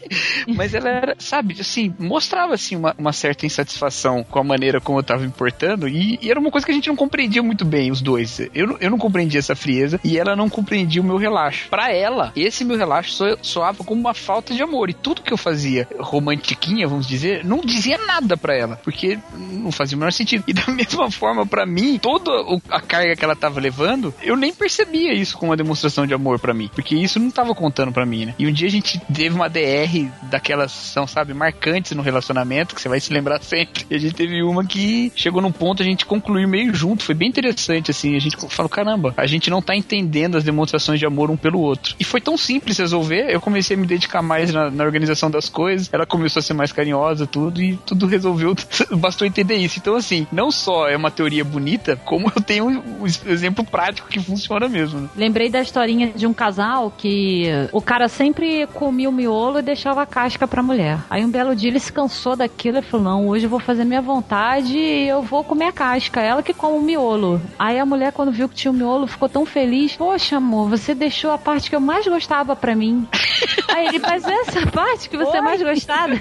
Mas 0.47 0.75
ela 0.75 0.89
era, 0.89 1.17
sabe, 1.19 1.57
assim, 1.61 1.95
mostrava 1.99 2.55
assim 2.55 2.77
uma, 2.77 2.95
uma 2.99 3.13
certa 3.13 3.47
insatisfação 3.47 4.25
com 4.25 4.39
a 4.39 4.45
maneira 4.45 4.81
como 4.81 4.99
eu 4.99 5.03
tava 5.03 5.23
me 5.23 5.31
portando 5.31 5.89
e, 5.89 6.19
e, 6.21 6.31
era 6.31 6.39
uma 6.39 6.51
coisa 6.51 6.67
que 6.67 6.73
a 6.73 6.75
gente 6.75 6.89
não 6.89 6.97
compreendia 6.97 7.43
muito 7.43 7.65
bem, 7.65 7.91
os 7.91 8.01
dois. 8.01 8.41
Eu, 8.55 8.77
eu 8.81 8.91
não 8.91 8.99
compreendia 8.99 9.39
essa 9.39 9.55
frieza 9.55 10.01
e 10.05 10.19
ela 10.19 10.37
não 10.37 10.49
compreendia 10.49 11.03
o 11.03 11.05
meu 11.05 11.17
relaxo. 11.17 11.69
Para 11.69 11.93
ela, 11.93 12.33
esse 12.37 12.65
meu 12.65 12.77
relaxo 12.77 13.13
so, 13.13 13.39
soava 13.43 13.85
como 13.85 14.01
uma 14.01 14.15
falta 14.15 14.55
de 14.55 14.63
amor 14.63 14.91
e 14.91 14.95
tudo 14.95 15.23
que 15.23 15.33
eu 15.33 15.37
fazia 15.37 15.89
romantiquinha, 15.99 16.87
vamos 16.87 17.07
dizer, 17.07 17.45
não 17.45 17.61
dizia 17.61 17.99
nada 17.99 18.37
para 18.37 18.57
ela, 18.57 18.77
porque 18.77 19.19
não 19.37 19.73
fazia 19.73 19.97
o 19.97 19.99
menor 19.99 20.13
sentido. 20.13 20.45
E 20.47 20.53
da 20.53 20.67
mesma 20.73 21.11
forma, 21.11 21.47
para 21.47 21.67
mim, 21.67 21.99
toda 21.99 22.31
a 22.71 22.81
carga 22.89 23.15
que 23.15 23.25
ela 23.25 23.37
tava 23.37 23.61
levando, 23.61 24.15
eu 24.23 24.37
nem 24.37 24.53
percebia 24.53 25.13
isso 25.13 25.37
como 25.37 25.51
uma 25.51 25.57
demonstração 25.57 26.07
de 26.07 26.15
amor 26.15 26.39
para 26.39 26.55
mim, 26.55 26.71
porque 26.75 26.97
isso 26.97 27.21
não 27.21 27.31
tava 27.31 27.55
contando 27.55 27.93
para 27.93 28.07
mim, 28.07 28.27
né? 28.27 28.35
E 28.39 28.47
um 28.47 28.53
dia 28.53 28.67
a 28.67 28.71
gente 28.71 28.99
teve 29.13 29.35
uma 29.35 29.49
DR 29.49 30.09
daquelas 30.23 30.73
são, 30.73 31.07
sabe, 31.07 31.35
marcantes 31.35 31.93
no 31.93 32.03
relacionamento, 32.03 32.75
que 32.75 32.81
você 32.81 32.89
vai 32.89 33.01
se 33.01 33.13
lembrar 33.13 33.41
sempre. 33.43 33.87
E 33.91 33.95
a 33.95 33.99
gente 33.99 34.15
teve 34.15 34.43
uma 34.43 34.65
que 34.65 35.13
chegou 35.15 35.43
num 35.43 35.53
ponto 35.53 35.83
a 35.83 35.85
gente 35.85 36.07
concluiu 36.07 36.49
meio 36.49 36.75
junto, 36.75 37.05
foi 37.05 37.15
bem 37.15 37.29
interessante 37.29 37.91
assim. 37.91 38.17
A 38.17 38.21
gente 38.21 38.37
falou, 38.49 38.69
caramba, 38.69 39.13
a 39.17 39.27
gente 39.27 39.51
não 39.51 39.61
tá 39.61 39.77
entendendo 39.77 40.37
as 40.37 40.45
demonstrações 40.45 40.99
de 40.99 41.07
amor 41.07 41.31
um 41.31 41.37
pelo 41.37 41.61
outro. 41.61 41.95
E 41.99 42.05
foi 42.05 42.21
tão 42.21 42.37
simples 42.37 42.79
resolver, 42.79 43.31
eu 43.31 43.41
comecei 43.41 43.77
a 43.77 43.81
me 43.81 43.87
dedicar 43.87 44.23
mais 44.23 44.53
na, 44.53 44.71
na 44.71 44.85
organização 44.85 45.31
das 45.31 45.49
coisas, 45.49 45.89
ela 45.93 46.07
começou 46.07 46.41
a 46.41 46.43
ser 46.43 46.55
mais 46.55 46.73
carinhosa, 46.73 47.27
tudo, 47.27 47.63
e 47.63 47.77
tudo 47.77 48.07
resolveu, 48.07 48.55
bastou 48.97 49.27
entender 49.27 49.57
isso. 49.57 49.79
Então, 49.79 49.95
assim, 49.95 50.27
não 50.33 50.51
só 50.51 50.89
é 50.89 50.97
uma 50.97 51.11
teoria 51.11 51.45
bonita, 51.45 51.97
como 52.05 52.33
eu 52.35 52.43
tenho 52.43 52.68
um, 52.77 53.03
um 53.03 53.07
exemplo 53.07 53.65
prático 53.65 54.09
que 54.09 54.21
funciona 54.21 54.69
mesmo. 54.69 55.01
Né? 55.01 55.09
Lembrei 55.17 55.49
da 55.49 55.61
historinha 55.61 56.09
de 56.09 56.27
um 56.27 56.35
casal 56.35 56.93
que 56.97 57.47
o 57.73 57.81
cara 57.81 58.09
sempre 58.09 58.67
comia 58.75 59.09
o 59.09 59.13
miolo 59.13 59.59
e 59.59 59.63
deixava 59.63 60.03
a 60.03 60.07
casca 60.07 60.47
pra 60.47 60.63
mulher. 60.63 60.99
Aí 61.09 61.25
um 61.25 61.31
belo 61.31 61.55
dia 61.55 61.71
ele 61.71 61.81
se 61.81 61.93
cansou 61.93 62.37
daquilo 62.37 62.79
e 62.79 62.83
falou: 62.83 63.05
Não, 63.05 63.29
hoje 63.29 63.47
eu 63.47 63.51
vou 63.51 63.61
fazer 63.61 63.85
minha 63.85 64.03
vontade 64.03 64.77
e 64.77 65.09
eu 65.09 65.23
vou 65.23 65.45
comer 65.45 65.67
a 65.67 65.73
casca. 65.73 66.21
Ela 66.21 66.43
que 66.43 66.55
come 66.55 66.79
o 66.79 66.83
miolo. 66.83 67.41
Aí 67.59 67.79
a 67.79 67.87
mulher, 67.87 68.13
quando 68.13 68.33
viu 68.33 68.49
que 68.49 68.55
tinha 68.55 68.71
o 68.71 68.75
miolo, 68.75 69.07
ficou 69.07 69.29
tão 69.29 69.45
feliz: 69.45 69.97
Poxa, 69.97 70.37
amor, 70.37 70.69
você 70.69 70.95
deixou 70.95 71.31
a 71.31 71.39
parte 71.39 71.71
que 71.71 71.77
eu 71.77 71.81
mais 71.81 72.07
gostava 72.07 72.55
pra 72.55 72.75
mim. 72.75 73.07
Aí 73.69 73.87
ele, 73.87 73.99
mas 73.99 74.25
essa 74.25 74.67
parte 74.67 75.09
que 75.09 75.17
você 75.17 75.37
Oi? 75.37 75.41
mais 75.41 75.63
gostava. 75.63 76.15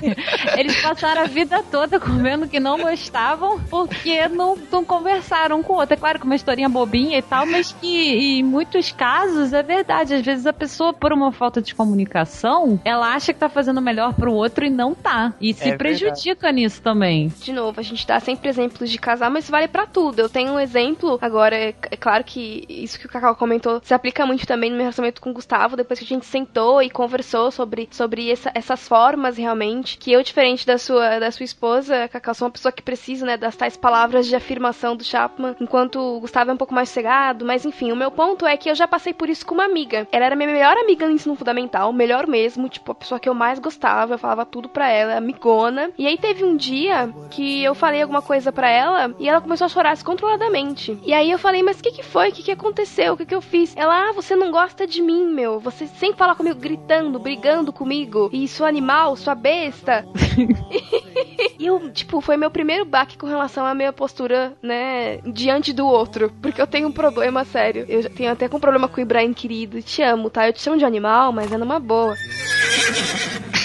Eles 0.57 0.81
passaram 0.81 1.23
a 1.23 1.25
vida 1.25 1.63
toda 1.71 1.99
comendo 1.99 2.47
que 2.47 2.59
não 2.59 2.77
gostavam 2.77 3.59
porque 3.69 4.27
não, 4.27 4.57
não 4.71 4.83
conversaram 4.83 5.63
com 5.63 5.73
o 5.73 5.77
outro. 5.77 5.93
É 5.93 5.97
claro 5.97 6.19
que 6.19 6.25
uma 6.25 6.35
historinha 6.37 6.69
bobinha 6.69 7.17
e 7.17 7.21
tal, 7.21 7.45
mas 7.45 7.73
que 7.73 8.37
em 8.37 8.43
muitos 8.43 8.91
casos 8.91 9.51
é 9.53 9.61
verdade. 9.61 10.13
Às 10.13 10.25
vezes 10.25 10.45
a 10.45 10.53
pessoa, 10.53 10.93
por 10.93 11.11
uma 11.11 11.31
falta 11.31 11.61
de 11.61 11.75
comunicação, 11.75 12.79
ela 12.85 13.13
acha 13.13 13.33
que 13.33 13.39
tá 13.39 13.49
fazendo 13.49 13.81
melhor 13.81 14.13
pro 14.13 14.33
outro 14.33 14.65
e 14.65 14.69
não 14.69 14.95
tá. 14.95 15.33
E 15.41 15.53
se 15.53 15.69
é 15.69 15.77
prejudica 15.77 16.51
nisso 16.51 16.81
também. 16.81 17.27
De 17.39 17.51
novo, 17.51 17.79
a 17.79 17.83
gente 17.83 18.05
dá 18.07 18.19
sempre 18.19 18.49
exemplos 18.49 18.89
de 18.89 18.97
casal, 18.97 19.29
mas 19.29 19.49
vale 19.49 19.67
para 19.67 19.85
tudo. 19.85 20.19
Eu 20.19 20.29
tenho 20.29 20.53
um 20.53 20.59
exemplo, 20.59 21.17
agora, 21.21 21.55
é, 21.55 21.73
é, 21.91 21.97
claro 21.97 22.23
que 22.23 22.65
isso 22.69 22.99
que 22.99 23.05
o 23.05 23.09
Cacau 23.09 23.35
comentou 23.35 23.81
se 23.83 23.93
aplica 23.93 24.25
muito 24.25 24.45
também 24.45 24.69
no 24.69 24.75
meu 24.75 24.83
relacionamento 24.83 25.21
com 25.21 25.31
o 25.31 25.33
Gustavo, 25.33 25.75
depois 25.75 25.99
que 25.99 26.05
a 26.05 26.07
gente 26.07 26.25
sentou 26.25 26.81
e 26.81 26.89
conversou 26.89 27.51
sobre, 27.51 27.87
sobre 27.91 28.31
essa, 28.31 28.51
essas 28.53 28.87
formas 28.87 29.37
realmente, 29.37 29.97
que 29.97 30.11
eu, 30.11 30.23
diferente 30.23 30.65
da 30.65 30.77
sua, 30.77 31.19
da 31.19 31.31
sua 31.31 31.43
esposa, 31.43 32.07
Cacau, 32.07 32.33
sou 32.33 32.47
uma 32.47 32.51
pessoa 32.51 32.71
que 32.71 32.81
precisa, 32.81 33.25
né, 33.25 33.37
das 33.37 33.55
tais 33.55 33.75
palavras 33.77 34.27
de 34.27 34.35
afirmação 34.35 34.95
do 34.95 35.03
Chapman, 35.03 35.55
enquanto 35.59 35.99
o 35.99 36.26
Gustavo 36.27 36.51
é 36.51 36.53
um 36.53 36.57
pouco 36.57 36.73
mais 36.73 36.89
cegado, 36.89 37.45
mas 37.45 37.65
enfim, 37.65 37.89
o 37.89 37.95
meu 37.95 38.11
ponto 38.11 38.45
é 38.45 38.57
que 38.57 38.69
eu 38.69 38.75
já 38.75 38.85
passei 38.85 39.13
por 39.13 39.29
isso 39.29 39.45
com 39.45 39.53
uma 39.53 39.63
amiga. 39.63 40.05
Ela 40.11 40.25
era 40.25 40.35
minha 40.35 40.51
melhor 40.51 40.77
amiga 40.77 41.07
no 41.07 41.13
ensino 41.13 41.35
fundamental, 41.35 41.93
melhor 41.93 42.27
mesmo, 42.27 42.67
tipo, 42.67 42.91
a 42.91 42.95
pessoa 42.95 43.17
que 43.17 43.29
eu 43.29 43.33
mais 43.33 43.59
gostava, 43.59 44.15
eu 44.15 44.17
falava 44.17 44.45
tudo 44.45 44.67
pra 44.67 44.89
ela, 44.89 45.15
amigona. 45.15 45.89
E 45.97 46.05
aí 46.05 46.17
teve 46.17 46.43
um 46.43 46.57
dia 46.57 47.09
que 47.29 47.63
eu 47.63 47.73
falei 47.73 48.01
alguma 48.01 48.21
coisa 48.21 48.51
pra 48.51 48.69
ela 48.69 49.15
e 49.17 49.29
ela 49.29 49.39
começou 49.39 49.63
a 49.65 49.69
chorar 49.69 49.93
descontroladamente. 49.93 50.99
E 51.01 51.13
aí 51.13 51.31
eu 51.31 51.39
falei, 51.39 51.63
mas 51.63 51.79
o 51.79 51.83
que 51.83 51.91
que 51.91 52.03
foi? 52.03 52.29
O 52.29 52.33
que 52.33 52.43
que 52.43 52.51
aconteceu? 52.51 53.13
O 53.13 53.17
que 53.17 53.25
que 53.25 53.35
eu 53.35 53.41
fiz? 53.41 53.73
Ela, 53.77 54.09
ah, 54.09 54.11
você 54.11 54.35
não 54.35 54.51
gosta 54.51 54.85
de 54.85 55.01
mim, 55.01 55.27
meu. 55.27 55.61
Você 55.61 55.87
sempre 55.87 56.17
fala 56.17 56.35
comigo 56.35 56.59
gritando, 56.59 57.19
brigando 57.19 57.71
comigo. 57.71 58.29
E 58.33 58.49
sua 58.49 58.67
animal, 58.67 59.15
sua 59.15 59.33
besta. 59.33 60.05
e 61.59 61.65
eu, 61.65 61.91
tipo, 61.91 62.21
foi 62.21 62.37
meu 62.37 62.51
primeiro 62.51 62.85
baque 62.85 63.17
com 63.17 63.25
relação 63.27 63.65
à 63.65 63.73
minha 63.73 63.91
postura, 63.91 64.53
né, 64.61 65.17
diante 65.25 65.73
do 65.73 65.87
outro. 65.87 66.31
Porque 66.41 66.61
eu 66.61 66.67
tenho 66.67 66.87
um 66.87 66.91
problema 66.91 67.43
sério. 67.43 67.85
Eu 67.87 68.09
tenho 68.09 68.31
até 68.31 68.47
com 68.47 68.57
um 68.57 68.61
problema 68.61 68.87
com 68.87 68.97
o 68.97 69.03
Ibrahim, 69.03 69.33
querido. 69.33 69.81
Te 69.81 70.01
amo, 70.01 70.29
tá? 70.29 70.47
Eu 70.47 70.53
te 70.53 70.61
chamo 70.61 70.77
de 70.77 70.85
animal, 70.85 71.31
mas 71.31 71.51
é 71.51 71.57
numa 71.57 71.79
boa. 71.79 72.15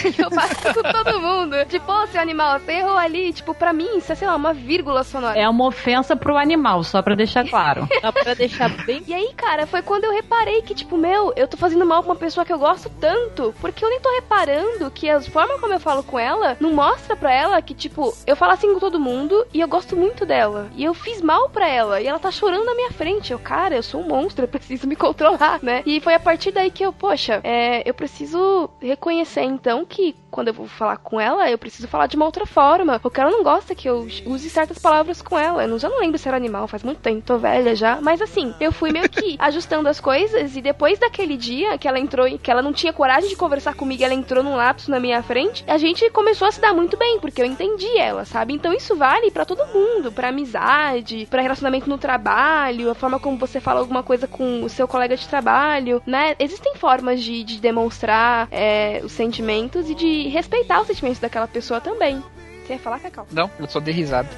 eu 0.19 0.31
faço 0.31 0.75
com 0.75 0.83
todo 0.83 1.21
mundo. 1.21 1.57
Tipo, 1.67 1.93
ô, 1.93 2.07
seu 2.07 2.21
animal, 2.21 2.59
você 2.59 2.73
errou 2.73 2.97
ali. 2.97 3.33
Tipo, 3.33 3.55
pra 3.55 3.73
mim, 3.73 3.97
isso 3.97 4.13
é, 4.13 4.15
sei 4.15 4.29
lá, 4.29 4.37
uma 4.37 4.53
vírgula 4.53 5.05
sonora. 5.05 5.39
É 5.39 5.49
uma 5.49 5.67
ofensa 5.67 6.17
pro 6.17 6.37
animal, 6.37 6.83
só 6.83 7.03
pra 7.03 7.15
deixar 7.15 7.49
claro. 7.49 7.89
só 8.01 8.13
pra 8.13 8.35
deixar 8.35 8.69
bem. 8.85 9.03
E 9.07 9.15
aí, 9.15 9.33
cara, 9.37 9.67
foi 9.67 9.83
quando 9.83 10.05
eu 10.05 10.13
reparei 10.13 10.63
que, 10.63 10.75
tipo, 10.75 10.97
meu, 10.97 11.33
eu 11.37 11.49
tô 11.49 11.57
fazendo 11.57 11.87
mal 11.87 12.03
pra 12.03 12.13
uma 12.13 12.19
pessoa 12.19 12.45
que 12.45 12.53
eu 12.53 12.59
gosto 12.59 12.91
tanto. 13.01 13.55
Porque 13.61 13.85
eu 13.85 13.91
nem 13.91 14.01
tô 14.01 14.11
reparando 14.15 14.91
que 14.91 15.09
a 15.09 15.21
forma 15.21 15.59
como 15.59 15.73
eu 15.73 15.81
falo 15.81 16.03
com 16.03 16.19
ela 16.19 16.57
não 16.61 16.73
mostra 16.73 17.17
pra 17.17 17.33
ela 17.33 17.63
que, 17.63 17.75
tipo, 17.75 18.15
eu 18.27 18.37
falo 18.37 18.53
assim 18.53 18.73
com 18.73 18.81
todo 18.81 19.01
mundo 19.01 19.47
e 19.53 19.61
eu 19.61 19.69
gosto 19.69 19.97
muito 19.97 20.25
dela. 20.27 20.71
E 20.75 20.85
eu 20.85 20.95
fiz 20.95 21.21
mal 21.21 21.49
pra 21.51 21.69
ela. 21.69 22.01
E 22.01 22.07
ela 22.07 22.19
tá 22.19 22.31
chorando 22.31 22.65
na 22.65 22.75
minha 22.75 22.91
frente. 22.91 23.33
Eu, 23.33 23.39
cara, 23.39 23.77
eu 23.77 23.83
sou 23.83 24.01
um 24.01 24.09
monstro, 24.09 24.45
eu 24.45 24.49
preciso 24.49 24.87
me 24.87 24.97
controlar, 24.97 25.61
né? 25.63 25.83
E 25.87 26.01
foi 26.01 26.15
a 26.15 26.21
partir 26.21 26.53
daí 26.53 26.71
que 26.71 26.85
eu, 26.85 26.93
poxa, 26.93 27.41
é, 27.45 27.89
eu 27.89 27.95
preciso 27.95 28.71
reconhecer 28.81 29.43
então 29.43 29.85
que 29.93 30.17
quando 30.31 30.49
eu 30.49 30.55
vou 30.55 30.67
falar 30.67 30.97
com 30.97 31.21
ela, 31.21 31.51
eu 31.51 31.59
preciso 31.59 31.87
falar 31.87 32.07
de 32.07 32.17
uma 32.17 32.25
outra 32.25 32.47
forma. 32.47 32.99
Porque 32.99 33.21
ela 33.21 33.31
não 33.31 33.45
gosta 33.45 33.75
que 33.75 33.89
eu 33.89 34.09
use 34.25 34.49
certas 34.49 34.79
palavras 34.79 35.21
com 35.21 35.39
ela. 35.39 35.65
Eu 35.65 35.79
já 35.79 35.89
não 35.89 36.01
lembro 36.01 36.19
se 36.19 36.27
era 36.27 36.37
animal, 36.37 36.67
faz 36.67 36.83
muito 36.83 37.01
tempo, 37.01 37.23
tô 37.27 37.37
velha 37.37 37.77
já. 37.77 38.01
Mas 38.01 38.23
assim, 38.23 38.55
eu 38.59 38.73
fui 38.73 38.91
meio 38.91 39.09
que 39.09 39.37
ajustando 39.39 39.89
as 39.89 40.01
coisas 40.01 40.57
e 40.57 40.63
depois 40.63 40.99
daquele 40.99 41.37
dia 41.37 41.77
que 41.77 41.87
ela 41.87 41.99
entrou 41.99 42.27
e 42.27 42.39
que 42.39 42.51
ela 42.51 42.63
não 42.63 42.73
tinha 42.73 42.93
coragem 42.93 43.29
de 43.29 43.37
conversar 43.37 43.75
comigo, 43.75 44.03
ela 44.03 44.15
entrou 44.15 44.43
num 44.43 44.57
lapso 44.57 44.91
na 44.91 44.99
minha 44.99 45.23
frente, 45.23 45.63
a 45.67 45.77
gente 45.77 46.09
começou 46.11 46.49
a 46.49 46.53
se 46.53 46.61
dar 46.61 46.73
muito 46.73 46.97
bem, 46.97 47.21
porque 47.21 47.43
eu 47.43 47.47
entendi 47.47 47.99
ela, 47.99 48.25
sabe? 48.25 48.55
Então 48.55 48.73
isso 48.73 48.97
vale 48.97 49.31
para 49.31 49.45
todo 49.45 49.67
mundo, 49.67 50.11
para 50.11 50.29
amizade, 50.29 51.27
para 51.31 51.43
relacionamento 51.43 51.89
no 51.89 51.99
trabalho, 51.99 52.91
a 52.91 52.95
forma 52.95 53.21
como 53.21 53.37
você 53.37 53.61
fala 53.61 53.81
alguma 53.81 54.03
coisa 54.03 54.27
com 54.27 54.63
o 54.63 54.69
seu 54.69 54.89
colega 54.89 55.17
de 55.17 55.29
trabalho, 55.29 56.03
né? 56.07 56.35
Existem 56.39 56.75
formas 56.77 57.23
de, 57.23 57.45
de 57.45 57.61
demonstrar 57.61 58.49
é, 58.51 59.01
os 59.05 59.13
sentimentos 59.13 59.82
e 59.89 59.95
de 59.95 60.29
respeitar 60.29 60.81
os 60.81 60.87
sentimentos 60.87 61.19
daquela 61.19 61.49
pessoa 61.49 61.81
também. 61.81 62.23
Você 62.67 62.75
ia 62.75 62.79
falar, 62.79 63.01
Cacau? 63.01 63.27
Não, 63.31 63.51
eu 63.59 63.67
só 63.69 63.81
dei 63.81 63.95
risada. 63.95 64.29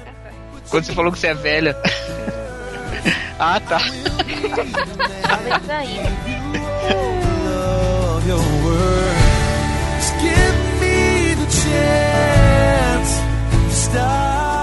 Quando 0.69 0.83
você 0.85 0.93
falou 0.93 1.11
que 1.11 1.19
você 1.19 1.27
é 1.27 1.33
velha. 1.33 1.75
ah, 3.39 3.59
tá. 3.59 3.79
Talvez 5.27 5.69
aí. 5.69 5.99
Give 10.21 10.57
me 10.79 11.35
the 11.35 11.51
chance 11.51 13.21
to 13.51 13.71
start 13.71 14.54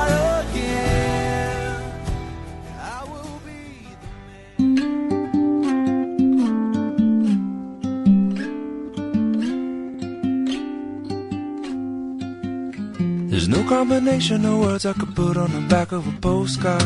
There's 13.43 13.59
no 13.59 13.69
combination 13.69 14.45
of 14.45 14.61
words 14.61 14.87
I 14.87 14.93
could 14.93 15.17
put 15.17 15.37
on 15.37 15.51
the 15.51 15.63
back 15.63 15.91
of 15.91 16.07
a 16.07 16.21
postcard. 16.21 16.85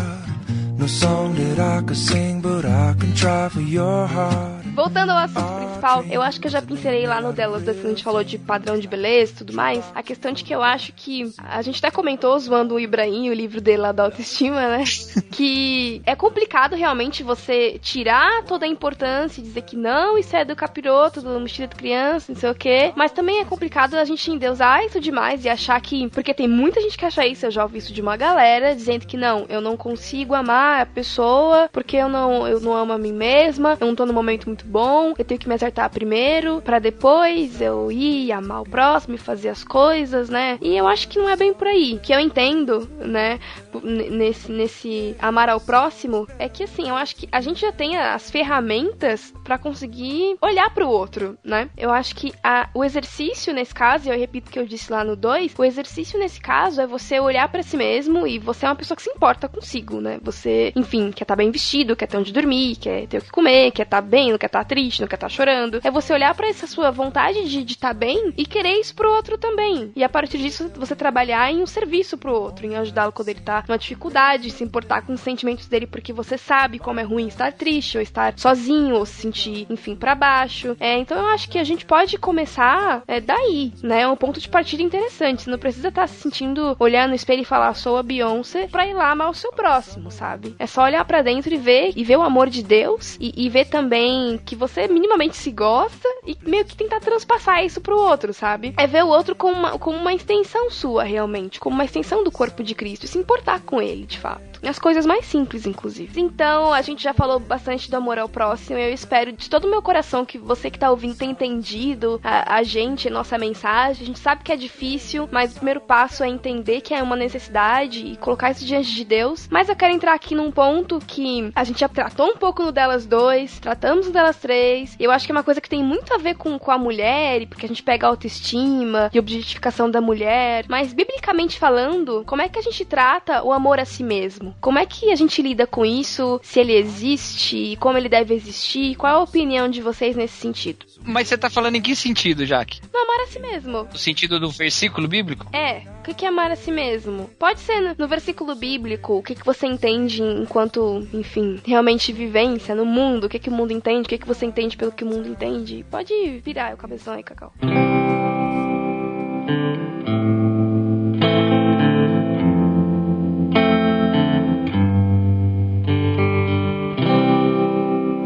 No 0.78 0.86
song 0.86 1.34
that 1.34 1.58
I 1.58 1.82
could 1.82 1.98
sing, 1.98 2.40
but 2.40 2.64
I 2.64 2.94
can 2.98 3.14
try 3.14 3.50
for 3.50 3.60
your 3.60 4.06
heart. 4.06 4.65
Voltando 4.76 5.08
ao 5.08 5.16
assunto 5.16 5.54
principal, 5.54 6.04
eu 6.10 6.20
acho 6.20 6.38
que 6.38 6.48
eu 6.48 6.50
já 6.50 6.60
pincelei 6.60 7.06
lá 7.06 7.18
no 7.18 7.32
delas, 7.32 7.64
quando 7.64 7.86
a 7.86 7.88
gente 7.88 8.04
falou 8.04 8.22
de 8.22 8.36
padrão 8.36 8.78
de 8.78 8.86
beleza 8.86 9.32
e 9.32 9.36
tudo 9.36 9.54
mais. 9.54 9.82
A 9.94 10.02
questão 10.02 10.30
de 10.32 10.44
que 10.44 10.54
eu 10.54 10.62
acho 10.62 10.92
que. 10.92 11.32
A 11.38 11.62
gente 11.62 11.78
até 11.78 11.90
comentou 11.90 12.38
zoando 12.38 12.74
o 12.74 12.80
Ibrahim, 12.80 13.30
o 13.30 13.32
livro 13.32 13.58
dele 13.58 13.78
lá 13.78 13.90
da 13.90 14.02
autoestima, 14.02 14.76
né? 14.76 14.84
que 15.32 16.02
é 16.04 16.14
complicado 16.14 16.76
realmente 16.76 17.22
você 17.22 17.78
tirar 17.78 18.44
toda 18.44 18.66
a 18.66 18.68
importância 18.68 19.40
e 19.40 19.44
dizer 19.44 19.62
que 19.62 19.76
não, 19.76 20.18
isso 20.18 20.36
é 20.36 20.44
do 20.44 20.54
capiroto, 20.54 21.22
do 21.22 21.40
mochila 21.40 21.68
de 21.68 21.74
criança, 21.74 22.30
não 22.30 22.38
sei 22.38 22.50
o 22.50 22.54
quê. 22.54 22.92
Mas 22.94 23.12
também 23.12 23.40
é 23.40 23.46
complicado 23.46 23.94
a 23.94 24.04
gente 24.04 24.30
endeusar 24.30 24.84
isso 24.84 25.00
demais 25.00 25.46
e 25.46 25.48
achar 25.48 25.80
que. 25.80 26.10
Porque 26.10 26.34
tem 26.34 26.46
muita 26.46 26.82
gente 26.82 26.98
que 26.98 27.04
acha 27.06 27.26
isso, 27.26 27.46
eu 27.46 27.50
já 27.50 27.62
ouvi 27.62 27.78
isso 27.78 27.94
de 27.94 28.02
uma 28.02 28.18
galera, 28.18 28.74
dizendo 28.74 29.06
que 29.06 29.16
não, 29.16 29.46
eu 29.48 29.62
não 29.62 29.74
consigo 29.74 30.34
amar 30.34 30.82
a 30.82 30.86
pessoa 30.86 31.70
porque 31.72 31.96
eu 31.96 32.10
não, 32.10 32.46
eu 32.46 32.60
não 32.60 32.74
amo 32.74 32.92
a 32.92 32.98
mim 32.98 33.14
mesma, 33.14 33.78
eu 33.80 33.86
não 33.86 33.94
tô 33.94 34.04
no 34.04 34.12
momento 34.12 34.46
muito 34.46 34.65
bom, 34.66 35.14
eu 35.18 35.24
tenho 35.24 35.40
que 35.40 35.48
me 35.48 35.54
acertar 35.54 35.88
primeiro, 35.90 36.60
para 36.62 36.78
depois 36.78 37.60
eu 37.60 37.90
ir 37.90 38.32
amar 38.32 38.62
o 38.62 38.68
próximo 38.68 39.14
e 39.14 39.18
fazer 39.18 39.48
as 39.48 39.64
coisas, 39.64 40.28
né? 40.28 40.58
E 40.60 40.76
eu 40.76 40.86
acho 40.86 41.08
que 41.08 41.18
não 41.18 41.28
é 41.28 41.36
bem 41.36 41.52
por 41.52 41.66
aí. 41.66 41.98
Que 42.02 42.12
eu 42.12 42.20
entendo, 42.20 42.88
né, 42.98 43.38
nesse, 43.82 44.50
nesse 44.50 45.16
amar 45.18 45.48
ao 45.48 45.60
próximo, 45.60 46.26
é 46.38 46.48
que 46.48 46.64
assim, 46.64 46.88
eu 46.88 46.96
acho 46.96 47.16
que 47.16 47.28
a 47.30 47.40
gente 47.40 47.60
já 47.60 47.72
tem 47.72 47.96
as 47.96 48.30
ferramentas 48.30 49.32
para 49.44 49.58
conseguir 49.58 50.36
olhar 50.40 50.70
para 50.70 50.86
o 50.86 50.90
outro, 50.90 51.38
né? 51.44 51.68
Eu 51.76 51.90
acho 51.90 52.14
que 52.14 52.32
a, 52.42 52.68
o 52.74 52.84
exercício 52.84 53.52
nesse 53.52 53.74
caso, 53.74 54.08
e 54.08 54.12
eu 54.12 54.18
repito 54.18 54.48
o 54.48 54.52
que 54.52 54.58
eu 54.58 54.66
disse 54.66 54.90
lá 54.90 55.04
no 55.04 55.16
2, 55.16 55.54
o 55.56 55.64
exercício 55.64 56.18
nesse 56.18 56.40
caso 56.40 56.80
é 56.80 56.86
você 56.86 57.20
olhar 57.20 57.48
para 57.48 57.62
si 57.62 57.76
mesmo 57.76 58.26
e 58.26 58.38
você 58.38 58.66
é 58.66 58.68
uma 58.68 58.76
pessoa 58.76 58.96
que 58.96 59.02
se 59.02 59.10
importa 59.10 59.48
consigo, 59.48 60.00
né? 60.00 60.18
Você, 60.22 60.72
enfim, 60.74 61.10
quer 61.10 61.24
estar 61.24 61.26
tá 61.26 61.36
bem 61.36 61.50
vestido, 61.50 61.96
quer 61.96 62.06
ter 62.06 62.16
onde 62.16 62.32
dormir, 62.32 62.76
quer 62.76 63.06
ter 63.06 63.18
o 63.18 63.22
que 63.22 63.30
comer, 63.30 63.70
quer 63.70 63.82
estar 63.82 64.02
tá 64.02 64.06
bem, 64.06 64.30
não 64.30 64.38
quer 64.38 64.46
estar 64.46 64.55
tá 64.58 64.64
triste, 64.64 65.00
não 65.00 65.08
quer 65.08 65.16
estar 65.16 65.28
tá 65.28 65.32
chorando. 65.34 65.80
É 65.82 65.90
você 65.90 66.12
olhar 66.12 66.34
para 66.34 66.48
essa 66.48 66.66
sua 66.66 66.90
vontade 66.90 67.48
de 67.48 67.72
estar 67.72 67.88
tá 67.88 67.94
bem 67.94 68.32
e 68.36 68.46
querer 68.46 68.80
isso 68.80 68.94
pro 68.94 69.10
outro 69.10 69.38
também. 69.38 69.92
E 69.94 70.02
a 70.02 70.08
partir 70.08 70.38
disso, 70.38 70.70
você 70.76 70.94
trabalhar 70.94 71.50
em 71.50 71.62
um 71.62 71.66
serviço 71.66 72.16
pro 72.18 72.32
outro, 72.32 72.66
em 72.66 72.76
ajudá-lo 72.76 73.12
quando 73.12 73.28
ele 73.28 73.40
tá 73.40 73.64
numa 73.68 73.78
dificuldade, 73.78 74.50
se 74.50 74.64
importar 74.64 75.02
com 75.02 75.12
os 75.12 75.20
sentimentos 75.20 75.66
dele 75.66 75.86
porque 75.86 76.12
você 76.12 76.36
sabe 76.38 76.78
como 76.78 77.00
é 77.00 77.02
ruim 77.02 77.26
estar 77.26 77.52
triste 77.52 77.96
ou 77.96 78.02
estar 78.02 78.34
sozinho 78.38 78.96
ou 78.96 79.06
se 79.06 79.14
sentir, 79.14 79.66
enfim, 79.68 79.94
para 79.94 80.14
baixo. 80.14 80.76
É, 80.78 80.98
então 80.98 81.18
eu 81.18 81.26
acho 81.26 81.48
que 81.48 81.58
a 81.58 81.64
gente 81.64 81.84
pode 81.84 82.18
começar 82.18 83.02
é, 83.06 83.20
daí, 83.20 83.72
né? 83.82 84.02
É 84.02 84.08
um 84.08 84.16
ponto 84.16 84.40
de 84.40 84.48
partida 84.48 84.82
interessante. 84.82 85.42
Você 85.42 85.50
não 85.50 85.58
precisa 85.58 85.88
estar 85.88 86.02
tá 86.02 86.06
se 86.06 86.16
sentindo, 86.16 86.76
olhar 86.78 87.08
no 87.08 87.14
espelho 87.14 87.42
e 87.42 87.44
falar, 87.44 87.74
sou 87.74 87.96
a 87.96 88.02
Beyoncé, 88.02 88.68
pra 88.68 88.86
ir 88.86 88.94
lá 88.94 89.10
amar 89.10 89.30
o 89.30 89.34
seu 89.34 89.52
próximo, 89.52 90.10
sabe? 90.10 90.54
É 90.58 90.66
só 90.66 90.82
olhar 90.82 91.04
para 91.04 91.22
dentro 91.22 91.52
e 91.52 91.56
ver, 91.56 91.92
e 91.96 92.04
ver 92.04 92.16
o 92.16 92.22
amor 92.22 92.48
de 92.48 92.62
Deus 92.62 93.16
e, 93.20 93.32
e 93.36 93.48
ver 93.48 93.66
também 93.66 94.38
que 94.46 94.54
você 94.56 94.86
minimamente 94.86 95.36
se 95.36 95.50
gosta 95.50 96.08
e 96.24 96.38
meio 96.42 96.64
que 96.64 96.76
tentar 96.76 97.00
transpassar 97.00 97.64
isso 97.64 97.80
pro 97.80 97.98
outro, 97.98 98.32
sabe? 98.32 98.72
É 98.78 98.86
ver 98.86 99.04
o 99.04 99.08
outro 99.08 99.34
como 99.34 99.54
uma, 99.54 99.78
como 99.78 99.98
uma 99.98 100.14
extensão 100.14 100.70
sua, 100.70 101.02
realmente, 101.02 101.58
como 101.58 101.74
uma 101.74 101.84
extensão 101.84 102.22
do 102.22 102.30
corpo 102.30 102.62
de 102.62 102.74
Cristo 102.74 103.04
e 103.04 103.08
se 103.08 103.18
importar 103.18 103.60
com 103.60 103.82
ele, 103.82 104.06
de 104.06 104.18
fato. 104.18 104.55
As 104.68 104.78
coisas 104.78 105.06
mais 105.06 105.24
simples, 105.26 105.66
inclusive. 105.66 106.20
Então, 106.20 106.72
a 106.72 106.82
gente 106.82 107.02
já 107.02 107.14
falou 107.14 107.38
bastante 107.38 107.90
do 107.90 107.96
amor 107.96 108.18
ao 108.18 108.28
próximo. 108.28 108.78
Eu 108.78 108.92
espero 108.92 109.32
de 109.32 109.48
todo 109.48 109.66
o 109.66 109.70
meu 109.70 109.80
coração 109.80 110.24
que 110.24 110.38
você 110.38 110.70
que 110.70 110.78
tá 110.78 110.90
ouvindo 110.90 111.16
tenha 111.16 111.30
entendido 111.30 112.20
a, 112.22 112.56
a 112.56 112.62
gente, 112.62 113.08
a 113.08 113.10
nossa 113.10 113.38
mensagem. 113.38 114.02
A 114.02 114.06
gente 114.06 114.18
sabe 114.18 114.42
que 114.42 114.52
é 114.52 114.56
difícil, 114.56 115.28
mas 115.30 115.52
o 115.52 115.56
primeiro 115.56 115.80
passo 115.80 116.24
é 116.24 116.28
entender 116.28 116.80
que 116.80 116.92
é 116.92 117.02
uma 117.02 117.14
necessidade 117.14 118.04
e 118.04 118.16
colocar 118.16 118.50
isso 118.50 118.64
diante 118.64 118.92
de 118.92 119.04
Deus. 119.04 119.46
Mas 119.50 119.68
eu 119.68 119.76
quero 119.76 119.94
entrar 119.94 120.14
aqui 120.14 120.34
num 120.34 120.50
ponto 120.50 120.98
que 120.98 121.50
a 121.54 121.62
gente 121.62 121.80
já 121.80 121.88
tratou 121.88 122.30
um 122.30 122.36
pouco 122.36 122.62
no 122.62 122.72
delas 122.72 123.06
dois, 123.06 123.60
tratamos 123.60 124.06
no 124.06 124.12
delas 124.12 124.36
três. 124.36 124.96
E 124.98 125.04
eu 125.04 125.10
acho 125.12 125.26
que 125.26 125.32
é 125.32 125.34
uma 125.34 125.44
coisa 125.44 125.60
que 125.60 125.68
tem 125.68 125.82
muito 125.82 126.12
a 126.12 126.18
ver 126.18 126.34
com, 126.34 126.58
com 126.58 126.70
a 126.72 126.78
mulher, 126.78 127.46
porque 127.46 127.66
a 127.66 127.68
gente 127.68 127.82
pega 127.82 128.06
a 128.06 128.10
autoestima 128.10 129.10
e 129.12 129.18
objetificação 129.18 129.88
da 129.88 130.00
mulher. 130.00 130.64
Mas, 130.68 130.92
biblicamente 130.92 131.58
falando, 131.58 132.24
como 132.26 132.42
é 132.42 132.48
que 132.48 132.58
a 132.58 132.62
gente 132.62 132.84
trata 132.84 133.42
o 133.44 133.52
amor 133.52 133.78
a 133.78 133.84
si 133.84 134.02
mesmo? 134.02 134.55
Como 134.60 134.78
é 134.78 134.86
que 134.86 135.10
a 135.10 135.16
gente 135.16 135.40
lida 135.42 135.66
com 135.66 135.84
isso? 135.84 136.40
Se 136.42 136.60
ele 136.60 136.74
existe? 136.74 137.76
Como 137.80 137.96
ele 137.96 138.08
deve 138.08 138.34
existir? 138.34 138.96
Qual 138.96 139.12
é 139.12 139.16
a 139.16 139.22
opinião 139.22 139.68
de 139.68 139.80
vocês 139.80 140.16
nesse 140.16 140.34
sentido? 140.34 140.84
Mas 141.04 141.28
você 141.28 141.38
tá 141.38 141.48
falando 141.48 141.76
em 141.76 141.80
que 141.80 141.94
sentido, 141.94 142.44
Jaque? 142.44 142.80
No 142.92 142.98
amar 143.00 143.20
a 143.20 143.26
si 143.26 143.38
mesmo. 143.38 143.88
No 143.92 143.98
sentido 143.98 144.40
do 144.40 144.50
versículo 144.50 145.06
bíblico? 145.06 145.46
É. 145.54 145.82
O 146.00 146.14
que 146.14 146.24
é 146.24 146.28
amar 146.28 146.50
a 146.50 146.56
si 146.56 146.70
mesmo? 146.70 147.28
Pode 147.38 147.60
ser 147.60 147.80
no, 147.80 147.94
no 147.98 148.08
versículo 148.08 148.54
bíblico, 148.54 149.14
o 149.14 149.22
que, 149.22 149.34
que 149.34 149.44
você 149.44 149.66
entende 149.66 150.22
enquanto, 150.22 151.06
enfim, 151.12 151.60
realmente 151.64 152.12
vivência 152.12 152.74
no 152.74 152.86
mundo, 152.86 153.24
o 153.24 153.28
que, 153.28 153.38
que 153.38 153.48
o 153.48 153.52
mundo 153.52 153.72
entende, 153.72 154.06
o 154.06 154.08
que, 154.08 154.18
que 154.18 154.26
você 154.26 154.46
entende 154.46 154.76
pelo 154.76 154.92
que 154.92 155.04
o 155.04 155.06
mundo 155.06 155.28
entende. 155.28 155.84
Pode 155.90 156.12
virar 156.44 156.74
o 156.74 156.76
cabeção 156.76 157.14
aí, 157.14 157.22
Cacau. 157.22 157.52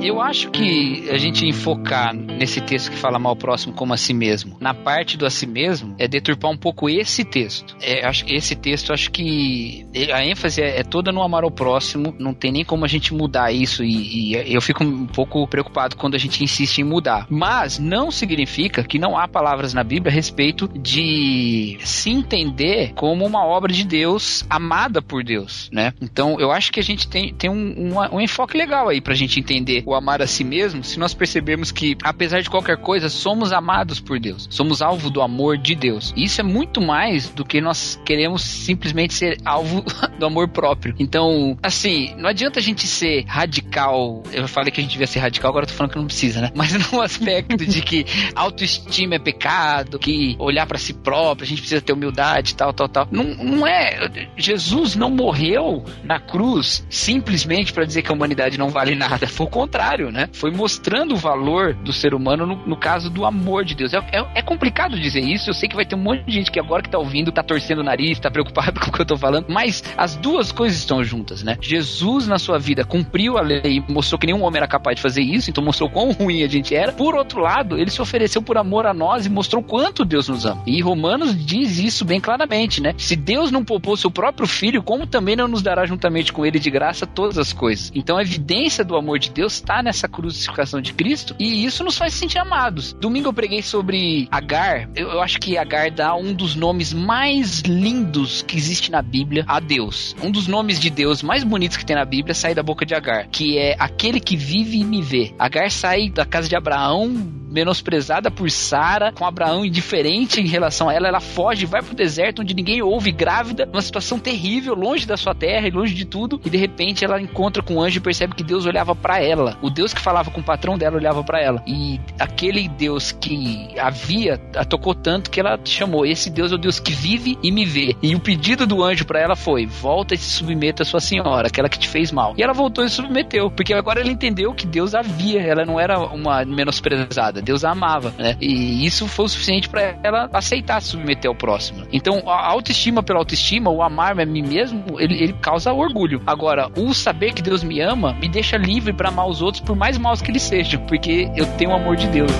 Eu 0.02 0.18
acho 0.20 0.50
que 0.50 1.10
a 1.10 1.18
gente 1.18 1.46
enfocar 1.46 2.14
nesse 2.14 2.60
texto 2.62 2.90
que 2.90 2.96
fala 2.96 3.18
mal 3.18 3.36
próximo 3.36 3.74
como 3.74 3.92
a 3.92 3.98
si 3.98 4.14
mesmo, 4.14 4.56
na 4.58 4.72
parte 4.72 5.18
do 5.18 5.26
a 5.26 5.30
si 5.30 5.46
mesmo, 5.46 5.94
é 5.98 6.08
deturpar 6.08 6.50
um 6.50 6.56
pouco 6.56 6.88
esse 6.88 7.22
texto. 7.22 7.76
É, 7.82 8.06
acho 8.06 8.24
esse 8.26 8.56
texto, 8.56 8.94
acho 8.94 9.10
que 9.10 9.86
a 10.10 10.24
ênfase 10.24 10.62
é, 10.62 10.80
é, 10.80 10.82
toda 10.82 11.12
no 11.12 11.22
amar 11.22 11.44
ao 11.44 11.50
próximo, 11.50 12.14
não 12.18 12.32
tem 12.32 12.50
nem 12.50 12.64
como 12.64 12.86
a 12.86 12.88
gente 12.88 13.12
mudar 13.12 13.52
isso 13.52 13.84
e, 13.84 14.32
e 14.32 14.54
eu 14.54 14.62
fico 14.62 14.82
um 14.82 15.06
pouco 15.06 15.46
preocupado 15.46 15.96
quando 15.96 16.14
a 16.14 16.18
gente 16.18 16.42
insiste 16.42 16.78
em 16.78 16.84
mudar. 16.84 17.26
Mas 17.28 17.78
não 17.78 18.10
significa 18.10 18.82
que 18.82 18.98
não 18.98 19.18
há 19.18 19.28
palavras 19.28 19.74
na 19.74 19.84
Bíblia 19.84 20.10
a 20.10 20.14
respeito 20.14 20.66
de 20.66 21.76
se 21.80 22.08
entender 22.08 22.94
como 22.94 23.26
uma 23.26 23.44
obra 23.44 23.70
de 23.70 23.84
Deus 23.84 24.46
amada 24.48 25.02
por 25.02 25.22
Deus, 25.22 25.68
né? 25.70 25.92
Então 26.00 26.40
eu 26.40 26.50
acho 26.50 26.72
que 26.72 26.80
a 26.80 26.82
gente 26.82 27.06
tem, 27.06 27.34
tem 27.34 27.50
um, 27.50 27.98
um, 27.98 28.16
um 28.16 28.20
enfoque 28.20 28.56
legal 28.56 28.88
aí 28.88 29.02
pra 29.02 29.12
gente 29.12 29.38
entender 29.38 29.84
o 29.90 29.94
amar 29.94 30.22
a 30.22 30.26
si 30.26 30.44
mesmo, 30.44 30.84
se 30.84 30.98
nós 30.98 31.12
percebermos 31.12 31.72
que, 31.72 31.96
apesar 32.02 32.40
de 32.40 32.48
qualquer 32.48 32.76
coisa, 32.76 33.08
somos 33.08 33.52
amados 33.52 33.98
por 33.98 34.20
Deus, 34.20 34.46
somos 34.50 34.80
alvo 34.80 35.10
do 35.10 35.20
amor 35.20 35.58
de 35.58 35.74
Deus. 35.74 36.12
E 36.16 36.24
isso 36.24 36.40
é 36.40 36.44
muito 36.44 36.80
mais 36.80 37.28
do 37.28 37.44
que 37.44 37.60
nós 37.60 38.00
queremos 38.04 38.42
simplesmente 38.42 39.14
ser 39.14 39.38
alvo 39.44 39.84
do 40.18 40.26
amor 40.26 40.48
próprio. 40.48 40.94
Então, 40.98 41.58
assim, 41.62 42.14
não 42.16 42.28
adianta 42.28 42.60
a 42.60 42.62
gente 42.62 42.86
ser 42.86 43.24
radical. 43.26 44.22
Eu 44.32 44.46
falei 44.46 44.70
que 44.70 44.80
a 44.80 44.82
gente 44.82 44.92
devia 44.92 45.06
ser 45.06 45.18
radical, 45.18 45.50
agora 45.50 45.64
eu 45.64 45.68
tô 45.68 45.74
falando 45.74 45.92
que 45.92 45.98
não 45.98 46.06
precisa, 46.06 46.40
né? 46.40 46.50
Mas 46.54 46.72
no 46.92 47.00
aspecto 47.00 47.66
de 47.66 47.82
que 47.82 48.06
autoestima 48.34 49.16
é 49.16 49.18
pecado, 49.18 49.98
que 49.98 50.36
olhar 50.38 50.66
para 50.66 50.78
si 50.78 50.94
próprio, 50.94 51.44
a 51.44 51.48
gente 51.48 51.60
precisa 51.60 51.80
ter 51.80 51.92
humildade, 51.92 52.54
tal, 52.54 52.72
tal, 52.72 52.88
tal. 52.88 53.08
Não, 53.10 53.24
não 53.24 53.66
é. 53.66 54.28
Jesus 54.36 54.94
não 54.94 55.10
morreu 55.10 55.84
na 56.04 56.20
cruz 56.20 56.86
simplesmente 56.88 57.72
para 57.72 57.84
dizer 57.84 58.02
que 58.02 58.10
a 58.10 58.14
humanidade 58.14 58.56
não 58.56 58.68
vale 58.68 58.94
nada. 58.94 59.26
Foi 59.26 59.46
o 59.46 59.50
contrário 59.50 59.79
contrário, 59.80 60.12
né? 60.12 60.28
Foi 60.32 60.50
mostrando 60.50 61.14
o 61.14 61.16
valor 61.16 61.72
do 61.74 61.92
ser 61.92 62.14
humano 62.14 62.44
no, 62.44 62.56
no 62.66 62.76
caso 62.76 63.08
do 63.08 63.24
amor 63.24 63.64
de 63.64 63.74
Deus. 63.74 63.94
É, 63.94 63.98
é, 64.12 64.26
é, 64.36 64.42
complicado 64.42 64.98
dizer 64.98 65.20
isso, 65.20 65.48
eu 65.48 65.54
sei 65.54 65.68
que 65.68 65.74
vai 65.74 65.86
ter 65.86 65.94
um 65.94 65.98
monte 65.98 66.24
de 66.24 66.32
gente 66.32 66.50
que 66.50 66.60
agora 66.60 66.82
que 66.82 66.90
tá 66.90 66.98
ouvindo 66.98 67.32
tá 67.32 67.42
torcendo 67.42 67.78
o 67.78 67.82
nariz, 67.82 68.18
tá 68.18 68.30
preocupado 68.30 68.78
com 68.80 68.90
o 68.90 68.92
que 68.92 69.00
eu 69.00 69.06
tô 69.06 69.16
falando, 69.16 69.46
mas 69.48 69.82
as 69.96 70.16
duas 70.16 70.52
coisas 70.52 70.78
estão 70.78 71.02
juntas, 71.02 71.42
né? 71.42 71.56
Jesus 71.60 72.26
na 72.26 72.38
sua 72.38 72.58
vida 72.58 72.84
cumpriu 72.84 73.38
a 73.38 73.40
lei 73.40 73.82
mostrou 73.88 74.18
que 74.18 74.26
nenhum 74.26 74.42
homem 74.42 74.58
era 74.58 74.68
capaz 74.68 74.96
de 74.96 75.02
fazer 75.02 75.22
isso, 75.22 75.50
então 75.50 75.64
mostrou 75.64 75.88
quão 75.88 76.12
ruim 76.12 76.42
a 76.42 76.48
gente 76.48 76.74
era. 76.74 76.92
Por 76.92 77.14
outro 77.14 77.40
lado, 77.40 77.78
ele 77.78 77.90
se 77.90 78.02
ofereceu 78.02 78.42
por 78.42 78.58
amor 78.58 78.86
a 78.86 78.92
nós 78.92 79.24
e 79.24 79.30
mostrou 79.30 79.62
quanto 79.62 80.04
Deus 80.04 80.28
nos 80.28 80.44
ama. 80.44 80.62
E 80.66 80.80
Romanos 80.82 81.34
diz 81.34 81.78
isso 81.78 82.04
bem 82.04 82.20
claramente, 82.20 82.82
né? 82.82 82.94
Se 82.98 83.16
Deus 83.16 83.50
não 83.50 83.64
poupou 83.64 83.96
seu 83.96 84.10
próprio 84.10 84.46
filho, 84.46 84.82
como 84.82 85.06
também 85.06 85.36
não 85.36 85.48
nos 85.48 85.62
dará 85.62 85.86
juntamente 85.86 86.32
com 86.32 86.44
ele 86.44 86.58
de 86.58 86.70
graça 86.70 87.06
todas 87.06 87.38
as 87.38 87.52
coisas? 87.52 87.90
Então 87.94 88.18
a 88.18 88.22
evidência 88.22 88.84
do 88.84 88.96
amor 88.96 89.18
de 89.18 89.30
Deus 89.30 89.60
está 89.70 89.84
nessa 89.84 90.08
crucificação 90.08 90.80
de 90.80 90.92
Cristo 90.92 91.36
e 91.38 91.64
isso 91.64 91.84
nos 91.84 91.96
faz 91.96 92.14
sentir 92.14 92.38
amados. 92.38 92.92
Domingo 92.94 93.28
eu 93.28 93.32
preguei 93.32 93.62
sobre 93.62 94.26
Agar. 94.28 94.90
Eu, 94.96 95.10
eu 95.10 95.22
acho 95.22 95.38
que 95.38 95.56
Agar 95.56 95.92
dá 95.92 96.12
um 96.16 96.34
dos 96.34 96.56
nomes 96.56 96.92
mais 96.92 97.60
lindos 97.60 98.42
que 98.42 98.56
existe 98.56 98.90
na 98.90 99.00
Bíblia 99.00 99.44
a 99.46 99.60
Deus. 99.60 100.16
Um 100.20 100.30
dos 100.32 100.48
nomes 100.48 100.80
de 100.80 100.90
Deus 100.90 101.22
mais 101.22 101.44
bonitos 101.44 101.76
que 101.76 101.86
tem 101.86 101.94
na 101.94 102.04
Bíblia 102.04 102.34
sai 102.34 102.52
da 102.52 102.64
boca 102.64 102.84
de 102.84 102.96
Agar, 102.96 103.28
que 103.28 103.56
é 103.58 103.76
aquele 103.78 104.18
que 104.18 104.36
vive 104.36 104.80
e 104.80 104.84
me 104.84 105.02
vê. 105.02 105.32
Agar 105.38 105.70
sai 105.70 106.10
da 106.10 106.26
casa 106.26 106.48
de 106.48 106.56
Abraão 106.56 107.38
menosprezada 107.50 108.30
por 108.30 108.50
Sara, 108.50 109.12
com 109.12 109.26
Abraão 109.26 109.64
indiferente 109.64 110.40
em 110.40 110.46
relação 110.46 110.88
a 110.88 110.94
ela, 110.94 111.08
ela 111.08 111.20
foge, 111.20 111.66
vai 111.66 111.82
pro 111.82 111.94
deserto 111.94 112.42
onde 112.42 112.54
ninguém 112.54 112.80
ouve, 112.80 113.10
grávida, 113.10 113.66
numa 113.66 113.82
situação 113.82 114.18
terrível, 114.18 114.74
longe 114.74 115.06
da 115.06 115.16
sua 115.16 115.34
terra 115.34 115.66
e 115.66 115.70
longe 115.70 115.94
de 115.94 116.04
tudo, 116.04 116.40
e 116.44 116.48
de 116.48 116.56
repente 116.56 117.04
ela 117.04 117.20
encontra 117.20 117.62
com 117.62 117.74
um 117.74 117.82
anjo 117.82 117.98
e 117.98 118.00
percebe 118.00 118.34
que 118.34 118.44
Deus 118.44 118.66
olhava 118.66 118.94
para 118.94 119.20
ela. 119.20 119.58
O 119.62 119.70
Deus 119.70 119.94
que 119.94 120.00
falava 120.00 120.30
com 120.30 120.40
o 120.40 120.44
patrão 120.44 120.76
dela 120.76 120.96
olhava 120.96 121.22
para 121.24 121.40
ela. 121.40 121.62
E 121.66 122.00
aquele 122.18 122.68
Deus 122.68 123.12
que 123.12 123.68
havia 123.78 124.40
a 124.56 124.64
tocou 124.64 124.94
tanto 124.94 125.30
que 125.30 125.40
ela 125.40 125.58
chamou: 125.64 126.04
Esse 126.06 126.30
Deus 126.30 126.52
é 126.52 126.54
o 126.54 126.58
Deus 126.58 126.78
que 126.78 126.92
vive 126.92 127.38
e 127.42 127.50
me 127.50 127.64
vê. 127.64 127.96
E 128.02 128.14
o 128.14 128.20
pedido 128.20 128.66
do 128.66 128.82
anjo 128.82 129.04
para 129.04 129.20
ela 129.20 129.36
foi: 129.36 129.66
Volta 129.66 130.14
e 130.14 130.18
se 130.18 130.30
submeta 130.30 130.82
à 130.82 130.86
sua 130.86 131.00
senhora, 131.00 131.48
aquela 131.48 131.68
que 131.68 131.78
te 131.78 131.88
fez 131.88 132.12
mal. 132.12 132.34
E 132.36 132.42
ela 132.42 132.52
voltou 132.52 132.84
e 132.84 132.88
se 132.88 132.96
submeteu, 132.96 133.50
porque 133.50 133.74
agora 133.74 134.00
ela 134.00 134.10
entendeu 134.10 134.52
que 134.54 134.66
Deus 134.66 134.94
a 134.94 135.02
via, 135.02 135.40
ela 135.40 135.64
não 135.64 135.78
era 135.78 135.98
uma 135.98 136.44
menosprezada, 136.44 137.40
Deus 137.42 137.64
a 137.64 137.70
amava, 137.70 138.14
né? 138.18 138.36
E 138.40 138.84
isso 138.84 139.06
foi 139.08 139.24
o 139.24 139.28
suficiente 139.28 139.68
para 139.68 139.96
ela 140.02 140.28
aceitar 140.32 140.80
se 140.82 140.88
submeter 140.88 141.28
ao 141.28 141.34
próximo. 141.34 141.86
Então, 141.92 142.22
a 142.26 142.46
autoestima 142.48 143.02
pela 143.02 143.18
autoestima, 143.18 143.70
o 143.70 143.82
amar 143.82 144.18
a 144.18 144.26
mim 144.26 144.42
mesmo, 144.42 144.84
ele, 144.98 145.22
ele 145.22 145.32
causa 145.34 145.72
orgulho. 145.72 146.22
Agora, 146.26 146.70
o 146.76 146.92
saber 146.92 147.32
que 147.32 147.42
Deus 147.42 147.62
me 147.62 147.80
ama 147.80 148.14
me 148.14 148.28
deixa 148.28 148.56
livre 148.56 148.92
para 148.92 149.08
amar 149.08 149.28
os 149.28 149.40
outros, 149.40 149.49
por 149.58 149.74
mais 149.74 149.98
maus 149.98 150.22
que 150.22 150.30
eles 150.30 150.42
sejam, 150.42 150.80
porque 150.86 151.30
eu 151.34 151.46
tenho 151.56 151.70
o 151.70 151.74
amor 151.74 151.96
de 151.96 152.06
Deus. 152.08 152.30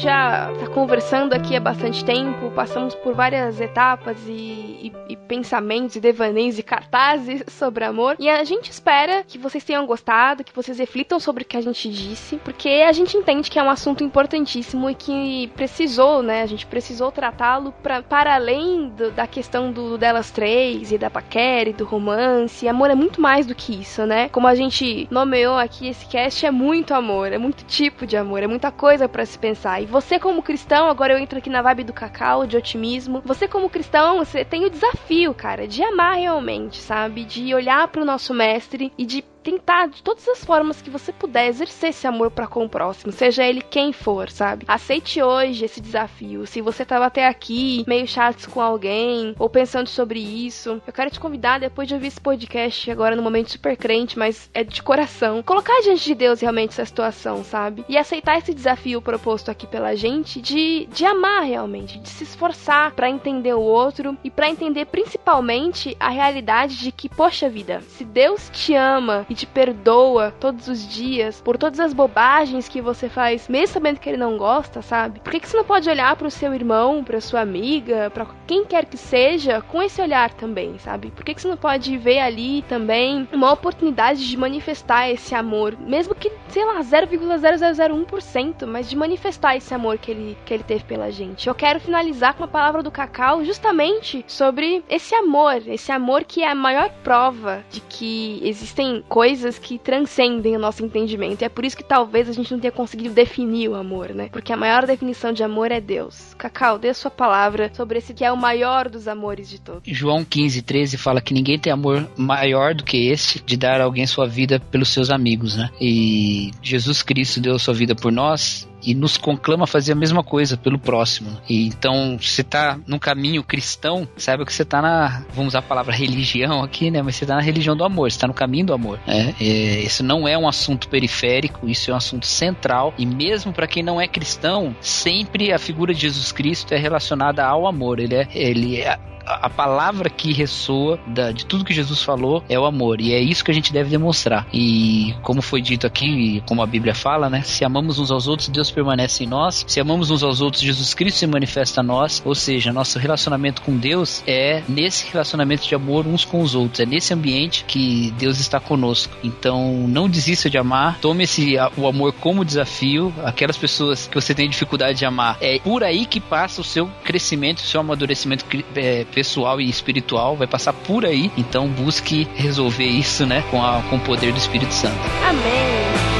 Gente, 0.00 0.02
já 0.02 0.52
tá 0.58 0.66
conversando 0.68 1.34
aqui 1.34 1.54
há 1.54 1.60
bastante 1.60 2.04
tempo, 2.04 2.50
passamos 2.50 2.94
por 2.96 3.14
várias 3.14 3.60
etapas 3.60 4.16
e, 4.26 4.32
e, 4.32 4.92
e 5.10 5.16
pensamentos 5.30 5.94
e 5.94 6.00
devaneios 6.00 6.58
e 6.58 6.62
cartazes 6.62 7.44
sobre 7.46 7.84
amor. 7.84 8.16
E 8.18 8.28
a 8.28 8.42
gente 8.42 8.68
espera 8.68 9.22
que 9.22 9.38
vocês 9.38 9.62
tenham 9.62 9.86
gostado, 9.86 10.42
que 10.42 10.52
vocês 10.52 10.76
reflitam 10.76 11.20
sobre 11.20 11.44
o 11.44 11.46
que 11.46 11.56
a 11.56 11.60
gente 11.60 11.88
disse, 11.88 12.36
porque 12.38 12.68
a 12.68 12.90
gente 12.90 13.16
entende 13.16 13.48
que 13.48 13.56
é 13.56 13.62
um 13.62 13.70
assunto 13.70 14.02
importantíssimo 14.02 14.90
e 14.90 14.94
que 14.96 15.46
precisou, 15.54 16.20
né? 16.20 16.42
A 16.42 16.46
gente 16.46 16.66
precisou 16.66 17.12
tratá-lo 17.12 17.72
para 17.80 18.34
além 18.34 18.88
do, 18.88 19.12
da 19.12 19.24
questão 19.28 19.70
do 19.70 19.96
delas 19.96 20.32
três 20.32 20.90
e 20.90 20.98
da 20.98 21.08
paquera 21.08 21.70
e 21.70 21.74
do 21.74 21.84
romance. 21.84 22.66
Amor 22.66 22.90
é 22.90 22.96
muito 22.96 23.20
mais 23.20 23.46
do 23.46 23.54
que 23.54 23.80
isso, 23.80 24.04
né? 24.04 24.28
Como 24.30 24.48
a 24.48 24.56
gente 24.56 25.06
nomeou 25.12 25.56
aqui, 25.56 25.86
esse 25.86 26.06
cast 26.06 26.44
é 26.44 26.50
muito 26.50 26.92
amor, 26.92 27.32
é 27.32 27.38
muito 27.38 27.64
tipo 27.66 28.04
de 28.04 28.16
amor, 28.16 28.42
é 28.42 28.48
muita 28.48 28.72
coisa 28.72 29.08
para 29.08 29.24
se 29.24 29.38
pensar. 29.38 29.80
E 29.80 29.86
você, 29.86 30.18
como 30.18 30.42
cristão, 30.42 30.88
agora 30.88 31.12
eu 31.12 31.18
entro 31.18 31.38
aqui 31.38 31.48
na 31.48 31.62
vibe 31.62 31.84
do 31.84 31.92
cacau, 31.92 32.48
de 32.48 32.56
otimismo. 32.56 33.22
Você, 33.24 33.46
como 33.46 33.70
cristão, 33.70 34.18
você 34.18 34.44
tem 34.44 34.64
o 34.64 34.70
desafio, 34.70 35.19
cara, 35.34 35.68
de 35.68 35.82
amar 35.82 36.16
realmente, 36.16 36.78
sabe? 36.78 37.24
De 37.24 37.54
olhar 37.54 37.86
para 37.88 38.00
o 38.00 38.04
nosso 38.04 38.32
mestre 38.32 38.92
e 38.96 39.04
de 39.04 39.22
tentar 39.42 39.88
de 39.88 40.02
todas 40.02 40.26
as 40.28 40.44
formas 40.44 40.80
que 40.80 40.90
você 40.90 41.12
puder 41.12 41.48
exercer 41.48 41.90
esse 41.90 42.06
amor 42.06 42.30
para 42.30 42.46
com 42.46 42.64
o 42.64 42.68
próximo, 42.68 43.12
seja 43.12 43.44
ele 43.44 43.62
quem 43.62 43.92
for, 43.92 44.30
sabe? 44.30 44.64
Aceite 44.68 45.22
hoje 45.22 45.64
esse 45.64 45.80
desafio. 45.80 46.46
Se 46.46 46.60
você 46.60 46.84
tava 46.84 47.06
até 47.06 47.26
aqui 47.26 47.84
meio 47.86 48.06
chato 48.06 48.48
com 48.50 48.60
alguém 48.60 49.34
ou 49.38 49.48
pensando 49.48 49.88
sobre 49.88 50.20
isso, 50.20 50.80
eu 50.86 50.92
quero 50.92 51.10
te 51.10 51.20
convidar 51.20 51.60
depois 51.60 51.88
de 51.88 51.94
ouvir 51.94 52.08
esse 52.08 52.20
podcast 52.20 52.90
agora 52.90 53.16
no 53.16 53.22
momento 53.22 53.50
super 53.50 53.76
crente, 53.76 54.18
mas 54.18 54.50
é 54.54 54.62
de 54.62 54.82
coração, 54.82 55.42
colocar 55.42 55.80
diante 55.82 56.04
de 56.04 56.14
Deus 56.14 56.40
realmente 56.40 56.70
essa 56.70 56.84
situação, 56.84 57.42
sabe? 57.44 57.84
E 57.88 57.96
aceitar 57.96 58.38
esse 58.38 58.54
desafio 58.54 59.02
proposto 59.02 59.50
aqui 59.50 59.66
pela 59.66 59.94
gente 59.96 60.40
de, 60.40 60.86
de 60.86 61.04
amar 61.04 61.44
realmente, 61.44 61.98
de 61.98 62.08
se 62.08 62.24
esforçar 62.24 62.92
para 62.92 63.10
entender 63.10 63.54
o 63.54 63.60
outro 63.60 64.16
e 64.22 64.30
para 64.30 64.48
entender 64.48 64.86
principalmente 64.86 65.96
a 65.98 66.08
realidade 66.08 66.78
de 66.78 66.92
que, 66.92 67.08
poxa 67.08 67.48
vida, 67.48 67.80
se 67.82 68.04
Deus 68.04 68.50
te 68.52 68.74
ama 68.74 69.26
e 69.30 69.34
te 69.34 69.46
perdoa 69.46 70.34
todos 70.40 70.66
os 70.66 70.86
dias 70.86 71.40
por 71.40 71.56
todas 71.56 71.78
as 71.78 71.92
bobagens 71.92 72.68
que 72.68 72.82
você 72.82 73.08
faz, 73.08 73.48
mesmo 73.48 73.74
sabendo 73.74 74.00
que 74.00 74.08
ele 74.08 74.18
não 74.18 74.36
gosta, 74.36 74.82
sabe? 74.82 75.20
Por 75.20 75.30
que, 75.30 75.38
que 75.38 75.48
você 75.48 75.56
não 75.56 75.64
pode 75.64 75.88
olhar 75.88 76.16
pro 76.16 76.30
seu 76.30 76.52
irmão, 76.52 77.04
pra 77.04 77.20
sua 77.20 77.40
amiga, 77.40 78.10
pra 78.10 78.26
quem 78.46 78.64
quer 78.64 78.84
que 78.86 78.96
seja, 78.96 79.62
com 79.62 79.80
esse 79.80 80.02
olhar 80.02 80.34
também, 80.34 80.76
sabe? 80.78 81.12
Por 81.12 81.24
que, 81.24 81.32
que 81.34 81.40
você 81.40 81.46
não 81.46 81.56
pode 81.56 81.96
ver 81.96 82.18
ali 82.18 82.62
também 82.62 83.28
uma 83.32 83.52
oportunidade 83.52 84.28
de 84.28 84.36
manifestar 84.36 85.08
esse 85.08 85.32
amor, 85.32 85.76
mesmo 85.78 86.12
que, 86.12 86.32
sei 86.48 86.64
lá, 86.64 86.80
0,0001%, 86.80 88.66
mas 88.66 88.90
de 88.90 88.96
manifestar 88.96 89.56
esse 89.56 89.72
amor 89.72 89.98
que 89.98 90.10
ele, 90.10 90.36
que 90.44 90.52
ele 90.52 90.64
teve 90.64 90.82
pela 90.82 91.12
gente. 91.12 91.46
Eu 91.46 91.54
quero 91.54 91.78
finalizar 91.78 92.34
com 92.34 92.42
a 92.42 92.48
palavra 92.48 92.82
do 92.82 92.90
Cacau 92.90 93.44
justamente 93.44 94.24
sobre 94.26 94.82
esse 94.88 95.14
amor, 95.14 95.62
esse 95.68 95.92
amor 95.92 96.24
que 96.24 96.42
é 96.42 96.50
a 96.50 96.54
maior 96.54 96.90
prova 97.04 97.64
de 97.70 97.80
que 97.82 98.40
existem 98.42 99.04
coisas 99.08 99.19
que 99.58 99.78
transcendem 99.78 100.56
o 100.56 100.58
nosso 100.58 100.84
entendimento. 100.84 101.42
E 101.42 101.44
é 101.44 101.48
por 101.48 101.64
isso 101.64 101.76
que 101.76 101.84
talvez 101.84 102.28
a 102.28 102.32
gente 102.32 102.50
não 102.52 102.60
tenha 102.60 102.72
conseguido 102.72 103.14
definir 103.14 103.68
o 103.68 103.74
amor, 103.74 104.10
né? 104.14 104.28
Porque 104.32 104.52
a 104.52 104.56
maior 104.56 104.86
definição 104.86 105.32
de 105.32 105.42
amor 105.42 105.70
é 105.70 105.80
Deus. 105.80 106.34
Cacau, 106.38 106.78
dê 106.78 106.92
sua 106.94 107.10
palavra 107.10 107.70
sobre 107.74 107.98
esse 107.98 108.14
que 108.14 108.24
é 108.24 108.32
o 108.32 108.36
maior 108.36 108.88
dos 108.88 109.06
amores 109.06 109.48
de 109.48 109.60
todos. 109.60 109.82
João 109.86 110.24
15, 110.24 110.62
13 110.62 110.96
fala 110.96 111.20
que 111.20 111.34
ninguém 111.34 111.58
tem 111.58 111.72
amor 111.72 112.08
maior 112.16 112.74
do 112.74 112.84
que 112.84 113.08
esse 113.08 113.42
de 113.44 113.56
dar 113.56 113.80
alguém 113.80 114.06
sua 114.06 114.26
vida 114.26 114.60
pelos 114.70 114.88
seus 114.88 115.10
amigos, 115.10 115.56
né? 115.56 115.70
E 115.80 116.50
Jesus 116.62 117.02
Cristo 117.02 117.40
deu 117.40 117.58
sua 117.58 117.74
vida 117.74 117.94
por 117.94 118.12
nós 118.12 118.69
e 118.82 118.94
nos 118.94 119.16
conclama 119.16 119.64
a 119.64 119.66
fazer 119.66 119.92
a 119.92 119.94
mesma 119.96 120.22
coisa 120.22 120.56
pelo 120.56 120.78
próximo. 120.78 121.36
E 121.48 121.66
então, 121.66 122.18
você 122.20 122.42
tá 122.42 122.78
num 122.86 122.98
caminho 122.98 123.42
cristão, 123.42 124.08
saiba 124.16 124.44
que 124.44 124.52
você 124.52 124.64
tá 124.64 124.80
na, 124.82 125.24
vamos 125.32 125.48
usar 125.48 125.60
a 125.60 125.62
palavra 125.62 125.94
religião 125.94 126.62
aqui, 126.62 126.90
né? 126.90 127.02
Mas 127.02 127.16
você 127.16 127.26
tá 127.26 127.36
na 127.36 127.42
religião 127.42 127.76
do 127.76 127.84
amor, 127.84 128.10
você 128.10 128.18
tá 128.18 128.26
no 128.26 128.34
caminho 128.34 128.66
do 128.66 128.74
amor. 128.74 129.00
Né? 129.06 129.34
É, 129.40 129.80
isso 129.80 130.02
não 130.02 130.26
é 130.26 130.36
um 130.36 130.48
assunto 130.48 130.88
periférico, 130.88 131.68
isso 131.68 131.90
é 131.90 131.94
um 131.94 131.96
assunto 131.96 132.26
central. 132.26 132.94
E 132.98 133.06
mesmo 133.06 133.52
para 133.52 133.66
quem 133.66 133.82
não 133.82 134.00
é 134.00 134.06
cristão, 134.06 134.74
sempre 134.80 135.52
a 135.52 135.58
figura 135.58 135.94
de 135.94 136.00
Jesus 136.00 136.32
Cristo 136.32 136.72
é 136.72 136.78
relacionada 136.78 137.44
ao 137.44 137.66
amor. 137.66 137.98
Ele 137.98 138.14
é, 138.14 138.28
ele 138.34 138.80
é 138.80 138.98
a 139.26 139.48
palavra 139.48 140.10
que 140.10 140.32
ressoa 140.32 140.98
da, 141.06 141.30
de 141.30 141.46
tudo 141.46 141.64
que 141.64 141.72
Jesus 141.72 142.02
falou 142.02 142.42
é 142.48 142.58
o 142.58 142.64
amor. 142.64 143.00
E 143.00 143.12
é 143.12 143.20
isso 143.20 143.44
que 143.44 143.50
a 143.50 143.54
gente 143.54 143.72
deve 143.72 143.90
demonstrar. 143.90 144.46
E 144.52 145.14
como 145.22 145.40
foi 145.40 145.60
dito 145.60 145.86
aqui, 145.86 146.42
como 146.46 146.62
a 146.62 146.66
Bíblia 146.66 146.94
fala, 146.94 147.30
né? 147.30 147.42
Se 147.42 147.64
amamos 147.64 147.98
uns 147.98 148.10
aos 148.10 148.26
outros, 148.26 148.48
Deus 148.48 148.69
permanece 148.70 149.24
em 149.24 149.26
nós. 149.26 149.64
Se 149.66 149.80
amamos 149.80 150.10
uns 150.10 150.22
aos 150.22 150.40
outros, 150.40 150.62
Jesus 150.62 150.94
Cristo 150.94 151.18
se 151.18 151.26
manifesta 151.26 151.80
a 151.80 151.84
nós. 151.84 152.22
Ou 152.24 152.34
seja, 152.34 152.72
nosso 152.72 152.98
relacionamento 152.98 153.62
com 153.62 153.76
Deus 153.76 154.22
é 154.26 154.62
nesse 154.68 155.10
relacionamento 155.10 155.66
de 155.66 155.74
amor 155.74 156.06
uns 156.06 156.24
com 156.24 156.40
os 156.40 156.54
outros. 156.54 156.80
É 156.80 156.86
nesse 156.86 157.12
ambiente 157.12 157.64
que 157.66 158.12
Deus 158.18 158.40
está 158.40 158.60
conosco. 158.60 159.16
Então, 159.22 159.86
não 159.88 160.08
desista 160.08 160.48
de 160.48 160.58
amar. 160.58 160.98
Tome 161.00 161.24
esse, 161.24 161.56
o 161.76 161.86
amor 161.86 162.12
como 162.12 162.44
desafio. 162.44 163.12
Aquelas 163.24 163.56
pessoas 163.56 164.06
que 164.06 164.14
você 164.14 164.34
tem 164.34 164.48
dificuldade 164.48 164.98
de 164.98 165.04
amar, 165.04 165.36
é 165.40 165.58
por 165.58 165.82
aí 165.82 166.06
que 166.06 166.20
passa 166.20 166.60
o 166.60 166.64
seu 166.64 166.88
crescimento, 167.04 167.58
o 167.58 167.62
seu 167.62 167.80
amadurecimento 167.80 168.44
é, 168.74 169.04
pessoal 169.04 169.60
e 169.60 169.68
espiritual, 169.68 170.36
vai 170.36 170.46
passar 170.46 170.72
por 170.72 171.04
aí. 171.04 171.30
Então 171.36 171.68
busque 171.68 172.28
resolver 172.34 172.84
isso, 172.84 173.26
né, 173.26 173.42
com, 173.50 173.64
a, 173.64 173.82
com 173.88 173.96
o 173.96 174.00
poder 174.00 174.32
do 174.32 174.38
Espírito 174.38 174.72
Santo. 174.72 174.98
Amém. 175.26 176.19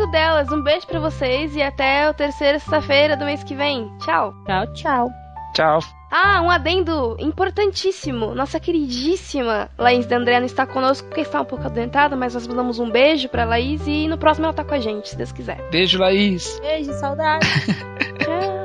O 0.00 0.10
delas. 0.10 0.50
Um 0.50 0.62
beijo 0.62 0.86
para 0.86 1.00
vocês 1.00 1.54
e 1.54 1.62
até 1.62 2.04
a 2.04 2.12
terceira 2.12 2.58
sexta-feira 2.58 3.16
do 3.16 3.24
mês 3.24 3.42
que 3.44 3.54
vem. 3.54 3.90
Tchau. 3.98 4.34
Tchau, 4.46 4.72
tchau. 4.72 5.08
Tchau. 5.54 5.80
Ah, 6.10 6.42
um 6.42 6.50
adendo 6.50 7.16
importantíssimo. 7.20 8.34
Nossa 8.34 8.58
queridíssima 8.58 9.70
Laís 9.78 10.06
D'André 10.06 10.40
não 10.40 10.46
está 10.46 10.66
conosco 10.66 11.06
porque 11.06 11.20
está 11.20 11.40
um 11.40 11.44
pouco 11.44 11.66
adoentada, 11.66 12.16
mas 12.16 12.34
nós 12.34 12.46
mandamos 12.46 12.78
um 12.80 12.90
beijo 12.90 13.28
pra 13.28 13.44
Laís 13.44 13.86
e 13.86 14.08
no 14.08 14.18
próximo 14.18 14.46
ela 14.46 14.54
tá 14.54 14.64
com 14.64 14.74
a 14.74 14.80
gente, 14.80 15.08
se 15.08 15.16
Deus 15.16 15.30
quiser. 15.30 15.60
Beijo, 15.70 15.98
Laís. 15.98 16.58
Beijo, 16.60 16.92
saudade. 16.94 17.46
Tchau. 18.24 18.59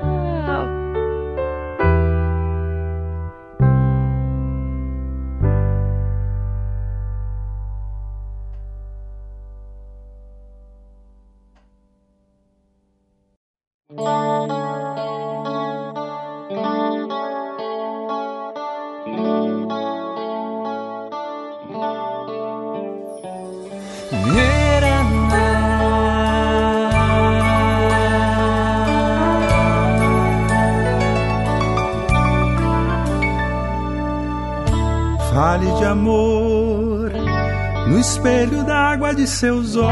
Seus 39.36 39.76
olhos. 39.76 39.90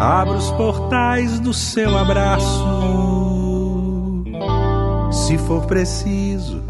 Abra 0.00 0.34
os 0.34 0.50
portais 0.52 1.40
do 1.40 1.52
seu 1.52 1.98
abraço. 1.98 2.64
Se 5.10 5.36
for 5.38 5.66
preciso, 5.66 6.62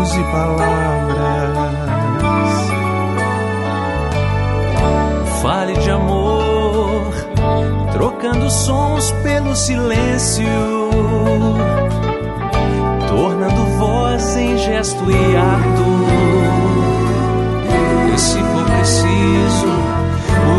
use 0.00 0.22
palavras. 0.32 1.60
Fale 5.42 5.74
de 5.74 5.90
amor, 5.90 7.12
trocando 7.92 8.50
sons 8.50 9.12
pelo 9.22 9.54
silêncio, 9.54 10.44
tornando 13.08 13.78
voz 13.78 14.36
em 14.36 14.56
gesto 14.58 15.04
e 15.10 15.36
ato. 15.36 16.59
Se 18.20 18.38
for 18.38 18.64
preciso, 18.66 19.70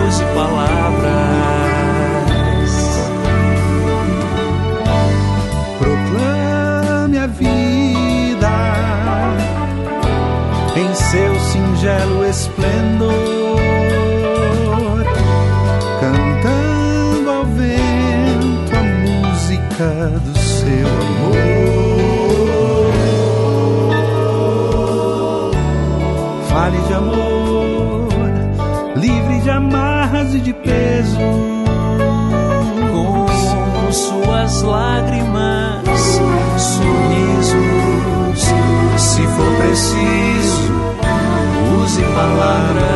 use 0.07 0.23
palavras. 0.33 1.11
Proclame 5.77 7.17
a 7.19 7.27
vida 7.27 8.49
em 10.75 10.95
seu 10.95 11.39
singelo 11.39 12.25
esplendor, 12.25 13.30
lágrimas, 34.63 35.87
sorrisos, 36.57 37.55
se 38.97 39.21
for 39.21 39.55
preciso, 39.57 40.71
use 41.83 42.01
palavras. 42.15 42.91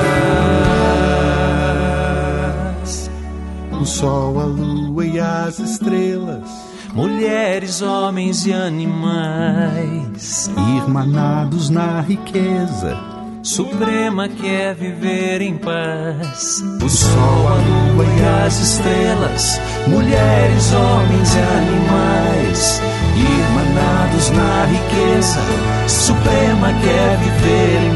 O 3.71 3.85
sol, 3.85 4.39
a 4.39 4.45
lua 4.45 5.05
e 5.05 5.19
as 5.19 5.59
estrelas, 5.59 6.65
Mulheres, 6.95 7.81
homens 7.81 8.45
e 8.45 8.53
animais, 8.53 10.49
irmanados 10.77 11.69
na 11.69 11.99
riqueza. 11.99 12.97
Suprema 13.43 14.29
quer 14.29 14.73
viver 14.73 15.41
em 15.41 15.57
paz. 15.57 16.63
O 16.81 16.89
sol, 16.89 17.47
a 17.49 17.55
lua 17.55 18.05
e 18.05 18.45
as 18.45 18.57
estrelas, 18.61 19.59
mulheres, 19.87 20.73
homens 20.73 21.35
e 21.35 21.39
animais, 21.39 22.81
irmanados 23.15 24.29
na 24.31 24.65
riqueza. 24.65 25.39
Suprema 25.87 26.73
quer 26.81 27.17
viver 27.17 27.81
em 27.81 27.95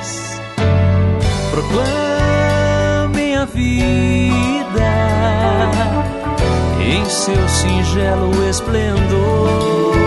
paz. 0.00 0.40
Proclamem 1.50 3.36
a 3.36 3.44
vida 3.44 4.10
em 6.80 7.04
seu 7.04 7.48
singelo 7.48 8.48
esplendor. 8.48 9.99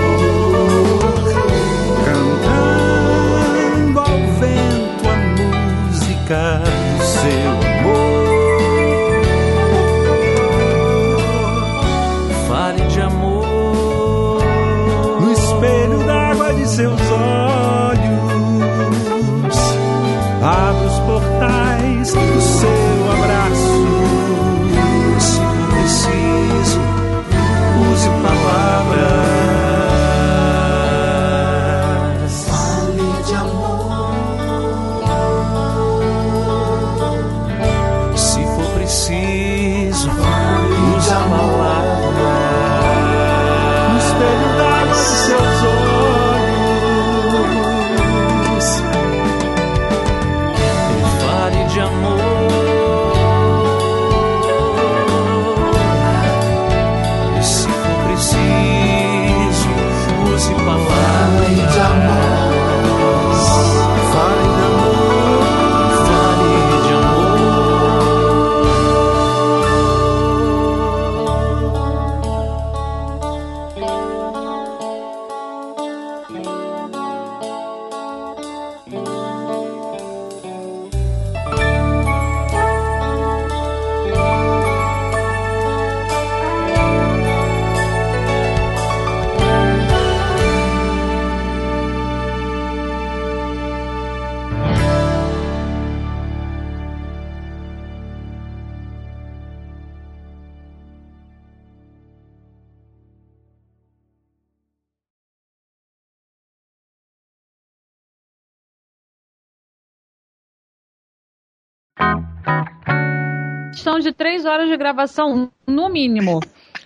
De 114.13 114.17
três 114.17 114.45
horas 114.45 114.69
de 114.69 114.77
gravação, 114.77 115.51
no 115.67 115.89
mínimo. 115.89 116.39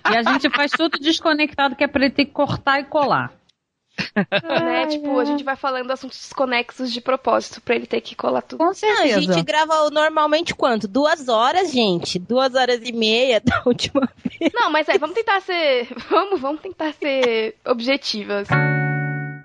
E 0.10 0.16
a 0.18 0.24
gente 0.24 0.50
faz 0.50 0.72
tudo 0.72 0.98
desconectado, 0.98 1.76
que 1.76 1.84
é 1.84 1.88
pra 1.88 2.06
ele 2.06 2.14
ter 2.14 2.26
que 2.26 2.32
cortar 2.32 2.80
e 2.80 2.86
colar. 2.86 3.34
né? 4.16 4.86
Tipo, 4.88 5.20
a 5.20 5.26
gente 5.26 5.44
vai 5.44 5.56
falando 5.56 5.90
assuntos 5.92 6.20
desconexos 6.20 6.92
de 6.94 7.02
propósito 7.02 7.60
pra 7.62 7.76
ele 7.76 7.88
ter 7.88 8.00
que 8.00 8.16
colar 8.16 8.42
tudo. 8.44 8.60
Com 8.60 8.66
Não, 8.66 8.72
a 8.72 8.76
certeza. 8.76 9.22
gente 9.22 9.42
grava 9.44 9.90
normalmente 9.90 10.54
quanto? 10.54 10.88
Duas 10.88 11.28
horas, 11.28 11.72
gente. 11.72 12.20
Duas 12.20 12.54
horas 12.56 12.80
e 12.88 12.92
meia 12.94 13.42
da 13.44 13.64
última 13.66 14.08
vez. 14.24 14.52
Não, 14.54 14.70
mas 14.72 14.88
é, 14.88 14.98
vamos 15.00 15.16
tentar 15.16 15.42
ser. 15.42 15.88
Vamos, 16.10 16.40
vamos 16.40 16.62
tentar 16.62 16.94
ser 16.94 17.56
objetivas. 17.66 18.48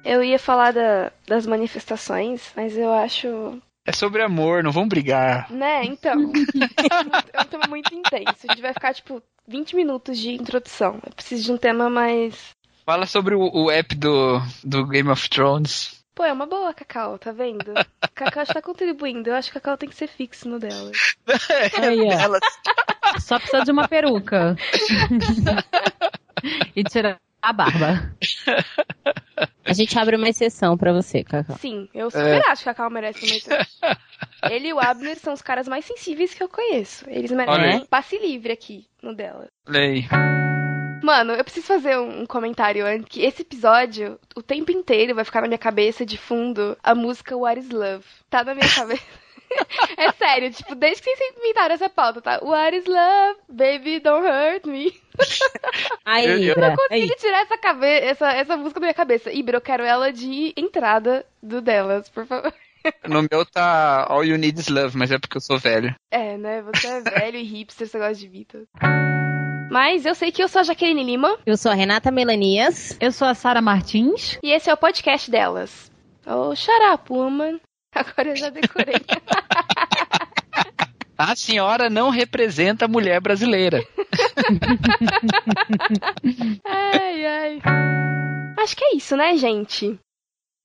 Eu 0.04 0.22
ia 0.22 0.38
falar 0.38 0.72
da- 0.72 1.10
das 1.26 1.46
manifestações, 1.46 2.52
mas 2.54 2.76
eu 2.76 2.92
acho. 2.92 3.58
É 3.84 3.90
sobre 3.92 4.22
amor, 4.22 4.62
não 4.62 4.70
vamos 4.70 4.88
brigar. 4.88 5.50
Né, 5.50 5.84
então. 5.84 6.12
é 7.32 7.40
um 7.40 7.44
tema 7.44 7.66
muito 7.68 7.92
intenso. 7.94 8.46
A 8.48 8.52
gente 8.52 8.62
vai 8.62 8.72
ficar, 8.72 8.94
tipo, 8.94 9.20
20 9.48 9.74
minutos 9.74 10.18
de 10.18 10.30
introdução. 10.34 11.00
Eu 11.04 11.12
preciso 11.12 11.44
de 11.44 11.52
um 11.52 11.56
tema 11.56 11.90
mais. 11.90 12.50
Fala 12.86 13.06
sobre 13.06 13.34
o, 13.34 13.40
o 13.40 13.70
app 13.70 13.94
do, 13.96 14.40
do 14.62 14.86
Game 14.86 15.08
of 15.08 15.28
Thrones. 15.28 16.00
Pô, 16.14 16.24
é 16.24 16.32
uma 16.32 16.46
boa, 16.46 16.72
Cacau, 16.74 17.18
tá 17.18 17.32
vendo? 17.32 17.72
Cacau 18.14 18.42
está 18.44 18.62
contribuindo. 18.62 19.30
Eu 19.30 19.34
acho 19.34 19.48
que 19.48 19.54
Cacau 19.54 19.76
tem 19.76 19.88
que 19.88 19.96
ser 19.96 20.06
fixo 20.08 20.48
no 20.48 20.58
dela. 20.60 20.90
Aí, 21.82 22.00
ó. 22.02 22.12
Ela- 22.12 22.38
Só 23.18 23.38
precisa 23.38 23.64
de 23.64 23.72
uma 23.72 23.88
peruca. 23.88 24.56
e 26.76 26.84
tirar 26.84 27.18
a 27.40 27.52
barba. 27.52 28.14
A 29.64 29.72
gente 29.72 29.98
abre 29.98 30.16
uma 30.16 30.28
exceção 30.28 30.76
pra 30.76 30.92
você, 30.92 31.22
Cacau. 31.22 31.56
Sim, 31.58 31.88
eu 31.94 32.10
super 32.10 32.42
acho 32.48 32.62
que 32.62 32.68
a 32.68 32.74
Cacau 32.74 32.90
merece 32.90 33.24
uma 33.24 33.36
exceção. 33.36 33.66
Ele 34.50 34.68
e 34.68 34.72
o 34.72 34.80
Abner 34.80 35.16
são 35.18 35.32
os 35.32 35.42
caras 35.42 35.68
mais 35.68 35.84
sensíveis 35.84 36.34
que 36.34 36.42
eu 36.42 36.48
conheço. 36.48 37.04
Eles 37.08 37.30
merecem 37.30 37.82
um 37.82 37.86
passe 37.86 38.18
livre 38.18 38.52
aqui 38.52 38.86
no 39.00 39.14
dela. 39.14 39.48
Aí. 39.68 40.04
Mano, 41.02 41.32
eu 41.32 41.44
preciso 41.44 41.66
fazer 41.66 41.98
um 41.98 42.24
comentário 42.26 42.86
antes. 42.86 43.08
Que 43.08 43.22
esse 43.22 43.42
episódio, 43.42 44.18
o 44.36 44.42
tempo 44.42 44.70
inteiro, 44.70 45.14
vai 45.14 45.24
ficar 45.24 45.40
na 45.42 45.48
minha 45.48 45.58
cabeça 45.58 46.06
de 46.06 46.16
fundo 46.16 46.76
a 46.82 46.94
música 46.94 47.36
What 47.36 47.60
is 47.60 47.70
Love. 47.70 48.04
Tá 48.30 48.44
na 48.44 48.54
minha 48.54 48.68
cabeça. 48.72 49.21
É 49.96 50.12
sério, 50.12 50.50
tipo, 50.50 50.74
desde 50.74 51.02
que 51.02 51.14
vocês 51.14 51.34
inventaram 51.36 51.74
essa 51.74 51.88
pauta, 51.88 52.20
tá? 52.20 52.40
What 52.42 52.76
is 52.76 52.86
love? 52.86 53.38
Baby, 53.48 54.00
don't 54.00 54.26
hurt 54.26 54.64
me. 54.64 54.92
Aí, 56.04 56.26
eu, 56.26 56.38
eu 56.38 56.56
não 56.56 56.74
consegui 56.74 57.12
aí. 57.12 57.16
tirar 57.16 57.42
essa, 57.42 57.58
cabe 57.58 57.86
essa, 57.86 58.32
essa 58.32 58.56
música 58.56 58.80
da 58.80 58.86
minha 58.86 58.94
cabeça. 58.94 59.30
Ibra, 59.30 59.58
eu 59.58 59.60
quero 59.60 59.84
ela 59.84 60.12
de 60.12 60.52
entrada 60.56 61.24
do 61.42 61.60
delas, 61.60 62.08
por 62.08 62.26
favor. 62.26 62.52
No 63.06 63.22
meu 63.30 63.46
tá 63.46 64.06
All 64.08 64.24
You 64.24 64.36
Need 64.36 64.58
Is 64.58 64.68
Love, 64.68 64.96
mas 64.96 65.12
é 65.12 65.18
porque 65.18 65.36
eu 65.36 65.40
sou 65.40 65.58
velho. 65.58 65.94
É, 66.10 66.36
né? 66.36 66.62
Você 66.62 66.88
é 66.88 67.00
velho 67.00 67.36
e 67.36 67.42
hipster, 67.44 67.86
você 67.86 67.98
gosta 67.98 68.14
de 68.14 68.28
Beatles. 68.28 68.66
Mas 69.70 70.04
eu 70.04 70.14
sei 70.14 70.30
que 70.32 70.42
eu 70.42 70.48
sou 70.48 70.60
a 70.60 70.64
Jaqueline 70.64 71.04
Lima. 71.04 71.38
Eu 71.46 71.56
sou 71.56 71.70
a 71.70 71.74
Renata 71.74 72.10
Melanias. 72.10 72.96
Eu 73.00 73.12
sou 73.12 73.26
a 73.26 73.34
Sara 73.34 73.62
Martins. 73.62 74.38
E 74.42 74.50
esse 74.50 74.68
é 74.68 74.74
o 74.74 74.76
podcast 74.76 75.30
delas. 75.30 75.90
Oh, 76.26 76.54
shut 76.54 76.76
up, 76.92 77.10
woman. 77.10 77.58
Agora 77.94 78.28
eu 78.30 78.36
já 78.36 78.50
decorei. 78.50 78.94
A 81.16 81.36
senhora 81.36 81.88
não 81.88 82.10
representa 82.10 82.86
a 82.86 82.88
mulher 82.88 83.20
brasileira. 83.20 83.78
ai, 86.64 87.26
ai. 87.26 87.62
Acho 88.58 88.76
que 88.76 88.84
é 88.84 88.96
isso, 88.96 89.16
né, 89.16 89.36
gente? 89.36 90.00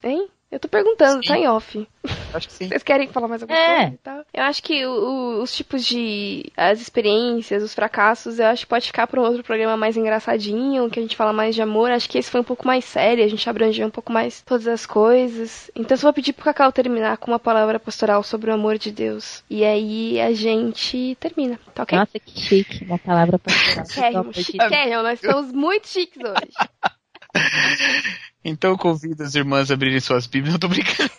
Hein? 0.04 0.28
Eu 0.50 0.62
tô 0.62 0.70
perguntando, 0.70 1.22
Sim. 1.22 1.28
tá 1.28 1.38
em 1.38 1.46
off. 1.46 1.86
Acho 2.34 2.48
que 2.48 2.54
sim. 2.54 2.70
Vocês 2.70 2.82
querem 2.82 3.10
falar 3.10 3.28
mais 3.28 3.42
alguma 3.42 3.60
É. 3.60 3.76
coisa 3.82 3.94
e 3.94 3.98
tal? 3.98 4.26
Eu 4.34 4.44
acho 4.44 4.64
que 4.64 4.86
o- 4.86 4.92
o- 4.92 5.42
os 5.42 5.54
tipos 5.54 5.84
de. 5.84 6.50
as 6.56 6.80
experiências, 6.80 7.62
os 7.62 7.74
fracassos, 7.74 8.40
eu 8.40 8.46
acho 8.48 8.62
que 8.62 8.70
pode 8.70 8.88
ficar 8.88 9.08
pra 9.08 9.20
um 9.20 9.26
outro 9.26 9.44
programa 9.44 9.76
mais 9.76 9.98
engraçadinho, 9.98 10.90
que 10.90 11.00
a 11.00 11.02
gente 11.02 11.18
fala 11.18 11.34
mais 11.34 11.54
de 11.54 11.62
amor. 11.62 11.92
Acho 11.92 12.08
que 12.10 12.18
esse 12.18 12.32
foi 12.32 12.40
um 12.40 12.46
pouco 12.46 12.66
mais 12.66 12.86
sério, 12.86 13.26
a 13.26 13.28
gente 13.28 13.50
abrangeu 13.50 13.86
um 13.86 13.92
pouco 13.92 14.10
mais 14.10 14.42
todas 14.42 14.68
as 14.70 14.86
coisas. 14.86 15.70
Então 15.76 15.96
eu 15.96 15.98
só 16.00 16.08
vou 16.08 16.14
pedir 16.14 16.32
pro 16.32 16.46
Cacau 16.46 16.72
terminar 16.72 17.18
com 17.18 17.30
uma 17.30 17.40
palavra 17.40 17.78
pastoral 17.78 18.24
sobre 18.24 18.50
o 18.50 18.54
amor 18.54 18.78
de 18.78 18.90
Deus. 18.90 19.44
E 19.50 19.66
aí 19.66 20.22
a 20.22 20.32
gente 20.32 21.18
termina, 21.20 21.60
tá 21.76 21.84
ok? 21.84 21.98
Nossa, 22.00 22.20
que 22.20 22.40
chique. 22.40 22.86
Uma 22.86 22.98
palavra 22.98 23.38
Chiquérrimo, 23.86 24.34
chiquérrimo, 24.34 25.04
nós 25.04 25.22
estamos 25.22 25.52
muito 25.52 25.90
chiques 25.90 26.22
hoje. 26.24 26.54
Então 28.48 28.72
eu 28.72 28.78
convido 28.78 29.22
as 29.24 29.36
irmãs 29.36 29.70
a 29.70 29.74
abrirem 29.74 30.00
suas 30.00 30.26
bíblias. 30.26 30.54
Eu 30.54 30.60
tô 30.60 30.70
brincando. 30.70 31.12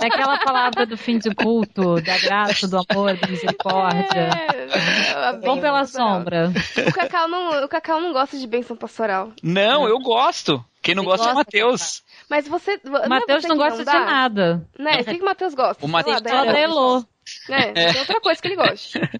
É 0.00 0.06
aquela 0.06 0.38
palavra 0.38 0.86
do 0.86 0.96
fim 0.96 1.18
de 1.18 1.34
culto, 1.34 2.00
da 2.00 2.18
graça, 2.18 2.66
do 2.66 2.76
amor, 2.76 3.16
da 3.16 3.26
misericórdia. 3.28 4.30
É, 4.48 5.38
Vão 5.44 5.60
pela 5.60 5.84
sombra. 5.84 6.50
O 6.86 6.92
Cacau, 6.92 7.28
não, 7.28 7.64
o 7.64 7.68
Cacau 7.68 8.00
não 8.00 8.12
gosta 8.12 8.38
de 8.38 8.46
bênção 8.46 8.76
pastoral. 8.76 9.32
Não, 9.42 9.86
eu 9.86 9.98
gosto. 9.98 10.64
Quem 10.80 10.94
não 10.94 11.04
Você 11.04 11.16
gosta 11.16 11.30
é 11.30 11.34
Matheus. 11.34 12.02
Mas 12.30 12.48
você. 12.48 12.80
O 12.84 13.08
Matheus 13.08 13.44
não 13.44 13.56
gosta 13.56 13.84
de 13.84 13.92
nada. 13.92 14.66
Né? 14.78 15.00
O 15.00 15.04
que, 15.04 15.14
que 15.16 15.22
o 15.22 15.26
Matheus 15.26 15.54
gosta? 15.54 15.84
O 15.84 15.88
Matheus 15.88 16.18
Só 16.18 16.94
É, 17.48 17.72
tem 17.92 18.00
outra 18.00 18.20
coisa 18.20 18.40
que 18.40 18.48
ele 18.48 18.56
gosta. 18.56 19.00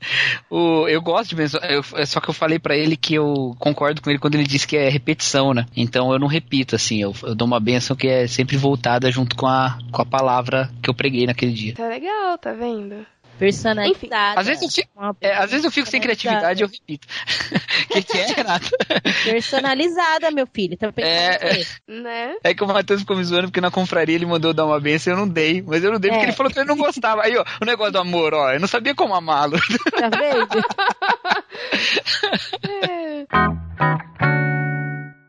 O, 0.51 0.89
eu 0.89 1.01
gosto 1.03 1.31
de 1.31 1.35
benção. 1.37 1.61
eu- 1.63 1.85
é 1.95 2.07
só 2.07 2.21
que 2.21 2.29
eu 2.31 2.35
falei 2.35 2.59
pra 2.59 2.77
ele 2.77 2.97
que 2.97 3.15
eu 3.15 3.55
concordo 3.59 4.01
com 4.01 4.09
ele 4.11 4.19
quando 4.19 4.35
ele 4.37 4.45
disse 4.47 4.67
que 4.67 4.77
é 4.77 4.89
repetição, 4.89 5.53
né? 5.53 5.67
Então 5.77 6.13
eu 6.13 6.19
não 6.19 6.27
repito, 6.27 6.75
assim. 6.75 7.03
Eu, 7.03 7.15
eu 7.23 7.35
dou 7.35 7.47
uma 7.47 7.61
benção 7.61 7.95
que 7.97 8.07
é 8.09 8.27
sempre 8.27 8.57
voltada 8.57 9.11
junto 9.11 9.37
com 9.37 9.47
a, 9.47 9.79
com 9.93 10.01
a 10.03 10.07
palavra 10.07 10.71
que 10.83 10.89
eu 10.89 10.95
preguei 10.95 11.27
naquele 11.27 11.53
dia. 11.53 11.75
Tá 11.75 11.87
legal, 11.89 12.39
tá 12.39 12.53
vendo? 12.53 13.07
Personalizada. 13.39 14.41
Às 14.41 14.47
vezes 14.47 14.63
eu 14.63 14.71
fico, 14.71 15.17
é, 15.21 15.35
às 15.37 15.51
vezes 15.51 15.65
eu 15.65 15.71
fico 15.71 15.89
sem 15.89 16.01
criatividade 16.01 16.61
e 16.61 16.65
eu 16.65 16.69
repito. 16.69 17.07
O 17.89 17.93
que, 17.95 18.03
que 18.03 18.19
é, 18.19 18.27
Renato? 18.27 18.69
Personalizada, 19.25 20.31
meu 20.31 20.47
filho. 20.47 20.77
Tá 20.77 20.93
pensando 20.93 21.11
É, 21.11 21.39
quê? 21.39 21.67
Né? 21.87 22.37
É 22.43 22.55
que 22.55 22.65
o 22.65 22.67
Matheus 22.67 23.01
ficou 23.01 23.17
me 23.17 23.25
zoando 23.25 23.49
porque 23.49 23.61
na 23.61 23.71
confraria 23.71 24.15
ele 24.15 24.27
mandou 24.27 24.53
dar 24.53 24.67
uma 24.67 24.81
benção 24.81 25.13
e 25.13 25.15
eu 25.15 25.19
não 25.19 25.29
dei. 25.29 25.63
Mas 25.63 25.85
eu 25.85 25.93
não 25.93 26.01
dei 26.01 26.11
porque 26.11 26.25
É. 26.25 26.29
ele 26.29 26.37
falou 26.37 26.53
que 26.53 26.59
ele 26.59 26.69
não 26.69 26.77
gostava. 26.77 27.23
Aí, 27.23 27.37
ó, 27.37 27.45
o 27.61 27.65
negócio 27.65 27.93
do 27.93 27.99
amor, 27.99 28.35
ó, 28.35 28.53
eu 28.53 28.61
não 28.61 28.69
sabia 28.69 28.95
como 28.95 29.15
amá-lo. 29.15 29.59
Tá 29.93 30.09
vendo? 30.09 30.49
É. 32.69 34.68